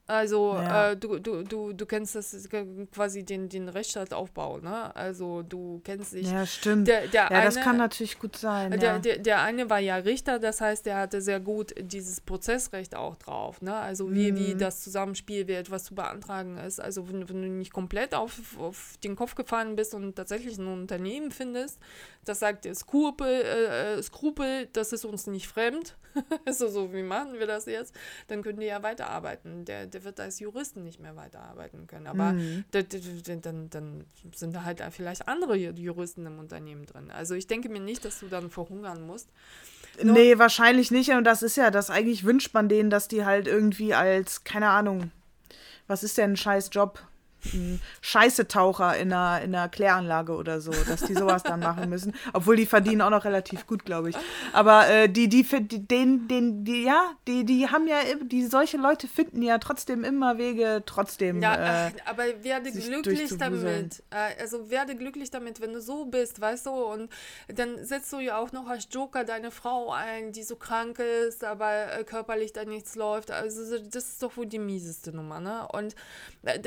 Also 0.07 0.55
Ja. 0.55 0.91
äh, 0.91 0.97
du, 0.97 1.19
du, 1.19 1.43
du, 1.43 1.71
du 1.73 1.85
kennst 1.85 2.15
das 2.15 2.33
ist 2.33 2.49
quasi 2.91 3.23
den, 3.23 3.47
den 3.47 3.69
Rechtsstaataufbau, 3.69 4.57
ne? 4.57 4.93
Also 4.95 5.41
du 5.41 5.79
kennst 5.85 6.13
dich. 6.13 6.29
Ja, 6.29 6.45
stimmt. 6.45 6.87
Der, 6.87 7.07
der 7.07 7.29
ja, 7.31 7.41
das 7.43 7.55
eine- 7.55 7.63
kann 7.65 7.77
natürlich 7.77 8.19
gut 8.19 8.35
sein. 8.35 8.71
der, 8.71 8.79
ja. 8.81 8.99
der, 8.99 9.17
der 9.19 9.41
eine 9.41 9.69
war 9.69 9.79
ja 9.79 9.95
Richter, 9.97 10.39
das 10.39 10.59
heißt, 10.59 10.85
der 10.85 10.97
hatte 10.97 11.21
sehr 11.21 11.39
gut 11.39 11.73
dieses 11.79 12.19
Prozessrecht 12.19 12.93
auch 12.95 13.15
drauf. 13.15 13.61
Ne? 13.61 13.73
Also 13.73 14.11
wie, 14.11 14.35
wie 14.35 14.53
Mhm. 14.55 14.59
das 14.59 14.81
Zusammenspiel 14.81 15.47
wird, 15.47 15.71
was 15.71 15.85
zu 15.85 15.95
beantragen 15.95 16.57
ist. 16.57 16.81
Also 16.81 17.07
wenn, 17.07 17.29
wenn 17.29 17.41
du 17.43 17.47
nicht 17.47 17.71
komplett 17.71 18.13
auf, 18.13 18.57
auf 18.59 18.95
den 19.03 19.15
Kopf 19.15 19.35
gefallen 19.35 19.75
bist 19.77 19.93
und 19.93 20.15
tatsächlich 20.15 20.57
ein 20.57 20.67
Unternehmen 20.67 21.31
findest, 21.31 21.79
das 22.25 22.39
sagt, 22.39 22.67
Skrupel, 22.75 23.27
äh, 23.27 23.97
äh, 23.97 24.03
Skrupel, 24.03 24.67
das 24.73 24.91
ist 24.93 25.05
uns 25.05 25.25
nicht 25.27 25.47
fremd. 25.47 25.95
so, 26.51 26.67
so, 26.67 26.91
wie 26.93 27.03
machen 27.03 27.39
wir 27.39 27.47
das 27.47 27.65
jetzt? 27.65 27.95
Dann 28.27 28.41
können 28.43 28.59
die 28.59 28.65
ja 28.65 28.83
weiterarbeiten. 28.83 29.63
Der, 29.63 29.85
der 29.87 30.00
wird 30.03 30.19
als 30.19 30.39
Juristen 30.39 30.83
nicht 30.83 30.99
mehr 30.99 31.15
weiterarbeiten 31.15 31.87
können. 31.87 32.07
Aber 32.07 32.33
Mhm. 32.33 32.63
da- 32.71 32.81
da- 32.81 32.97
da- 33.25 33.35
dann, 33.35 33.69
dann 33.69 34.05
sind 34.35 34.55
da 34.55 34.63
halt 34.63 34.81
vielleicht 34.91 35.27
andere 35.27 35.55
Juristen 35.55 36.25
im 36.25 36.39
Unternehmen 36.39 36.85
drin. 36.85 37.11
Also 37.11 37.35
ich 37.35 37.47
denke 37.47 37.69
mir 37.69 37.79
nicht, 37.79 38.03
dass 38.05 38.19
du 38.19 38.27
dann 38.27 38.49
verhungern 38.49 39.05
musst. 39.05 39.29
Nur- 40.01 40.13
Nee, 40.13 40.37
wahrscheinlich 40.37 40.91
nicht. 40.91 41.11
Und 41.11 41.23
das 41.25 41.43
ist 41.43 41.57
ja, 41.57 41.71
das 41.71 41.89
eigentlich 41.89 42.23
wünscht 42.23 42.53
man 42.53 42.69
denen, 42.69 42.89
dass 42.89 43.07
die 43.07 43.25
halt 43.25 43.47
irgendwie 43.47 43.93
als, 43.93 44.43
keine 44.43 44.69
Ahnung, 44.69 45.11
was 45.87 46.03
ist 46.03 46.17
denn 46.17 46.31
ein 46.33 46.37
scheiß 46.37 46.69
Job? 46.71 47.01
Ein 47.53 47.81
Scheiße-Taucher 48.01 48.97
in 48.97 49.11
einer, 49.13 49.41
in 49.43 49.55
einer 49.55 49.69
Kläranlage 49.69 50.33
oder 50.35 50.61
so, 50.61 50.71
dass 50.87 51.01
die 51.03 51.13
sowas 51.15 51.43
dann 51.43 51.59
machen 51.59 51.89
müssen. 51.89 52.13
Obwohl 52.33 52.55
die 52.55 52.65
verdienen 52.65 53.01
auch 53.01 53.09
noch 53.09 53.25
relativ 53.25 53.65
gut, 53.67 53.85
glaube 53.85 54.09
ich. 54.11 54.15
Aber 54.53 54.87
äh, 54.89 55.09
die, 55.09 55.27
die, 55.29 55.43
für 55.43 55.61
die, 55.61 55.85
den, 55.87 56.27
den, 56.27 56.63
die, 56.63 56.83
ja, 56.83 57.11
die, 57.27 57.43
die 57.45 57.67
haben 57.69 57.87
ja, 57.87 57.97
die, 58.23 58.45
solche 58.45 58.77
Leute 58.77 59.07
finden 59.07 59.41
ja 59.41 59.57
trotzdem 59.57 60.03
immer 60.03 60.37
Wege, 60.37 60.83
trotzdem. 60.85 61.41
Ja, 61.41 61.87
äh, 61.87 61.91
aber 62.05 62.23
werde 62.43 62.71
glücklich 62.71 63.35
damit. 63.37 64.03
Äh, 64.11 64.41
Also 64.41 64.69
werde 64.69 64.95
glücklich 64.95 65.31
damit, 65.31 65.61
wenn 65.61 65.73
du 65.73 65.81
so 65.81 66.05
bist, 66.05 66.39
weißt 66.41 66.67
du? 66.67 66.71
Und 66.71 67.09
dann 67.47 67.83
setzt 67.85 68.11
du 68.13 68.19
ja 68.19 68.37
auch 68.37 68.51
noch 68.51 68.67
als 68.67 68.87
Joker 68.91 69.23
deine 69.23 69.51
Frau 69.51 69.91
ein, 69.91 70.31
die 70.31 70.43
so 70.43 70.55
krank 70.55 70.99
ist, 70.99 71.43
aber 71.43 71.91
äh, 71.99 72.03
körperlich 72.03 72.53
da 72.53 72.65
nichts 72.65 72.95
läuft. 72.95 73.31
Also 73.31 73.65
so- 73.65 73.79
das 73.79 74.09
ist 74.09 74.23
doch 74.23 74.37
wohl 74.37 74.45
die 74.45 74.59
mieseste 74.59 75.11
Nummer, 75.11 75.39
ne? 75.39 75.67
Und 75.71 75.95
äh, 76.43 76.59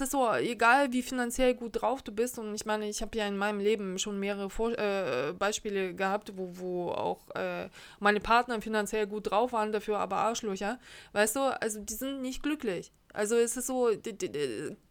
das 0.00 0.08
ist 0.08 0.12
so, 0.12 0.32
egal 0.34 0.92
wie 0.92 1.02
finanziell 1.02 1.54
gut 1.54 1.80
drauf 1.80 2.02
du 2.02 2.12
bist. 2.12 2.38
Und 2.38 2.54
ich 2.54 2.66
meine, 2.66 2.88
ich 2.88 3.02
habe 3.02 3.16
ja 3.16 3.26
in 3.26 3.36
meinem 3.36 3.60
Leben 3.60 3.98
schon 3.98 4.20
mehrere 4.20 4.50
Vor 4.50 4.78
äh, 4.78 5.32
Beispiele 5.38 5.94
gehabt, 5.94 6.32
wo, 6.36 6.50
wo 6.58 6.90
auch 6.90 7.28
äh, 7.34 7.68
meine 7.98 8.20
Partner 8.20 8.60
finanziell 8.60 9.06
gut 9.06 9.30
drauf 9.30 9.52
waren, 9.52 9.72
dafür 9.72 9.98
aber 9.98 10.16
Arschlöcher. 10.16 10.78
Weißt 11.12 11.36
du, 11.36 11.40
also 11.40 11.80
die 11.80 11.94
sind 11.94 12.22
nicht 12.22 12.42
glücklich. 12.42 12.92
Also 13.12 13.36
es 13.36 13.56
ist 13.56 13.66
so, 13.66 13.90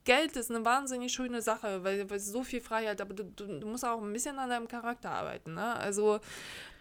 Geld 0.04 0.36
ist 0.36 0.50
eine 0.50 0.66
wahnsinnig 0.66 1.14
schöne 1.14 1.44
Sache, 1.44 1.84
weil, 1.84 2.10
weil 2.10 2.20
so 2.20 2.44
viel 2.44 2.60
Freiheit, 2.60 3.00
aber 3.00 3.14
du, 3.14 3.24
du, 3.24 3.60
du 3.60 3.68
musst 3.68 3.86
auch 3.86 4.02
ein 4.02 4.12
bisschen 4.12 4.40
an 4.40 4.50
deinem 4.50 4.68
Charakter 4.68 5.12
arbeiten. 5.12 5.54
Ne? 5.54 5.76
Also 5.76 6.20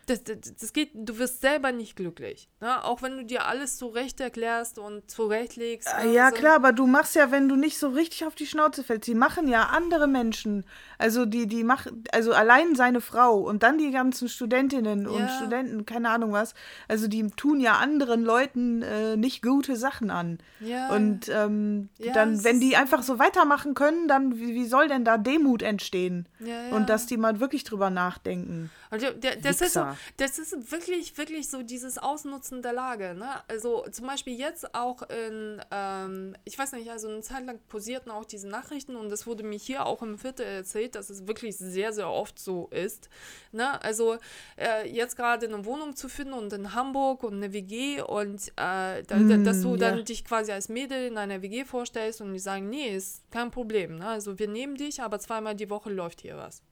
das, 0.06 0.24
das, 0.24 0.36
das 0.60 0.72
geht, 0.72 0.90
du 0.94 1.18
wirst 1.18 1.40
selber 1.40 1.72
nicht 1.72 1.96
glücklich. 1.96 2.48
Ne? 2.60 2.84
Auch 2.84 3.02
wenn 3.02 3.16
du 3.16 3.24
dir 3.24 3.46
alles 3.46 3.76
zurecht 3.76 4.20
erklärst 4.20 4.78
und 4.78 5.10
zurechtlegst. 5.10 5.88
Ah, 5.92 6.04
ne? 6.04 6.12
Ja, 6.12 6.30
So- 6.30 6.36
klar, 6.36 6.54
aber 6.56 6.72
du 6.72 6.86
machst 6.86 7.14
ja, 7.14 7.30
wenn 7.30 7.48
du 7.48 7.56
nicht 7.56 7.78
so 7.78 7.88
richtig 7.88 8.24
auf 8.26 8.34
die 8.34 8.46
Schnauze 8.46 8.84
fällst, 8.84 9.06
die 9.06 9.14
machen 9.14 9.48
ja 9.48 9.64
andere 9.66 10.06
Menschen. 10.06 10.64
Also 10.98 11.24
die, 11.26 11.46
die 11.46 11.64
machen, 11.64 12.04
also 12.12 12.32
allein 12.32 12.74
seine 12.74 13.00
Frau 13.00 13.38
und 13.38 13.62
dann 13.62 13.78
die 13.78 13.90
ganzen 13.90 14.28
Studentinnen 14.28 15.06
und 15.06 15.20
Ja. 15.20 15.28
Studenten, 15.28 15.86
keine 15.86 16.10
Ahnung 16.10 16.32
was. 16.32 16.54
Also 16.88 17.08
die 17.08 17.26
tun 17.30 17.60
ja 17.60 17.78
anderen 17.78 18.22
Leuten 18.24 18.82
äh, 18.82 19.16
nicht 19.16 19.42
gute 19.42 19.76
Sachen 19.76 20.10
an. 20.10 20.38
Ja. 20.60 20.88
Und 20.90 21.28
ähm, 21.28 21.88
Ja, 21.98 22.12
dann, 22.12 22.44
wenn 22.44 22.60
die 22.60 22.76
einfach 22.76 23.02
so 23.02 23.18
weitermachen 23.18 23.74
können, 23.74 24.08
dann 24.08 24.38
wie, 24.38 24.54
wie 24.54 24.66
soll 24.66 24.88
denn 24.88 25.04
da 25.04 25.18
Demut 25.18 25.62
entstehen? 25.62 26.26
Ja, 26.40 26.46
ja. 26.68 26.76
Und 26.76 26.88
dass 26.88 27.06
die 27.06 27.16
mal 27.16 27.40
wirklich 27.40 27.64
drüber 27.64 27.90
nachdenken. 27.90 28.70
Und 28.90 29.02
der, 29.02 29.12
der, 29.12 29.36
das, 29.36 29.60
ist 29.60 29.72
so, 29.74 29.86
Das 30.16 30.38
ist 30.38 30.72
wirklich, 30.72 31.16
wirklich 31.18 31.48
so 31.48 31.62
dieses 31.62 31.98
Ausnutzen 31.98 32.62
der 32.62 32.72
Lage. 32.72 33.14
Ne? 33.14 33.28
Also 33.48 33.84
zum 33.90 34.06
Beispiel 34.06 34.38
jetzt 34.38 34.74
auch 34.74 35.02
in, 35.02 35.60
ähm, 35.70 36.36
ich 36.44 36.58
weiß 36.58 36.72
nicht, 36.72 36.90
also 36.90 37.08
eine 37.08 37.20
Zeit 37.20 37.44
lang 37.46 37.58
posierten 37.68 38.10
auch 38.10 38.24
diese 38.24 38.48
Nachrichten 38.48 38.96
und 38.96 39.10
das 39.10 39.26
wurde 39.26 39.42
mir 39.42 39.58
hier 39.58 39.86
auch 39.86 40.02
im 40.02 40.18
Viertel 40.18 40.46
erzählt, 40.46 40.94
dass 40.94 41.10
es 41.10 41.26
wirklich 41.26 41.56
sehr, 41.56 41.92
sehr 41.92 42.10
oft 42.10 42.38
so 42.38 42.68
ist. 42.68 43.08
Ne? 43.52 43.82
Also 43.82 44.18
äh, 44.56 44.88
jetzt 44.88 45.16
gerade 45.16 45.46
eine 45.46 45.64
Wohnung 45.64 45.96
zu 45.96 46.08
finden 46.08 46.34
und 46.34 46.52
in 46.52 46.74
Hamburg 46.74 47.22
und 47.22 47.34
eine 47.34 47.52
WG 47.52 48.02
und 48.02 48.48
äh, 48.56 49.02
da, 49.02 49.02
da, 49.04 49.36
dass 49.36 49.62
du 49.62 49.76
dann 49.76 49.98
ja. 49.98 50.02
dich 50.02 50.24
quasi 50.24 50.52
als 50.52 50.68
Mädel 50.68 51.08
in 51.08 51.18
einer 51.18 51.42
WG 51.42 51.64
vorstellst 51.64 52.20
und 52.20 52.32
die 52.32 52.38
sagen, 52.38 52.68
nee, 52.68 52.94
ist 52.94 53.22
kein 53.30 53.50
Problem. 53.50 53.96
Ne? 53.96 54.06
Also 54.06 54.38
wir 54.38 54.48
nehmen 54.48 54.76
dich, 54.76 55.02
aber 55.02 55.18
zweimal 55.18 55.54
die 55.54 55.70
Woche 55.70 55.90
läuft 55.90 56.20
hier 56.20 56.36
was. 56.36 56.62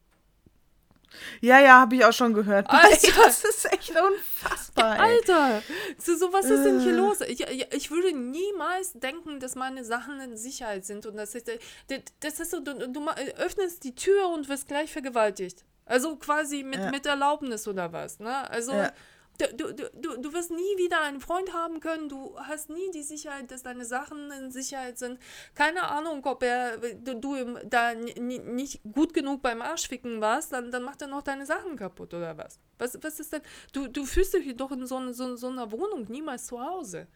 Ja, 1.41 1.59
ja, 1.59 1.79
habe 1.81 1.95
ich 1.95 2.05
auch 2.05 2.13
schon 2.13 2.33
gehört. 2.33 2.69
Alter. 2.69 3.07
Das 3.25 3.43
ist 3.43 3.71
echt 3.71 3.91
unfassbar. 3.91 4.95
Ey. 4.95 5.01
Alter, 5.15 5.61
so, 5.97 6.15
so 6.15 6.33
was 6.33 6.45
ist 6.45 6.63
denn 6.63 6.79
hier 6.79 6.93
Äh. 6.93 6.95
los? 6.95 7.21
Ich, 7.21 7.41
ich, 7.41 7.91
würde 7.91 8.11
niemals 8.17 8.93
denken, 8.93 9.39
dass 9.39 9.55
meine 9.55 9.83
Sachen 9.83 10.19
in 10.21 10.37
Sicherheit 10.37 10.85
sind 10.85 11.05
und 11.05 11.15
das 11.15 11.35
ist, 11.35 11.47
das, 11.87 11.99
das 12.19 12.39
ist 12.39 12.51
so, 12.51 12.59
du, 12.59 12.73
du 12.89 12.99
ma- 12.99 13.15
öffnest 13.37 13.83
die 13.83 13.95
Tür 13.95 14.29
und 14.29 14.49
wirst 14.49 14.67
gleich 14.67 14.91
vergewaltigt. 14.91 15.63
Also 15.85 16.15
quasi 16.15 16.63
mit, 16.63 16.79
Ja. 16.79 16.91
mit 16.91 17.05
Erlaubnis 17.05 17.67
oder 17.67 17.91
was, 17.91 18.19
ne? 18.19 18.49
Also 18.49 18.71
Ja. 18.73 18.91
Du, 19.39 19.73
du, 19.73 19.89
du- 19.93 20.17
du, 20.21 20.33
wirst 20.33 20.51
nie 20.51 20.77
wieder 20.77 21.01
einen 21.01 21.19
Freund 21.21 21.53
haben 21.53 21.79
können, 21.79 22.09
du 22.09 22.37
hast 22.39 22.69
nie 22.69 22.91
die 22.91 23.03
Sicherheit, 23.03 23.51
dass 23.51 23.63
deine 23.63 23.85
Sachen 23.85 24.31
in 24.31 24.51
Sicherheit 24.51 24.97
sind. 24.97 25.19
Keine 25.55 25.83
Ahnung, 25.89 26.25
ob 26.25 26.43
er, 26.43 26.77
du, 26.77 27.15
du 27.15 27.59
da 27.65 27.93
nicht 27.95 28.81
gut 28.93 29.13
genug 29.13 29.41
beim 29.41 29.61
Arschficken 29.61 30.21
warst, 30.21 30.53
dann, 30.53 30.71
dann 30.71 30.83
macht 30.83 31.01
er 31.01 31.07
noch 31.07 31.21
deine 31.23 31.45
Sachen 31.45 31.75
kaputt 31.75 32.13
oder 32.13 32.37
was? 32.37 32.59
Was, 32.77 32.97
was 33.01 33.19
ist 33.19 33.33
denn? 33.33 33.41
Du, 33.71 33.87
du 33.87 34.05
fühlst 34.05 34.33
dich 34.33 34.55
doch 34.55 34.71
in 34.71 34.85
so, 34.85 35.11
so, 35.13 35.35
so 35.35 35.47
einer 35.47 35.71
Wohnung 35.71 36.05
niemals 36.09 36.45
zu 36.45 36.61
Hause. 36.61 37.07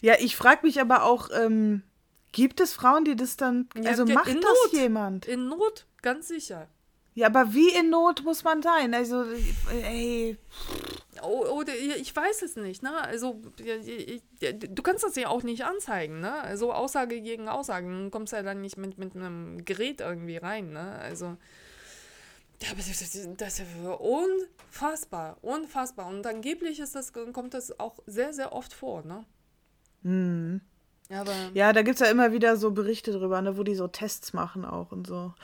Ja, 0.00 0.14
ich 0.18 0.36
frage 0.36 0.66
mich 0.66 0.80
aber 0.80 1.04
auch, 1.04 1.28
ähm, 1.32 1.82
gibt 2.32 2.60
es 2.60 2.72
Frauen, 2.72 3.04
die 3.04 3.16
das 3.16 3.36
dann. 3.36 3.68
Also 3.84 4.04
ja, 4.04 4.14
macht 4.14 4.28
das 4.28 4.34
Not. 4.34 4.72
jemand? 4.72 5.26
In 5.26 5.48
Not, 5.48 5.86
ganz 6.02 6.28
sicher. 6.28 6.68
Ja, 7.14 7.28
aber 7.28 7.54
wie 7.54 7.70
in 7.70 7.88
Not 7.88 8.24
muss 8.24 8.44
man 8.44 8.62
sein? 8.62 8.92
Also, 8.92 9.24
ey. 9.70 10.36
Oder 11.22 11.74
ich 11.74 12.14
weiß 12.14 12.42
es 12.42 12.56
nicht, 12.56 12.82
ne? 12.82 13.00
Also 13.00 13.40
du 13.58 14.82
kannst 14.82 15.04
das 15.04 15.16
ja 15.16 15.28
auch 15.28 15.42
nicht 15.42 15.64
anzeigen, 15.64 16.20
ne? 16.20 16.40
Also 16.40 16.72
Aussage 16.72 17.20
gegen 17.20 17.48
Aussage. 17.48 17.88
Du 17.88 18.10
kommst 18.10 18.32
ja 18.32 18.42
dann 18.42 18.60
nicht 18.60 18.76
mit, 18.76 18.98
mit 18.98 19.14
einem 19.14 19.64
Gerät 19.64 20.00
irgendwie 20.00 20.36
rein, 20.36 20.72
ne? 20.72 20.98
Also 21.00 21.36
das, 22.58 23.58
ist 23.58 23.68
unfassbar, 23.98 25.36
unfassbar. 25.42 26.06
Und 26.08 26.26
angeblich 26.26 26.80
ist 26.80 26.94
das, 26.94 27.12
kommt 27.12 27.54
das 27.54 27.78
auch 27.78 27.98
sehr, 28.06 28.32
sehr 28.32 28.52
oft 28.52 28.72
vor, 28.72 29.02
ne? 29.02 29.24
Hm. 30.02 30.60
Aber 31.10 31.32
Ja, 31.54 31.72
da 31.72 31.82
gibt 31.82 32.00
es 32.00 32.06
ja 32.06 32.10
immer 32.10 32.32
wieder 32.32 32.56
so 32.56 32.70
Berichte 32.70 33.12
drüber, 33.12 33.40
ne, 33.42 33.56
wo 33.56 33.62
die 33.62 33.74
so 33.74 33.88
Tests 33.88 34.32
machen 34.32 34.64
auch 34.64 34.90
und 34.90 35.06
so. 35.06 35.34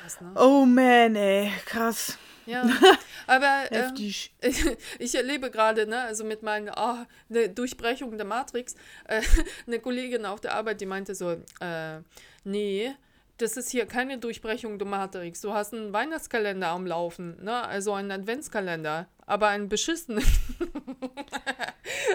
krass, 0.00 0.20
ne? 0.20 0.32
Oh 0.36 0.66
man, 0.66 1.16
ey, 1.16 1.50
krass. 1.64 2.18
Ja, 2.46 2.68
aber 3.26 3.70
ähm, 3.70 3.94
ich 4.98 5.14
erlebe 5.14 5.50
gerade, 5.50 5.86
ne, 5.86 6.00
also 6.02 6.24
mit 6.24 6.42
meiner 6.42 6.76
ah, 6.76 7.06
ne 7.28 7.48
Durchbrechung 7.48 8.16
der 8.16 8.26
Matrix, 8.26 8.74
äh, 9.06 9.22
eine 9.66 9.78
Kollegin 9.80 10.26
auf 10.26 10.40
der 10.40 10.54
Arbeit, 10.54 10.80
die 10.80 10.86
meinte 10.86 11.14
so, 11.14 11.36
äh, 11.60 12.00
nee, 12.44 12.92
das 13.38 13.56
ist 13.56 13.70
hier 13.70 13.86
keine 13.86 14.18
Durchbrechung 14.18 14.78
der 14.78 14.86
Matrix. 14.86 15.40
Du 15.40 15.52
hast 15.52 15.72
einen 15.72 15.92
Weihnachtskalender 15.92 16.68
am 16.68 16.86
Laufen, 16.86 17.42
ne, 17.42 17.64
also 17.66 17.92
einen 17.94 18.10
Adventskalender, 18.10 19.08
aber 19.26 19.48
einen 19.48 19.68
beschissenen. 19.68 20.24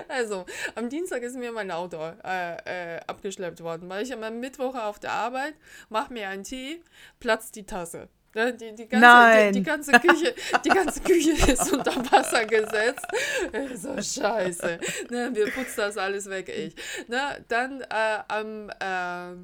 also, 0.08 0.46
am 0.76 0.90
Dienstag 0.90 1.24
ist 1.24 1.36
mir 1.36 1.52
mein 1.52 1.72
Auto 1.72 1.98
äh, 2.24 2.96
äh, 2.96 3.00
abgeschleppt 3.08 3.62
worden, 3.62 3.90
weil 3.90 4.04
ich 4.04 4.14
am 4.14 4.40
Mittwoch 4.40 4.76
auf 4.76 5.00
der 5.00 5.12
Arbeit 5.12 5.56
mache 5.90 6.14
mir 6.14 6.30
einen 6.30 6.44
Tee, 6.44 6.82
platzt 7.20 7.56
die 7.56 7.66
Tasse. 7.66 8.10
Ne, 8.38 8.54
Die, 8.54 8.76
die, 8.76 8.88
ganze. 8.88 9.52
Die, 9.52 9.52
die, 9.52 9.64
ganze 9.64 9.92
Küche, 9.94 10.36
die 10.64 10.70
ganze 10.70 11.02
Küche 11.02 11.32
ist 11.52 11.74
unter 11.74 11.96
Wasser 12.12 12.46
gesetzt. 12.46 13.06
Äh, 13.52 13.76
So 13.76 13.94
scheiße. 14.00 14.80
Ne, 15.10 15.32
wir 15.34 15.50
putzen 15.52 15.78
das 15.78 15.98
alles 15.98 16.30
weg, 16.30 16.48
ich. 16.50 16.76
Ne, 17.08 17.44
dann 17.48 17.82
äh, 17.82 18.20
am, 18.28 18.70
äh, 18.70 19.44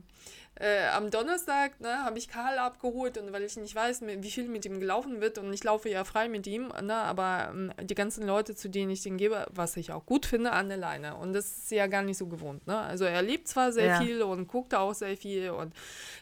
äh, 0.59 0.87
am 0.89 1.09
Donnerstag 1.09 1.79
ne, 1.81 2.03
habe 2.03 2.17
ich 2.19 2.27
Karl 2.27 2.57
abgeholt 2.59 3.17
und 3.17 3.33
weil 3.33 3.43
ich 3.43 3.57
nicht 3.57 3.73
weiß, 3.73 4.01
wie 4.05 4.31
viel 4.31 4.47
mit 4.47 4.65
ihm 4.65 4.79
gelaufen 4.79 5.19
wird 5.19 5.37
und 5.39 5.51
ich 5.51 5.63
laufe 5.63 5.89
ja 5.89 6.03
frei 6.03 6.29
mit 6.29 6.45
ihm, 6.45 6.67
ne, 6.81 6.93
aber 6.93 7.49
ähm, 7.51 7.73
die 7.81 7.95
ganzen 7.95 8.27
Leute, 8.27 8.55
zu 8.55 8.69
denen 8.69 8.91
ich 8.91 9.01
den 9.01 9.17
gebe, 9.17 9.47
was 9.51 9.77
ich 9.77 9.91
auch 9.91 10.05
gut 10.05 10.25
finde, 10.25 10.51
an 10.51 10.69
der 10.69 10.77
Leine. 10.77 11.15
Und 11.15 11.33
das 11.33 11.45
ist 11.57 11.71
ja 11.71 11.87
gar 11.87 12.03
nicht 12.03 12.17
so 12.17 12.27
gewohnt. 12.27 12.67
Ne? 12.67 12.77
Also 12.77 13.05
er 13.05 13.21
lebt 13.21 13.47
zwar 13.47 13.71
sehr 13.71 13.87
Ja. 13.87 14.01
viel 14.01 14.21
und 14.21 14.47
guckt 14.47 14.75
auch 14.75 14.93
sehr 14.93 15.17
viel 15.17 15.49
und 15.49 15.73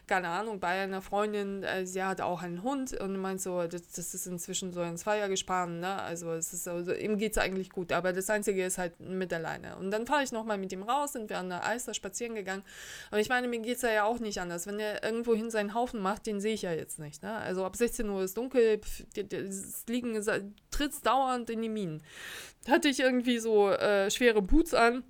keine 0.06 0.28
Ahnung, 0.28 0.60
bei 0.60 0.82
einer 0.82 1.02
Freundin, 1.02 1.62
äh, 1.62 1.86
sie 1.86 2.02
hat 2.02 2.20
auch 2.20 2.42
einen 2.42 2.62
Hund 2.62 2.98
und 2.98 3.16
meint 3.18 3.40
so, 3.40 3.62
das, 3.66 3.82
das 3.94 4.14
ist 4.14 4.26
inzwischen 4.26 4.72
so 4.72 4.80
ein 4.80 4.96
Zweiergespann, 4.96 5.80
ne? 5.80 6.00
Also 6.02 6.32
es 6.32 6.52
ist 6.52 6.66
also, 6.68 6.92
ihm 6.92 7.18
geht 7.18 7.32
es 7.32 7.38
eigentlich 7.38 7.70
gut, 7.70 7.92
aber 7.92 8.12
das 8.12 8.28
Einzige 8.30 8.64
ist 8.64 8.78
halt 8.78 8.98
mit 9.00 9.30
der 9.30 9.38
Leine. 9.40 9.76
Und 9.76 9.90
dann 9.90 10.06
fahre 10.06 10.22
ich 10.22 10.32
nochmal 10.32 10.58
mit 10.58 10.72
ihm 10.72 10.82
raus, 10.82 11.12
sind 11.12 11.28
wir 11.30 11.38
an 11.38 11.48
der 11.50 11.64
Alster 11.64 11.94
spazieren 11.94 12.34
gegangen. 12.34 12.62
Und 13.10 13.18
ich 13.18 13.28
meine, 13.28 13.46
mir 13.48 13.60
geht 13.60 13.76
es 13.76 13.82
ja 13.82 14.04
auch 14.04 14.18
nicht 14.22 14.40
anders. 14.40 14.66
Wenn 14.66 14.78
er 14.78 15.04
irgendwohin 15.04 15.50
seinen 15.50 15.74
Haufen 15.74 16.00
macht, 16.00 16.26
den 16.26 16.40
sehe 16.40 16.54
ich 16.54 16.62
ja 16.62 16.72
jetzt 16.72 16.98
nicht. 16.98 17.22
Ne? 17.22 17.32
Also 17.32 17.64
ab 17.64 17.76
16 17.76 18.08
Uhr 18.08 18.22
ist 18.22 18.36
dunkel, 18.36 18.78
pf, 18.78 19.04
es 19.32 19.84
liegen, 19.88 20.18
tritt 20.70 21.06
dauernd 21.06 21.50
in 21.50 21.60
die 21.62 21.68
Minen. 21.68 22.02
Hatte 22.68 22.88
ich 22.88 23.00
irgendwie 23.00 23.38
so 23.38 23.70
äh, 23.70 24.10
schwere 24.10 24.40
Boots 24.40 24.72
an 24.72 25.04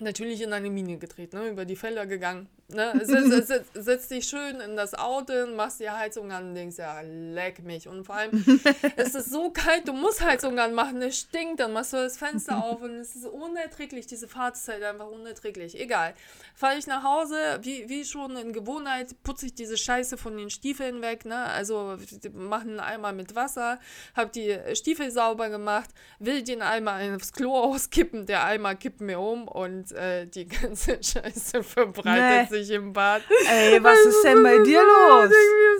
natürlich 0.00 0.40
in 0.42 0.52
eine 0.52 0.70
Mine 0.70 0.98
gedreht, 0.98 1.32
ne? 1.32 1.48
über 1.48 1.64
die 1.64 1.76
Felder 1.76 2.06
gegangen. 2.06 2.48
Ne? 2.74 3.00
Setz, 3.02 3.46
setz, 3.46 3.66
setz 3.74 4.08
dich 4.08 4.28
schön 4.28 4.60
in 4.60 4.76
das 4.76 4.94
Auto 4.94 5.32
machst 5.54 5.80
die 5.80 5.90
Heizung 5.90 6.32
an 6.32 6.48
und 6.50 6.54
denkst, 6.54 6.78
ja, 6.78 7.00
leck 7.02 7.62
mich. 7.62 7.88
Und 7.88 8.04
vor 8.04 8.14
allem, 8.16 8.44
es 8.96 9.14
ist 9.14 9.30
so 9.30 9.50
kalt, 9.50 9.86
du 9.88 9.92
musst 9.92 10.24
Heizung 10.24 10.58
anmachen, 10.58 11.00
es 11.02 11.18
stinkt, 11.18 11.60
dann 11.60 11.72
machst 11.72 11.92
du 11.92 11.96
das 11.98 12.16
Fenster 12.18 12.64
auf 12.64 12.82
und 12.82 12.92
es 12.96 13.16
ist 13.16 13.26
unerträglich, 13.26 14.06
diese 14.06 14.28
Fahrtzeit 14.28 14.82
einfach 14.82 15.08
unerträglich. 15.08 15.78
Egal. 15.80 16.14
Fahre 16.54 16.78
ich 16.78 16.86
nach 16.86 17.02
Hause, 17.02 17.36
wie, 17.62 17.88
wie 17.88 18.04
schon 18.04 18.36
in 18.36 18.52
Gewohnheit, 18.52 19.14
putze 19.22 19.46
ich 19.46 19.54
diese 19.54 19.76
Scheiße 19.76 20.16
von 20.16 20.36
den 20.36 20.50
Stiefeln 20.50 21.02
weg, 21.02 21.24
ne? 21.24 21.36
Also 21.36 21.96
machen 22.32 22.70
einen 22.70 22.80
Eimer 22.80 23.12
mit 23.12 23.34
Wasser, 23.34 23.78
hab 24.14 24.32
die 24.32 24.56
Stiefel 24.74 25.10
sauber 25.10 25.48
gemacht, 25.48 25.90
will 26.18 26.42
den 26.42 26.62
Eimer 26.62 27.00
aufs 27.16 27.32
Klo 27.32 27.56
auskippen, 27.56 28.26
der 28.26 28.44
Eimer 28.44 28.74
kippt 28.74 29.00
mir 29.00 29.18
um 29.20 29.48
und 29.48 29.92
äh, 29.92 30.26
die 30.26 30.46
ganze 30.46 31.02
Scheiße 31.02 31.62
verbreitet 31.62 32.50
Nee. 32.50 32.58
sich 32.58 32.59
im 32.68 32.92
Bad. 32.92 33.22
Ey, 33.48 33.82
was 33.82 34.04
ist 34.04 34.22
denn 34.22 34.42
bei 34.42 34.58
dir 34.58 34.80
so, 34.80 34.86
los? 34.86 35.32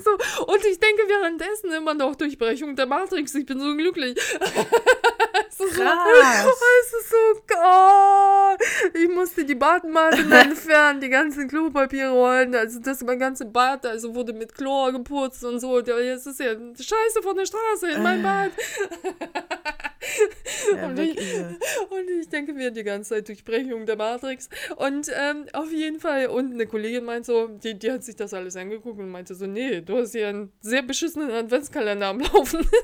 So. 0.04 0.44
Und 0.44 0.64
ich 0.64 0.78
denke 0.78 1.02
währenddessen 1.06 1.72
immer 1.72 1.92
noch 1.92 2.14
Durchbrechung 2.16 2.74
der 2.76 2.86
Matrix. 2.86 3.34
Ich 3.34 3.44
bin 3.44 3.60
so 3.60 3.76
glücklich. 3.76 4.16
es 5.48 5.60
ist 5.60 5.74
so, 5.74 5.82
Krass. 5.82 6.46
es 6.80 6.92
ist 7.00 7.10
so, 7.10 7.56
oh, 7.62 8.56
ich 8.94 9.08
musste 9.10 9.44
die 9.44 9.54
Badmatten 9.54 10.32
entfernen, 10.32 11.00
die 11.00 11.08
ganzen 11.08 11.48
Klopapierrollen, 11.48 12.54
also 12.54 12.80
das 12.80 13.02
mein 13.02 13.18
ganze 13.18 13.44
Bad, 13.44 13.84
also 13.84 14.14
wurde 14.14 14.32
mit 14.32 14.54
Chlor 14.54 14.92
geputzt 14.92 15.44
und 15.44 15.60
so. 15.60 15.80
Jetzt 15.80 16.26
ist 16.26 16.40
ja 16.40 16.52
Scheiße 16.54 17.22
von 17.22 17.36
der 17.36 17.46
Straße 17.46 17.90
in 17.90 18.02
mein 18.02 18.22
Bad. 18.22 18.52
Ja, 20.74 20.86
Und 20.86 20.98
ich-. 20.98 21.18
Und 21.18 22.10
ich 22.20 22.28
denke 22.28 22.52
mir 22.52 22.70
die 22.70 22.82
ganze 22.84 23.10
Zeit 23.10 23.28
Durchbrechung 23.28 23.86
der 23.86 23.96
Matrix. 23.96 24.48
Und 24.76 25.08
ähm, 25.14 25.46
auf 25.52 25.70
jeden 25.72 26.00
Fall, 26.00 26.26
und 26.28 26.52
eine 26.54 26.66
Kollegin 26.66 27.04
meint 27.04 27.26
so, 27.26 27.48
die, 27.48 27.78
die 27.78 27.90
hat 27.90 28.04
sich 28.04 28.16
das 28.16 28.34
alles 28.34 28.56
angeguckt 28.56 28.98
und 28.98 29.10
meinte 29.10 29.34
so, 29.34 29.46
nee, 29.46 29.80
du 29.80 29.98
hast 29.98 30.12
hier 30.12 30.28
einen 30.28 30.52
sehr 30.60 30.82
beschissenen 30.82 31.30
Adventskalender 31.30 32.06
am 32.08 32.20
Laufen. 32.20 32.66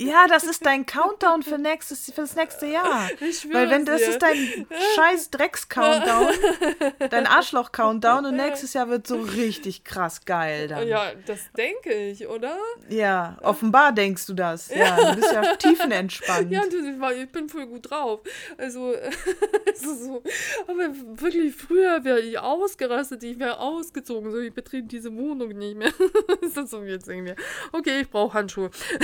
Ja, 0.00 0.28
das 0.28 0.44
ist 0.44 0.64
dein 0.64 0.86
Countdown 0.86 1.42
für, 1.42 1.58
nächstes, 1.58 2.04
für 2.06 2.20
das 2.20 2.36
nächste 2.36 2.66
Jahr. 2.66 3.08
Ich 3.20 3.52
Weil 3.52 3.68
wenn 3.68 3.84
das 3.84 4.00
dir. 4.00 4.10
ist 4.10 4.22
dein 4.22 4.66
scheiß 4.94 5.30
Drecks-Countdown, 5.30 6.28
dein 7.10 7.26
Arschloch-Countdown 7.26 8.26
und 8.26 8.36
nächstes 8.36 8.74
Jahr 8.74 8.88
wird 8.88 9.08
so 9.08 9.20
richtig 9.20 9.82
krass 9.82 10.24
geil 10.24 10.68
dann. 10.68 10.86
Ja, 10.86 11.10
das 11.26 11.40
denke 11.56 11.92
ich, 11.92 12.28
oder? 12.28 12.56
Ja, 12.88 13.38
offenbar 13.42 13.90
denkst 13.92 14.26
du 14.26 14.34
das. 14.34 14.72
Ja, 14.72 14.96
du 15.14 15.16
bist 15.20 15.32
ja 15.32 15.42
tiefenentspannt. 15.56 16.47
Ja, 16.50 16.62
das 16.64 17.00
war, 17.00 17.14
ich 17.14 17.30
bin 17.30 17.48
voll 17.48 17.66
gut 17.66 17.90
drauf. 17.90 18.20
Also, 18.56 18.92
ist 18.92 19.82
so. 20.04 20.22
Aber 20.66 20.90
wirklich, 21.20 21.54
früher 21.54 22.04
wäre 22.04 22.20
ich 22.20 22.38
ausgerastet, 22.38 23.22
ich 23.22 23.38
wäre 23.38 23.58
ausgezogen. 23.58 24.30
So, 24.30 24.38
ich 24.38 24.52
betrete 24.52 24.86
diese 24.86 25.14
Wohnung 25.14 25.50
nicht 25.50 25.76
mehr. 25.76 25.92
ist 26.40 26.56
das 26.56 26.70
so 26.70 26.82
jetzt 26.82 27.08
irgendwie? 27.08 27.34
Okay, 27.72 28.00
ich 28.00 28.10
brauche 28.10 28.34
Handschuhe. 28.34 28.70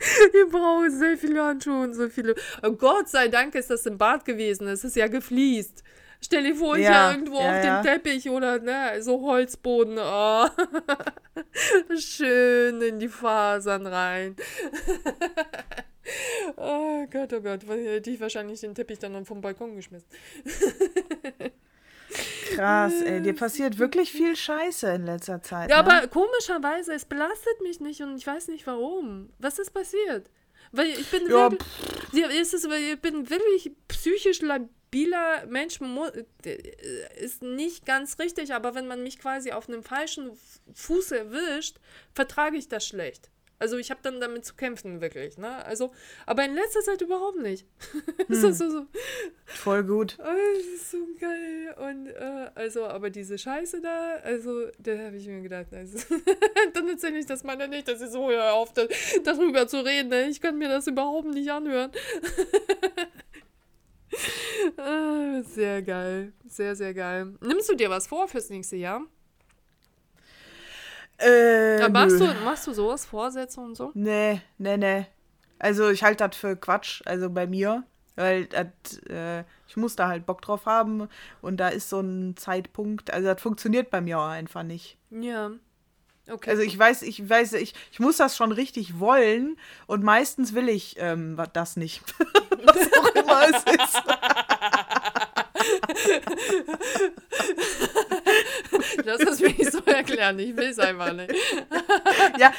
ich 0.00 0.50
brauche 0.50 0.90
sehr 0.90 1.16
viele 1.16 1.42
Handschuhe 1.44 1.82
und 1.82 1.94
so 1.94 2.08
viele. 2.08 2.34
Oh 2.62 2.72
Gott 2.72 3.08
sei 3.08 3.28
Dank 3.28 3.54
ist 3.54 3.70
das 3.70 3.86
im 3.86 3.98
Bad 3.98 4.24
gewesen. 4.24 4.66
Es 4.68 4.84
ist 4.84 4.96
ja 4.96 5.08
gefliest. 5.08 5.82
Stell 6.22 6.44
dir 6.44 6.54
vor, 6.54 6.76
ich 6.76 6.84
Ja, 6.84 6.90
ja, 6.90 7.12
irgendwo 7.12 7.40
ja, 7.40 7.48
auf 7.58 7.64
ja. 7.64 7.82
dem 7.82 7.86
Teppich 7.86 8.28
oder 8.28 8.58
ne, 8.58 9.02
so 9.02 9.22
Holzboden. 9.22 9.98
Oh. 9.98 10.46
Schön 11.98 12.82
in 12.82 12.98
die 12.98 13.08
Fasern 13.08 13.86
rein. 13.86 14.36
oh 16.56 17.06
Gott, 17.10 17.32
oh 17.32 17.40
Gott, 17.40 17.66
hätte 17.66 18.10
ich 18.10 18.20
wahrscheinlich 18.20 18.60
den 18.60 18.74
Teppich 18.74 18.98
dann 18.98 19.24
vom 19.24 19.40
Balkon 19.40 19.76
geschmissen. 19.76 20.08
Krass, 22.54 23.00
ey, 23.02 23.22
dir 23.22 23.34
passiert 23.34 23.78
wirklich 23.78 24.10
viel 24.12 24.34
Scheiße 24.36 24.90
in 24.92 25.06
letzter 25.06 25.40
Zeit. 25.40 25.70
Ja, 25.70 25.82
ne? 25.82 25.88
aber 25.88 26.08
komischerweise, 26.08 26.92
es 26.92 27.04
belastet 27.04 27.60
mich 27.62 27.80
nicht 27.80 28.02
und 28.02 28.16
ich 28.16 28.26
weiß 28.26 28.48
nicht 28.48 28.66
warum. 28.66 29.30
Was 29.38 29.58
ist 29.58 29.70
passiert? 29.70 30.28
Weil 30.72 30.88
ich 30.88 31.10
bin 31.10 31.22
Ja, 31.28 31.50
wirklich, 31.50 32.92
ich 32.92 33.00
bin 33.00 33.30
wirklich 33.30 33.72
psychisch 33.88 34.42
labil 34.42 34.68
stabiler 34.90 35.46
Mensch 35.46 35.78
ist 37.20 37.42
nicht 37.42 37.86
ganz 37.86 38.18
richtig, 38.18 38.52
aber 38.52 38.74
wenn 38.74 38.86
man 38.86 39.02
mich 39.02 39.18
quasi 39.18 39.52
auf 39.52 39.68
einem 39.68 39.82
falschen 39.82 40.32
Fuß 40.74 41.12
erwischt, 41.12 41.76
vertrage 42.12 42.56
ich 42.56 42.68
das 42.68 42.86
schlecht. 42.86 43.30
Also 43.60 43.76
ich 43.76 43.90
habe 43.90 44.00
dann 44.02 44.20
damit 44.20 44.46
zu 44.46 44.54
kämpfen, 44.54 45.02
wirklich. 45.02 45.36
Ne? 45.36 45.62
Also, 45.66 45.92
aber 46.24 46.46
in 46.46 46.54
letzter 46.54 46.80
Zeit 46.80 47.02
überhaupt 47.02 47.38
nicht. 47.38 47.66
Hm. 48.26 48.36
so, 48.40 48.52
so, 48.52 48.70
so. 48.70 48.86
Voll 49.44 49.82
gut. 49.84 50.16
Oh, 50.20 50.24
das 50.24 50.66
ist 50.66 50.90
so 50.92 50.98
geil. 51.18 51.74
Und 51.78 52.06
äh, 52.06 52.50
also, 52.54 52.84
aber 52.86 53.10
diese 53.10 53.36
Scheiße 53.36 53.80
da, 53.80 54.14
also, 54.22 54.68
da 54.78 54.96
habe 54.98 55.16
ich 55.16 55.26
mir 55.26 55.42
gedacht, 55.42 55.66
also, 55.72 55.98
dann 56.74 56.88
erzähle 56.88 57.18
ich 57.18 57.26
das 57.26 57.44
meiner 57.44 57.66
nicht, 57.66 57.88
dass 57.88 58.00
ich 58.00 58.08
so 58.08 58.30
höre 58.30 58.52
auf, 58.52 58.72
da, 58.72 58.86
darüber 59.24 59.66
zu 59.66 59.84
reden. 59.84 60.08
Ne? 60.08 60.28
Ich 60.28 60.40
kann 60.40 60.56
mir 60.56 60.68
das 60.68 60.86
überhaupt 60.86 61.28
nicht 61.28 61.50
anhören. 61.50 61.90
ah, 64.76 65.42
sehr 65.42 65.82
geil. 65.82 66.32
Sehr, 66.48 66.76
sehr 66.76 66.94
geil. 66.94 67.34
Nimmst 67.40 67.68
du 67.68 67.74
dir 67.74 67.90
was 67.90 68.06
vor 68.06 68.28
fürs 68.28 68.50
nächste 68.50 68.76
Jahr? 68.76 69.02
Äh, 71.18 71.88
machst, 71.88 72.20
du, 72.20 72.24
machst 72.44 72.66
du 72.66 72.72
sowas, 72.72 73.04
Vorsätze 73.04 73.60
und 73.60 73.76
so? 73.76 73.90
Nee, 73.94 74.40
nee, 74.58 74.76
nee. 74.76 75.06
Also 75.58 75.90
ich 75.90 76.02
halte 76.02 76.26
das 76.26 76.36
für 76.36 76.56
Quatsch, 76.56 77.02
also 77.04 77.28
bei 77.28 77.46
mir. 77.46 77.84
Weil 78.16 78.46
das, 78.46 78.98
äh, 79.08 79.44
ich 79.66 79.76
muss 79.76 79.96
da 79.96 80.08
halt 80.08 80.26
Bock 80.26 80.42
drauf 80.42 80.66
haben 80.66 81.08
und 81.40 81.58
da 81.58 81.68
ist 81.68 81.88
so 81.88 82.00
ein 82.00 82.36
Zeitpunkt, 82.36 83.10
also 83.12 83.28
das 83.32 83.40
funktioniert 83.40 83.90
bei 83.90 84.00
mir 84.00 84.18
auch 84.18 84.28
einfach 84.28 84.62
nicht. 84.62 84.98
Ja. 85.10 85.52
Okay. 86.30 86.50
Also 86.50 86.62
ich 86.62 86.78
weiß, 86.78 87.02
ich 87.02 87.28
weiß, 87.28 87.54
ich, 87.54 87.74
ich 87.92 88.00
muss 88.00 88.16
das 88.16 88.36
schon 88.36 88.52
richtig 88.52 88.98
wollen 89.00 89.56
und 89.86 90.02
meistens 90.02 90.54
will 90.54 90.68
ich 90.68 90.96
ähm, 90.98 91.36
das 91.52 91.76
nicht. 91.76 92.02
Was 92.64 92.76
auch 92.92 93.14
immer 93.14 93.42
es 93.48 93.64
ist. 93.64 94.02
Das 99.04 99.20
ist 99.20 99.40
mir 99.40 99.48
nicht 99.48 99.72
so 99.72 99.80
erklären. 99.84 100.38
Ich 100.38 100.56
will 100.56 100.68
es 100.68 100.78
einfach 100.78 101.12
nicht. 101.12 101.34
ja, 102.38 102.52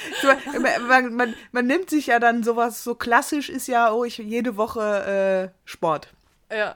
man, 0.88 1.14
man, 1.14 1.36
man, 1.52 1.66
nimmt 1.66 1.90
sich 1.90 2.08
ja 2.08 2.20
dann 2.20 2.44
sowas, 2.44 2.84
so 2.84 2.96
klassisch 2.96 3.50
ist 3.50 3.68
ja, 3.68 3.92
oh, 3.92 4.04
ich 4.04 4.18
jede 4.18 4.58
Woche 4.58 5.52
äh, 5.54 5.60
Sport. 5.66 6.10
Ja. 6.52 6.76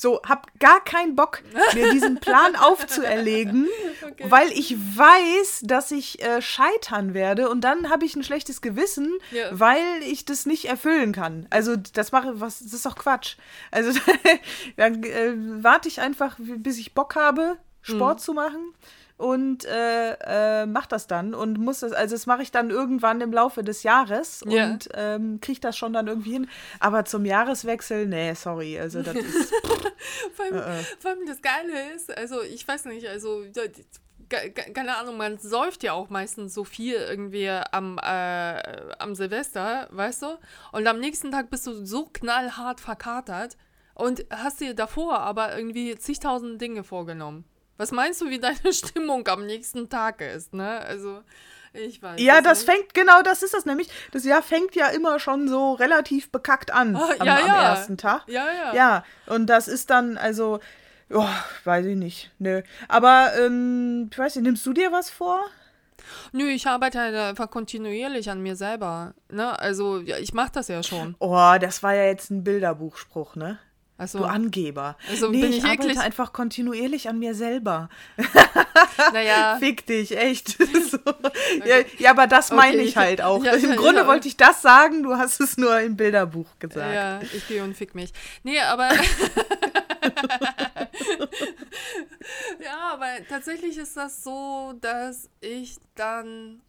So, 0.00 0.22
hab 0.22 0.46
gar 0.60 0.84
keinen 0.84 1.16
Bock, 1.16 1.42
mir 1.74 1.90
diesen 1.90 2.20
Plan 2.20 2.54
aufzuerlegen, 2.60 3.66
okay. 4.06 4.26
weil 4.28 4.52
ich 4.52 4.76
weiß, 4.78 5.62
dass 5.64 5.90
ich 5.90 6.22
äh, 6.22 6.40
scheitern 6.40 7.14
werde 7.14 7.48
und 7.48 7.62
dann 7.62 7.90
habe 7.90 8.04
ich 8.04 8.14
ein 8.14 8.22
schlechtes 8.22 8.60
Gewissen, 8.60 9.18
ja. 9.32 9.46
weil 9.50 9.82
ich 10.02 10.24
das 10.24 10.46
nicht 10.46 10.66
erfüllen 10.66 11.10
kann. 11.10 11.48
Also, 11.50 11.74
das 11.74 12.12
mache 12.12 12.40
was, 12.40 12.60
das 12.60 12.74
ist 12.74 12.86
doch 12.86 12.94
Quatsch. 12.94 13.38
Also, 13.72 13.98
dann 14.76 15.02
äh, 15.02 15.34
warte 15.64 15.88
ich 15.88 16.00
einfach, 16.00 16.36
bis 16.38 16.78
ich 16.78 16.94
Bock 16.94 17.16
habe, 17.16 17.58
Sport 17.82 18.18
mhm. 18.18 18.22
zu 18.22 18.34
machen 18.34 18.74
und 19.18 19.64
äh, 19.64 20.62
äh, 20.62 20.66
mach 20.66 20.86
das 20.86 21.08
dann 21.08 21.34
und 21.34 21.58
muss 21.58 21.80
das, 21.80 21.92
also 21.92 22.14
das 22.14 22.26
mache 22.26 22.42
ich 22.42 22.52
dann 22.52 22.70
irgendwann 22.70 23.20
im 23.20 23.32
Laufe 23.32 23.64
des 23.64 23.82
Jahres 23.82 24.44
yeah. 24.46 24.70
und 24.70 24.88
ähm, 24.94 25.40
kriege 25.40 25.60
das 25.60 25.76
schon 25.76 25.92
dann 25.92 26.06
irgendwie 26.06 26.32
hin. 26.32 26.48
Aber 26.78 27.04
zum 27.04 27.24
Jahreswechsel, 27.24 28.06
nee, 28.06 28.32
sorry, 28.34 28.78
also 28.78 29.02
das 29.02 29.16
ist. 29.16 29.52
vor, 30.34 30.44
allem, 30.44 30.54
äh, 30.54 30.80
äh. 30.80 30.84
vor, 31.00 31.10
allem, 31.10 31.26
das 31.26 31.42
Geile 31.42 31.94
ist, 31.96 32.16
also 32.16 32.42
ich 32.42 32.66
weiß 32.66 32.84
nicht, 32.86 33.08
also 33.08 33.42
keine 34.28 34.96
Ahnung, 34.96 35.16
man 35.16 35.38
säuft 35.38 35.82
ja 35.82 35.94
auch 35.94 36.10
meistens 36.10 36.54
so 36.54 36.62
viel 36.62 36.94
irgendwie 36.94 37.48
am, 37.48 37.98
äh, 37.98 38.92
am 38.98 39.14
Silvester, 39.14 39.88
weißt 39.90 40.22
du? 40.22 40.38
Und 40.70 40.86
am 40.86 41.00
nächsten 41.00 41.32
Tag 41.32 41.50
bist 41.50 41.66
du 41.66 41.84
so 41.84 42.06
knallhart 42.12 42.80
verkatert 42.80 43.56
und 43.94 44.26
hast 44.30 44.60
dir 44.60 44.74
davor 44.74 45.20
aber 45.20 45.56
irgendwie 45.56 45.96
zigtausend 45.96 46.60
Dinge 46.60 46.84
vorgenommen. 46.84 47.46
Was 47.78 47.92
meinst 47.92 48.20
du, 48.20 48.28
wie 48.28 48.38
deine 48.40 48.72
Stimmung 48.72 49.26
am 49.28 49.46
nächsten 49.46 49.88
Tag 49.88 50.20
ist, 50.20 50.52
ne? 50.52 50.80
Also, 50.80 51.22
ich 51.72 52.02
weiß. 52.02 52.20
Ja, 52.20 52.40
das 52.42 52.66
nicht. 52.66 52.70
fängt, 52.70 52.94
genau 52.94 53.22
das 53.22 53.42
ist 53.42 53.54
das 53.54 53.64
nämlich. 53.64 53.88
Das 54.12 54.24
Jahr 54.24 54.42
fängt 54.42 54.74
ja 54.74 54.88
immer 54.88 55.18
schon 55.20 55.48
so 55.48 55.72
relativ 55.74 56.30
bekackt 56.30 56.72
an 56.72 56.96
ah, 56.96 57.10
am, 57.18 57.26
ja, 57.26 57.36
am 57.36 57.46
ersten 57.46 57.96
Tag. 57.96 58.24
Ja, 58.26 58.46
ja. 58.52 58.74
Ja, 58.74 59.04
und 59.26 59.46
das 59.46 59.68
ist 59.68 59.90
dann, 59.90 60.18
also, 60.18 60.58
oh, 61.10 61.24
weiß 61.64 61.86
ich 61.86 61.96
nicht. 61.96 62.30
Nö. 62.38 62.62
Aber, 62.88 63.32
ähm, 63.38 64.08
ich 64.10 64.18
weiß 64.18 64.36
nicht, 64.36 64.44
nimmst 64.44 64.66
du 64.66 64.72
dir 64.72 64.90
was 64.92 65.08
vor? 65.08 65.40
Nö, 66.32 66.48
ich 66.48 66.66
arbeite 66.66 66.98
halt 66.98 67.14
einfach 67.14 67.50
kontinuierlich 67.50 68.30
an 68.30 68.42
mir 68.42 68.56
selber. 68.56 69.14
Ne? 69.30 69.58
Also, 69.58 70.00
ja, 70.00 70.18
ich 70.18 70.32
mache 70.34 70.52
das 70.52 70.68
ja 70.68 70.82
schon. 70.82 71.14
Oh, 71.20 71.54
das 71.60 71.82
war 71.82 71.94
ja 71.94 72.04
jetzt 72.04 72.30
ein 72.30 72.44
Bilderbuchspruch, 72.44 73.36
ne? 73.36 73.58
Also, 73.98 74.18
du 74.20 74.24
Angeber. 74.24 74.96
Also 75.10 75.28
nee, 75.28 75.40
bin 75.40 75.50
ich, 75.50 75.58
ich 75.58 75.64
arbeite 75.64 75.82
wirklich 75.82 75.98
einfach 76.00 76.32
kontinuierlich 76.32 77.08
an 77.08 77.18
mir 77.18 77.34
selber. 77.34 77.88
Naja. 79.12 79.56
Fick 79.58 79.86
dich, 79.86 80.16
echt. 80.16 80.48
so. 80.90 80.98
okay. 81.06 81.62
ja, 81.64 81.76
ja, 81.98 82.10
aber 82.10 82.26
das 82.26 82.50
meine 82.50 82.74
Okay, 82.76 82.82
ich 82.82 82.88
ich- 82.90 82.96
halt 82.96 83.22
auch. 83.22 83.44
ja, 83.44 83.52
Im 83.52 83.70
ja, 83.70 83.76
Grunde 83.76 84.00
ja. 84.02 84.06
wollte 84.06 84.28
ich 84.28 84.36
das 84.36 84.62
sagen, 84.62 85.02
du 85.02 85.16
hast 85.16 85.40
es 85.40 85.56
nur 85.56 85.78
im 85.80 85.96
Bilderbuch 85.96 86.46
gesagt. 86.58 86.94
Ja, 86.94 87.20
ich 87.32 87.46
gehe 87.48 87.62
und 87.64 87.76
fick 87.76 87.94
mich. 87.94 88.12
Nee, 88.44 88.60
aber. 88.60 88.88
ja, 92.62 92.92
aber 92.92 93.06
tatsächlich 93.28 93.76
ist 93.78 93.96
das 93.96 94.22
so, 94.22 94.74
dass 94.80 95.28
ich 95.40 95.76
dann. 95.94 96.60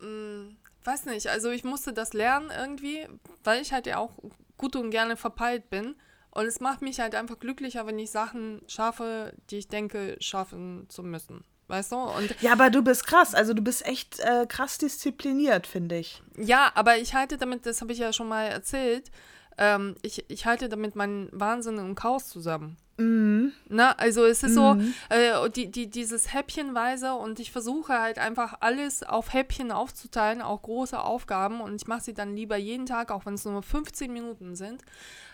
Mh, 0.00 0.54
weiß 0.84 1.06
nicht, 1.06 1.26
also 1.28 1.50
ich 1.50 1.64
musste 1.64 1.92
das 1.92 2.12
lernen 2.12 2.50
irgendwie, 2.56 3.06
weil 3.44 3.60
ich 3.60 3.72
halt 3.72 3.86
ja 3.86 3.96
auch 3.98 4.12
gut 4.56 4.76
und 4.76 4.90
gerne 4.90 5.16
verpeilt 5.16 5.68
bin. 5.70 5.96
Und 6.36 6.46
es 6.46 6.60
macht 6.60 6.82
mich 6.82 7.00
halt 7.00 7.14
einfach 7.14 7.38
glücklicher, 7.38 7.86
wenn 7.86 7.98
ich 7.98 8.10
Sachen 8.10 8.60
schaffe, 8.66 9.32
die 9.50 9.58
ich 9.58 9.68
denke, 9.68 10.16
schaffen 10.20 10.86
zu 10.88 11.02
müssen. 11.02 11.44
Weißt 11.68 11.92
du? 11.92 11.96
Und 11.96 12.34
Ja, 12.40 12.52
aber 12.52 12.70
du 12.70 12.82
bist 12.82 13.06
krass. 13.06 13.34
Also 13.34 13.54
du 13.54 13.62
bist 13.62 13.84
echt 13.86 14.20
äh, 14.20 14.46
krass 14.46 14.78
diszipliniert, 14.78 15.66
finde 15.66 15.98
ich. 15.98 16.22
Ja, 16.36 16.70
aber 16.74 16.98
ich 16.98 17.14
halte 17.14 17.38
damit, 17.38 17.66
das 17.66 17.80
habe 17.80 17.92
ich 17.92 17.98
ja 17.98 18.12
schon 18.12 18.28
mal 18.28 18.44
erzählt, 18.44 19.10
ähm, 19.58 19.94
ich, 20.02 20.24
ich 20.28 20.46
halte 20.46 20.68
damit 20.68 20.94
meinen 20.94 21.28
Wahnsinn 21.32 21.78
und 21.78 21.94
Chaos 21.96 22.28
zusammen. 22.28 22.76
Mhm. 22.98 23.52
Na, 23.68 23.92
also 23.92 24.24
es 24.24 24.42
ist 24.42 24.54
so, 24.54 24.74
Mhm. 24.74 24.94
äh, 25.10 25.50
die, 25.50 25.70
die, 25.70 25.88
dieses 25.90 26.32
Häppchenweise 26.32 27.14
und 27.14 27.40
ich 27.40 27.50
versuche 27.52 27.92
halt 27.98 28.18
einfach 28.18 28.58
alles 28.60 29.02
auf 29.02 29.32
Häppchen 29.32 29.70
aufzuteilen, 29.72 30.40
auch 30.42 30.62
große 30.62 30.98
Aufgaben 30.98 31.60
und 31.60 31.74
ich 31.82 31.86
mache 31.88 32.00
sie 32.02 32.14
dann 32.14 32.34
lieber 32.36 32.56
jeden 32.56 32.86
Tag, 32.86 33.10
auch 33.10 33.26
wenn 33.26 33.34
es 33.34 33.44
nur 33.44 33.62
15 33.62 34.10
Minuten 34.12 34.54
sind, 34.56 34.82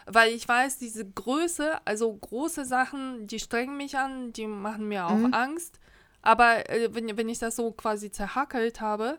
weil 0.06 0.32
ich 0.32 0.46
weiß, 0.48 0.78
diese 0.78 1.04
Größe, 1.08 1.80
also 1.84 2.12
große 2.12 2.64
Sachen, 2.64 3.26
die 3.26 3.38
strengen 3.38 3.76
mich 3.76 3.96
an, 3.96 4.32
die 4.32 4.46
machen 4.46 4.88
mir 4.88 5.06
auch 5.06 5.16
Mhm. 5.16 5.34
Angst, 5.34 5.78
aber 6.22 6.68
äh, 6.70 6.94
wenn, 6.94 7.16
wenn 7.16 7.28
ich 7.28 7.38
das 7.38 7.56
so 7.56 7.72
quasi 7.72 8.10
zerhackelt 8.10 8.80
habe, 8.80 9.18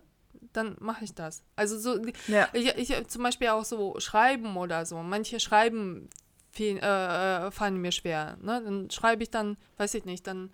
dann 0.51 0.75
mache 0.79 1.03
ich 1.03 1.13
das. 1.13 1.43
Also 1.55 1.77
so, 1.79 1.99
Ja. 2.27 2.47
ich, 2.53 2.75
ich 2.77 3.07
zum 3.07 3.23
Beispiel 3.23 3.49
auch 3.49 3.65
so 3.65 3.99
schreiben 3.99 4.55
oder 4.57 4.85
so. 4.85 4.97
Manche 4.97 5.39
schreiben 5.39 6.09
viel, 6.51 6.77
äh, 6.77 7.47
äh, 7.47 7.51
fallen 7.51 7.77
mir 7.81 7.91
schwer. 7.91 8.37
Ne? 8.41 8.61
Dann 8.63 8.89
schreibe 8.91 9.23
ich 9.23 9.31
dann, 9.31 9.57
weiß 9.77 9.95
ich 9.95 10.05
nicht, 10.05 10.27
dann 10.27 10.51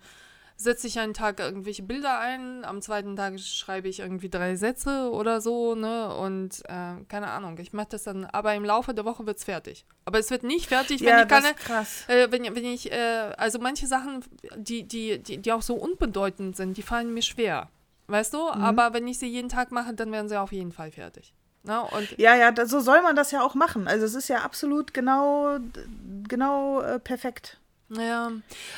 setze 0.60 0.86
ich 0.86 0.98
einen 0.98 1.14
Tag 1.14 1.40
irgendwelche 1.40 1.82
Bilder 1.82 2.18
ein, 2.18 2.66
am 2.66 2.82
zweiten 2.82 3.16
Tag 3.16 3.40
schreibe 3.40 3.88
ich 3.88 4.00
irgendwie 4.00 4.28
drei 4.28 4.56
Sätze 4.56 5.10
oder 5.10 5.40
so, 5.40 5.74
ne? 5.74 6.14
Und 6.14 6.62
äh, 6.66 7.02
keine 7.08 7.30
Ahnung, 7.30 7.56
ich 7.58 7.72
mache 7.72 7.88
das 7.90 8.04
dann, 8.04 8.26
aber 8.26 8.54
im 8.54 8.64
Laufe 8.64 8.92
der 8.92 9.06
Woche 9.06 9.24
wird 9.24 9.38
es 9.38 9.44
fertig. 9.44 9.86
Aber 10.04 10.18
es 10.18 10.30
wird 10.30 10.42
nicht 10.42 10.66
fertig, 10.66 11.00
wenn 11.00 11.08
ja, 11.08 11.22
ich 11.22 11.28
das 11.28 11.42
keine, 11.42 11.54
ist 11.56 11.64
krass. 11.64 12.04
äh, 12.08 12.30
wenn, 12.30 12.42
wenn 12.54 12.64
ich, 12.66 12.92
äh, 12.92 13.32
also 13.38 13.58
manche 13.58 13.86
Sachen, 13.86 14.22
die, 14.56 14.82
die, 14.82 15.18
die, 15.22 15.38
die 15.38 15.52
auch 15.52 15.62
so 15.62 15.76
unbedeutend 15.76 16.56
sind, 16.56 16.76
die 16.76 16.82
fallen 16.82 17.14
mir 17.14 17.22
schwer. 17.22 17.70
Weißt 18.08 18.34
du? 18.34 18.38
Mhm. 18.38 18.62
Aber 18.62 18.92
wenn 18.92 19.08
ich 19.08 19.18
sie 19.18 19.28
jeden 19.28 19.48
Tag 19.48 19.72
mache, 19.72 19.94
dann 19.94 20.12
werden 20.12 20.28
sie 20.28 20.38
auf 20.38 20.52
jeden 20.52 20.72
Fall 20.72 20.90
fertig. 20.90 21.32
Ne? 21.62 21.80
Und 21.80 22.18
Ja, 22.18 22.34
ja, 22.34 22.50
da, 22.52 22.66
so 22.66 22.80
soll 22.80 23.00
man 23.00 23.16
das 23.16 23.30
ja 23.30 23.42
auch 23.42 23.54
machen. 23.54 23.88
Also 23.88 24.04
es 24.04 24.14
ist 24.14 24.28
ja 24.28 24.38
absolut 24.38 24.92
genau, 24.92 25.58
genau 26.28 26.80
äh, 26.82 26.98
perfekt. 26.98 27.60
Ja, 27.90 28.30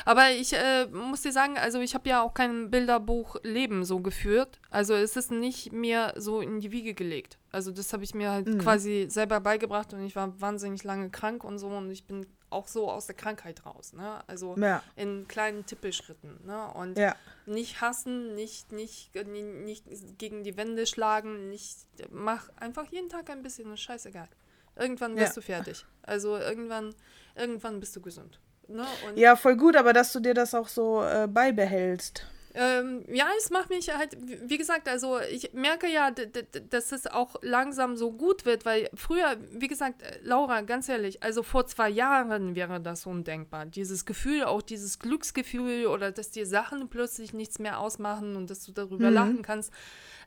aber 0.05 0.31
ich 0.31 0.53
äh, 0.53 0.87
muss 0.87 1.21
dir 1.21 1.31
sagen, 1.31 1.57
also 1.57 1.79
ich 1.79 1.93
habe 1.93 2.09
ja 2.09 2.21
auch 2.23 2.33
kein 2.33 2.71
Bilderbuch-Leben 2.71 3.85
so 3.85 3.99
geführt. 3.99 4.59
Also 4.71 4.95
es 4.95 5.15
ist 5.15 5.29
nicht 5.31 5.71
mir 5.71 6.13
so 6.17 6.41
in 6.41 6.59
die 6.59 6.71
Wiege 6.71 6.93
gelegt. 6.95 7.37
Also 7.51 7.71
das 7.71 7.93
habe 7.93 8.03
ich 8.03 8.15
mir 8.15 8.31
halt 8.31 8.47
Mhm. 8.47 8.57
quasi 8.57 9.05
selber 9.09 9.39
beigebracht 9.39 9.93
und 9.93 10.03
ich 10.03 10.15
war 10.15 10.39
wahnsinnig 10.41 10.83
lange 10.83 11.09
krank 11.11 11.43
und 11.43 11.59
so 11.59 11.67
und 11.67 11.91
ich 11.91 12.05
bin 12.05 12.25
auch 12.49 12.67
so 12.67 12.89
aus 12.89 13.05
der 13.07 13.15
Krankheit 13.15 13.65
raus. 13.65 13.93
Ne? 13.93 14.23
Also 14.27 14.55
Ja, 14.57 14.81
in 14.95 15.27
kleinen 15.27 15.65
Tippelschritten. 15.65 16.39
Ne? 16.45 16.67
Und 16.73 16.97
ja. 16.97 17.15
nicht 17.45 17.81
hassen, 17.81 18.33
nicht, 18.35 18.71
nicht, 18.71 19.13
ni- 19.27 19.41
nicht 19.43 19.85
gegen 20.17 20.43
die 20.43 20.57
Wände 20.57 20.85
schlagen, 20.87 21.49
nicht, 21.49 21.77
mach 22.11 22.49
einfach 22.55 22.85
jeden 22.91 23.09
Tag 23.09 23.29
ein 23.29 23.41
bisschen, 23.43 23.71
ist 23.73 23.81
scheißegal. 23.81 24.27
Irgendwann 24.75 25.15
wirst 25.15 25.35
Ja. 25.35 25.41
du 25.41 25.45
fertig. 25.45 25.85
Also 26.01 26.37
irgendwann, 26.37 26.95
irgendwann 27.35 27.79
bist 27.79 27.95
du 27.95 28.01
gesund. 28.01 28.39
Ne? 28.73 28.85
Ja, 29.15 29.35
voll 29.35 29.55
gut, 29.55 29.75
aber 29.75 29.93
dass 29.93 30.11
du 30.11 30.19
dir 30.19 30.33
das 30.33 30.53
auch 30.53 30.67
so 30.67 31.03
äh, 31.03 31.27
beibehältst. 31.27 32.25
Ähm, 32.55 33.03
ja, 33.11 33.25
es 33.39 33.49
macht 33.49 33.69
mich 33.69 33.91
halt, 33.91 34.15
wie 34.21 34.57
gesagt, 34.59 34.87
also 34.87 35.19
ich 35.19 35.53
merke 35.53 35.87
ja, 35.87 36.11
dass 36.11 36.91
es 36.91 37.07
auch 37.07 37.35
langsam 37.41 37.97
so 37.97 38.11
gut 38.11 38.45
wird, 38.45 38.63
weil 38.63 38.89
früher, 38.93 39.37
wie 39.51 39.67
gesagt, 39.67 40.03
äh, 40.03 40.19
Laura, 40.21 40.61
ganz 40.61 40.87
ehrlich, 40.87 41.23
also 41.23 41.41
vor 41.41 41.65
zwei 41.65 41.89
Jahren 41.89 42.53
wäre 42.55 42.79
das 42.79 43.07
undenkbar. 43.07 43.65
Dieses 43.65 44.05
Gefühl, 44.05 44.43
auch 44.43 44.61
dieses 44.61 44.99
Glücksgefühl 44.99 45.87
oder 45.87 46.11
dass 46.11 46.29
dir 46.29 46.45
Sachen 46.45 46.89
plötzlich 46.89 47.33
nichts 47.33 47.57
mehr 47.57 47.79
ausmachen 47.79 48.35
und 48.35 48.51
dass 48.51 48.63
du 48.63 48.71
darüber 48.71 49.07
mhm. 49.07 49.13
lachen 49.15 49.41
kannst, 49.41 49.73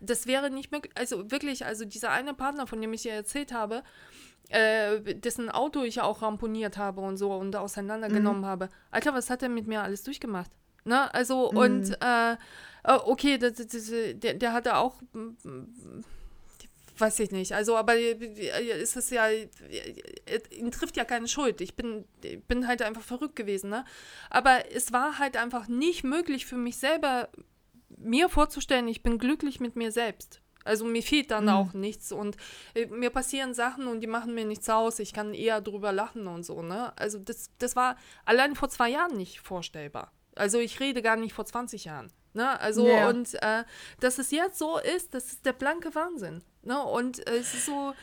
das 0.01 0.27
wäre 0.27 0.51
nicht 0.51 0.73
möglich. 0.73 0.93
Also 0.97 1.31
wirklich, 1.31 1.64
also 1.64 1.85
dieser 1.85 2.10
eine 2.10 2.35
Partner, 2.35 2.66
von 2.66 2.81
dem 2.81 2.93
ich 2.93 3.02
dir 3.02 3.12
erzählt 3.12 3.52
habe, 3.52 3.85
äh, 4.51 5.01
dessen 5.14 5.51
Auto 5.51 5.82
ich 5.82 6.01
auch 6.01 6.23
ramponiert 6.23 6.77
habe 6.77 7.01
und 7.01 7.16
so 7.16 7.32
und 7.32 7.55
auseinandergenommen 7.56 8.43
mhm. 8.43 8.47
habe. 8.47 8.68
Alter, 8.90 9.14
was 9.14 9.31
hat 9.31 9.43
er 9.43 9.48
mit 9.48 9.66
mir 9.66 9.82
alles 9.82 10.02
durchgemacht? 10.05 10.51
Ne? 10.85 11.12
Also, 11.14 11.51
mhm. 11.51 11.59
und 11.59 12.02
äh, 12.02 12.32
äh 12.32 12.36
okay, 12.85 13.39
das, 13.39 13.55
das, 13.55 13.90
der, 13.90 14.35
der 14.35 14.52
hatte 14.52 14.77
auch 14.77 14.94
weiß 16.98 17.20
ich 17.20 17.31
nicht. 17.31 17.52
Also, 17.52 17.77
aber 17.77 17.97
ist 17.97 18.97
es 18.97 19.10
ja, 19.10 19.28
ihn 19.28 20.70
trifft 20.70 20.97
ja 20.97 21.05
keine 21.05 21.28
Schuld. 21.28 21.60
Ich 21.60 21.74
bin, 21.74 22.05
bin 22.48 22.66
halt 22.66 22.82
einfach 22.82 23.02
verrückt 23.02 23.36
gewesen, 23.36 23.70
ne? 23.70 23.85
Aber 24.31 24.70
es 24.74 24.93
war 24.93 25.18
halt 25.18 25.36
einfach 25.36 25.68
nicht 25.68 26.05
möglich 26.05 26.47
für 26.47 26.56
mich 26.56 26.78
selber, 26.78 27.28
mir 27.89 28.28
vorzustellen, 28.28 28.89
ich 28.89 29.02
bin 29.02 29.18
glücklich 29.18 29.60
mit 29.60 29.77
mir 29.77 29.93
selbst. 29.93 30.40
Also 30.66 30.84
mir 30.84 31.02
fehlt 31.02 31.30
dann 31.30 31.44
mhm. 31.44 31.51
auch 31.51 31.72
nichts 31.72 32.12
und 32.12 32.36
äh, 32.74 32.86
mir 32.86 33.10
passieren 33.10 33.55
Sachen 33.55 33.86
und 33.86 34.01
die 34.01 34.06
machen 34.06 34.34
mir 34.34 34.44
nichts 34.44 34.68
aus. 34.68 34.98
Ich 34.98 35.12
kann 35.12 35.34
eher 35.34 35.60
drüber 35.60 35.93
lachen 35.93 36.26
und 36.26 36.44
so, 36.44 36.62
ne? 36.62 36.93
Also 36.97 37.18
das, 37.18 37.51
das 37.59 37.76
war 37.76 37.97
allein 38.24 38.55
vor 38.55 38.68
zwei 38.68 38.90
Jahren 38.90 39.16
nicht 39.16 39.40
vorstellbar. 39.40 40.12
Also 40.34 40.59
ich 40.59 40.80
rede 40.80 41.02
gar 41.02 41.16
nicht 41.16 41.32
vor 41.32 41.47
20 41.47 41.86
Jahren. 41.86 42.12
Ne? 42.34 42.60
Also 42.60 42.86
ja. 42.86 43.09
und 43.09 43.34
äh, 43.43 43.64
dass 44.01 44.18
es 44.18 44.30
jetzt 44.30 44.59
so 44.59 44.78
ist, 44.78 45.14
das 45.14 45.32
ist 45.32 45.47
der 45.47 45.55
blanke 45.55 45.94
Wahnsinn. 45.94 46.43
Ne? 46.62 46.80
Und 46.82 47.26
äh, 47.26 47.38
es 47.38 47.55
ist 47.55 47.64
so, 47.64 47.94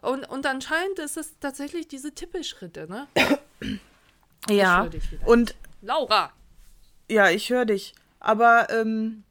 und, 0.00 0.24
und 0.24 0.46
anscheinend 0.46 0.98
ist 0.98 1.18
es 1.18 1.38
tatsächlich 1.38 1.86
diese 1.86 2.12
Tippelschritte, 2.12 2.88
ne? 2.88 3.06
Ja. 4.50 4.90
Und 5.24 5.54
Laura. 5.80 6.30
Ja, 7.10 7.30
ich 7.30 7.48
höre 7.48 7.64
dich. 7.64 7.94
Aber 8.20 8.68
ähm, 8.68 9.24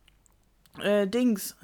äh, 0.80 1.08
Dings. 1.08 1.56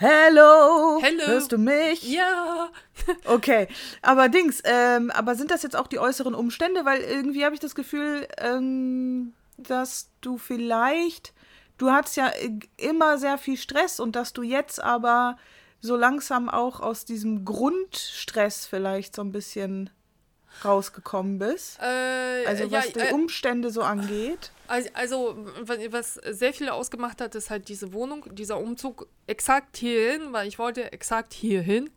Hello! 0.00 1.00
Hello! 1.02 1.26
Hörst 1.26 1.50
du 1.50 1.58
mich? 1.58 2.04
Ja! 2.04 2.70
okay, 3.24 3.66
aber 4.00 4.28
Dings, 4.28 4.62
ähm, 4.64 5.10
aber 5.10 5.34
sind 5.34 5.50
das 5.50 5.64
jetzt 5.64 5.74
auch 5.74 5.88
die 5.88 5.98
äußeren 5.98 6.36
Umstände? 6.36 6.84
Weil 6.84 7.00
irgendwie 7.00 7.44
habe 7.44 7.56
ich 7.56 7.60
das 7.60 7.74
Gefühl, 7.74 8.28
ähm, 8.36 9.32
dass 9.56 10.10
du 10.20 10.38
vielleicht, 10.38 11.34
du 11.78 11.90
hattest 11.90 12.16
ja 12.16 12.30
immer 12.76 13.18
sehr 13.18 13.38
viel 13.38 13.56
Stress 13.56 13.98
und 13.98 14.14
dass 14.14 14.32
du 14.32 14.44
jetzt 14.44 14.80
aber 14.80 15.36
so 15.80 15.96
langsam 15.96 16.48
auch 16.48 16.78
aus 16.78 17.04
diesem 17.04 17.44
Grundstress 17.44 18.66
vielleicht 18.66 19.16
so 19.16 19.22
ein 19.22 19.32
bisschen 19.32 19.90
rausgekommen 20.64 21.40
bist? 21.40 21.80
Äh, 21.80 22.46
also 22.46 22.70
was 22.70 22.84
ja, 22.86 22.92
die 22.92 23.00
äh, 23.00 23.12
Umstände 23.12 23.72
so 23.72 23.82
angeht? 23.82 24.52
Also, 24.68 24.90
also, 24.92 25.46
was 25.90 26.14
sehr 26.14 26.52
viel 26.52 26.68
ausgemacht 26.68 27.20
hat, 27.20 27.34
ist 27.34 27.50
halt 27.50 27.68
diese 27.68 27.92
Wohnung, 27.92 28.26
dieser 28.32 28.58
Umzug 28.58 29.08
exakt 29.26 29.78
hierhin, 29.78 30.32
weil 30.32 30.46
ich 30.46 30.58
wollte 30.58 30.92
exakt 30.92 31.32
hierhin. 31.32 31.90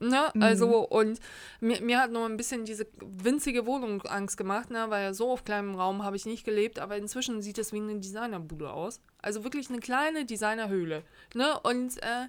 Ne? 0.00 0.30
Mhm. 0.34 0.42
Also, 0.42 0.86
und 0.86 1.18
mir, 1.60 1.80
mir 1.80 2.00
hat 2.00 2.12
nur 2.12 2.26
ein 2.26 2.36
bisschen 2.36 2.64
diese 2.64 2.86
winzige 3.00 3.66
Wohnung 3.66 4.02
Angst 4.02 4.36
gemacht, 4.36 4.70
ne? 4.70 4.86
weil 4.88 5.12
so 5.14 5.32
auf 5.32 5.44
kleinem 5.44 5.74
Raum 5.74 6.04
habe 6.04 6.16
ich 6.16 6.26
nicht 6.26 6.44
gelebt, 6.44 6.78
aber 6.78 6.96
inzwischen 6.96 7.42
sieht 7.42 7.58
es 7.58 7.72
wie 7.72 7.78
eine 7.78 7.98
Designerbude 7.98 8.70
aus. 8.70 9.00
Also 9.20 9.42
wirklich 9.42 9.70
eine 9.70 9.80
kleine 9.80 10.24
Designerhöhle. 10.24 11.02
Ne? 11.34 11.58
Und 11.60 12.00
äh, 12.02 12.28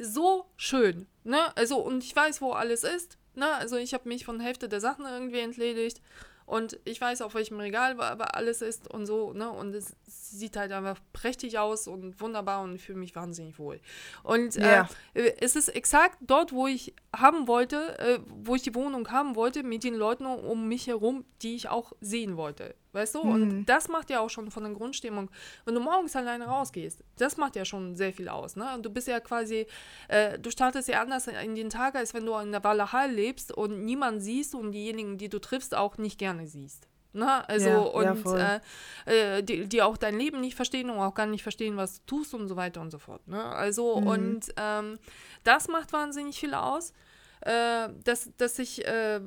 so 0.00 0.46
schön. 0.56 1.06
Ne? 1.24 1.56
Also, 1.56 1.78
und 1.78 2.04
ich 2.04 2.14
weiß, 2.14 2.40
wo 2.40 2.52
alles 2.52 2.84
ist. 2.84 3.18
Ne? 3.34 3.50
Also 3.52 3.76
ich 3.76 3.94
habe 3.94 4.08
mich 4.08 4.24
von 4.24 4.38
Hälfte 4.38 4.68
der 4.68 4.80
Sachen 4.80 5.04
irgendwie 5.06 5.40
entledigt. 5.40 6.00
Und 6.46 6.78
ich 6.84 7.00
weiß, 7.00 7.22
auf 7.22 7.34
welchem 7.34 7.58
Regal 7.58 7.98
aber 8.00 8.34
alles 8.34 8.60
ist 8.60 8.92
und 8.92 9.06
so, 9.06 9.32
ne? 9.32 9.50
Und 9.50 9.74
es 9.74 9.96
sieht 10.04 10.56
halt 10.56 10.72
einfach 10.72 10.98
prächtig 11.12 11.58
aus 11.58 11.88
und 11.88 12.20
wunderbar 12.20 12.62
und 12.62 12.78
fühle 12.78 12.98
mich 12.98 13.14
wahnsinnig 13.14 13.58
wohl. 13.58 13.80
Und 14.22 14.56
ja. 14.56 14.88
äh, 15.14 15.32
es 15.40 15.56
ist 15.56 15.68
exakt 15.68 16.18
dort, 16.20 16.52
wo 16.52 16.66
ich 16.66 16.94
haben 17.16 17.48
wollte, 17.48 17.98
äh, 17.98 18.18
wo 18.28 18.54
ich 18.54 18.62
die 18.62 18.74
Wohnung 18.74 19.10
haben 19.10 19.36
wollte, 19.36 19.62
mit 19.62 19.84
den 19.84 19.94
Leuten 19.94 20.26
um 20.26 20.68
mich 20.68 20.86
herum, 20.86 21.24
die 21.42 21.56
ich 21.56 21.68
auch 21.68 21.92
sehen 22.00 22.36
wollte. 22.36 22.74
Weißt 22.94 23.16
du? 23.16 23.24
Mhm. 23.24 23.32
Und 23.32 23.66
das 23.66 23.88
macht 23.88 24.08
ja 24.08 24.20
auch 24.20 24.30
schon 24.30 24.50
von 24.50 24.62
der 24.62 24.72
Grundstimmung, 24.72 25.30
wenn 25.64 25.74
du 25.74 25.80
morgens 25.80 26.14
alleine 26.14 26.46
rausgehst, 26.46 27.02
das 27.16 27.36
macht 27.36 27.56
ja 27.56 27.64
schon 27.64 27.96
sehr 27.96 28.12
viel 28.12 28.28
aus. 28.28 28.54
Ne? 28.54 28.72
Und 28.74 28.86
du 28.86 28.90
bist 28.90 29.08
ja 29.08 29.18
quasi, 29.20 29.66
äh, 30.08 30.38
du 30.38 30.50
startest 30.50 30.88
ja 30.88 31.02
anders 31.02 31.26
in 31.26 31.54
den 31.56 31.70
Tag, 31.70 31.96
als 31.96 32.14
wenn 32.14 32.24
du 32.24 32.36
in 32.36 32.52
der 32.52 32.62
Walachei 32.62 33.08
lebst 33.08 33.52
und 33.52 33.84
niemand 33.84 34.22
siehst 34.22 34.54
und 34.54 34.72
diejenigen, 34.72 35.18
die 35.18 35.28
du 35.28 35.40
triffst, 35.40 35.74
auch 35.74 35.98
nicht 35.98 36.18
gerne 36.18 36.46
siehst. 36.46 36.86
Ne? 37.12 37.48
Also, 37.48 37.68
ja, 37.68 37.78
und 37.78 38.24
ja, 38.24 38.60
äh, 39.06 39.38
äh, 39.38 39.42
die, 39.42 39.68
die 39.68 39.82
auch 39.82 39.96
dein 39.96 40.18
Leben 40.18 40.40
nicht 40.40 40.54
verstehen 40.54 40.90
und 40.90 40.98
auch 40.98 41.14
gar 41.14 41.26
nicht 41.26 41.42
verstehen, 41.42 41.76
was 41.76 42.04
du 42.06 42.18
tust 42.18 42.34
und 42.34 42.48
so 42.48 42.56
weiter 42.56 42.80
und 42.80 42.90
so 42.90 42.98
fort. 42.98 43.26
Ne? 43.26 43.42
Also, 43.42 44.00
mhm. 44.00 44.06
und 44.06 44.54
ähm, 44.56 44.98
das 45.42 45.68
macht 45.68 45.92
wahnsinnig 45.92 46.38
viel 46.38 46.54
aus. 46.54 46.92
Äh, 47.40 47.90
dass, 48.04 48.30
dass 48.38 48.58
ich 48.58 48.86
äh, 48.86 49.20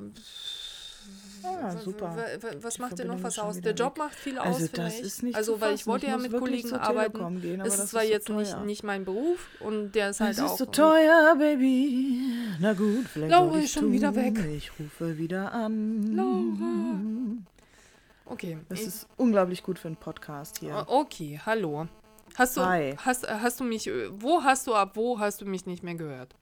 Ah, 1.43 1.75
super. 1.77 2.15
Was 2.61 2.79
macht 2.79 2.99
denn 2.99 3.07
noch 3.07 3.21
was 3.23 3.39
aus? 3.39 3.61
Der 3.61 3.73
Job 3.73 3.93
weg. 3.95 4.05
macht 4.05 4.15
viel 4.15 4.37
also 4.37 4.65
aus, 4.65 4.71
das 4.71 4.99
ist 4.99 5.23
nicht 5.23 5.35
Also, 5.35 5.59
weil 5.61 5.75
ich 5.75 5.87
wollte 5.87 6.07
ja 6.07 6.17
mit 6.17 6.31
Kollegen 6.33 6.73
arbeiten. 6.73 7.41
Gehen, 7.41 7.61
es 7.61 7.79
ist 7.79 7.89
zwar 7.89 8.03
ist 8.03 8.09
jetzt 8.09 8.27
so 8.27 8.33
nicht, 8.33 8.65
nicht 8.65 8.83
mein 8.83 9.05
Beruf 9.05 9.47
und 9.59 9.93
der 9.93 10.09
ist 10.09 10.19
halt 10.19 10.33
es 10.33 10.39
auch. 10.39 10.51
ist 10.51 10.57
so 10.57 10.65
teuer, 10.65 11.35
Baby. 11.37 12.21
Na 12.59 12.73
gut, 12.73 13.07
vielleicht 13.07 13.31
Laura 13.31 13.59
ist 13.59 13.71
schon 13.71 13.83
tun. 13.83 13.93
wieder 13.93 14.15
weg. 14.15 14.37
Ich 14.57 14.71
rufe 14.79 15.17
wieder 15.17 15.53
an. 15.53 16.15
Laura. 16.15 16.99
Okay. 18.25 18.57
Das 18.69 18.81
ich, 18.81 18.87
ist 18.87 19.07
unglaublich 19.17 19.63
gut 19.63 19.79
für 19.79 19.87
einen 19.87 19.97
Podcast 19.97 20.59
hier. 20.59 20.83
Okay, 20.87 21.39
hallo. 21.45 21.87
Hast 22.35 22.57
du, 22.57 22.65
Hi. 22.65 22.95
Hast, 22.97 23.27
hast 23.27 23.59
du 23.59 23.63
mich, 23.63 23.89
wo 24.11 24.43
hast 24.43 24.67
du 24.67 24.75
ab 24.75 24.91
wo 24.95 25.19
hast 25.19 25.41
du 25.41 25.45
mich 25.45 25.65
nicht 25.65 25.81
mehr 25.81 25.95
gehört? 25.95 26.35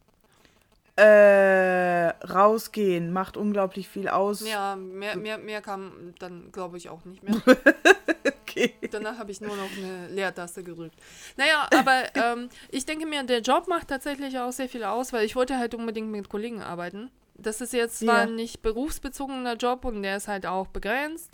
Äh, 0.97 2.07
rausgehen 2.25 3.11
macht 3.11 3.35
unglaublich 3.35 3.89
viel 3.89 4.07
aus. 4.07 4.47
Ja, 4.47 4.77
mehr, 4.77 5.17
mehr, 5.17 5.37
mehr 5.37 5.61
kam 5.61 6.13
dann, 6.19 6.53
glaube 6.53 6.77
ich, 6.77 6.87
auch 6.87 7.03
nicht 7.03 7.21
mehr. 7.21 7.35
okay. 8.41 8.73
Danach 8.91 9.17
habe 9.17 9.29
ich 9.29 9.41
nur 9.41 9.57
noch 9.57 9.69
eine 9.77 10.07
Leertaste 10.07 10.63
gedrückt. 10.63 10.95
Naja, 11.35 11.67
aber 11.77 12.03
ähm, 12.15 12.47
ich 12.69 12.85
denke 12.85 13.05
mir, 13.05 13.23
der 13.23 13.41
Job 13.41 13.67
macht 13.67 13.89
tatsächlich 13.89 14.39
auch 14.39 14.53
sehr 14.53 14.69
viel 14.69 14.85
aus, 14.85 15.11
weil 15.11 15.25
ich 15.25 15.35
wollte 15.35 15.57
halt 15.57 15.75
unbedingt 15.75 16.11
mit 16.11 16.29
Kollegen 16.29 16.61
arbeiten. 16.61 17.11
Das 17.37 17.59
ist 17.59 17.73
jetzt 17.73 17.99
zwar 17.99 18.25
ja. 18.25 18.25
nicht 18.27 18.61
berufsbezogener 18.61 19.55
Job 19.55 19.83
und 19.83 20.01
der 20.01 20.15
ist 20.15 20.29
halt 20.29 20.45
auch 20.45 20.67
begrenzt, 20.67 21.31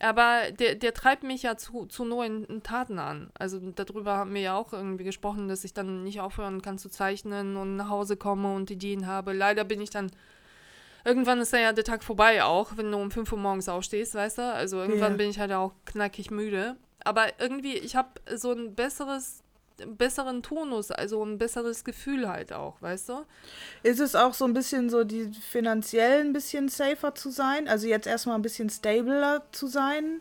aber 0.00 0.52
der, 0.52 0.76
der 0.76 0.94
treibt 0.94 1.24
mich 1.24 1.42
ja 1.42 1.56
zu, 1.56 1.86
zu 1.86 2.04
neuen 2.04 2.62
Taten 2.62 2.98
an. 2.98 3.30
Also 3.38 3.58
darüber 3.58 4.16
haben 4.16 4.34
wir 4.34 4.40
ja 4.40 4.56
auch 4.56 4.72
irgendwie 4.72 5.04
gesprochen, 5.04 5.48
dass 5.48 5.64
ich 5.64 5.74
dann 5.74 6.04
nicht 6.04 6.20
aufhören 6.20 6.62
kann 6.62 6.78
zu 6.78 6.88
zeichnen 6.88 7.56
und 7.56 7.76
nach 7.76 7.88
Hause 7.88 8.16
komme 8.16 8.54
und 8.54 8.70
Ideen 8.70 9.06
habe. 9.06 9.32
Leider 9.32 9.64
bin 9.64 9.80
ich 9.80 9.90
dann. 9.90 10.10
Irgendwann 11.04 11.40
ist 11.40 11.52
dann 11.52 11.62
ja 11.62 11.72
der 11.72 11.84
Tag 11.84 12.04
vorbei 12.04 12.44
auch, 12.44 12.76
wenn 12.76 12.90
du 12.90 12.98
um 12.98 13.10
5 13.10 13.32
Uhr 13.32 13.38
morgens 13.38 13.68
aufstehst, 13.68 14.14
weißt 14.14 14.38
du? 14.38 14.42
Also 14.42 14.78
irgendwann 14.78 15.12
ja. 15.12 15.16
bin 15.16 15.30
ich 15.30 15.38
halt 15.38 15.52
auch 15.52 15.72
knackig 15.84 16.30
müde. 16.30 16.76
Aber 17.04 17.26
irgendwie, 17.40 17.74
ich 17.74 17.96
habe 17.96 18.08
so 18.34 18.52
ein 18.52 18.74
besseres 18.74 19.42
besseren 19.86 20.42
Tonus, 20.42 20.90
also 20.90 21.24
ein 21.24 21.38
besseres 21.38 21.84
Gefühl 21.84 22.28
halt 22.28 22.52
auch, 22.52 22.80
weißt 22.82 23.08
du? 23.10 23.24
Ist 23.82 24.00
es 24.00 24.14
auch 24.14 24.34
so 24.34 24.44
ein 24.44 24.54
bisschen 24.54 24.90
so, 24.90 25.04
die 25.04 25.30
finanziell 25.32 26.20
ein 26.20 26.32
bisschen 26.32 26.68
safer 26.68 27.14
zu 27.14 27.30
sein? 27.30 27.68
Also 27.68 27.86
jetzt 27.86 28.06
erstmal 28.06 28.36
ein 28.36 28.42
bisschen 28.42 28.70
stabler 28.70 29.42
zu 29.52 29.66
sein? 29.66 30.20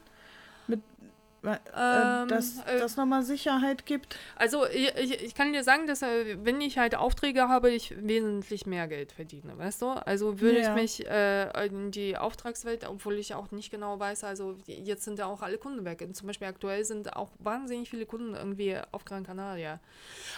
Äh, 1.47 2.21
ähm, 2.23 2.27
dass 2.27 2.59
äh, 2.59 2.79
das 2.79 2.97
nochmal 2.97 3.23
Sicherheit 3.23 3.85
gibt? 3.85 4.17
Also 4.35 4.65
ich, 4.67 4.91
ich, 4.97 5.35
kann 5.35 5.53
dir 5.53 5.63
sagen, 5.63 5.87
dass 5.87 6.01
äh, 6.01 6.37
wenn 6.43 6.59
ich 6.61 6.77
halt 6.77 6.95
Aufträge 6.95 7.47
habe, 7.47 7.71
ich 7.71 7.95
wesentlich 7.97 8.65
mehr 8.65 8.87
Geld 8.87 9.11
verdiene, 9.11 9.57
weißt 9.57 9.81
du? 9.81 9.89
Also 9.89 10.41
würde 10.41 10.59
ja. 10.59 10.69
ich 10.69 10.81
mich 10.81 11.07
äh, 11.07 11.65
in 11.65 11.91
die 11.91 12.17
Auftragswelt, 12.17 12.87
obwohl 12.87 13.17
ich 13.17 13.33
auch 13.33 13.51
nicht 13.51 13.71
genau 13.71 13.99
weiß, 13.99 14.23
also 14.23 14.55
jetzt 14.65 15.03
sind 15.03 15.19
ja 15.19 15.25
auch 15.25 15.41
alle 15.41 15.57
Kunden 15.57 15.85
weg. 15.85 16.01
Und 16.01 16.15
zum 16.15 16.27
Beispiel 16.27 16.47
aktuell 16.47 16.83
sind 16.85 17.15
auch 17.15 17.31
wahnsinnig 17.39 17.89
viele 17.89 18.05
Kunden 18.05 18.35
irgendwie 18.35 18.77
auf 18.91 19.05
Gran 19.05 19.25
Canaria. 19.25 19.79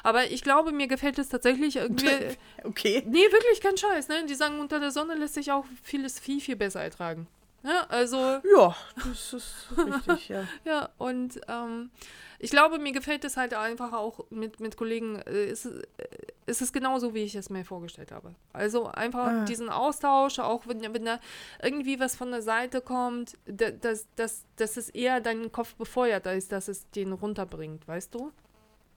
Aber 0.04 0.30
ich 0.32 0.44
glaube, 0.44 0.72
mir 0.72 0.88
gefällt 0.88 1.18
es 1.20 1.30
tatsächlich 1.30 1.78
irgendwie. 1.78 2.10
okay. 2.64 3.04
Nee, 3.08 3.32
wirklich 3.32 3.62
kein 3.62 3.78
Scheiß, 3.78 4.08
ne? 4.08 4.26
Die 4.28 4.36
sagen, 4.36 4.60
unter 4.60 4.80
der 4.80 4.92
Sonne 4.92 5.16
lässt 5.16 5.34
sich 5.34 5.52
auch 5.52 5.66
vieles 5.84 6.20
viel, 6.20 6.40
viel 6.42 6.56
besser 6.56 6.82
ertragen. 6.82 7.28
Ja, 7.64 7.86
also. 7.90 8.18
Ja, 8.56 8.76
das 8.96 9.34
ist 9.34 9.68
richtig, 9.78 10.30
ja. 10.30 10.44
ja, 10.66 10.90
und 10.98 11.40
ähm, 11.48 11.90
ich 12.40 12.52
glaube, 12.52 12.80
mir 12.80 12.94
gefällt 12.94 13.26
es 13.26 13.36
halt 13.36 13.54
einfach 13.54 13.92
auch 13.94 14.26
mit, 14.30 14.60
mit 14.60 14.78
Kollegen. 14.78 15.18
Äh, 15.18 15.46
es, 15.48 15.66
äh, 15.66 15.82
es 16.46 16.62
ist 16.62 16.72
genauso, 16.74 17.14
wie 17.14 17.24
ich 17.24 17.36
es 17.36 17.50
mir 17.50 17.66
vorgestellt 17.66 18.12
habe. 18.12 18.34
Also 18.54 18.86
einfach 18.88 19.28
Ah. 19.28 19.46
diesen 19.46 19.70
Austausch, 19.70 20.40
auch 20.40 20.66
wenn, 20.68 20.82
wenn 20.94 21.06
da 21.06 21.20
irgendwie 21.62 22.00
was 22.00 22.16
von 22.16 22.32
der 22.32 22.42
Seite 22.42 22.82
kommt, 22.82 23.34
da- 23.46 23.72
dass, 23.72 24.08
dass, 24.16 24.46
dass 24.56 24.78
es 24.78 24.90
eher 24.90 25.20
deinen 25.20 25.52
Kopf 25.52 25.76
befeuert, 25.76 26.26
als 26.28 26.48
dass 26.48 26.68
es 26.70 26.90
den 26.92 27.12
runterbringt, 27.12 27.88
weißt 27.88 28.16
du? 28.16 28.32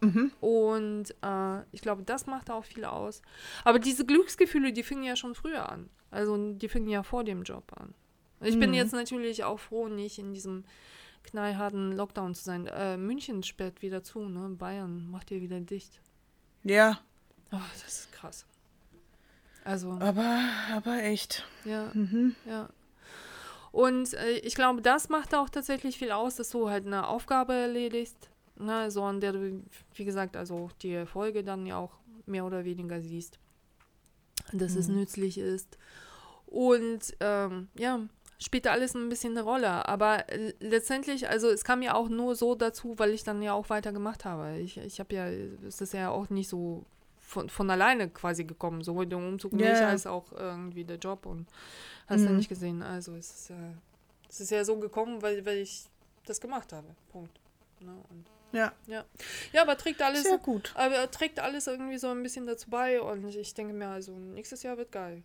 Mhm. 0.01 0.33
Und 0.41 1.11
äh, 1.23 1.63
ich 1.73 1.81
glaube, 1.83 2.03
das 2.05 2.27
macht 2.27 2.51
auch 2.51 2.65
viel 2.65 2.85
aus. 2.85 3.23
Aber 3.65 3.79
diese 3.79 4.05
Glücksgefühle, 4.07 4.73
die 4.73 4.83
fingen 4.83 5.05
ja 5.05 5.15
schon 5.17 5.35
früher 5.35 5.69
an. 5.69 5.91
Also 6.11 6.37
die 6.55 6.69
fingen 6.69 6.89
ja 6.89 7.03
vor 7.03 7.23
dem 7.25 7.43
Job 7.43 7.65
an. 7.77 7.95
Ich 8.45 8.59
bin 8.59 8.71
Mhm. 8.71 8.77
jetzt 8.77 8.93
natürlich 8.93 9.45
auch 9.45 9.59
froh, 9.59 9.89
nicht 9.89 10.19
in 10.19 10.33
diesem 10.35 10.65
knallharten 11.25 11.93
Lockdown 11.93 12.35
zu 12.35 12.43
sein. 12.45 12.67
Äh, 12.67 12.97
München 12.97 13.43
sperrt 13.43 13.83
wieder 13.83 14.03
zu, 14.03 14.21
ne? 14.29 14.49
Bayern 14.59 15.09
macht 15.11 15.31
ihr 15.31 15.41
wieder 15.41 15.61
dicht. 15.61 16.01
Ja, 16.65 16.99
Oh, 17.55 17.59
das 17.75 17.87
ist 17.87 18.13
krass. 18.13 18.47
Also, 19.65 19.93
aber, 20.01 20.41
aber 20.73 21.03
echt. 21.03 21.45
ja, 21.65 21.91
Mhm. 21.95 22.35
ja. 22.47 22.69
Und 23.73 24.13
äh, 24.15 24.33
ich 24.39 24.55
glaube, 24.55 24.83
das 24.83 25.09
macht 25.09 25.35
auch 25.35 25.49
tatsächlich 25.49 25.99
viel 25.99 26.13
aus, 26.13 26.37
dass 26.37 26.51
du 26.51 26.69
halt 26.71 26.87
eine 26.87 27.07
Aufgabe 27.07 27.53
erledigst, 27.55 28.31
ne, 28.57 28.91
so 28.91 29.03
an 29.05 29.21
der 29.21 29.33
du, 29.33 29.63
wie 29.95 30.05
gesagt, 30.05 30.37
also 30.37 30.71
die 30.83 30.93
Erfolge 30.93 31.45
dann 31.45 31.65
ja 31.67 31.77
auch 31.77 31.93
mehr 32.27 32.45
oder 32.45 32.65
weniger 32.65 33.01
siehst, 33.01 33.39
dass 34.53 34.75
es 34.75 34.89
Mhm. 34.89 34.97
nützlich 34.97 35.39
ist. 35.39 35.79
Und 36.47 37.15
ähm, 37.21 37.69
ja, 37.79 38.01
spielt 38.45 38.67
da 38.67 38.73
alles 38.73 38.95
ein 38.95 39.09
bisschen 39.09 39.33
eine 39.37 39.43
Rolle. 39.43 39.87
Aber 39.89 40.29
äh, 40.31 40.53
letztendlich, 40.61 41.29
also 41.29 41.49
es 41.49 41.65
kam 41.65 41.83
ja 41.83 41.95
auch 41.95 42.09
nur 42.09 42.35
so 42.37 42.55
dazu, 42.55 42.99
weil 42.99 43.11
ich 43.11 43.25
dann 43.25 43.43
ja 43.43 43.53
auch 43.53 43.71
weiter 43.71 43.93
gemacht 43.93 44.25
habe. 44.25 44.59
Ich, 44.59 44.77
ich 44.79 45.01
habe 45.01 45.15
ja, 45.15 45.29
es 45.67 45.81
ist 45.81 45.93
ja 45.95 46.11
auch 46.11 46.29
nicht 46.31 46.49
so 46.49 46.85
von, 47.19 47.49
von 47.49 47.71
alleine 47.71 48.09
quasi 48.11 48.45
gekommen, 48.45 48.83
sowohl 48.83 49.07
der 49.07 49.19
Umzug 49.19 49.53
Ja, 49.55 49.71
nicht, 49.71 49.83
als 49.83 50.07
auch 50.07 50.33
irgendwie 50.33 50.85
der 50.85 50.99
Job 50.99 51.25
und 51.27 51.49
hast 52.07 52.25
du 52.25 52.31
Mhm. 52.31 52.37
nicht 52.37 52.49
gesehen. 52.49 52.83
Also 52.83 53.15
es 53.15 53.31
ist, 53.31 53.51
ja, 53.51 53.57
es 54.29 54.41
ist 54.41 54.51
ja 54.51 54.65
so 54.65 54.77
gekommen, 54.79 55.23
weil, 55.23 55.45
weil 55.47 55.59
ich 55.59 55.85
das 56.27 56.41
gemacht 56.41 56.73
habe. 56.73 56.89
Punkt. 57.11 57.39
Ne? 57.81 57.93
Und, 58.11 58.27
Ja, 58.53 58.73
ja. 58.87 59.05
ja, 59.53 59.63
aber 59.63 59.77
trägt 59.79 60.03
alles, 60.03 60.25
sehr 60.25 60.39
gut. 60.39 60.73
aber 60.75 61.11
trägt 61.11 61.41
alles 61.41 61.67
irgendwie 61.67 61.99
so 61.99 62.09
ein 62.09 62.23
bisschen 62.23 62.47
dazu 62.47 62.69
bei 62.69 63.01
und 63.01 63.25
ich 63.35 63.55
denke 63.55 63.73
mir, 63.73 63.89
also 63.89 64.13
nächstes 64.13 64.63
Jahr 64.63 64.77
wird 64.77 64.93
geil. 64.93 65.23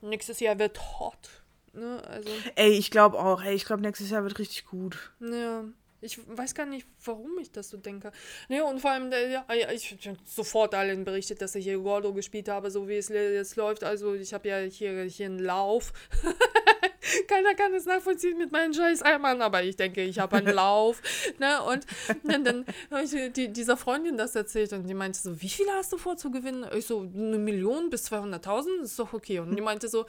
Nächstes 0.00 0.38
Jahr 0.40 0.58
wird 0.58 0.78
hot. 1.00 1.42
Ne? 1.78 2.02
Also, 2.08 2.30
Ey, 2.56 2.72
ich 2.72 2.90
glaube 2.90 3.18
auch. 3.18 3.42
Ey, 3.42 3.54
ich 3.54 3.64
glaube, 3.64 3.82
nächstes 3.82 4.10
Jahr 4.10 4.22
wird 4.22 4.38
richtig 4.38 4.66
gut. 4.66 5.12
ja. 5.20 5.64
Ich 6.00 6.20
weiß 6.28 6.54
gar 6.54 6.64
nicht, 6.66 6.86
warum 7.04 7.38
ich 7.40 7.50
das 7.50 7.70
so 7.70 7.76
denke. 7.76 8.12
Ne, 8.48 8.62
und 8.62 8.78
vor 8.78 8.92
allem, 8.92 9.10
der, 9.10 9.28
ja, 9.28 9.44
ich 9.74 9.96
ich 9.98 10.08
hab 10.08 10.16
sofort 10.24 10.72
allen 10.72 11.04
berichtet, 11.04 11.42
dass 11.42 11.56
ich 11.56 11.64
hier 11.64 11.76
Gordo 11.78 12.12
gespielt 12.12 12.48
habe, 12.48 12.70
so 12.70 12.86
wie 12.86 12.98
es 12.98 13.08
jetzt 13.08 13.56
läuft. 13.56 13.82
Also 13.82 14.14
ich 14.14 14.32
habe 14.32 14.48
ja 14.48 14.58
hier, 14.58 15.02
hier 15.02 15.26
einen 15.26 15.40
Lauf. 15.40 15.92
Keiner 17.26 17.54
kann 17.54 17.74
es 17.74 17.84
nachvollziehen 17.84 18.38
mit 18.38 18.52
meinen 18.52 18.72
scheiß 18.74 19.02
Eimern, 19.02 19.42
aber 19.42 19.64
ich 19.64 19.74
denke, 19.74 20.04
ich 20.04 20.20
habe 20.20 20.36
einen 20.36 20.54
Lauf. 20.54 21.02
Ne? 21.38 21.60
Und 21.64 21.84
dann, 22.22 22.44
dann 22.44 22.66
habe 22.92 23.02
ich 23.02 23.32
die, 23.32 23.52
dieser 23.52 23.76
Freundin 23.76 24.16
das 24.16 24.36
erzählt 24.36 24.72
und 24.74 24.86
die 24.86 24.94
meinte 24.94 25.18
so, 25.18 25.40
wie 25.42 25.48
viel 25.48 25.66
hast 25.72 25.92
du 25.92 25.98
vor 25.98 26.16
zu 26.16 26.30
gewinnen? 26.30 26.64
Ich 26.76 26.86
so, 26.86 27.00
eine 27.00 27.38
Million 27.38 27.90
bis 27.90 28.06
200.000, 28.12 28.82
ist 28.82 28.98
doch 29.00 29.12
okay. 29.12 29.40
Und 29.40 29.56
die 29.56 29.62
meinte 29.62 29.88
so, 29.88 30.06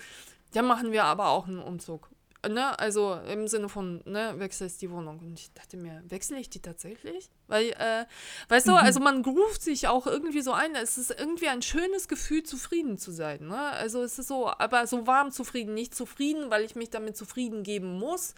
ja, 0.54 0.62
machen 0.62 0.92
wir 0.92 1.04
aber 1.06 1.30
auch 1.30 1.48
einen 1.48 1.60
Umzug. 1.60 2.10
Ne, 2.48 2.80
also 2.80 3.16
im 3.16 3.50
Sinne 3.50 3.68
von, 3.68 4.02
ne, 4.06 4.34
wechselst 4.38 4.82
die 4.82 4.90
Wohnung. 4.90 5.20
Und 5.20 5.38
ich 5.38 5.54
dachte 5.54 5.76
mir, 5.76 6.02
wechsle 6.08 6.40
ich 6.40 6.50
die 6.50 6.62
tatsächlich? 6.62 7.30
Weil, 7.48 7.72
äh, 7.72 8.06
weißt 8.48 8.70
du, 8.70 8.76
also 8.76 9.02
man 9.02 9.26
ruft 9.26 9.62
sich 9.62 9.90
auch 9.90 10.08
irgendwie 10.08 10.40
so 10.40 10.54
ein, 10.54 10.74
es 10.76 10.98
ist 10.98 11.12
irgendwie 11.12 11.50
ein 11.50 11.62
schönes 11.62 12.08
Gefühl, 12.08 12.44
zufrieden 12.44 12.98
zu 12.98 13.12
sein. 13.12 13.48
Ne? 13.48 13.60
Also 13.60 14.02
es 14.04 14.18
ist 14.18 14.30
so, 14.30 14.48
aber 14.48 14.88
so 14.88 15.06
warm 15.06 15.32
zufrieden, 15.32 15.74
nicht 15.74 15.94
zufrieden, 15.94 16.50
weil 16.50 16.64
ich 16.64 16.78
mich 16.78 16.90
damit 16.90 17.18
zufrieden 17.18 17.64
geben 17.64 18.00
muss, 18.00 18.36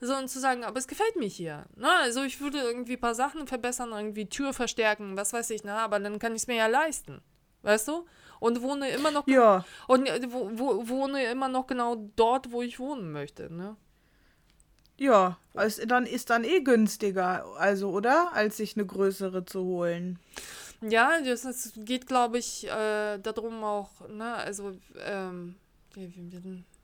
sondern 0.00 0.26
zu 0.26 0.40
sagen, 0.40 0.64
aber 0.64 0.80
es 0.80 0.88
gefällt 0.88 1.14
mir 1.14 1.28
hier. 1.28 1.66
Ne? 1.76 1.88
Also 2.00 2.24
ich 2.24 2.40
würde 2.40 2.58
irgendwie 2.58 2.94
ein 2.94 3.00
paar 3.00 3.14
Sachen 3.14 3.46
verbessern, 3.46 3.92
irgendwie 3.92 4.28
Tür 4.28 4.54
verstärken, 4.54 5.16
was 5.16 5.32
weiß 5.32 5.50
ich, 5.50 5.62
ne? 5.62 5.74
aber 5.74 6.00
dann 6.00 6.18
kann 6.18 6.34
ich 6.34 6.42
es 6.42 6.46
mir 6.48 6.56
ja 6.56 6.66
leisten. 6.66 7.22
Weißt 7.62 7.86
du? 7.86 8.06
Und 8.40 8.62
wohne 8.62 8.90
immer 8.90 9.10
noch 9.10 9.26
Ja, 9.26 9.64
und 9.86 10.06
äh, 10.06 10.20
wo, 10.30 10.50
wo, 10.54 10.88
wohne 10.88 11.24
immer 11.24 11.48
noch 11.48 11.66
genau 11.66 11.96
dort, 12.16 12.52
wo 12.52 12.62
ich 12.62 12.78
wohnen 12.78 13.12
möchte, 13.12 13.52
ne? 13.52 13.76
ja. 14.98 15.38
Es, 15.54 15.76
dann 15.86 16.04
ist 16.04 16.30
dann 16.30 16.44
eh 16.44 16.60
günstiger, 16.60 17.46
also, 17.58 17.90
oder? 17.90 18.32
Als 18.34 18.58
sich 18.58 18.76
eine 18.76 18.84
größere 18.84 19.44
zu 19.46 19.62
holen. 19.64 20.18
Ja, 20.82 21.20
das, 21.22 21.42
das 21.42 21.72
geht, 21.76 22.06
glaube 22.06 22.38
ich, 22.38 22.66
äh, 22.66 23.18
darum 23.18 23.64
auch, 23.64 24.06
ne, 24.08 24.34
also, 24.34 24.72
ähm, 25.02 25.56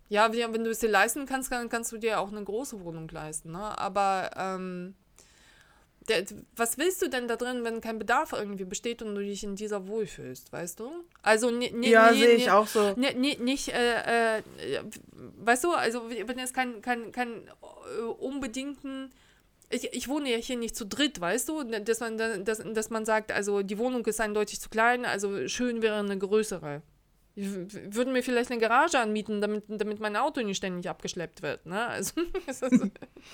ja, 0.08 0.32
wenn 0.32 0.64
du 0.64 0.70
es 0.70 0.78
dir 0.78 0.88
leisten 0.88 1.26
kannst, 1.26 1.50
kann, 1.50 1.68
kannst 1.68 1.92
du 1.92 1.98
dir 1.98 2.18
auch 2.18 2.30
eine 2.30 2.42
große 2.42 2.82
Wohnung 2.82 3.08
leisten, 3.08 3.52
ne? 3.52 3.78
Aber, 3.78 4.30
ähm, 4.36 4.94
was 6.56 6.78
willst 6.78 7.02
du 7.02 7.08
denn 7.08 7.28
da 7.28 7.36
drin, 7.36 7.64
wenn 7.64 7.80
kein 7.80 7.98
Bedarf 7.98 8.32
irgendwie 8.32 8.64
besteht 8.64 9.02
und 9.02 9.14
du 9.14 9.20
dich 9.20 9.44
in 9.44 9.56
dieser 9.56 9.86
wohlfühlst, 9.86 10.52
weißt 10.52 10.80
du? 10.80 10.90
Also, 11.22 11.50
Ja, 11.90 12.12
sehe 12.12 12.34
ich 12.34 12.50
auch 12.50 12.66
so. 12.66 12.94
Nicht, 12.96 13.68
äh, 13.68 14.38
äh, 14.38 14.42
weißt 15.38 15.64
du, 15.64 15.72
also 15.72 16.08
wenn 16.08 16.38
es 16.38 16.52
kein, 16.52 16.82
kein, 16.82 17.12
kein 17.12 17.48
äh, 17.48 18.02
unbedingten, 18.02 19.12
ich, 19.70 19.92
ich 19.92 20.08
wohne 20.08 20.30
ja 20.30 20.36
hier 20.36 20.56
nicht 20.56 20.76
zu 20.76 20.86
dritt, 20.86 21.20
weißt 21.20 21.48
du, 21.48 21.64
dass 21.64 22.00
man, 22.00 22.18
dass, 22.44 22.58
dass 22.58 22.90
man 22.90 23.04
sagt, 23.04 23.32
also 23.32 23.62
die 23.62 23.78
Wohnung 23.78 24.04
ist 24.06 24.20
eindeutig 24.20 24.60
zu 24.60 24.68
klein, 24.68 25.04
also 25.04 25.48
schön 25.48 25.82
wäre 25.82 25.98
eine 25.98 26.18
größere. 26.18 26.82
Ich 27.34 27.46
würde 27.94 28.10
mir 28.10 28.22
vielleicht 28.22 28.50
eine 28.50 28.60
Garage 28.60 28.98
anmieten, 28.98 29.40
damit, 29.40 29.64
damit 29.68 30.00
mein 30.00 30.16
Auto 30.16 30.42
nicht 30.42 30.58
ständig 30.58 30.88
abgeschleppt 30.90 31.40
wird, 31.40 31.64
ne? 31.64 31.86
Also, 31.86 32.12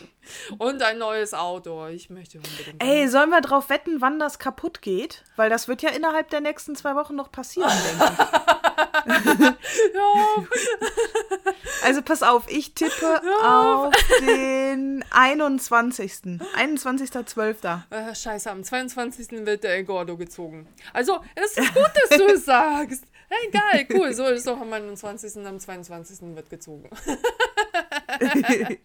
und 0.58 0.82
ein 0.82 0.98
neues 0.98 1.34
Auto, 1.34 1.86
ich 1.88 2.08
möchte 2.08 2.38
unbedingt. 2.38 2.80
Ey, 2.80 3.08
sollen 3.08 3.30
wir 3.30 3.40
drauf 3.40 3.70
wetten, 3.70 4.00
wann 4.00 4.20
das 4.20 4.38
kaputt 4.38 4.82
geht? 4.82 5.24
Weil 5.34 5.50
das 5.50 5.66
wird 5.66 5.82
ja 5.82 5.90
innerhalb 5.90 6.30
der 6.30 6.40
nächsten 6.40 6.76
zwei 6.76 6.94
Wochen 6.94 7.16
noch 7.16 7.32
passieren, 7.32 7.70
denke 7.70 8.12
ich. 8.12 8.18
ja, 9.94 10.46
Also 11.82 12.02
pass 12.02 12.22
auf, 12.22 12.44
ich 12.48 12.74
tippe 12.74 13.20
auf 13.42 13.94
den 14.20 15.04
21. 15.10 16.12
21.12. 16.56 17.80
Äh, 17.90 18.14
scheiße, 18.14 18.50
am 18.50 18.62
22. 18.62 19.46
wird 19.46 19.64
der 19.64 19.74
El 19.74 19.84
Gordo 19.84 20.16
gezogen. 20.16 20.68
Also, 20.92 21.20
es 21.34 21.56
ist 21.56 21.74
gut, 21.74 21.90
dass 21.94 22.18
du 22.18 22.24
es 22.26 22.44
sagst. 22.44 23.04
Hey, 23.28 23.50
geil, 23.50 23.86
cool. 23.92 24.12
So 24.14 24.24
ist 24.26 24.46
doch 24.46 24.60
am 24.60 24.72
21. 24.72 25.36
und 25.36 25.46
am 25.46 25.58
22. 25.58 26.34
wird 26.34 26.48
gezogen. 26.50 26.88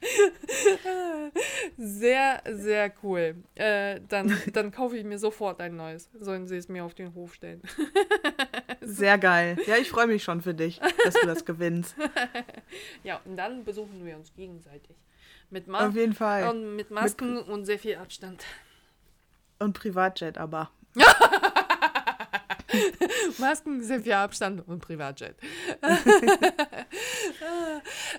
Sehr, 1.77 2.41
sehr 2.45 2.93
cool. 3.03 3.35
Äh, 3.55 3.99
dann, 4.07 4.37
dann 4.53 4.71
kaufe 4.71 4.97
ich 4.97 5.03
mir 5.03 5.17
sofort 5.17 5.59
ein 5.59 5.75
neues. 5.75 6.09
Sollen 6.19 6.47
sie 6.47 6.57
es 6.57 6.69
mir 6.69 6.83
auf 6.85 6.93
den 6.93 7.13
Hof 7.15 7.33
stellen. 7.33 7.61
Sehr 8.81 9.17
geil. 9.17 9.57
Ja, 9.65 9.77
ich 9.77 9.89
freue 9.89 10.07
mich 10.07 10.23
schon 10.23 10.41
für 10.41 10.53
dich, 10.53 10.79
dass 11.03 11.15
du 11.15 11.25
das 11.27 11.45
gewinnst. 11.45 11.95
Ja, 13.03 13.21
und 13.25 13.37
dann 13.37 13.63
besuchen 13.63 14.03
wir 14.05 14.15
uns 14.15 14.33
gegenseitig. 14.33 14.95
Mit, 15.49 15.67
Ma 15.67 15.87
Auf 15.87 15.95
jeden 15.95 16.13
Fall. 16.13 16.49
und 16.49 16.75
mit 16.75 16.89
Masken 16.89 17.37
und 17.37 17.65
sehr 17.65 17.77
viel 17.77 17.95
Abstand. 17.95 18.43
Und 19.59 19.73
Privatjet 19.77 20.37
aber. 20.37 20.71
Masken, 23.39 23.83
sehr 23.83 24.01
viel 24.01 24.13
Abstand 24.13 24.67
und 24.67 24.79
Privatjet. 24.79 25.35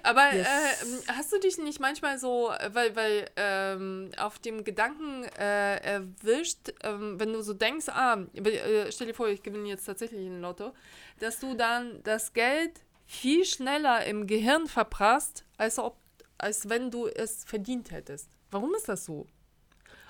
Aber 0.03 0.35
Yes. 0.35 0.47
äh, 0.47 1.13
hast 1.13 1.33
du 1.33 1.39
dich 1.39 1.59
nicht 1.59 1.81
manchmal 1.81 2.19
so, 2.19 2.51
äh, 2.51 2.71
weil, 2.73 2.97
weil 2.97 3.31
ähm, 3.37 4.11
auf 4.19 4.39
dem 4.39 4.65
Gedanken 4.65 5.25
äh, 5.39 5.77
erwischt, 5.77 6.73
ähm, 6.83 7.19
wenn 7.19 7.33
du 7.33 7.43
so 7.43 7.55
denkst, 7.55 7.89
ah, 7.89 8.19
äh, 8.35 8.91
stell 8.93 9.07
dir 9.09 9.15
vor, 9.15 9.29
ich 9.29 9.43
gewinne 9.43 9.69
jetzt 9.69 9.85
tatsächlich 9.85 10.27
ein 10.27 10.41
Lotto, 10.41 10.73
dass 11.21 11.39
du 11.41 11.55
dann 11.55 12.03
das 12.03 12.33
Geld 12.33 12.81
viel 13.07 13.45
schneller 13.45 14.05
im 14.07 14.27
Gehirn 14.27 14.67
verprasst, 14.67 15.45
als, 15.57 15.79
ob, 15.79 15.97
als 16.39 16.69
wenn 16.69 16.91
du 16.91 17.07
es 17.07 17.45
verdient 17.45 17.91
hättest. 17.91 18.29
Warum 18.51 18.75
ist 18.75 18.89
das 18.89 19.05
so? 19.05 19.27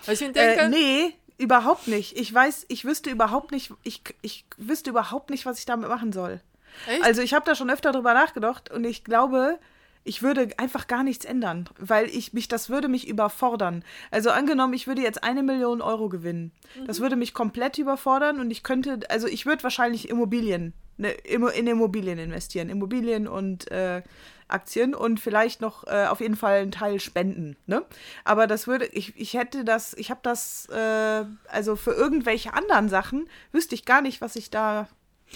Weil 0.07 0.15
ich 0.15 0.21
mir 0.21 0.33
denke, 0.33 0.65
Äh, 0.65 0.69
nee, 0.69 1.15
überhaupt 1.39 1.89
nicht. 1.89 2.17
Ich 2.19 2.33
weiß, 2.33 2.67
ich 2.69 2.85
wüsste 2.85 3.11
überhaupt 3.11 3.51
nicht, 3.51 3.73
ich, 3.83 4.03
ich 4.23 4.45
wüsste 4.57 4.91
überhaupt 4.91 5.31
nicht, 5.31 5.47
was 5.47 5.59
ich 5.59 5.67
damit 5.67 5.89
machen 5.89 6.13
soll. 6.13 6.41
echt? 6.89 7.03
Also 7.05 7.23
ich 7.23 7.35
habe 7.35 7.45
da 7.47 7.55
schon 7.55 7.71
öfter 7.71 7.93
drüber 7.93 8.15
nachgedacht 8.15 8.71
und 8.71 8.85
ich 8.85 9.05
glaube, 9.05 9.59
ich 10.05 10.23
würde 10.23 10.49
einfach 10.59 10.87
gar 10.87 11.03
nichts 11.03 11.25
ändern, 11.25 11.69
weil 11.79 12.07
ich 12.09 12.35
mich, 12.35 12.47
das 12.47 12.69
würde 12.69 12.89
mich 12.89 13.09
überfordern. 13.09 13.83
Also 14.11 14.31
angenommen, 14.31 14.75
ich 14.75 14.87
würde 14.87 15.03
jetzt 15.03 15.25
eine 15.25 15.43
Million 15.43 15.81
Euro 15.81 16.11
gewinnen. 16.11 16.53
Das 16.87 17.01
würde 17.01 17.17
mich 17.17 17.33
komplett 17.33 17.79
überfordern 17.79 18.39
und 18.39 18.51
ich 18.51 18.63
könnte, 18.63 18.99
also 19.09 19.27
ich 19.27 19.47
würde 19.47 19.63
wahrscheinlich 19.63 20.11
Immobilien, 20.11 20.75
ne, 20.99 21.11
in 21.11 21.67
Immobilien 21.67 22.19
investieren. 22.19 22.69
Immobilien 22.69 23.27
und 23.27 23.71
äh, 23.71 24.03
Aktien 24.49 24.95
und 24.95 25.21
vielleicht 25.21 25.61
noch 25.61 25.87
äh, 25.87 26.07
auf 26.07 26.21
jeden 26.21 26.37
Fall 26.37 26.61
einen 26.61 26.73
Teil 26.73 27.01
spenden. 27.01 27.57
Ne? 27.67 27.85
Aber 28.25 28.47
das 28.47 28.67
würde, 28.67 28.87
ich, 28.87 29.15
ich 29.17 29.35
hätte 29.35 29.65
das, 29.65 29.95
ich 29.95 30.11
habe 30.11 30.21
das, 30.23 30.69
äh, 30.71 31.25
also 31.49 31.77
für 31.77 31.93
irgendwelche 31.93 32.55
anderen 32.55 32.89
Sachen 32.89 33.29
wüsste 33.53 33.75
ich 33.75 33.85
gar 33.85 34.03
nicht, 34.03 34.21
was 34.21 34.37
ich 34.37 34.51
da 34.51 34.89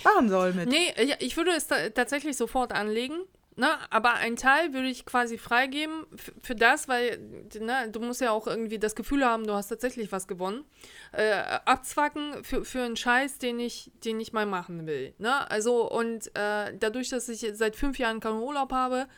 machen 0.04 0.28
soll 0.28 0.52
mit. 0.52 0.68
Nee, 0.68 0.92
ich 1.18 1.36
würde 1.36 1.52
es 1.52 1.66
tatsächlich 1.94 2.36
sofort 2.36 2.72
anlegen. 2.72 3.20
Ne, 3.58 3.70
aber 3.90 4.14
ein 4.14 4.36
Teil 4.36 4.72
würde 4.72 4.86
ich 4.86 5.04
quasi 5.04 5.36
freigeben 5.36 6.06
für 6.40 6.54
das, 6.54 6.86
weil 6.86 7.18
ne, 7.58 7.90
du 7.90 7.98
musst 7.98 8.20
ja 8.20 8.30
auch 8.30 8.46
irgendwie 8.46 8.78
das 8.78 8.94
Gefühl 8.94 9.24
haben, 9.24 9.48
du 9.48 9.52
hast 9.52 9.66
tatsächlich 9.66 10.12
was 10.12 10.28
gewonnen. 10.28 10.64
Äh, 11.10 11.32
abzwacken 11.64 12.44
für, 12.44 12.64
für 12.64 12.82
einen 12.82 12.94
Scheiß, 12.94 13.38
den 13.38 13.58
ich, 13.58 13.90
den 14.04 14.20
ich 14.20 14.32
mal 14.32 14.46
machen 14.46 14.86
will. 14.86 15.12
Ne? 15.18 15.50
Also, 15.50 15.90
und 15.90 16.28
äh, 16.36 16.72
dadurch, 16.78 17.08
dass 17.08 17.28
ich 17.28 17.44
seit 17.54 17.74
fünf 17.74 17.98
Jahren 17.98 18.20
keinen 18.20 18.40
Urlaub 18.40 18.70
habe, 18.70 19.08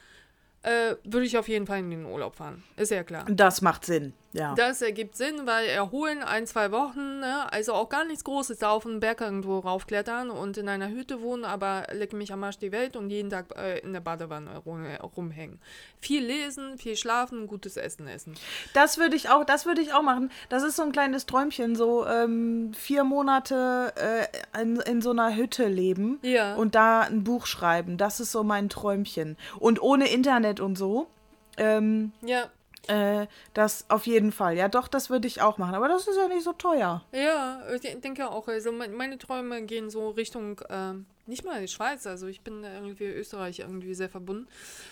äh, 0.63 0.95
würde 1.05 1.27
ich 1.27 1.37
auf 1.37 1.47
jeden 1.47 1.67
Fall 1.67 1.81
in 1.81 1.91
den 1.91 2.07
Urlaub 2.07 2.37
fahren. 2.37 2.65
Ist 2.77 2.93
ja 2.93 3.05
klar. 3.05 3.27
Das 3.29 3.61
macht 3.61 3.85
Sinn, 3.85 4.15
ja. 4.33 4.55
Das 4.55 4.81
ergibt 4.81 5.17
Sinn, 5.17 5.47
weil 5.47 5.67
erholen 5.67 6.23
ein, 6.23 6.47
zwei 6.47 6.71
Wochen, 6.71 7.19
ne? 7.21 7.53
also 7.53 7.73
auch 7.75 7.89
gar 7.89 8.05
nichts 8.05 8.23
Großes, 8.25 8.59
da 8.59 8.71
auf 8.71 8.85
den 8.85 9.01
Berg 9.01 9.21
irgendwo 9.21 9.59
raufklettern 9.59 10.31
und 10.31 10.57
in 10.57 10.69
einer 10.69 10.89
Hütte 10.89 11.21
wohnen, 11.21 11.45
aber 11.45 11.87
leck 11.93 12.13
mich 12.13 12.33
am 12.33 12.45
Arsch 12.45 12.59
die 12.59 12.71
Welt 12.73 12.95
und 12.97 13.11
jeden 13.11 13.31
Tag 13.31 13.47
äh, 13.57 13.79
in 13.81 13.93
der 13.93 14.01
Badewanne 14.01 14.57
rum, 14.59 14.87
rumhängen. 15.17 15.61
Viel 16.01 16.25
lesen, 16.25 16.79
viel 16.79 16.97
schlafen, 16.97 17.47
gutes 17.47 17.77
Essen 17.77 18.07
essen. 18.07 18.35
Das 18.73 18.99
würde 18.99 19.17
ich 19.17 19.29
auch, 19.31 19.45
das 19.45 19.67
würde 19.67 19.81
ich 19.81 19.93
auch 19.93 20.03
machen. 20.03 20.31
Das 20.49 20.63
ist 20.63 20.77
so 20.77 20.83
ein 20.83 20.93
kleines 20.93 21.27
Träumchen, 21.27 21.75
so 21.75 22.07
ähm, 22.07 22.73
vier 22.75 23.05
Monate 23.05 23.93
äh, 23.97 24.63
in, 24.63 24.77
in 24.81 25.03
so 25.03 25.11
einer 25.11 25.35
Hütte 25.35 25.67
leben 25.67 26.19
Ja. 26.23 26.55
und 26.55 26.75
da 26.75 27.01
ein 27.01 27.25
Buch 27.25 27.47
schreiben. 27.47 27.97
Das 27.99 28.21
ist 28.21 28.33
so 28.33 28.45
mein 28.45 28.69
Träumchen. 28.69 29.37
Und 29.59 29.83
ohne 29.83 30.09
Internet 30.09 30.61
und 30.61 30.77
so. 30.77 31.09
Ähm, 31.57 32.13
Ja. 32.23 32.45
Äh, 32.91 33.27
das 33.55 33.85
auf 33.89 34.07
jeden 34.07 34.33
Fall. 34.33 34.57
Ja, 34.57 34.69
doch, 34.69 34.89
das 34.89 35.11
würde 35.11 35.27
ich 35.29 35.41
auch 35.41 35.59
machen. 35.59 35.75
Aber 35.75 35.89
das 35.89 36.07
ist 36.09 36.17
ja 36.17 36.29
nicht 36.29 36.45
so 36.45 36.53
teuer. 36.53 37.03
Ja, 37.13 37.63
ich 37.75 37.83
denke 38.01 38.29
auch. 38.29 38.49
Also 38.49 38.73
mein- 38.73 38.95
meine 38.95 39.17
Träume 39.19 39.63
gehen 39.63 39.91
so 39.91 40.11
Richtung, 40.11 40.61
ähm, 40.69 41.07
nicht 41.27 41.45
mal 41.45 41.61
die 41.61 41.69
Schweiz, 41.69 42.09
also 42.09 42.27
ich 42.27 42.41
bin 42.41 42.65
irgendwie 42.65 43.05
Österreich 43.05 43.61
irgendwie 43.61 43.95
sehr 43.95 44.09
verbunden. 44.09 44.49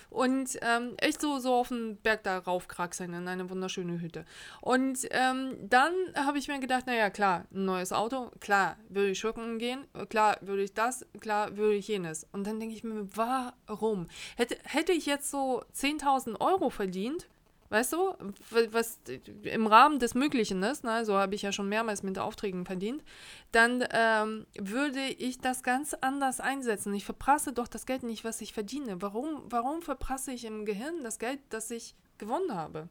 Und 0.09 0.57
ähm, 0.63 0.95
echt 0.99 1.21
so, 1.21 1.39
so 1.41 1.53
auf 1.55 1.69
den 1.69 1.97
Berg 1.97 2.23
da 2.23 2.39
raufkraxeln 2.39 3.13
in 3.13 3.27
eine 3.27 3.51
wunderschöne 3.51 4.01
Hütte. 4.01 4.25
Und 4.61 5.01
ähm, 5.11 5.57
dann 5.69 5.93
habe 6.17 6.39
ich 6.39 6.47
mir 6.47 6.61
gedacht, 6.61 6.87
naja, 6.87 7.11
klar, 7.11 7.45
ein 7.53 7.65
neues 7.65 7.93
Auto, 7.93 8.31
klar, 8.41 8.77
würde 8.89 9.11
ich 9.11 9.19
shoppen 9.19 9.59
gehen, 9.59 9.85
klar, 10.09 10.37
würde 10.41 10.63
ich 10.63 10.73
das, 10.75 11.05
klar, 11.21 11.57
würde 11.57 11.75
ich 11.75 11.89
jenes. 11.89 12.27
Und 12.33 12.47
dann 12.47 12.61
denke 12.61 12.75
ich 12.77 12.85
mir, 12.85 13.09
warum? 13.17 14.07
Hätte, 14.37 14.57
hätte 14.65 14.93
ich 14.93 15.07
jetzt 15.07 15.31
so 15.31 15.65
10.000 15.75 16.41
Euro 16.41 16.71
verdient, 16.71 17.27
Weißt 17.71 17.93
du, 17.93 18.15
was 18.71 19.01
im 19.43 19.67
Rahmen 19.67 19.99
des 19.99 20.15
Möglichen 20.15 20.63
ist, 20.63 20.85
ne, 20.85 21.05
so 21.05 21.19
habe 21.19 21.35
ich 21.35 21.43
ja 21.43 21.53
schon 21.53 21.69
mehrmals 21.69 22.03
mit 22.03 22.19
Aufträgen 22.19 22.65
verdient, 22.65 23.05
dann 23.53 23.85
ähm, 23.91 24.47
würde 24.59 25.05
ich 25.07 25.39
das 25.39 25.63
ganz 25.63 25.95
anders 25.95 26.41
einsetzen. 26.41 26.95
Ich 26.95 27.05
verprasse 27.05 27.53
doch 27.53 27.69
das 27.69 27.85
Geld 27.85 28.05
nicht, 28.05 28.25
was 28.25 28.41
ich 28.41 28.55
verdiene. 28.55 29.03
Warum, 29.03 29.43
warum 29.51 29.83
verprasse 29.83 30.33
ich 30.33 30.47
im 30.47 30.65
Gehirn 30.65 31.03
das 31.03 31.19
Geld, 31.19 31.41
das 31.51 31.71
ich 31.71 31.95
gewonnen 32.17 32.55
habe? 32.55 32.89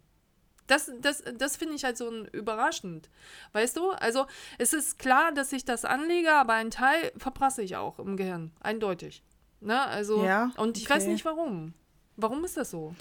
Das, 0.67 0.91
das, 0.99 1.23
das 1.37 1.55
finde 1.55 1.75
ich 1.75 1.83
halt 1.83 1.97
so 1.97 2.09
ein 2.09 2.25
überraschend. 2.25 3.09
Weißt 3.53 3.77
du? 3.77 3.91
Also 3.91 4.27
es 4.57 4.73
ist 4.73 4.99
klar, 4.99 5.31
dass 5.31 5.53
ich 5.53 5.65
das 5.65 5.85
anlege, 5.85 6.33
aber 6.33 6.53
einen 6.53 6.71
Teil 6.71 7.11
verprasse 7.17 7.63
ich 7.63 7.77
auch 7.77 7.99
im 7.99 8.17
Gehirn. 8.17 8.51
Eindeutig. 8.59 9.23
Ne? 9.61 9.81
Also, 9.81 10.23
Ja, 10.23 10.51
und 10.57 10.77
ich 10.77 10.89
weiß 10.89 11.03
okay. 11.03 11.13
nicht 11.13 11.25
warum. 11.25 11.73
Warum 12.17 12.43
ist 12.43 12.57
das 12.57 12.71
so? 12.71 12.93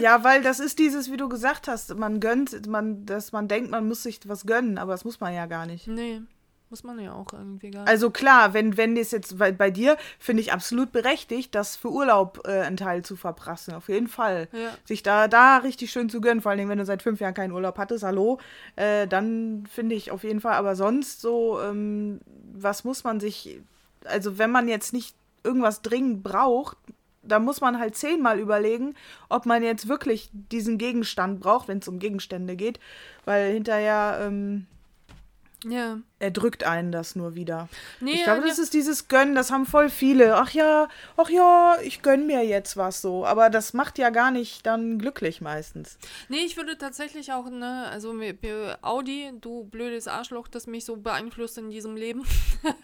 Ja, 0.00 0.24
weil 0.24 0.42
das 0.42 0.60
ist 0.60 0.78
dieses, 0.78 1.10
wie 1.10 1.16
du 1.16 1.28
gesagt 1.28 1.68
hast, 1.68 1.94
man 1.96 2.20
gönnt, 2.20 2.66
man, 2.66 3.06
dass 3.06 3.32
man 3.32 3.48
denkt, 3.48 3.70
man 3.70 3.86
muss 3.88 4.02
sich 4.02 4.20
was 4.26 4.46
gönnen, 4.46 4.78
aber 4.78 4.92
das 4.92 5.04
muss 5.04 5.20
man 5.20 5.34
ja 5.34 5.46
gar 5.46 5.66
nicht. 5.66 5.86
Nee, 5.86 6.22
muss 6.70 6.84
man 6.84 7.00
ja 7.00 7.12
auch 7.12 7.32
irgendwie 7.32 7.72
gar 7.72 7.80
nicht. 7.80 7.90
Also 7.90 8.10
klar, 8.10 8.54
wenn, 8.54 8.76
wenn 8.76 8.94
das 8.94 9.10
jetzt 9.10 9.38
bei, 9.38 9.50
bei 9.50 9.70
dir, 9.70 9.96
finde 10.20 10.40
ich 10.42 10.52
absolut 10.52 10.92
berechtigt, 10.92 11.54
das 11.54 11.74
für 11.76 11.90
Urlaub 11.90 12.42
äh, 12.44 12.60
einen 12.60 12.76
Teil 12.76 13.04
zu 13.04 13.16
verprassen. 13.16 13.74
Auf 13.74 13.88
jeden 13.88 14.06
Fall. 14.06 14.48
Ja. 14.52 14.70
Sich 14.84 15.02
da, 15.02 15.26
da 15.26 15.58
richtig 15.58 15.90
schön 15.90 16.08
zu 16.08 16.20
gönnen, 16.20 16.40
vor 16.40 16.50
allen 16.50 16.58
Dingen, 16.58 16.70
wenn 16.70 16.78
du 16.78 16.86
seit 16.86 17.02
fünf 17.02 17.20
Jahren 17.20 17.34
keinen 17.34 17.52
Urlaub 17.52 17.76
hattest, 17.76 18.04
hallo, 18.04 18.38
äh, 18.76 19.08
dann 19.08 19.66
finde 19.70 19.96
ich 19.96 20.12
auf 20.12 20.22
jeden 20.22 20.40
Fall. 20.40 20.54
Aber 20.54 20.76
sonst 20.76 21.20
so, 21.20 21.60
ähm, 21.60 22.20
was 22.54 22.84
muss 22.84 23.02
man 23.02 23.18
sich, 23.18 23.60
also 24.04 24.38
wenn 24.38 24.52
man 24.52 24.68
jetzt 24.68 24.92
nicht 24.92 25.16
irgendwas 25.42 25.82
dringend 25.82 26.22
braucht, 26.22 26.76
da 27.22 27.38
muss 27.38 27.60
man 27.60 27.78
halt 27.78 27.96
zehnmal 27.96 28.38
überlegen, 28.38 28.94
ob 29.28 29.46
man 29.46 29.62
jetzt 29.62 29.88
wirklich 29.88 30.30
diesen 30.32 30.78
Gegenstand 30.78 31.40
braucht, 31.40 31.68
wenn 31.68 31.78
es 31.78 31.88
um 31.88 31.98
Gegenstände 31.98 32.56
geht, 32.56 32.80
weil 33.24 33.52
hinterher 33.52 34.18
ähm, 34.22 34.66
ja. 35.64 35.98
Erdrückt 36.20 36.64
einen 36.64 36.92
das 36.92 37.16
nur 37.16 37.34
wieder. 37.34 37.68
Nee, 38.00 38.12
ich 38.12 38.22
glaube, 38.24 38.42
ja, 38.42 38.46
das 38.46 38.58
ist 38.58 38.72
dieses 38.74 39.08
Gönnen, 39.08 39.34
das 39.34 39.50
haben 39.50 39.66
voll 39.66 39.88
viele. 39.90 40.36
Ach 40.36 40.50
ja, 40.50 40.88
ach 41.16 41.28
ja, 41.28 41.76
ich 41.82 42.02
gönn 42.02 42.26
mir 42.26 42.44
jetzt 42.44 42.76
was 42.76 43.00
so. 43.02 43.26
Aber 43.26 43.50
das 43.50 43.72
macht 43.72 43.98
ja 43.98 44.10
gar 44.10 44.30
nicht 44.30 44.64
dann 44.66 44.98
glücklich 44.98 45.40
meistens. 45.40 45.98
Nee, 46.28 46.44
ich 46.44 46.56
würde 46.56 46.78
tatsächlich 46.78 47.32
auch, 47.32 47.48
ne, 47.50 47.86
also 47.90 48.14
Audi, 48.82 49.32
du 49.40 49.64
blödes 49.64 50.06
Arschloch, 50.08 50.46
das 50.48 50.66
mich 50.66 50.84
so 50.84 50.96
beeinflusst 50.96 51.58
in 51.58 51.70
diesem 51.70 51.96
Leben. 51.96 52.22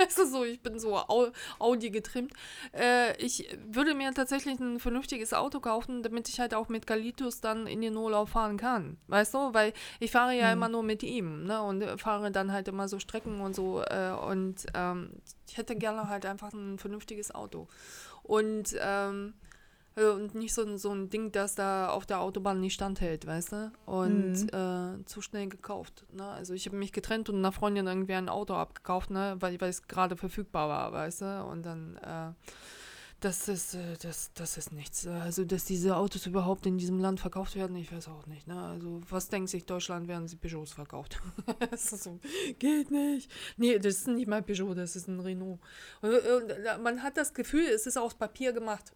Es 0.09 0.17
ist 0.19 0.33
so, 0.33 0.45
ich 0.45 0.61
bin 0.63 0.79
so 0.79 0.97
Au- 0.97 1.31
Audi 1.59 1.91
getrimmt. 1.91 2.33
Äh, 2.73 3.17
ich 3.23 3.49
würde 3.67 3.95
mir 3.95 4.13
tatsächlich 4.15 4.59
ein 4.59 4.81
vernünftiges 4.81 5.35
Auto 5.35 5.61
kaufen, 5.61 6.03
damit 6.03 6.29
ich 6.29 6.41
halt 6.41 6.55
auch 6.55 6.69
mit 6.69 6.87
Galitus 6.87 7.41
dann 7.41 7.67
in 7.67 7.81
den 7.83 7.97
Urlaub 7.97 8.29
fahren 8.31 8.57
kann. 8.57 8.97
Weißt 9.09 9.35
du? 9.35 9.53
Weil 9.53 9.73
ich 10.01 10.11
fahre 10.11 10.35
ja 10.35 10.53
immer 10.53 10.69
nur 10.69 10.83
mit 10.83 11.03
ihm, 11.03 11.45
ne? 11.45 11.61
Und 11.63 11.85
fahre 12.01 12.31
dann 12.31 12.53
halt 12.53 12.69
immer 12.69 12.89
so 12.89 12.99
Strecken 12.99 13.26
und 13.27 13.55
so. 13.55 13.83
Äh, 13.83 14.13
und 14.13 14.67
ähm, 14.75 15.11
ich 15.49 15.57
hätte 15.57 15.77
gerne 15.77 16.09
halt 16.09 16.27
einfach 16.27 16.53
ein 16.53 16.79
vernünftiges 16.79 17.35
Auto. 17.35 17.69
Und 18.23 18.75
ähm, 18.81 19.35
äh, 19.97 20.05
Und 20.05 20.35
nicht 20.35 20.53
so, 20.53 20.63
ein- 20.63 20.77
so 20.79 20.91
ein 20.93 21.09
Ding, 21.09 21.33
das 21.33 21.55
da 21.55 21.89
auf 21.89 22.05
der 22.05 22.21
Autobahn 22.21 22.61
nicht 22.61 22.75
standhält, 22.75 23.27
weißt 23.27 23.53
du? 23.53 23.73
Und 23.87 24.53
äh, 24.53 25.05
zu 25.07 25.23
schnell 25.23 25.49
gekauft. 25.49 26.05
Ne? 26.13 26.25
Also 26.25 26.53
ich 26.53 26.67
habe 26.67 26.77
mich 26.77 26.93
getrennt 26.93 27.29
und 27.31 27.37
einer 27.37 27.53
Freundin 27.53 27.87
irgendwie 27.87 28.13
ein 28.15 28.29
Auto 28.29 28.55
abgekauft, 28.55 29.11
ne? 29.11 29.37
weil, 29.41 29.59
weil 29.61 29.71
es 29.71 29.87
gerade 29.89 30.17
verfügbar 30.17 30.69
war, 30.69 30.93
weißt 30.93 31.23
du? 31.23 31.45
Und 31.45 31.65
dann, 31.65 31.97
äh, 31.97 32.33
das 33.21 33.49
ist, 33.49 33.75
äh, 33.75 33.97
das, 34.03 34.31
das 34.35 34.59
ist 34.59 34.73
nichts. 34.73 35.07
Also, 35.07 35.45
dass 35.45 35.65
diese 35.65 35.97
Autos 35.97 36.27
überhaupt 36.27 36.67
in 36.67 36.77
diesem 36.77 36.99
Land 36.99 37.21
verkauft 37.21 37.57
werden, 37.57 37.77
ich 37.77 37.91
weiß 37.93 38.09
auch 38.09 38.27
nicht. 38.27 38.47
Ne? 38.47 38.61
Also, 38.61 39.01
was 39.09 39.29
denkt 39.29 39.49
sich 39.49 39.65
Deutschland, 39.65 40.07
werden 40.07 40.29
sie 40.29 40.37
Peugeots 40.37 40.73
verkauft? 40.73 41.19
so, 41.77 42.21
geht 42.59 42.91
nicht. 42.91 43.31
Nee, 43.57 43.79
das 43.79 43.97
ist 43.97 44.09
nicht 44.09 44.29
mal 44.29 44.43
Peugeot, 44.43 44.75
das 44.75 44.97
ist 44.97 45.09
ein 45.09 45.21
Renault. 45.21 45.59
Und, 46.03 46.11
und, 46.11 46.51
äh, 46.51 46.79
man 46.79 47.03
hat 47.03 47.17
das 47.17 47.33
Gefühl, 47.33 47.65
es 47.65 47.87
ist 47.87 47.97
aus 47.97 48.15
Papier 48.15 48.53
gemacht. 48.53 48.93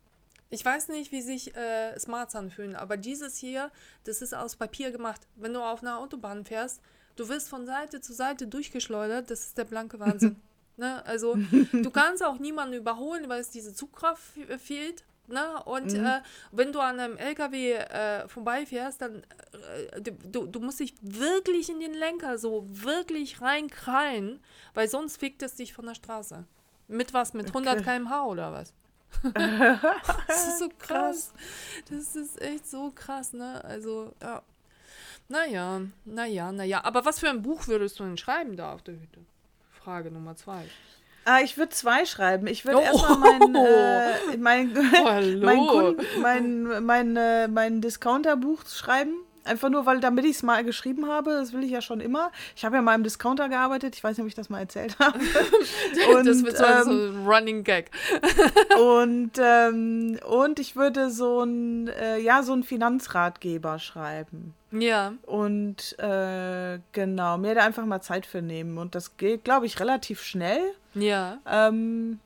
Ich 0.51 0.65
weiß 0.65 0.89
nicht, 0.89 1.13
wie 1.13 1.23
sich 1.23 1.55
äh, 1.57 1.99
Smarts 1.99 2.35
anfühlen, 2.35 2.75
aber 2.75 2.97
dieses 2.97 3.37
hier, 3.37 3.71
das 4.05 4.21
ist 4.21 4.35
aus 4.35 4.57
Papier 4.57 4.91
gemacht. 4.91 5.21
Wenn 5.37 5.55
du 5.55 5.63
auf 5.63 5.83
einer 5.83 5.99
Autobahn 5.99 6.45
fährst, 6.45 6.81
du 7.17 7.29
wirst 7.29 7.49
von 7.49 7.67
Seite 7.67 8.01
zu 8.01 8.13
Seite 8.13 8.49
durchgeschleudert, 8.49 9.31
das 9.31 9.47
ist 9.47 9.59
der 9.59 9.65
blanke 9.65 9.99
Wahnsinn. 10.01 10.37
Ne? 10.81 11.05
Also 11.07 11.37
du 11.73 11.91
kannst 11.91 12.25
auch 12.25 12.39
niemanden 12.41 12.75
überholen, 12.75 13.29
weil 13.29 13.41
es 13.41 13.51
diese 13.51 13.73
Zugkraft 13.75 14.23
fe- 14.23 14.59
fehlt. 14.59 15.05
Ne? 15.29 15.63
Und 15.65 15.95
äh, 15.95 16.21
wenn 16.51 16.73
du 16.73 16.81
an 16.81 16.99
einem 16.99 17.17
LKW 17.17 17.75
äh, 17.75 18.27
vorbeifährst, 18.27 19.01
dann 19.01 19.23
äh, 19.95 20.01
du, 20.03 20.47
du 20.47 20.59
musst 20.59 20.81
dich 20.81 20.95
wirklich 21.03 21.71
in 21.71 21.79
den 21.79 21.95
Lenker 21.95 22.37
so 22.37 22.65
wirklich 22.69 23.41
reinkrallen, 23.41 24.41
weil 24.75 24.89
sonst 24.89 25.19
fickt 25.19 25.43
es 25.43 25.55
dich 25.55 25.73
von 25.73 25.87
der 25.87 25.95
Straße. 25.95 26.45
Mit 26.89 27.15
was? 27.15 27.33
Mit 27.35 27.47
100 27.47 27.85
km/h 27.85 28.25
oder 28.27 28.53
was? 28.53 28.75
das 30.27 30.49
ist 30.49 30.59
so 30.59 30.69
krass. 30.79 31.33
Das 31.89 32.17
ist 32.17 32.41
echt 32.43 32.69
so 32.69 32.91
krass, 32.93 33.33
ne? 33.33 33.63
Also, 33.65 34.13
ja. 34.21 34.43
Naja, 35.29 35.81
naja, 36.05 36.51
naja. 36.51 36.83
Aber 36.85 37.05
was 37.05 37.21
für 37.21 37.29
ein 37.29 37.43
Buch 37.43 37.69
würdest 37.69 38.01
du 38.01 38.05
denn 38.05 38.17
schreiben 38.19 38.57
da 38.57 38.73
auf 38.73 38.83
der 38.83 38.95
Hütte? 38.95 39.21
Frage 39.85 40.11
Nummer 40.11 40.37
zwei. 40.37 40.63
Ah, 41.25 41.41
ich 41.43 41.57
würde 41.59 41.71
zwei 41.71 42.05
schreiben. 42.07 42.47
Ich 42.47 42.65
würde 42.65 42.79
Oh. 42.79 42.83
erstmal 42.83 43.39
mein, 43.39 43.55
äh, 43.55 44.37
mein, 44.39 44.75
Hallo. 45.05 45.45
mein, 45.47 45.59
Kunden, 45.67 46.03
mein, 46.23 46.85
mein, 46.85 47.17
äh, 47.17 47.49
mein 47.49 47.81
Discounter-Buch 47.81 48.63
schreiben. 48.67 49.13
Einfach 49.45 49.71
nur, 49.71 49.87
weil 49.87 50.01
damit 50.01 50.27
ich 50.27 50.33
es 50.37 50.43
mal 50.43 50.63
geschrieben 50.65 51.09
habe, 51.09 51.31
das 51.31 51.55
will 51.55 51.63
ich 51.65 51.71
ja 51.71 51.81
schon 51.81 52.01
immer. 52.01 52.31
Ich 52.55 52.65
habe 52.65 52.77
ja 52.77 52.83
mal 52.83 52.95
im 52.95 53.03
Discounter 53.05 53.49
gearbeitet, 53.49 53.97
ich 53.97 54.05
weiß 54.05 54.17
nicht, 54.17 54.23
ob 54.23 54.29
ich 54.29 54.35
das 54.35 54.51
mal 54.51 54.61
erzählt 54.61 54.99
habe. 54.99 55.19
Und, 56.15 56.27
das 56.27 56.45
wird 56.45 56.59
so, 56.59 56.65
ähm, 56.65 56.83
so 56.85 56.91
ein 56.91 57.27
Running 57.27 57.65
Gag. 57.65 57.91
Und, 58.79 59.33
ähm, 59.43 60.19
und 60.29 60.59
ich 60.59 60.77
würde 60.77 61.11
so 61.11 61.43
ein, 61.43 61.89
äh, 61.89 62.19
ja, 62.19 62.43
so 62.43 62.53
einen 62.53 62.65
Finanzratgeber 62.65 63.79
schreiben. 63.79 64.55
Ja. 64.73 65.15
Und 65.27 65.99
äh, 65.99 66.79
genau, 66.93 67.39
mir 67.39 67.55
da 67.55 67.65
einfach 67.65 67.85
mal 67.85 68.01
Zeit 68.01 68.27
für 68.27 68.43
nehmen. 68.43 68.79
Und 68.79 68.95
das 68.95 69.17
geht, 69.17 69.45
glaube 69.45 69.67
ich, 69.67 69.81
relativ 69.81 70.23
schnell. 70.23 70.63
Ja. 70.95 71.39
Ähm, 71.47 72.21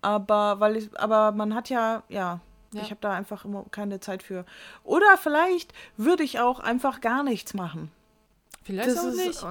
aber 0.00 0.60
weil 0.60 0.76
ich, 0.76 0.98
aber 0.98 1.32
man 1.32 1.54
hat 1.54 1.70
ja, 1.70 2.02
ja, 2.08 2.40
Ja. 2.72 2.82
Ich 2.82 2.90
habe 2.90 3.00
da 3.00 3.12
einfach 3.12 3.44
immer 3.44 3.64
keine 3.70 4.00
Zeit 4.00 4.22
für. 4.22 4.44
Oder 4.84 5.16
vielleicht 5.16 5.72
würde 5.96 6.22
ich 6.22 6.38
auch 6.38 6.60
einfach 6.60 7.00
gar 7.00 7.22
nichts 7.22 7.54
machen. 7.54 7.90
Vielleicht 8.62 8.90
das 8.90 8.98
auch 8.98 9.12
nicht. 9.12 9.44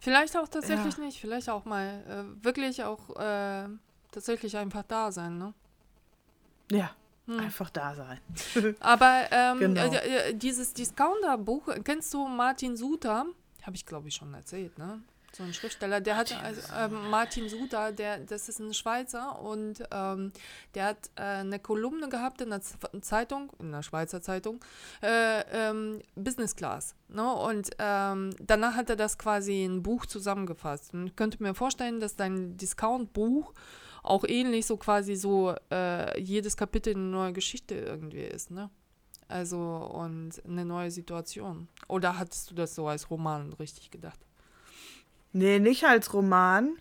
Vielleicht 0.00 0.36
auch 0.36 0.48
tatsächlich 0.48 0.96
ja. 0.96 1.04
nicht. 1.04 1.20
Vielleicht 1.20 1.50
auch 1.50 1.66
mal 1.66 2.02
äh, 2.08 2.44
wirklich 2.44 2.82
auch 2.84 3.10
äh, 3.16 3.68
tatsächlich 4.10 4.56
einfach 4.56 4.82
da 4.88 5.12
sein, 5.12 5.36
ne? 5.36 5.52
Ja. 6.70 6.90
Hm. 7.26 7.38
Einfach 7.40 7.70
da 7.70 7.94
sein. 7.94 8.18
Aber 8.80 9.26
ähm, 9.30 9.58
genau. 9.58 9.90
dieses 10.32 10.72
Discounter-Buch, 10.74 11.68
kennst 11.84 12.12
du 12.14 12.26
Martin 12.26 12.76
Suter? 12.76 13.26
Habe 13.62 13.76
ich, 13.76 13.86
glaube 13.86 14.08
ich, 14.08 14.14
schon 14.14 14.32
erzählt, 14.34 14.78
ne? 14.78 15.02
so 15.32 15.44
ein 15.44 15.54
Schriftsteller, 15.54 16.00
der 16.00 16.16
hat, 16.16 16.32
also, 16.42 16.60
äh, 16.72 16.88
Martin 16.88 17.48
Suda, 17.48 17.92
der, 17.92 18.18
das 18.18 18.48
ist 18.48 18.58
ein 18.58 18.74
Schweizer 18.74 19.40
und 19.40 19.82
ähm, 19.92 20.32
der 20.74 20.86
hat 20.86 21.10
äh, 21.16 21.22
eine 21.22 21.58
Kolumne 21.58 22.08
gehabt 22.08 22.40
in 22.40 22.50
der 22.50 22.60
Zeitung, 23.00 23.52
in 23.60 23.70
der 23.70 23.82
Schweizer 23.82 24.20
Zeitung, 24.22 24.60
äh, 25.02 25.42
ähm, 25.52 26.02
Business 26.16 26.56
Class. 26.56 26.94
Ne? 27.08 27.32
Und 27.32 27.70
ähm, 27.78 28.34
danach 28.40 28.74
hat 28.74 28.90
er 28.90 28.96
das 28.96 29.18
quasi 29.18 29.64
in 29.64 29.76
ein 29.76 29.82
Buch 29.82 30.06
zusammengefasst. 30.06 30.94
Und 30.94 31.06
ich 31.06 31.16
könnte 31.16 31.42
mir 31.42 31.54
vorstellen, 31.54 32.00
dass 32.00 32.16
dein 32.16 32.56
Discount-Buch 32.56 33.52
auch 34.02 34.24
ähnlich 34.26 34.66
so 34.66 34.76
quasi 34.76 35.14
so 35.14 35.54
äh, 35.70 36.20
jedes 36.20 36.56
Kapitel 36.56 36.94
eine 36.94 37.04
neue 37.04 37.32
Geschichte 37.32 37.74
irgendwie 37.74 38.22
ist, 38.22 38.50
ne? 38.50 38.70
Also 39.28 39.58
und 39.58 40.42
eine 40.44 40.64
neue 40.64 40.90
Situation. 40.90 41.68
Oder 41.86 42.18
hattest 42.18 42.50
du 42.50 42.54
das 42.54 42.74
so 42.74 42.88
als 42.88 43.10
Roman 43.10 43.52
richtig 43.54 43.90
gedacht? 43.90 44.18
Nee, 45.32 45.60
nicht 45.60 45.84
als 45.84 46.12
Roman. 46.12 46.76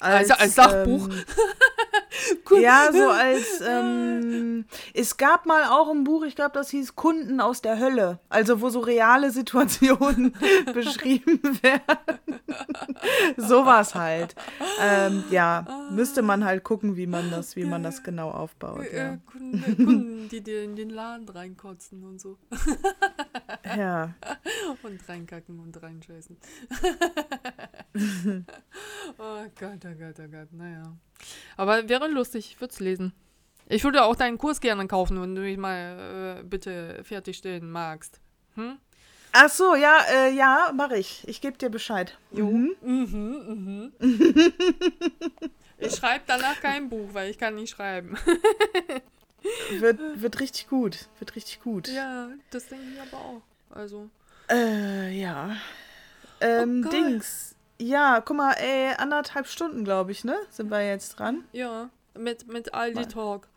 Als, 0.00 0.30
also 0.30 0.42
als 0.42 0.54
Sachbuch. 0.54 1.08
Ähm, 1.08 2.60
ja, 2.60 2.90
so 2.92 3.08
als, 3.08 3.60
ähm, 3.66 4.64
es 4.94 5.16
gab 5.16 5.46
mal 5.46 5.64
auch 5.64 5.90
ein 5.90 6.04
Buch, 6.04 6.24
ich 6.24 6.36
glaube, 6.36 6.52
das 6.54 6.70
hieß 6.70 6.94
Kunden 6.94 7.40
aus 7.40 7.62
der 7.62 7.78
Hölle. 7.78 8.20
Also, 8.28 8.60
wo 8.60 8.68
so 8.68 8.80
reale 8.80 9.30
Situationen 9.30 10.34
beschrieben 10.72 11.40
werden. 11.62 12.40
Sowas 13.36 13.94
halt. 13.94 14.34
Ähm, 14.80 15.24
ja, 15.30 15.66
müsste 15.90 16.22
man 16.22 16.44
halt 16.44 16.62
gucken, 16.62 16.96
wie 16.96 17.06
man 17.06 17.30
das, 17.30 17.56
wie 17.56 17.64
man 17.64 17.82
das 17.82 18.02
genau 18.02 18.30
aufbaut. 18.30 18.86
Ja. 18.92 19.14
Äh, 19.14 19.18
Kunden, 19.26 19.76
Kunden, 19.76 20.28
die 20.28 20.40
dir 20.40 20.62
in 20.62 20.76
den 20.76 20.90
Laden 20.90 21.28
reinkotzen 21.28 22.04
und 22.04 22.20
so. 22.20 22.38
ja. 23.76 24.14
Und 24.82 25.08
reinkacken 25.08 25.58
und 25.58 25.82
reinscheißen. 25.82 26.36
oh 29.18 29.44
Gott, 29.58 29.84
oh 29.88 29.98
Gott, 29.98 30.16
oh 30.18 30.28
Gott, 30.30 30.52
naja. 30.52 30.96
Aber 31.56 31.88
wäre 31.88 32.08
lustig, 32.08 32.52
ich 32.52 32.60
würde 32.60 32.72
es 32.72 32.80
lesen. 32.80 33.12
Ich 33.68 33.84
würde 33.84 34.04
auch 34.04 34.16
deinen 34.16 34.38
Kurs 34.38 34.60
gerne 34.60 34.86
kaufen, 34.86 35.20
wenn 35.20 35.34
du 35.34 35.42
mich 35.42 35.58
mal 35.58 36.38
äh, 36.38 36.42
bitte 36.42 37.02
fertigstellen 37.04 37.70
magst. 37.70 38.20
Hm? 38.54 38.78
Ach 39.32 39.50
so, 39.50 39.74
ja, 39.74 40.00
äh, 40.10 40.34
ja, 40.34 40.72
mache 40.74 40.96
ich. 40.96 41.26
Ich 41.28 41.40
gebe 41.40 41.58
dir 41.58 41.68
Bescheid. 41.68 42.16
Mhm. 42.30 42.74
Mhm, 42.80 43.92
mhm. 44.00 44.00
ich 45.78 45.94
schreibe 45.94 46.24
danach 46.26 46.60
kein 46.60 46.88
Buch, 46.88 47.10
weil 47.12 47.30
ich 47.30 47.38
kann 47.38 47.56
nicht 47.56 47.70
schreiben. 47.70 48.16
wird, 49.78 49.98
wird 50.14 50.40
richtig 50.40 50.68
gut. 50.68 51.08
Wird 51.18 51.36
richtig 51.36 51.60
gut. 51.62 51.88
Ja, 51.88 52.30
das 52.50 52.68
denke 52.68 52.86
ich 52.94 53.00
aber 53.00 53.22
auch. 53.22 53.42
Also. 53.70 54.08
Äh, 54.50 55.20
ja. 55.20 55.56
Ähm, 56.40 56.84
oh 56.86 56.90
Dings. 56.90 57.54
Ja, 57.80 58.20
guck 58.20 58.36
mal, 58.36 58.52
ey, 58.54 58.94
anderthalb 58.96 59.46
Stunden, 59.46 59.84
glaube 59.84 60.10
ich, 60.12 60.24
ne? 60.24 60.36
Sind 60.50 60.70
wir 60.70 60.86
jetzt 60.86 61.18
dran? 61.18 61.44
Ja, 61.52 61.90
mit, 62.18 62.48
mit 62.48 62.74
Aldi 62.74 63.06
Talk. 63.06 63.48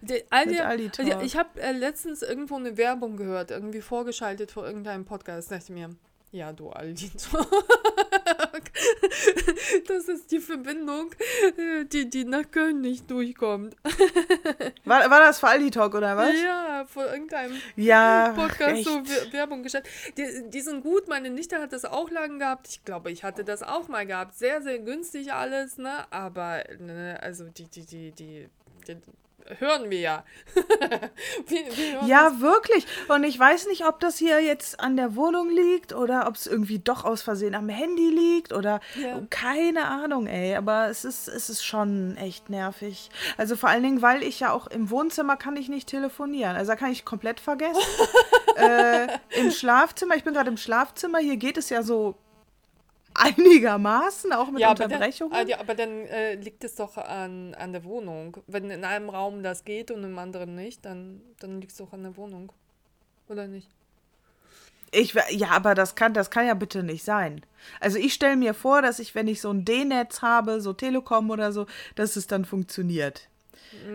Der, 0.00 0.22
Aldi, 0.30 0.52
mit 0.54 0.60
Aldi 0.60 0.90
Talk. 0.90 1.22
Ich 1.22 1.36
habe 1.36 1.60
äh, 1.60 1.72
letztens 1.72 2.22
irgendwo 2.22 2.56
eine 2.56 2.76
Werbung 2.76 3.16
gehört, 3.16 3.50
irgendwie 3.50 3.82
vorgeschaltet 3.82 4.50
vor 4.50 4.66
irgendeinem 4.66 5.04
Podcast. 5.04 5.50
Da 5.50 5.56
dachte 5.56 5.72
ich 5.72 5.78
mir, 5.78 5.90
ja, 6.32 6.52
du 6.52 6.70
Aldi 6.70 7.10
Talk. 7.10 7.48
das 9.88 10.08
ist 10.08 10.30
die 10.30 10.40
Verbindung, 10.40 11.10
äh, 11.56 11.84
die, 11.84 12.08
die 12.10 12.24
nach 12.24 12.50
Köln 12.50 12.80
nicht 12.80 13.10
durchkommt. 13.10 13.76
War, 14.84 15.10
war 15.10 15.20
das 15.20 15.40
für 15.40 15.48
Aldi 15.48 15.70
Talk 15.70 15.94
oder 15.94 16.16
was? 16.16 16.32
Ja, 16.42 16.84
vor 16.86 17.06
irgendeinem 17.06 17.60
ja, 17.76 18.32
Podcast 18.36 18.76
echt. 18.76 18.84
so 18.84 19.02
Werbung 19.32 19.62
gestellt. 19.62 19.86
Die, 20.16 20.48
die 20.48 20.60
sind 20.60 20.82
gut, 20.82 21.08
meine 21.08 21.30
Nichte 21.30 21.60
hat 21.60 21.72
das 21.72 21.84
auch 21.84 22.10
lang 22.10 22.38
gehabt. 22.38 22.68
Ich 22.68 22.84
glaube, 22.84 23.10
ich 23.10 23.24
hatte 23.24 23.44
das 23.44 23.62
auch 23.62 23.88
mal 23.88 24.06
gehabt. 24.06 24.36
Sehr, 24.36 24.62
sehr 24.62 24.78
günstig 24.78 25.32
alles, 25.32 25.78
ne? 25.78 26.10
Aber, 26.10 26.62
ne, 26.78 27.18
also 27.20 27.44
die, 27.44 27.68
die, 27.68 27.84
die, 27.84 28.12
die, 28.12 28.48
die 28.86 28.96
hören 29.58 29.90
wir 29.90 30.00
ja. 30.00 30.24
wir, 31.46 31.76
wir 31.76 32.08
ja, 32.08 32.30
das. 32.30 32.40
wirklich. 32.40 32.86
Und 33.08 33.24
ich 33.24 33.38
weiß 33.38 33.66
nicht, 33.68 33.86
ob 33.86 34.00
das 34.00 34.18
hier 34.18 34.40
jetzt 34.40 34.80
an 34.80 34.96
der 34.96 35.16
Wohnung 35.16 35.50
liegt 35.50 35.92
oder 35.92 36.26
ob 36.26 36.34
es 36.36 36.46
irgendwie 36.46 36.78
doch 36.78 37.04
aus 37.04 37.22
Versehen 37.22 37.54
am 37.54 37.68
Handy 37.68 38.10
liegt 38.10 38.52
oder 38.52 38.80
ja. 39.00 39.20
keine 39.30 39.86
Ahnung, 39.86 40.26
ey. 40.26 40.56
Aber 40.56 40.88
es 40.88 41.04
ist, 41.04 41.28
es 41.28 41.50
ist 41.50 41.64
schon 41.64 42.16
echt 42.16 42.50
nervig. 42.50 43.10
Also 43.36 43.56
vor 43.56 43.68
allen 43.68 43.82
Dingen, 43.82 44.02
weil 44.02 44.22
ich 44.22 44.40
ja 44.40 44.52
auch 44.52 44.66
im 44.66 44.90
Wohnzimmer 44.90 45.36
kann 45.36 45.56
ich 45.56 45.68
nicht 45.68 45.88
telefonieren. 45.88 46.56
Also 46.56 46.72
da 46.72 46.76
kann 46.76 46.92
ich 46.92 47.04
komplett 47.04 47.40
vergessen. 47.40 47.80
äh, 48.56 49.06
Im 49.38 49.50
Schlafzimmer, 49.50 50.16
ich 50.16 50.24
bin 50.24 50.34
gerade 50.34 50.50
im 50.50 50.56
Schlafzimmer, 50.56 51.18
hier 51.18 51.36
geht 51.36 51.56
es 51.56 51.70
ja 51.70 51.82
so 51.82 52.16
einigermaßen, 53.18 54.32
auch 54.32 54.50
mit 54.50 54.60
ja, 54.60 54.70
Unterbrechungen. 54.70 55.32
Aber 55.32 55.42
dann, 55.42 55.48
ja, 55.48 55.60
aber 55.60 55.74
dann 55.74 56.06
äh, 56.06 56.34
liegt 56.34 56.64
es 56.64 56.74
doch 56.76 56.96
an, 56.96 57.54
an 57.54 57.72
der 57.72 57.84
Wohnung. 57.84 58.36
Wenn 58.46 58.70
in 58.70 58.84
einem 58.84 59.08
Raum 59.08 59.42
das 59.42 59.64
geht 59.64 59.90
und 59.90 60.04
im 60.04 60.18
anderen 60.18 60.54
nicht, 60.54 60.84
dann, 60.84 61.20
dann 61.40 61.60
liegt 61.60 61.72
es 61.72 61.78
doch 61.78 61.92
an 61.92 62.02
der 62.02 62.16
Wohnung. 62.16 62.52
Oder 63.28 63.46
nicht? 63.46 63.68
Ich, 64.92 65.14
ja, 65.30 65.50
aber 65.50 65.74
das 65.74 65.94
kann, 65.94 66.14
das 66.14 66.30
kann 66.30 66.46
ja 66.46 66.54
bitte 66.54 66.82
nicht 66.82 67.04
sein. 67.04 67.42
Also 67.80 67.98
ich 67.98 68.14
stelle 68.14 68.36
mir 68.36 68.54
vor, 68.54 68.82
dass 68.82 68.98
ich, 68.98 69.14
wenn 69.14 69.28
ich 69.28 69.40
so 69.40 69.50
ein 69.50 69.64
D-Netz 69.64 70.22
habe, 70.22 70.60
so 70.60 70.72
Telekom 70.72 71.30
oder 71.30 71.52
so, 71.52 71.66
dass 71.96 72.16
es 72.16 72.26
dann 72.26 72.44
funktioniert. 72.44 73.28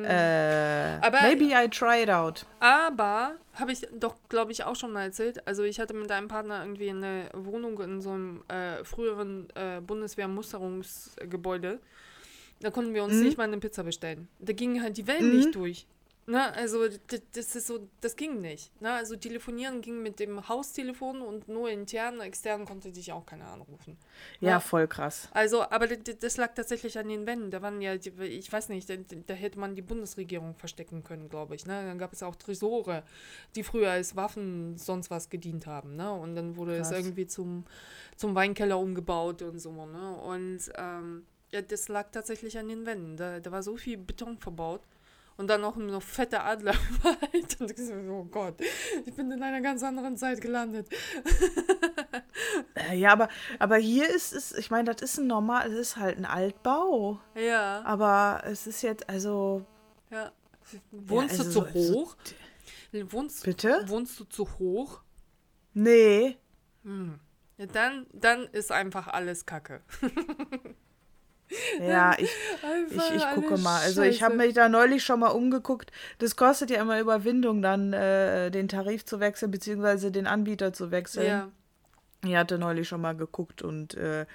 Äh, 0.03 0.97
aber, 1.01 1.21
maybe 1.21 1.45
I 1.53 1.67
try 1.69 2.03
it 2.03 2.09
out. 2.09 2.45
Aber, 2.59 3.35
habe 3.55 3.71
ich 3.71 3.87
doch, 3.93 4.15
glaube 4.29 4.51
ich, 4.51 4.63
auch 4.63 4.75
schon 4.75 4.91
mal 4.91 5.03
erzählt. 5.03 5.45
Also 5.47 5.63
ich 5.63 5.79
hatte 5.79 5.93
mit 5.93 6.11
einem 6.11 6.27
Partner 6.27 6.61
irgendwie 6.61 6.89
eine 6.89 7.29
Wohnung 7.33 7.79
in 7.81 8.01
so 8.01 8.11
einem 8.11 8.43
äh, 8.47 8.83
früheren 8.83 9.47
äh, 9.55 9.81
Bundeswehr-Musterungsgebäude. 9.81 11.79
Da 12.61 12.69
konnten 12.69 12.93
wir 12.93 13.03
uns 13.03 13.15
mhm. 13.15 13.23
nicht 13.23 13.37
mal 13.37 13.45
eine 13.45 13.57
Pizza 13.57 13.83
bestellen. 13.83 14.27
Da 14.39 14.53
gingen 14.53 14.81
halt 14.81 14.97
die 14.97 15.07
Wellen 15.07 15.29
mhm. 15.29 15.37
nicht 15.37 15.55
durch. 15.55 15.87
Ne, 16.27 16.53
also 16.53 16.87
das 16.87 17.55
ist 17.55 17.65
so, 17.65 17.89
das 17.99 18.15
ging 18.15 18.41
nicht. 18.41 18.79
Ne? 18.79 18.93
Also 18.93 19.15
telefonieren 19.15 19.81
ging 19.81 20.03
mit 20.03 20.19
dem 20.19 20.47
Haustelefon 20.47 21.19
und 21.21 21.47
nur 21.47 21.69
intern, 21.71 22.21
extern 22.21 22.65
konnte 22.65 22.91
dich 22.91 23.11
auch 23.11 23.25
keiner 23.25 23.47
anrufen. 23.47 23.97
Ja, 24.39 24.55
ne? 24.55 24.61
voll 24.61 24.87
krass. 24.87 25.29
Also, 25.31 25.63
aber 25.63 25.87
das 25.87 26.37
lag 26.37 26.53
tatsächlich 26.53 26.99
an 26.99 27.09
den 27.09 27.25
Wänden. 27.25 27.49
Da 27.49 27.63
waren 27.63 27.81
ja, 27.81 27.95
ich 27.95 28.53
weiß 28.53 28.69
nicht, 28.69 28.87
da, 28.87 28.95
da 29.25 29.33
hätte 29.33 29.57
man 29.59 29.73
die 29.73 29.81
Bundesregierung 29.81 30.53
verstecken 30.53 31.03
können, 31.03 31.27
glaube 31.27 31.55
ich. 31.55 31.65
Ne? 31.65 31.83
Dann 31.85 31.97
gab 31.97 32.13
es 32.13 32.21
auch 32.21 32.35
Tresore, 32.35 33.03
die 33.55 33.63
früher 33.63 33.89
als 33.89 34.15
Waffen 34.15 34.77
sonst 34.77 35.09
was 35.09 35.29
gedient 35.31 35.65
haben. 35.65 35.95
Ne? 35.95 36.13
Und 36.13 36.35
dann 36.35 36.55
wurde 36.55 36.77
krass. 36.77 36.91
es 36.91 36.97
irgendwie 36.97 37.25
zum, 37.25 37.65
zum 38.15 38.35
Weinkeller 38.35 38.77
umgebaut 38.77 39.41
und 39.41 39.57
so. 39.57 39.87
Ne? 39.87 40.15
Und 40.17 40.59
ähm, 40.75 41.25
ja, 41.49 41.63
das 41.63 41.87
lag 41.87 42.11
tatsächlich 42.11 42.59
an 42.59 42.67
den 42.67 42.85
Wänden. 42.85 43.17
Da, 43.17 43.39
da 43.39 43.51
war 43.51 43.63
so 43.63 43.75
viel 43.75 43.97
Beton 43.97 44.37
verbaut 44.37 44.81
und 45.41 45.47
dann 45.47 45.61
noch 45.61 45.75
eine 45.75 45.99
fette 45.99 46.41
Adler 46.41 46.75
Und 47.59 47.71
ich 47.71 47.77
so, 47.77 47.93
oh 47.93 48.25
Gott, 48.25 48.61
ich 49.05 49.13
bin 49.15 49.31
in 49.31 49.41
einer 49.41 49.59
ganz 49.59 49.81
anderen 49.81 50.15
Zeit 50.15 50.39
gelandet. 50.39 50.87
Äh, 52.75 52.97
ja, 52.97 53.11
aber, 53.11 53.29
aber 53.59 53.77
hier 53.77 54.09
ist 54.09 54.33
es, 54.33 54.51
ich 54.53 54.71
meine, 54.71 54.93
das 54.93 55.01
ist 55.01 55.19
ein 55.19 55.27
normal, 55.27 55.71
es 55.71 55.77
ist 55.77 55.97
halt 55.97 56.17
ein 56.17 56.25
Altbau. 56.25 57.19
Ja. 57.35 57.81
Aber 57.83 58.41
es 58.45 58.67
ist 58.67 58.81
jetzt, 58.81 59.07
also. 59.09 59.65
Ja. 60.09 60.31
Wohnst 60.91 61.37
ja, 61.37 61.45
also, 61.45 61.61
du 61.61 61.67
zu 61.67 61.73
hoch? 61.73 62.15
So, 62.91 63.11
wohnst, 63.11 63.43
Bitte? 63.43 63.83
Wohnst 63.87 64.19
du 64.19 64.23
zu 64.25 64.47
hoch? 64.59 65.01
Nee. 65.73 66.37
Hm. 66.83 67.19
Ja, 67.57 67.65
dann, 67.67 68.07
dann 68.11 68.45
ist 68.47 68.71
einfach 68.71 69.07
alles 69.07 69.45
Kacke. 69.45 69.81
Ja, 71.81 72.15
ich, 72.17 72.29
ich, 72.89 73.15
ich 73.15 73.29
gucke 73.33 73.57
mal. 73.57 73.81
Also 73.81 74.01
ich 74.03 74.23
habe 74.23 74.35
mich 74.35 74.53
da 74.53 74.69
neulich 74.69 75.03
schon 75.03 75.19
mal 75.19 75.29
umgeguckt. 75.29 75.91
Das 76.19 76.35
kostet 76.35 76.69
ja 76.69 76.81
immer 76.81 76.99
Überwindung, 76.99 77.61
dann 77.61 77.93
äh, 77.93 78.51
den 78.51 78.67
Tarif 78.67 79.05
zu 79.05 79.19
wechseln, 79.19 79.51
beziehungsweise 79.51 80.11
den 80.11 80.27
Anbieter 80.27 80.73
zu 80.73 80.91
wechseln. 80.91 81.27
Ja. 81.27 81.47
Ich 82.23 82.35
hatte 82.35 82.59
neulich 82.59 82.87
schon 82.87 83.01
mal 83.01 83.15
geguckt 83.15 83.63
und 83.63 83.95
äh, 83.95 84.27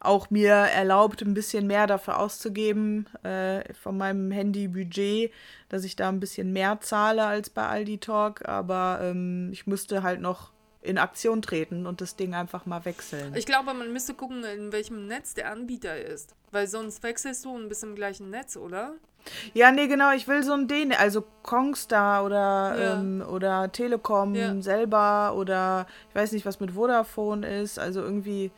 auch 0.00 0.28
mir 0.28 0.50
erlaubt, 0.50 1.22
ein 1.22 1.34
bisschen 1.34 1.68
mehr 1.68 1.86
dafür 1.86 2.18
auszugeben 2.18 3.06
äh, 3.22 3.72
von 3.74 3.96
meinem 3.96 4.32
Handybudget, 4.32 5.32
dass 5.68 5.84
ich 5.84 5.94
da 5.94 6.08
ein 6.08 6.18
bisschen 6.18 6.52
mehr 6.52 6.80
zahle 6.80 7.24
als 7.24 7.48
bei 7.48 7.64
Aldi 7.64 7.98
Talk. 7.98 8.48
Aber 8.48 8.98
ähm, 9.02 9.50
ich 9.52 9.68
musste 9.68 10.02
halt 10.02 10.20
noch 10.20 10.50
in 10.80 10.98
Aktion 10.98 11.42
treten 11.42 11.86
und 11.86 12.00
das 12.00 12.16
Ding 12.16 12.34
einfach 12.34 12.64
mal 12.66 12.84
wechseln. 12.84 13.34
Ich 13.34 13.46
glaube, 13.46 13.74
man 13.74 13.92
müsste 13.92 14.14
gucken, 14.14 14.44
in 14.44 14.72
welchem 14.72 15.06
Netz 15.06 15.34
der 15.34 15.50
Anbieter 15.50 15.96
ist. 16.00 16.34
Weil 16.50 16.66
sonst 16.66 17.02
wechselst 17.02 17.44
du 17.44 17.54
und 17.54 17.68
bist 17.68 17.82
im 17.82 17.94
gleichen 17.94 18.30
Netz, 18.30 18.56
oder? 18.56 18.94
Ja, 19.52 19.70
nee, 19.72 19.88
genau, 19.88 20.12
ich 20.12 20.26
will 20.28 20.42
so 20.42 20.52
ein 20.52 20.68
D, 20.68 20.88
also 20.96 21.24
Kongstar 21.42 22.24
oder, 22.24 22.74
Ja. 22.78 22.94
ähm, 23.00 23.22
oder 23.28 23.70
Telekom 23.72 24.34
Ja. 24.34 24.60
selber 24.62 25.34
oder 25.36 25.86
ich 26.08 26.14
weiß 26.14 26.32
nicht, 26.32 26.46
was 26.46 26.60
mit 26.60 26.70
Vodafone 26.70 27.46
ist, 27.60 27.78
also 27.78 28.00
irgendwie, 28.00 28.50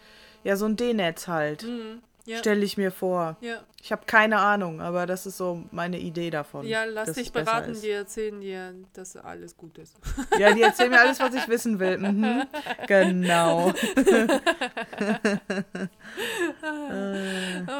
ja, 0.45 0.57
so 0.57 0.67
ein 0.67 0.77
D-Netz 0.77 1.27
halt, 1.27 1.65
Mhm. 1.65 2.03
Ja. 2.31 2.39
stelle 2.39 2.65
ich 2.65 2.77
mir 2.77 2.91
vor. 2.93 3.37
Ja. 3.41 3.61
Ich 3.83 3.91
habe 3.93 4.03
keine 4.07 4.39
Ahnung, 4.39 4.81
aber 4.81 5.07
das 5.07 5.25
ist 5.27 5.39
so 5.39 5.65
meine 5.71 5.99
Idee 5.99 6.29
davon. 6.31 6.67
ja, 6.67 6.85
lass 6.85 7.13
dich 7.13 7.33
beraten, 7.33 7.75
die 7.81 7.89
erzählen 7.91 8.39
dir, 8.41 8.75
dass 8.93 9.17
alles 9.17 9.57
gut 9.57 9.79
ist. 9.79 9.97
Ja, 10.39 10.53
die 10.53 10.61
erzählen 10.63 10.91
mir 10.91 11.01
alles, 11.01 11.19
was 11.19 11.35
ich 11.35 11.49
wissen 11.49 11.79
will. 11.81 11.99
Mhm. 11.99 12.43
Genau. 12.87 13.73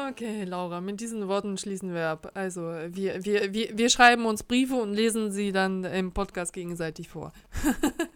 Okay, 0.09 0.43
Laura, 0.43 0.81
mit 0.81 0.99
diesen 0.99 1.27
Worten 1.27 1.57
schließen 1.57 1.93
wir 1.93 2.07
ab. 2.07 2.31
Also, 2.33 2.61
wir, 2.61 3.23
wir, 3.23 3.53
wir, 3.53 3.77
wir 3.77 3.89
schreiben 3.89 4.25
uns 4.25 4.43
Briefe 4.43 4.75
und 4.75 4.93
lesen 4.93 5.31
sie 5.31 5.51
dann 5.51 5.83
im 5.83 6.11
Podcast 6.11 6.53
gegenseitig 6.53 7.09
vor. 7.09 7.31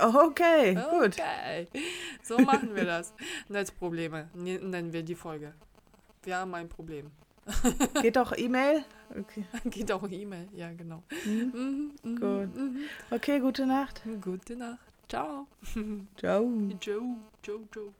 Okay, 0.00 0.74
gut. 0.74 1.14
Okay, 1.18 1.68
so 2.22 2.38
machen 2.38 2.74
wir 2.74 2.84
das. 2.84 3.12
Netzprobleme 3.48 4.28
ne- 4.34 4.58
nennen 4.60 4.92
wir 4.92 5.02
die 5.02 5.14
Folge. 5.14 5.52
Wir 6.22 6.36
haben 6.36 6.54
ein 6.54 6.68
Problem. 6.68 7.10
Geht 8.02 8.16
doch 8.16 8.36
E-Mail? 8.36 8.84
Okay. 9.18 9.44
Geht 9.70 9.90
auch 9.92 10.08
E-Mail, 10.08 10.48
ja, 10.54 10.72
genau. 10.72 11.02
Mhm. 11.24 11.52
Mhm, 11.54 11.92
mhm, 12.02 12.16
Gut. 12.20 12.56
mhm. 12.56 12.78
okay, 13.10 13.40
gute 13.40 13.66
Nacht. 13.66 14.02
Gute 14.20 14.56
Nacht. 14.56 14.78
Ciao. 15.08 15.46
Ciao. 16.16 16.46
Ciao, 16.80 17.16
ciao, 17.42 17.60
ciao. 17.72 17.92